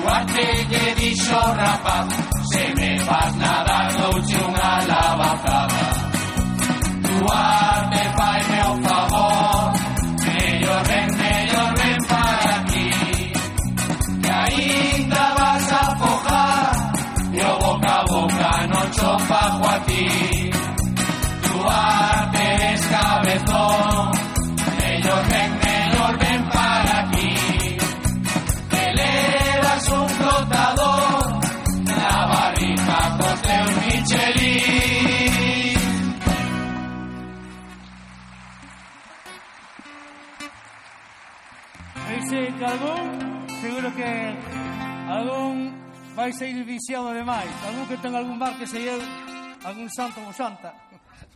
Duarte 0.01 0.65
dixo 0.97 1.35
rapaz 1.35 2.14
algún, 42.65 43.47
seguro 43.61 43.95
que 43.95 44.35
algún 45.07 45.73
vai 46.15 46.31
sair 46.33 46.63
viciado 46.65 47.13
demais. 47.13 47.51
Algún 47.67 47.85
que 47.87 47.97
ten 47.97 48.15
algún 48.15 48.39
bar 48.39 48.57
que 48.57 48.67
se 48.67 48.79
lleve 48.79 49.03
algún 49.63 49.89
santo 49.89 50.21
ou 50.21 50.33
santa. 50.33 50.73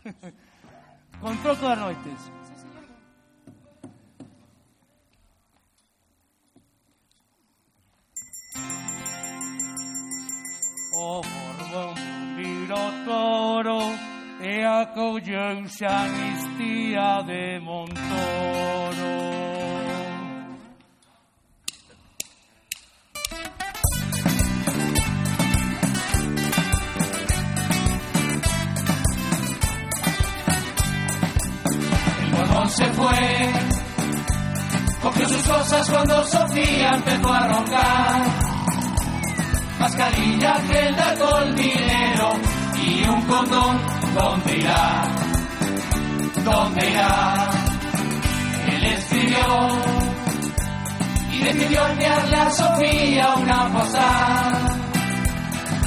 Con 1.20 1.36
troco 1.42 1.68
das 1.68 1.78
noites. 1.78 2.18
O 11.02 11.22
Borbón 11.22 11.94
viro 12.36 12.76
toro 13.06 13.80
e 14.38 14.62
acolleuse 14.62 15.86
a 15.86 16.02
amnistía 16.02 17.22
de 17.22 17.58
Montoro. 17.60 18.00
Se 32.68 32.84
fue, 32.92 33.52
cogió 35.02 35.28
sus 35.28 35.42
cosas 35.48 35.90
cuando 35.90 36.24
Sofía 36.26 36.90
empezó 36.90 37.32
a 37.32 37.48
roncar. 37.48 38.49
Mascarilla, 39.80 40.54
gel 40.68 40.94
de 40.94 41.02
alcohol, 41.02 41.54
dinero 41.56 42.32
y 42.84 43.02
un 43.08 43.22
condón. 43.22 43.80
¿Dónde 44.14 44.58
irá? 44.58 45.08
¿Dónde 46.44 46.90
irá? 46.90 47.50
Él 48.72 48.84
escribió 48.84 49.68
y 51.32 51.38
decidió 51.44 51.86
enviarle 51.86 52.36
a 52.36 52.50
Sofía 52.50 53.34
una 53.36 53.72
postal. 53.72 54.52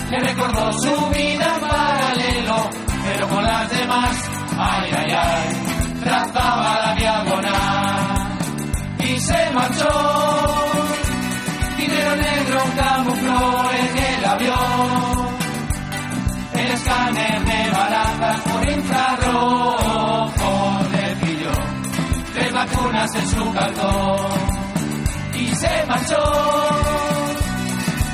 Le 0.10 0.20
recordó 0.22 0.74
su 0.74 1.10
vida 1.10 1.60
paralelo, 1.62 2.70
pero 3.06 3.30
con 3.30 3.44
las 3.44 3.70
demás, 3.70 4.30
ay, 4.58 4.92
ay, 4.98 5.12
ay, 5.12 6.00
trazaba 6.04 6.80
la 6.84 6.96
diagonal 6.96 8.38
y 8.98 9.20
se 9.20 9.52
marchó. 9.52 9.90
Dinero 11.78 12.16
negro 12.16 12.64
camufló 12.76 13.13
en 23.04 23.28
su 23.28 23.52
cartón 23.52 24.18
y 25.38 25.54
se 25.56 25.86
marchó 25.88 26.24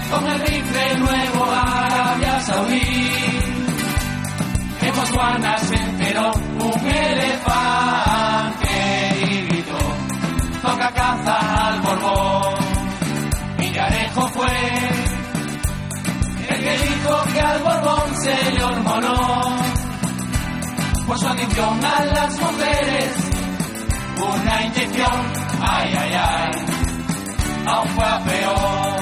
con 0.09 0.27
el 0.27 0.39
rifle 0.39 0.95
nuevo 0.97 1.43
a 1.45 1.85
Arabia 1.85 2.41
Saudí. 2.41 3.11
En 4.81 4.95
Botswana 4.95 5.57
se 5.59 5.75
enteró 5.75 6.31
un 6.33 6.87
elefante 6.87 8.71
y 9.29 9.41
gritó, 9.45 9.77
toca 10.63 10.91
caza 10.91 11.67
al 11.67 11.81
Borbón. 11.81 12.55
Villarejo 13.59 14.27
fue 14.29 14.57
el 16.49 16.63
que 16.63 16.77
dijo 16.77 17.23
que 17.31 17.39
al 17.41 17.61
Borbón 17.61 18.21
se 18.23 18.51
le 18.53 18.63
hormonó 18.63 19.55
por 21.05 21.19
su 21.19 21.27
adicción 21.27 21.85
a 21.85 22.05
las 22.05 22.39
mujeres. 22.39 23.28
Una 24.21 24.65
inyección, 24.65 25.17
ay, 25.61 25.93
ay, 25.97 26.13
ay, 26.13 26.51
aún 27.67 27.87
fue 27.89 28.03
a 28.05 28.19
peor. 28.25 28.99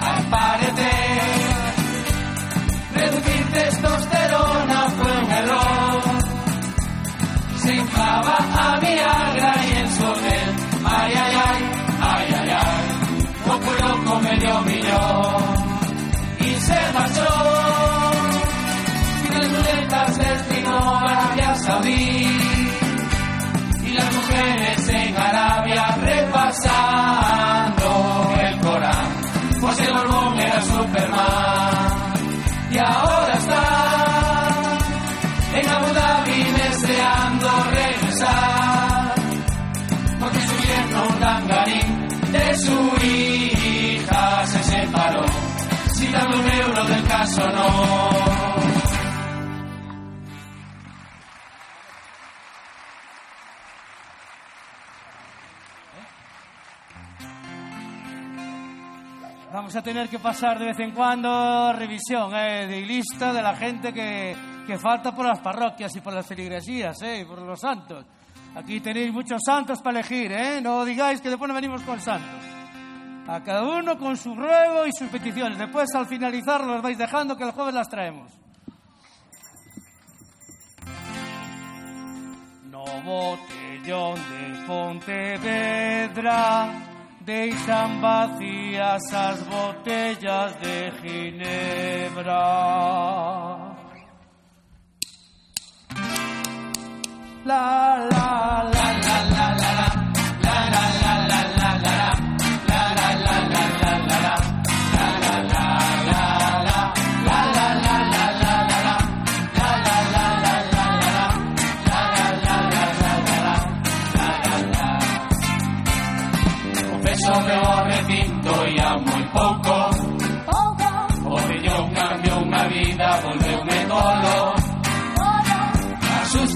Al 0.00 0.24
parecer, 0.30 1.22
reducir 2.94 3.52
testosterona 3.52 4.80
fue 4.96 5.12
un 5.22 5.30
error. 5.30 6.02
Se 7.62 7.74
inflaba 7.74 8.36
a 8.54 8.80
Viagra 8.80 9.54
y 9.68 9.76
en 9.76 9.96
su 9.96 10.04
hotel, 10.04 10.56
ay, 10.84 11.12
ay, 11.14 11.34
ay, 11.46 11.62
ay, 12.00 12.34
ay, 12.40 12.50
ay, 12.50 12.86
poco 13.46 13.72
loco 13.82 14.20
medio 14.20 14.60
millón. 14.62 15.44
Y 16.40 16.60
se 16.60 16.92
marchó, 16.92 17.30
sin 19.22 19.38
las 19.38 19.48
muletas 19.50 20.18
destino 20.18 20.76
a 20.76 21.00
Arabia. 21.00 21.54
Caso 47.28 47.50
no. 47.50 48.08
Vamos 59.52 59.74
a 59.76 59.82
tener 59.82 60.08
que 60.08 60.18
pasar 60.18 60.58
de 60.58 60.66
vez 60.66 60.78
en 60.78 60.92
cuando 60.92 61.72
revisión 61.72 62.34
eh, 62.34 62.66
de 62.66 62.80
lista 62.82 63.32
de 63.32 63.42
la 63.42 63.56
gente 63.56 63.92
que, 63.92 64.34
que 64.66 64.78
falta 64.78 65.14
por 65.14 65.26
las 65.26 65.40
parroquias 65.40 65.94
y 65.96 66.00
por 66.00 66.12
las 66.12 66.26
feligresías, 66.26 67.00
eh, 67.02 67.20
y 67.20 67.24
por 67.24 67.42
los 67.42 67.60
santos. 67.60 68.04
Aquí 68.54 68.80
tenéis 68.80 69.12
muchos 69.12 69.40
santos 69.44 69.80
para 69.82 70.00
elegir, 70.00 70.32
¿eh? 70.32 70.60
No 70.62 70.84
digáis 70.84 71.20
que 71.20 71.28
después 71.28 71.48
no 71.48 71.54
venimos 71.54 71.82
con 71.82 72.00
santos. 72.00 72.57
A 73.28 73.42
cada 73.42 73.62
uno 73.62 73.98
con 73.98 74.16
su 74.16 74.34
ruego 74.34 74.86
y 74.86 74.92
sus 74.92 75.08
peticiones. 75.08 75.58
Después, 75.58 75.94
al 75.94 76.06
finalizar, 76.06 76.64
los 76.64 76.80
vais 76.80 76.96
dejando 76.96 77.36
que 77.36 77.44
el 77.44 77.50
jueves 77.50 77.74
las 77.74 77.88
traemos. 77.88 78.32
No 82.70 82.84
botellón 83.04 84.14
de 84.14 84.64
Pontevedra 84.66 86.38
deixan 87.28 88.00
vacías 88.00 89.12
as 89.12 89.46
botellas 89.46 90.58
de 90.62 90.90
Ginebra. 91.02 92.46
La 97.44 97.98
la 98.10 98.64
la 98.72 98.86
la 99.04 99.18
la 99.30 99.46
la 99.54 99.74
la 99.78 100.07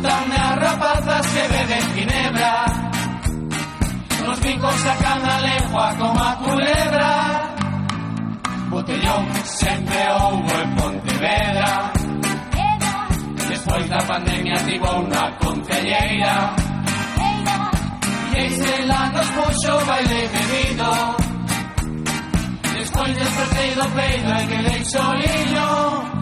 gustan 0.03 0.33
as 0.33 0.59
rapazas 0.59 1.27
que 1.29 1.49
beben 1.49 1.95
ginebra. 1.95 2.65
Nos 4.27 4.39
picos 4.41 4.75
sacan 4.75 5.25
a 5.25 5.41
lengua 5.41 5.95
como 5.99 6.21
a 6.21 6.37
culebra. 6.39 7.55
Botellón 8.71 9.27
sempre 9.45 10.09
houbo 10.11 10.53
en 10.61 10.75
Pontevedra. 10.75 11.93
Despois 13.49 13.89
da 13.89 13.99
pandemia 13.99 14.57
tivo 14.67 14.91
unha 15.05 15.25
concelleira 15.39 16.57
E 18.35 18.47
Estela 18.49 19.01
nos 19.15 19.29
puxo 19.37 19.75
baile 19.87 20.21
bebido. 20.35 20.93
Despois 22.75 23.13
despertei 23.15 23.71
do 23.79 23.87
peido 23.95 24.33
e 24.41 24.47
quedei 24.51 24.83
soliño 24.85 26.22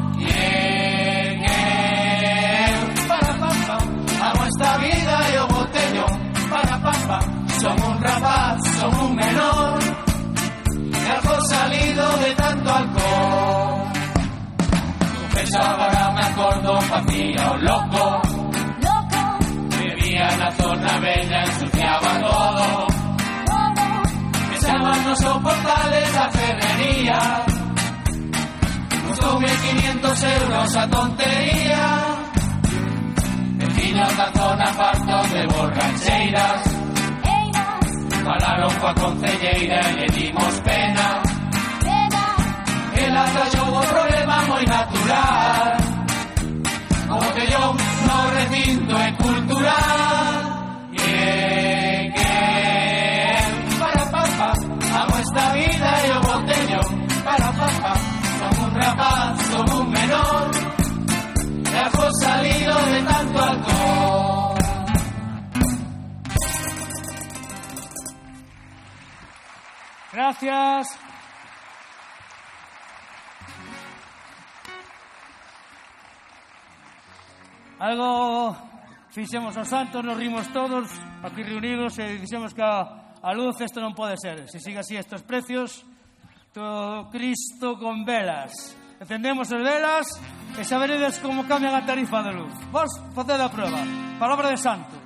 Som 7.60 7.76
un 7.76 8.02
rapaz, 8.02 8.58
som 8.80 9.00
un 9.04 9.14
menor, 9.16 9.78
algo 11.12 11.40
salido 11.46 12.04
de 12.24 12.34
tanto 12.34 12.74
alcohol. 12.74 13.92
Pensaba, 15.34 15.84
ahora 15.84 16.10
me 16.12 16.20
acuerdo, 16.22 16.78
vacía 16.90 17.50
o 17.50 17.56
loco. 17.58 18.22
Bebía 19.78 20.26
la 20.38 20.50
zona 20.52 21.00
bella, 21.00 21.42
ensuciaba 21.42 22.20
todo. 22.20 22.86
Pensaban 24.48 25.04
no 25.04 25.16
soportales 25.16 26.14
la 26.14 26.30
ferrería. 26.30 27.44
Costó 29.06 29.38
1500 29.38 30.22
euros 30.22 30.76
a 30.76 30.88
tontería. 30.88 32.06
Vecinos 33.58 34.16
la 34.16 34.32
zona 34.32 34.64
partos 34.78 35.30
de 35.30 35.46
borracheras 35.46 36.79
Falaron 38.30 38.72
coa 38.78 38.94
concelleira 38.94 39.80
e 39.90 39.94
lle 39.98 40.06
dimos 40.14 40.60
pena. 40.60 41.06
Ela 43.04 43.24
trayou 43.34 43.70
o 43.74 43.82
problema 43.92 44.36
moi 44.46 44.64
natural. 44.66 45.66
O 47.10 47.20
no 48.06 48.18
recinto 48.36 48.94
é 49.06 49.10
cultural. 49.22 50.42
Yeah, 50.92 52.14
yeah 52.18 53.42
Para 53.80 54.04
pam 54.12 54.30
Amo 55.00 55.16
esta 55.24 55.44
vida 55.58 55.90
e 56.06 56.10
o 56.10 56.20
botellón 56.20 56.88
Para 57.24 57.50
pam 57.58 57.98
Son 58.38 58.54
un 58.64 58.72
rapaz, 58.80 59.32
son 59.50 59.66
un 59.80 59.90
menor. 59.90 60.46
E 61.72 61.78
algo 61.84 62.06
salido 62.22 62.74
de 62.90 62.98
tanto 63.10 63.38
alcohol 63.42 64.39
Gracias. 70.20 70.98
Algo 77.78 78.54
fixemos 79.08 79.56
os 79.56 79.66
santos, 79.66 80.04
nos 80.04 80.18
rimos 80.18 80.46
todos 80.52 80.92
aquí 81.24 81.42
reunidos 81.42 81.96
e 81.96 82.20
dixemos 82.20 82.52
que 82.52 82.60
a, 82.60 83.16
a 83.16 83.32
luz 83.32 83.56
isto 83.64 83.80
non 83.80 83.96
pode 83.96 84.20
ser. 84.20 84.44
Se 84.52 84.60
siga 84.60 84.84
así 84.84 85.00
estes 85.00 85.24
precios, 85.24 85.88
todo 86.52 87.08
Cristo 87.08 87.80
con 87.80 88.04
velas. 88.04 88.76
Encendemos 89.00 89.48
as 89.48 89.64
velas 89.64 90.04
e 90.52 90.60
xa 90.60 90.76
veredes 90.76 91.16
como 91.24 91.48
cambian 91.48 91.72
a 91.72 91.88
tarifa 91.88 92.20
de 92.20 92.36
luz. 92.36 92.52
Vos 92.68 92.92
faced 93.16 93.40
a 93.40 93.48
prueba. 93.48 93.80
Palabra 94.20 94.52
de 94.52 94.60
santo. 94.60 94.99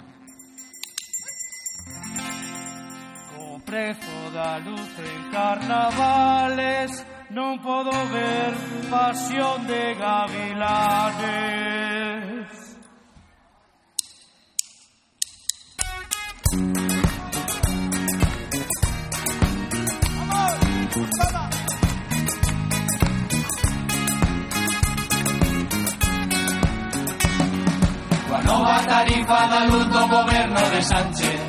O 3.75 3.77
prezo 3.77 4.31
da 4.33 4.59
luz 4.59 4.93
en 5.01 5.31
carnavales 5.33 7.05
non 7.31 7.59
podo 7.59 7.91
ver 8.15 8.55
pasión 8.89 9.67
de 9.67 9.95
gavilanes. 9.99 11.19
Coa 28.29 28.41
nova 28.47 28.79
tarifa 28.87 29.47
da 29.51 29.65
luz 29.67 29.87
do 29.91 30.07
goberno 30.07 30.63
de 30.71 30.81
Sánchez 30.81 31.44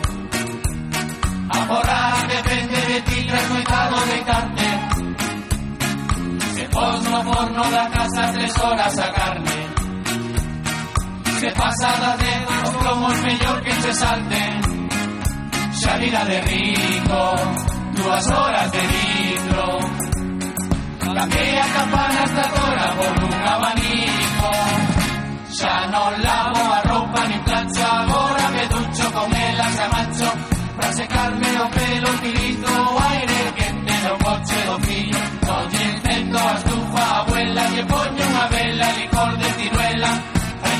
innamorare 1.65 2.27
depende 2.27 2.81
de 2.85 3.01
ti, 3.01 3.25
tres 3.27 3.49
no 3.49 3.57
he 3.57 3.63
dado 3.63 4.05
de 4.05 4.23
carne. 4.23 4.89
Se 6.53 6.69
posno 6.69 7.23
porno 7.23 7.63
da 7.71 7.89
casa 7.89 8.31
tres 8.33 8.57
horas 8.59 8.97
a 8.99 9.11
carne. 9.11 9.67
Se 11.39 11.51
pasa 11.51 11.87
da 11.99 12.17
dedos 12.17 12.69
como 12.83 13.11
es 13.11 13.23
mejor 13.23 13.63
que 13.63 13.71
se 13.73 13.93
salte. 13.93 14.59
Xa 15.81 15.97
vida 15.97 16.25
de 16.25 16.41
rico, 16.41 17.35
dúas 17.93 18.31
horas 18.31 18.71
de 18.71 18.81
litro. 18.81 19.79
Cambia 20.99 21.65
campana 21.73 22.23
esta 22.25 22.49
tora 22.49 22.93
por 22.97 23.23
un 23.23 23.47
abanico. 23.47 24.51
Ya 25.57 25.87
non 25.87 26.21
lavo 26.21 26.73
a 26.73 26.84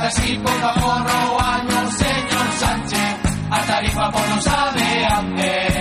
así 0.06 0.40
a 0.45 0.74
forro 0.74 1.35
o 1.35 1.42
año 1.42 1.92
Señor 1.92 2.48
Sánchez, 2.59 3.16
a 3.50 3.59
tarifa 3.66 4.11
por 4.11 4.25
non 4.30 4.42
sabe 4.42 5.75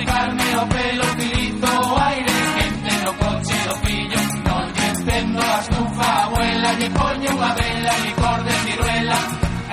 Secarme 0.00 0.56
o 0.56 0.66
pelo 0.66 1.04
filito 1.18 1.66
o 1.66 2.00
aire 2.00 2.32
Quente 2.56 3.04
no 3.04 3.12
coche 3.20 3.58
do 3.68 3.74
fillo 3.84 4.20
Non 4.46 4.64
lle 4.72 4.86
encendo 4.92 5.40
a 5.42 5.58
estufa 5.60 6.08
abuela 6.24 6.70
Lle 6.80 6.88
poño 6.88 7.30
unha 7.36 7.52
vela, 7.58 7.92
licor 8.04 8.40
de 8.46 8.54
ciruela. 8.64 9.18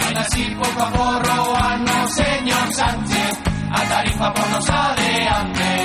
E 0.04 0.08
así 0.20 0.44
pouco 0.60 0.82
a 0.84 0.90
porro 0.92 1.38
o 1.48 1.56
ano 1.56 1.98
señor 2.12 2.68
Sánchez 2.76 3.34
A 3.72 3.82
tarifa 3.88 4.28
por 4.36 4.48
nos 4.52 4.70
adeante 4.70 5.77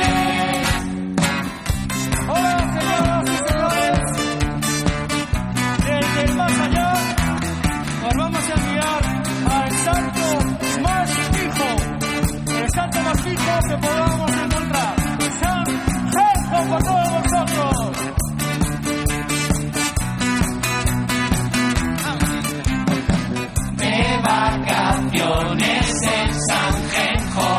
vacaciones 25.13 25.91
en 26.15 26.35
San 26.49 26.75
Genjo. 26.91 27.51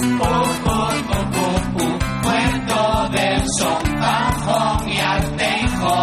Uh, 0.00 0.22
uh, 0.22 0.70
uh, 0.70 1.20
uh, 1.20 1.82
uh, 1.82 1.98
Puerto 2.22 3.08
del 3.12 3.42
Son, 3.58 3.82
Panjón 4.00 4.88
y 4.88 4.98
Arteijo. 4.98 5.96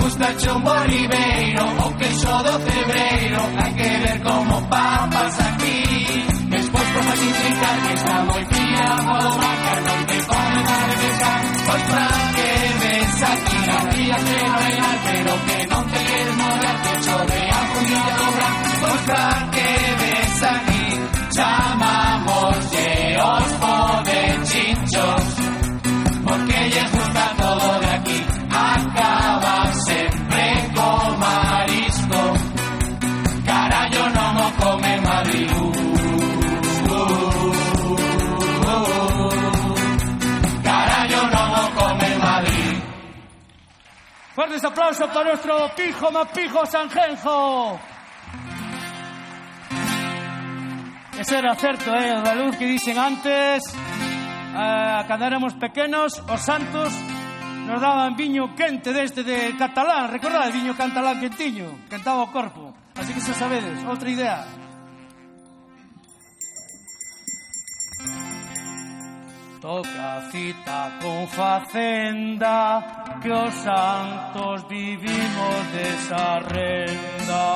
Justacho 0.00 0.62
Ribeiro, 0.86 1.64
o 1.84 1.96
queso 1.96 2.42
do 2.42 2.58
cebreiro, 2.58 3.40
hai 3.58 3.74
que 3.74 3.88
ver 4.04 4.22
como 4.22 4.68
papas 4.68 5.40
aquí. 5.40 5.82
Como 6.96 7.16
sin 7.16 7.32
trincar 7.32 7.76
que 7.82 7.92
está 7.94 8.24
moi 8.24 8.55
fría 9.36 9.46
Modo 9.46 9.46
maca, 9.46 9.80
non 9.80 10.06
te 10.06 10.18
come 10.26 10.60
para 10.62 10.94
pescar 11.00 11.40
Pois 11.66 11.82
Fran, 11.90 12.34
que 12.34 12.48
aquí 13.76 14.04
que 14.06 14.38
no 14.46 14.60
mar, 14.80 14.98
pero 15.06 15.32
que 15.46 15.58
non 15.66 15.84
te 15.92 16.04
morar 16.38 16.76
Que 16.82 16.94
chove 17.04 17.40
a 17.50 17.60
puñilla 17.70 18.12
do 18.18 18.26
gran 18.36 18.54
Pois 18.80 19.00
Fran, 19.06 19.50
que 19.50 19.95
Fuertes 44.36 44.62
aplausos 44.64 45.08
para 45.12 45.30
nuestro 45.30 45.70
pijo 45.74 46.12
más 46.12 46.28
pijo 46.28 46.66
Sanjenjo. 46.66 47.80
Ese 51.18 51.38
era 51.38 51.54
certo, 51.54 51.94
eh, 51.94 52.20
da 52.22 52.34
luz 52.34 52.54
que 52.58 52.66
dicen 52.66 52.98
antes. 52.98 53.62
Eh, 53.74 55.04
cando 55.08 55.24
éramos 55.24 55.54
pequenos, 55.54 56.22
os 56.28 56.40
santos 56.42 56.92
nos 57.66 57.80
daban 57.80 58.14
viño 58.14 58.54
quente 58.54 58.92
deste 58.92 59.24
de 59.24 59.56
catalán. 59.56 60.12
Recordad, 60.12 60.52
viño 60.52 60.76
catalán 60.76 61.18
quentiño, 61.18 61.88
quentaba 61.88 62.20
o 62.20 62.30
corpo. 62.30 62.74
Así 62.94 63.14
que 63.14 63.22
xa 63.22 63.32
sabedes, 63.32 63.88
outra 63.88 64.10
idea. 64.10 64.44
Toca 69.66 70.22
cita 70.30 70.92
con 71.02 71.26
facenda 71.26 73.18
que 73.20 73.32
os 73.32 73.52
santos 73.52 74.68
vivimos 74.68 75.72
desa 75.72 76.38
renda. 76.38 77.46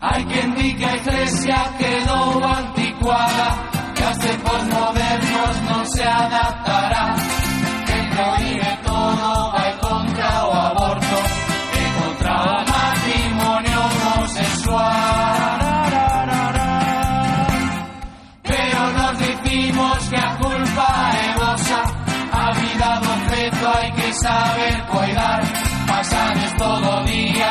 Hai 0.00 0.24
quen 0.24 0.54
di 0.54 0.72
que 0.72 0.84
a 0.86 0.96
iglesia 0.96 1.58
quedou 1.76 2.42
anticuada 2.42 3.69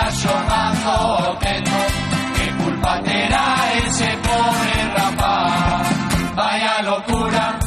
día 0.10 0.12
xogando 0.12 1.30
o 1.30 1.36
teto 1.38 1.80
Que 2.36 2.64
culpa 2.64 3.00
terá 3.04 3.48
ese 3.86 4.10
pobre 4.26 4.78
rapaz. 4.98 5.88
Vaya 6.36 6.82
locura, 6.82 7.60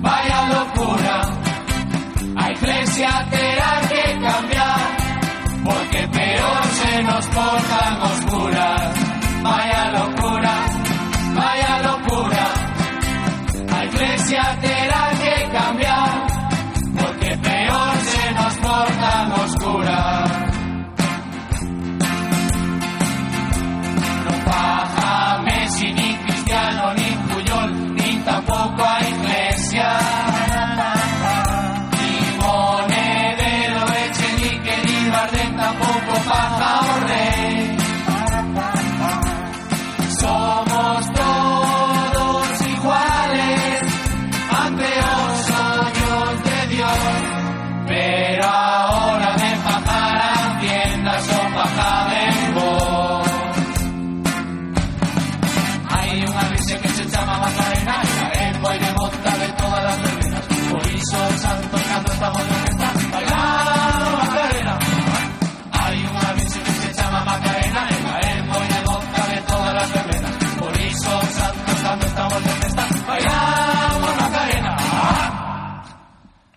vaya 0.00 0.40
locura. 0.54 1.20
A 2.36 2.50
iglesia 2.50 3.10
terá 3.30 3.72
que 3.88 4.02
cambiar 4.26 4.80
Porque 5.64 6.08
peor 6.08 6.62
se 6.78 7.02
nos 7.04 7.26
portan 7.26 8.02
oscuras 8.10 8.92
Vaya 9.42 9.73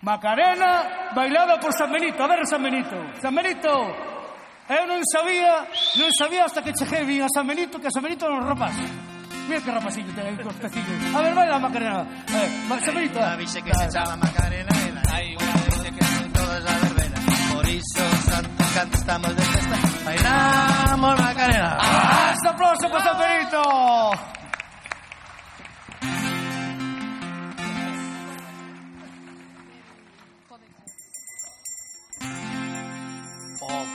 Macarena 0.08 1.12
bailada 1.14 1.60
por 1.60 1.70
San 1.74 1.92
Benito. 1.92 2.24
A 2.24 2.28
ver, 2.28 2.46
San 2.46 2.62
Benito. 2.62 2.96
San 3.20 3.34
Benito, 3.34 3.68
eu 3.68 4.84
non 4.88 5.04
sabía, 5.04 5.68
non 6.00 6.08
sabía 6.16 6.48
hasta 6.48 6.64
que 6.64 6.72
cheguei 6.72 7.04
vin 7.04 7.20
a 7.20 7.28
San 7.28 7.44
Benito 7.44 7.76
que 7.76 7.88
a 7.88 7.92
San 7.92 8.00
Benito 8.00 8.24
non 8.24 8.40
rapas. 8.40 8.72
Mira 9.52 9.60
que 9.60 9.68
rapasillo 9.68 10.08
ten 10.16 10.32
aí 10.32 10.36
cos 10.40 10.56
pecillos. 10.64 10.96
A 11.12 11.20
ver, 11.20 11.36
baila 11.36 11.60
Macarena. 11.60 12.08
Eh, 12.24 12.48
San 12.80 12.94
Benito. 12.96 13.20
Unha 13.20 13.36
vixe 13.36 13.60
que 13.60 13.72
se 13.76 13.86
chama 13.92 14.16
Macarena 14.16 14.72
e 14.80 14.88
hai 15.12 15.26
unha 15.36 15.56
vixe 15.76 15.88
que 15.92 16.04
son 16.08 16.28
todas 16.32 16.64
a 16.64 16.74
verbena 16.88 17.18
Por 17.52 17.64
iso, 17.68 18.04
santo 18.32 18.64
canto 18.72 18.96
estamos 18.96 19.32
de 19.36 19.44
festa 19.44 19.76
Bailamos 20.08 21.14
Macarena 21.20 21.70
¡Ah, 21.80 22.32
este 22.32 22.48
aplauso 22.48 22.84
para 22.88 23.04
San 23.04 23.16
Benito! 23.20 24.37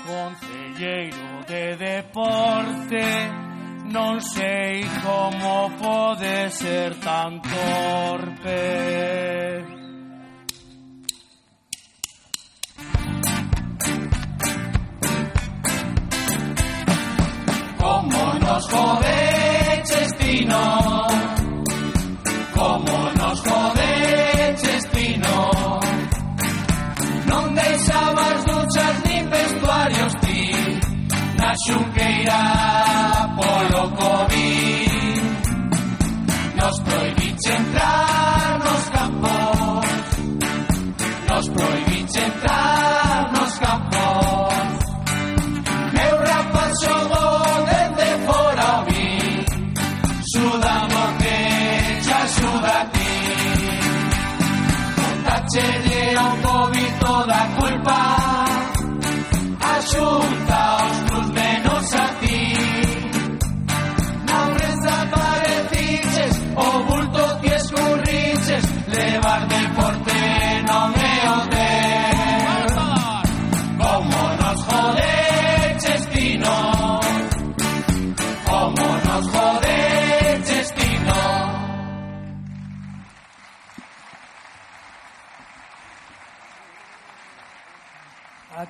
Concelleiro 0.05 1.43
de 1.47 1.75
deporte 1.75 3.03
non 3.91 4.19
sei 4.19 4.81
como 5.03 5.69
pode 5.77 6.49
ser 6.49 6.95
tan 6.99 7.39
torpe. 7.41 8.63
Como 17.77 18.39
nos 18.39 18.63
jodeches, 18.71 20.09
Tino. 20.17 20.82
Na 31.65 32.92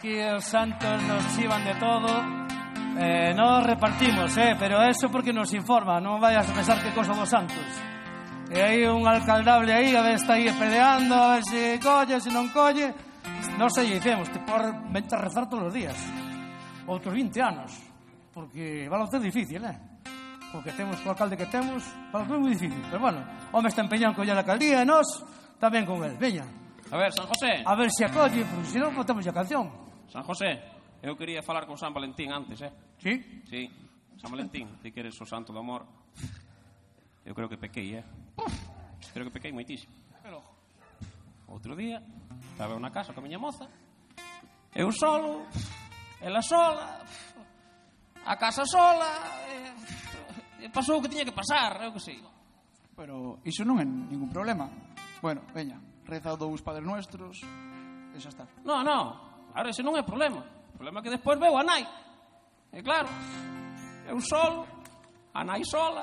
aquí 0.04 0.20
os 0.20 0.44
santos 0.44 1.02
nos 1.04 1.24
chivan 1.34 1.64
de 1.64 1.76
todo. 1.76 2.12
Eh, 3.00 3.34
no 3.34 3.64
repartimos, 3.64 4.36
eh, 4.36 4.54
pero 4.60 4.84
eso 4.84 5.08
porque 5.08 5.32
nos 5.32 5.54
informa, 5.56 6.04
non 6.04 6.20
vayas 6.20 6.44
a 6.44 6.52
pensar 6.52 6.76
que 6.84 6.92
cosa 6.92 7.16
dos 7.16 7.32
santos. 7.32 7.64
E 8.52 8.60
hai 8.60 8.84
un 8.84 9.08
alcaldable 9.08 9.72
aí, 9.72 9.96
a 9.96 10.04
ver, 10.04 10.20
está 10.20 10.36
aí 10.36 10.52
peleando, 10.60 11.16
a 11.16 11.40
ver 11.40 11.44
se 11.48 11.80
colle, 11.80 12.20
se 12.20 12.28
non 12.36 12.52
colle. 12.52 12.92
Non 13.56 13.72
sei, 13.72 13.96
dicemos, 13.96 14.28
te 14.28 14.44
por 14.44 14.60
vente 14.92 15.16
a 15.16 15.24
rezar 15.24 15.48
todos 15.48 15.72
os 15.72 15.74
días. 15.74 15.96
Outros 16.84 17.16
20 17.16 17.40
anos, 17.40 17.72
porque 18.36 18.92
vai 18.92 19.00
ser 19.08 19.24
difícil, 19.24 19.64
eh? 19.64 20.04
Porque 20.52 20.76
temos 20.76 21.00
co 21.00 21.16
alcalde 21.16 21.40
que 21.40 21.48
temos, 21.48 21.80
para 22.12 22.28
ser 22.28 22.36
moi 22.36 22.52
difícil. 22.52 22.84
Pero 22.92 23.00
bueno, 23.00 23.24
home 23.56 23.72
está 23.72 23.80
empeñado 23.80 24.12
en 24.12 24.20
coller 24.20 24.36
a 24.36 24.44
alcaldía 24.44 24.84
e 24.84 24.86
nós 24.86 25.08
tamén 25.64 25.88
con 25.88 26.04
el. 26.04 26.20
Veña. 26.20 26.44
A 26.92 27.00
ver, 27.00 27.08
San 27.16 27.24
José. 27.24 27.64
A 27.64 27.72
ver 27.72 27.88
se 27.88 28.04
acolle, 28.04 28.44
porque 28.52 28.68
se 28.68 28.84
non 28.84 28.92
botamos 28.92 29.24
a 29.24 29.32
canción. 29.32 29.93
San 30.14 30.22
José, 30.22 30.62
eu 31.02 31.18
quería 31.18 31.42
falar 31.42 31.66
con 31.66 31.74
San 31.74 31.90
Valentín 31.90 32.30
antes, 32.30 32.62
eh? 32.62 32.70
Sí? 33.02 33.42
Sí, 33.50 33.66
San 34.22 34.30
Valentín, 34.30 34.70
ti 34.78 34.94
que 34.94 35.00
eres 35.02 35.18
o 35.18 35.26
santo 35.26 35.50
do 35.50 35.58
amor. 35.58 35.90
Eu 37.26 37.34
creo 37.34 37.50
que 37.50 37.58
pequei, 37.58 37.98
eh? 37.98 38.06
Creo 39.10 39.26
que 39.26 39.34
pequei 39.34 39.50
moitísimo. 39.50 39.90
Pero... 40.22 40.38
Outro 41.50 41.74
día, 41.74 41.98
estaba 42.54 42.78
na 42.78 42.94
casa 42.94 43.10
con 43.10 43.26
a 43.26 43.28
miña 43.28 43.42
moza, 43.42 43.66
eu 44.78 44.94
solo, 44.94 45.50
ela 46.22 46.46
sola, 46.46 47.02
a 48.22 48.38
casa 48.38 48.66
sola, 48.70 49.10
e, 49.50 50.66
e 50.66 50.70
pasou 50.70 50.98
o 50.98 51.02
que 51.02 51.10
tiña 51.10 51.26
que 51.26 51.34
pasar, 51.34 51.82
eu 51.82 51.90
que 51.90 52.02
sei. 52.02 52.22
Pero 52.94 53.42
iso 53.42 53.66
non 53.66 53.82
é 53.82 53.86
ningún 53.86 54.30
problema. 54.30 54.70
Bueno, 55.26 55.42
veña, 55.58 55.82
reza 56.06 56.38
dous 56.38 56.62
padres 56.62 56.86
nuestros, 56.86 57.42
e 58.14 58.18
xa 58.22 58.30
está. 58.30 58.46
No, 58.62 58.82
no, 58.86 59.33
Claro, 59.54 59.70
ese 59.70 59.86
non 59.86 59.94
é 59.94 60.02
problema. 60.02 60.42
O 60.74 60.78
problema 60.82 60.98
é 61.00 61.04
que 61.06 61.14
despois 61.14 61.38
veu 61.38 61.54
a 61.54 61.62
nai. 61.62 61.86
É 62.74 62.82
claro, 62.82 63.06
eu 64.10 64.18
solo, 64.18 64.66
a 65.30 65.46
nai 65.46 65.62
sola, 65.64 66.02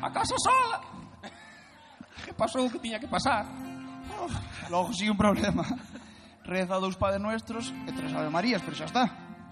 a 0.00 0.08
casa 0.10 0.34
sola. 0.40 0.80
Que 2.18 2.34
pasou 2.34 2.66
o 2.66 2.70
que 2.72 2.82
tiña 2.82 2.98
que 2.98 3.06
pasar. 3.06 3.46
Logo 4.68 4.92
si 4.92 5.08
un 5.08 5.16
problema. 5.16 5.62
Reza 6.42 6.80
dous 6.80 6.96
padres 6.96 7.22
Nuestros 7.22 7.70
e 7.86 7.92
tres 7.94 8.10
Ave 8.10 8.32
Marías, 8.32 8.64
pero 8.64 8.74
xa 8.74 8.90
está. 8.90 9.04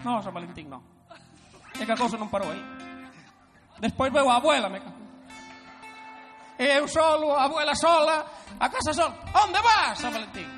No, 0.03 0.19
San 0.19 0.33
Valentín 0.33 0.67
non. 0.67 0.81
É 1.79 1.85
que 1.85 1.93
a 1.93 1.97
cousa 1.97 2.17
non 2.17 2.27
parou 2.27 2.49
aí. 2.49 2.59
Despois 3.79 4.11
veu 4.11 4.25
a 4.27 4.41
abuela, 4.41 4.67
me 4.67 4.81
cago. 4.81 4.99
Eu 6.57 6.89
solo, 6.89 7.37
a 7.37 7.45
abuela 7.45 7.77
sola, 7.77 8.25
a 8.59 8.67
casa 8.67 8.91
sola. 8.91 9.13
Onde 9.31 9.61
vas, 9.61 9.95
San 10.01 10.11
Valentín? 10.11 10.49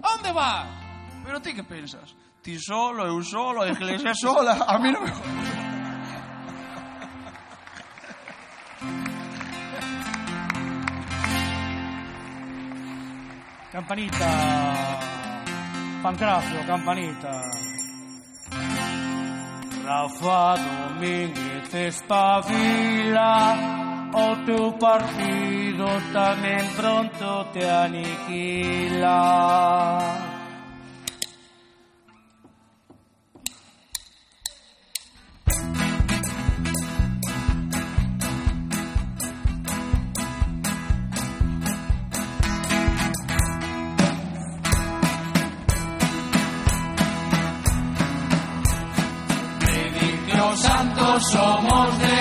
Onde 0.00 0.30
vas? 0.30 0.77
Pero 1.28 1.44
ti 1.44 1.52
que 1.52 1.60
pensas? 1.62 2.16
Ti 2.40 2.56
solo, 2.58 3.04
eu 3.04 3.22
solo, 3.22 3.60
a 3.60 3.68
iglesia 3.68 4.14
sola. 4.24 4.64
A 4.64 4.78
mí 4.78 4.90
non 4.90 5.02
me... 5.04 5.12
Campanita. 13.70 14.26
Pancracio, 16.02 16.64
campanita. 16.64 17.42
Rafa 19.84 20.56
Domínguez 20.56 21.74
espabila, 21.74 23.54
o 24.14 24.36
teu 24.46 24.72
partido 24.80 25.84
tamén 26.14 26.72
pronto 26.72 27.44
te 27.52 27.68
aniquila. 27.68 29.18
Santos 50.78 51.22
somos 51.32 51.98
de 51.98 52.17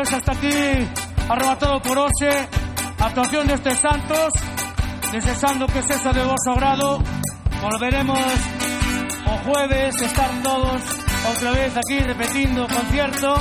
xoves 0.00 0.12
hasta 0.12 0.32
aquí. 0.32 0.88
Arrebatado 1.28 1.80
por 1.82 1.98
a 1.98 3.06
actuación 3.06 3.46
destes 3.46 3.78
santos. 3.78 4.32
Desexando 5.12 5.66
que 5.66 5.82
sexa 5.82 6.12
de 6.12 6.22
vosso 6.22 6.50
agrado 6.52 7.02
volveremos 7.60 8.18
o 9.26 9.34
jueves 9.44 9.94
estar 10.00 10.30
todos 10.42 10.80
outra 11.28 11.50
vez 11.52 11.76
aquí 11.76 11.98
repetindo 12.00 12.66
concierto. 12.66 13.34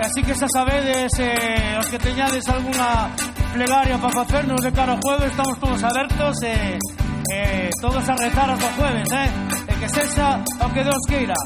Así 0.00 0.22
que 0.22 0.34
xa 0.34 0.46
sabedes 0.52 1.12
eh, 1.18 1.78
os 1.80 1.86
que 1.88 1.98
teñades 1.98 2.44
algunha 2.48 3.08
plegaria 3.54 3.96
para 3.98 4.12
facernos 4.12 4.60
de 4.60 4.72
cara 4.72 4.98
jueves 5.00 5.30
estamos 5.30 5.58
todos 5.58 5.82
abertos 5.82 6.36
e 6.42 6.76
eh, 7.32 7.70
todos 7.80 8.04
a 8.08 8.14
rezar 8.14 8.50
hasta 8.50 8.66
o 8.66 8.72
jueves 8.76 9.08
eh? 9.12 9.30
e 9.68 9.74
que 9.80 9.88
sexa 9.88 10.44
o 10.60 10.68
que 10.68 10.84
Deus 10.84 11.00
queira 11.08 11.38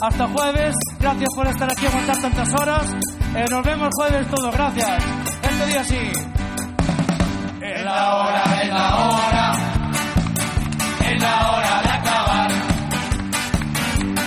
hasta 0.00 0.24
jueves 0.28 0.74
gracias 0.98 1.30
por 1.36 1.46
estar 1.46 1.68
aquí 1.70 1.84
a 1.84 1.88
aguantar 1.90 2.16
tantas 2.16 2.48
horas 2.56 2.86
e 3.34 3.44
nos 3.50 3.64
vemos 3.64 3.88
jueves 3.94 4.26
todos 4.28 4.54
gracias 4.54 5.04
este 5.42 5.66
día 5.66 5.84
sí 5.84 6.12
Es 7.60 7.84
la 7.84 8.14
hora, 8.16 8.42
es 8.62 8.68
la 8.70 8.96
hora, 8.96 9.52
es 11.10 11.22
la 11.22 11.50
hora 11.50 11.82
de 11.82 11.88
acabar. 11.90 12.50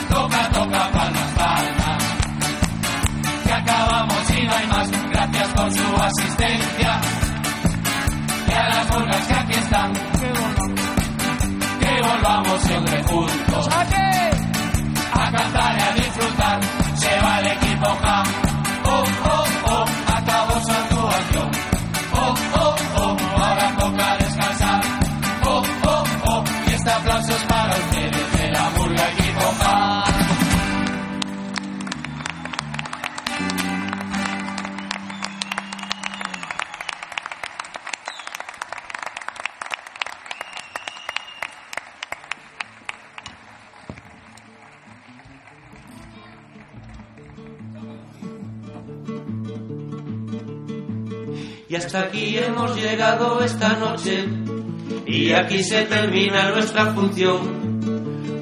Toca, 0.10 0.50
toca 0.50 0.92
palmas, 0.92 1.32
palmas. 1.38 2.04
Que 3.46 3.54
acabamos 3.54 4.30
y 4.38 4.46
no 4.46 4.54
hay 4.54 4.68
más. 4.68 4.92
Gracias 5.12 5.48
por 5.56 5.72
su 5.74 6.02
asistencia. 6.02 7.02
Y 8.48 8.52
a 8.54 8.70
las 8.70 8.92
murgas 8.92 9.28
que 9.28 9.34
aquí 9.34 9.54
están. 9.54 9.94
Que 11.80 12.02
volvamos 12.08 12.62
siempre 12.62 13.04
juntos. 13.04 13.68
A 15.14 15.32
cantar 15.32 15.78
y 15.78 15.82
a 15.82 15.92
disfrutar. 15.96 16.60
Se 16.96 17.20
va 17.22 17.40
el 17.40 17.48
equipo. 17.48 18.51
Aquí 51.96 52.38
hemos 52.38 52.76
llegado 52.76 53.42
esta 53.42 53.74
noche 53.74 54.26
y 55.06 55.32
aquí 55.32 55.64
se 55.64 55.84
termina 55.84 56.52
nuestra 56.52 56.94
función. 56.94 57.72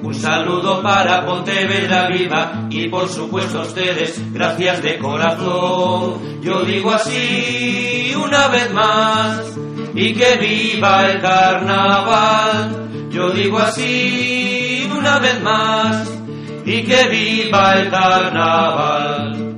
Un 0.04 0.14
saludo 0.14 0.82
para 0.82 1.26
Pontevedra 1.26 2.10
Viva 2.10 2.68
y 2.70 2.88
por 2.90 3.08
supuesto 3.10 3.60
a 3.60 3.62
ustedes, 3.64 4.22
gracias 4.34 4.82
de 4.82 4.98
corazón. 4.98 6.42
Yo 6.42 6.64
digo 6.64 6.92
así 6.92 8.14
una 8.16 8.48
vez 8.48 8.72
más 8.72 9.58
y 9.96 10.14
que 10.14 10.38
viva 10.38 11.10
el 11.10 11.22
carnaval. 11.22 13.10
Yo 13.10 13.30
digo 13.32 13.60
así 13.60 14.90
una 14.92 15.20
vez 15.20 15.42
más 15.42 16.12
y 16.66 16.84
que 16.84 17.08
viva 17.10 17.74
el 17.74 17.90
carnaval. 17.90 19.49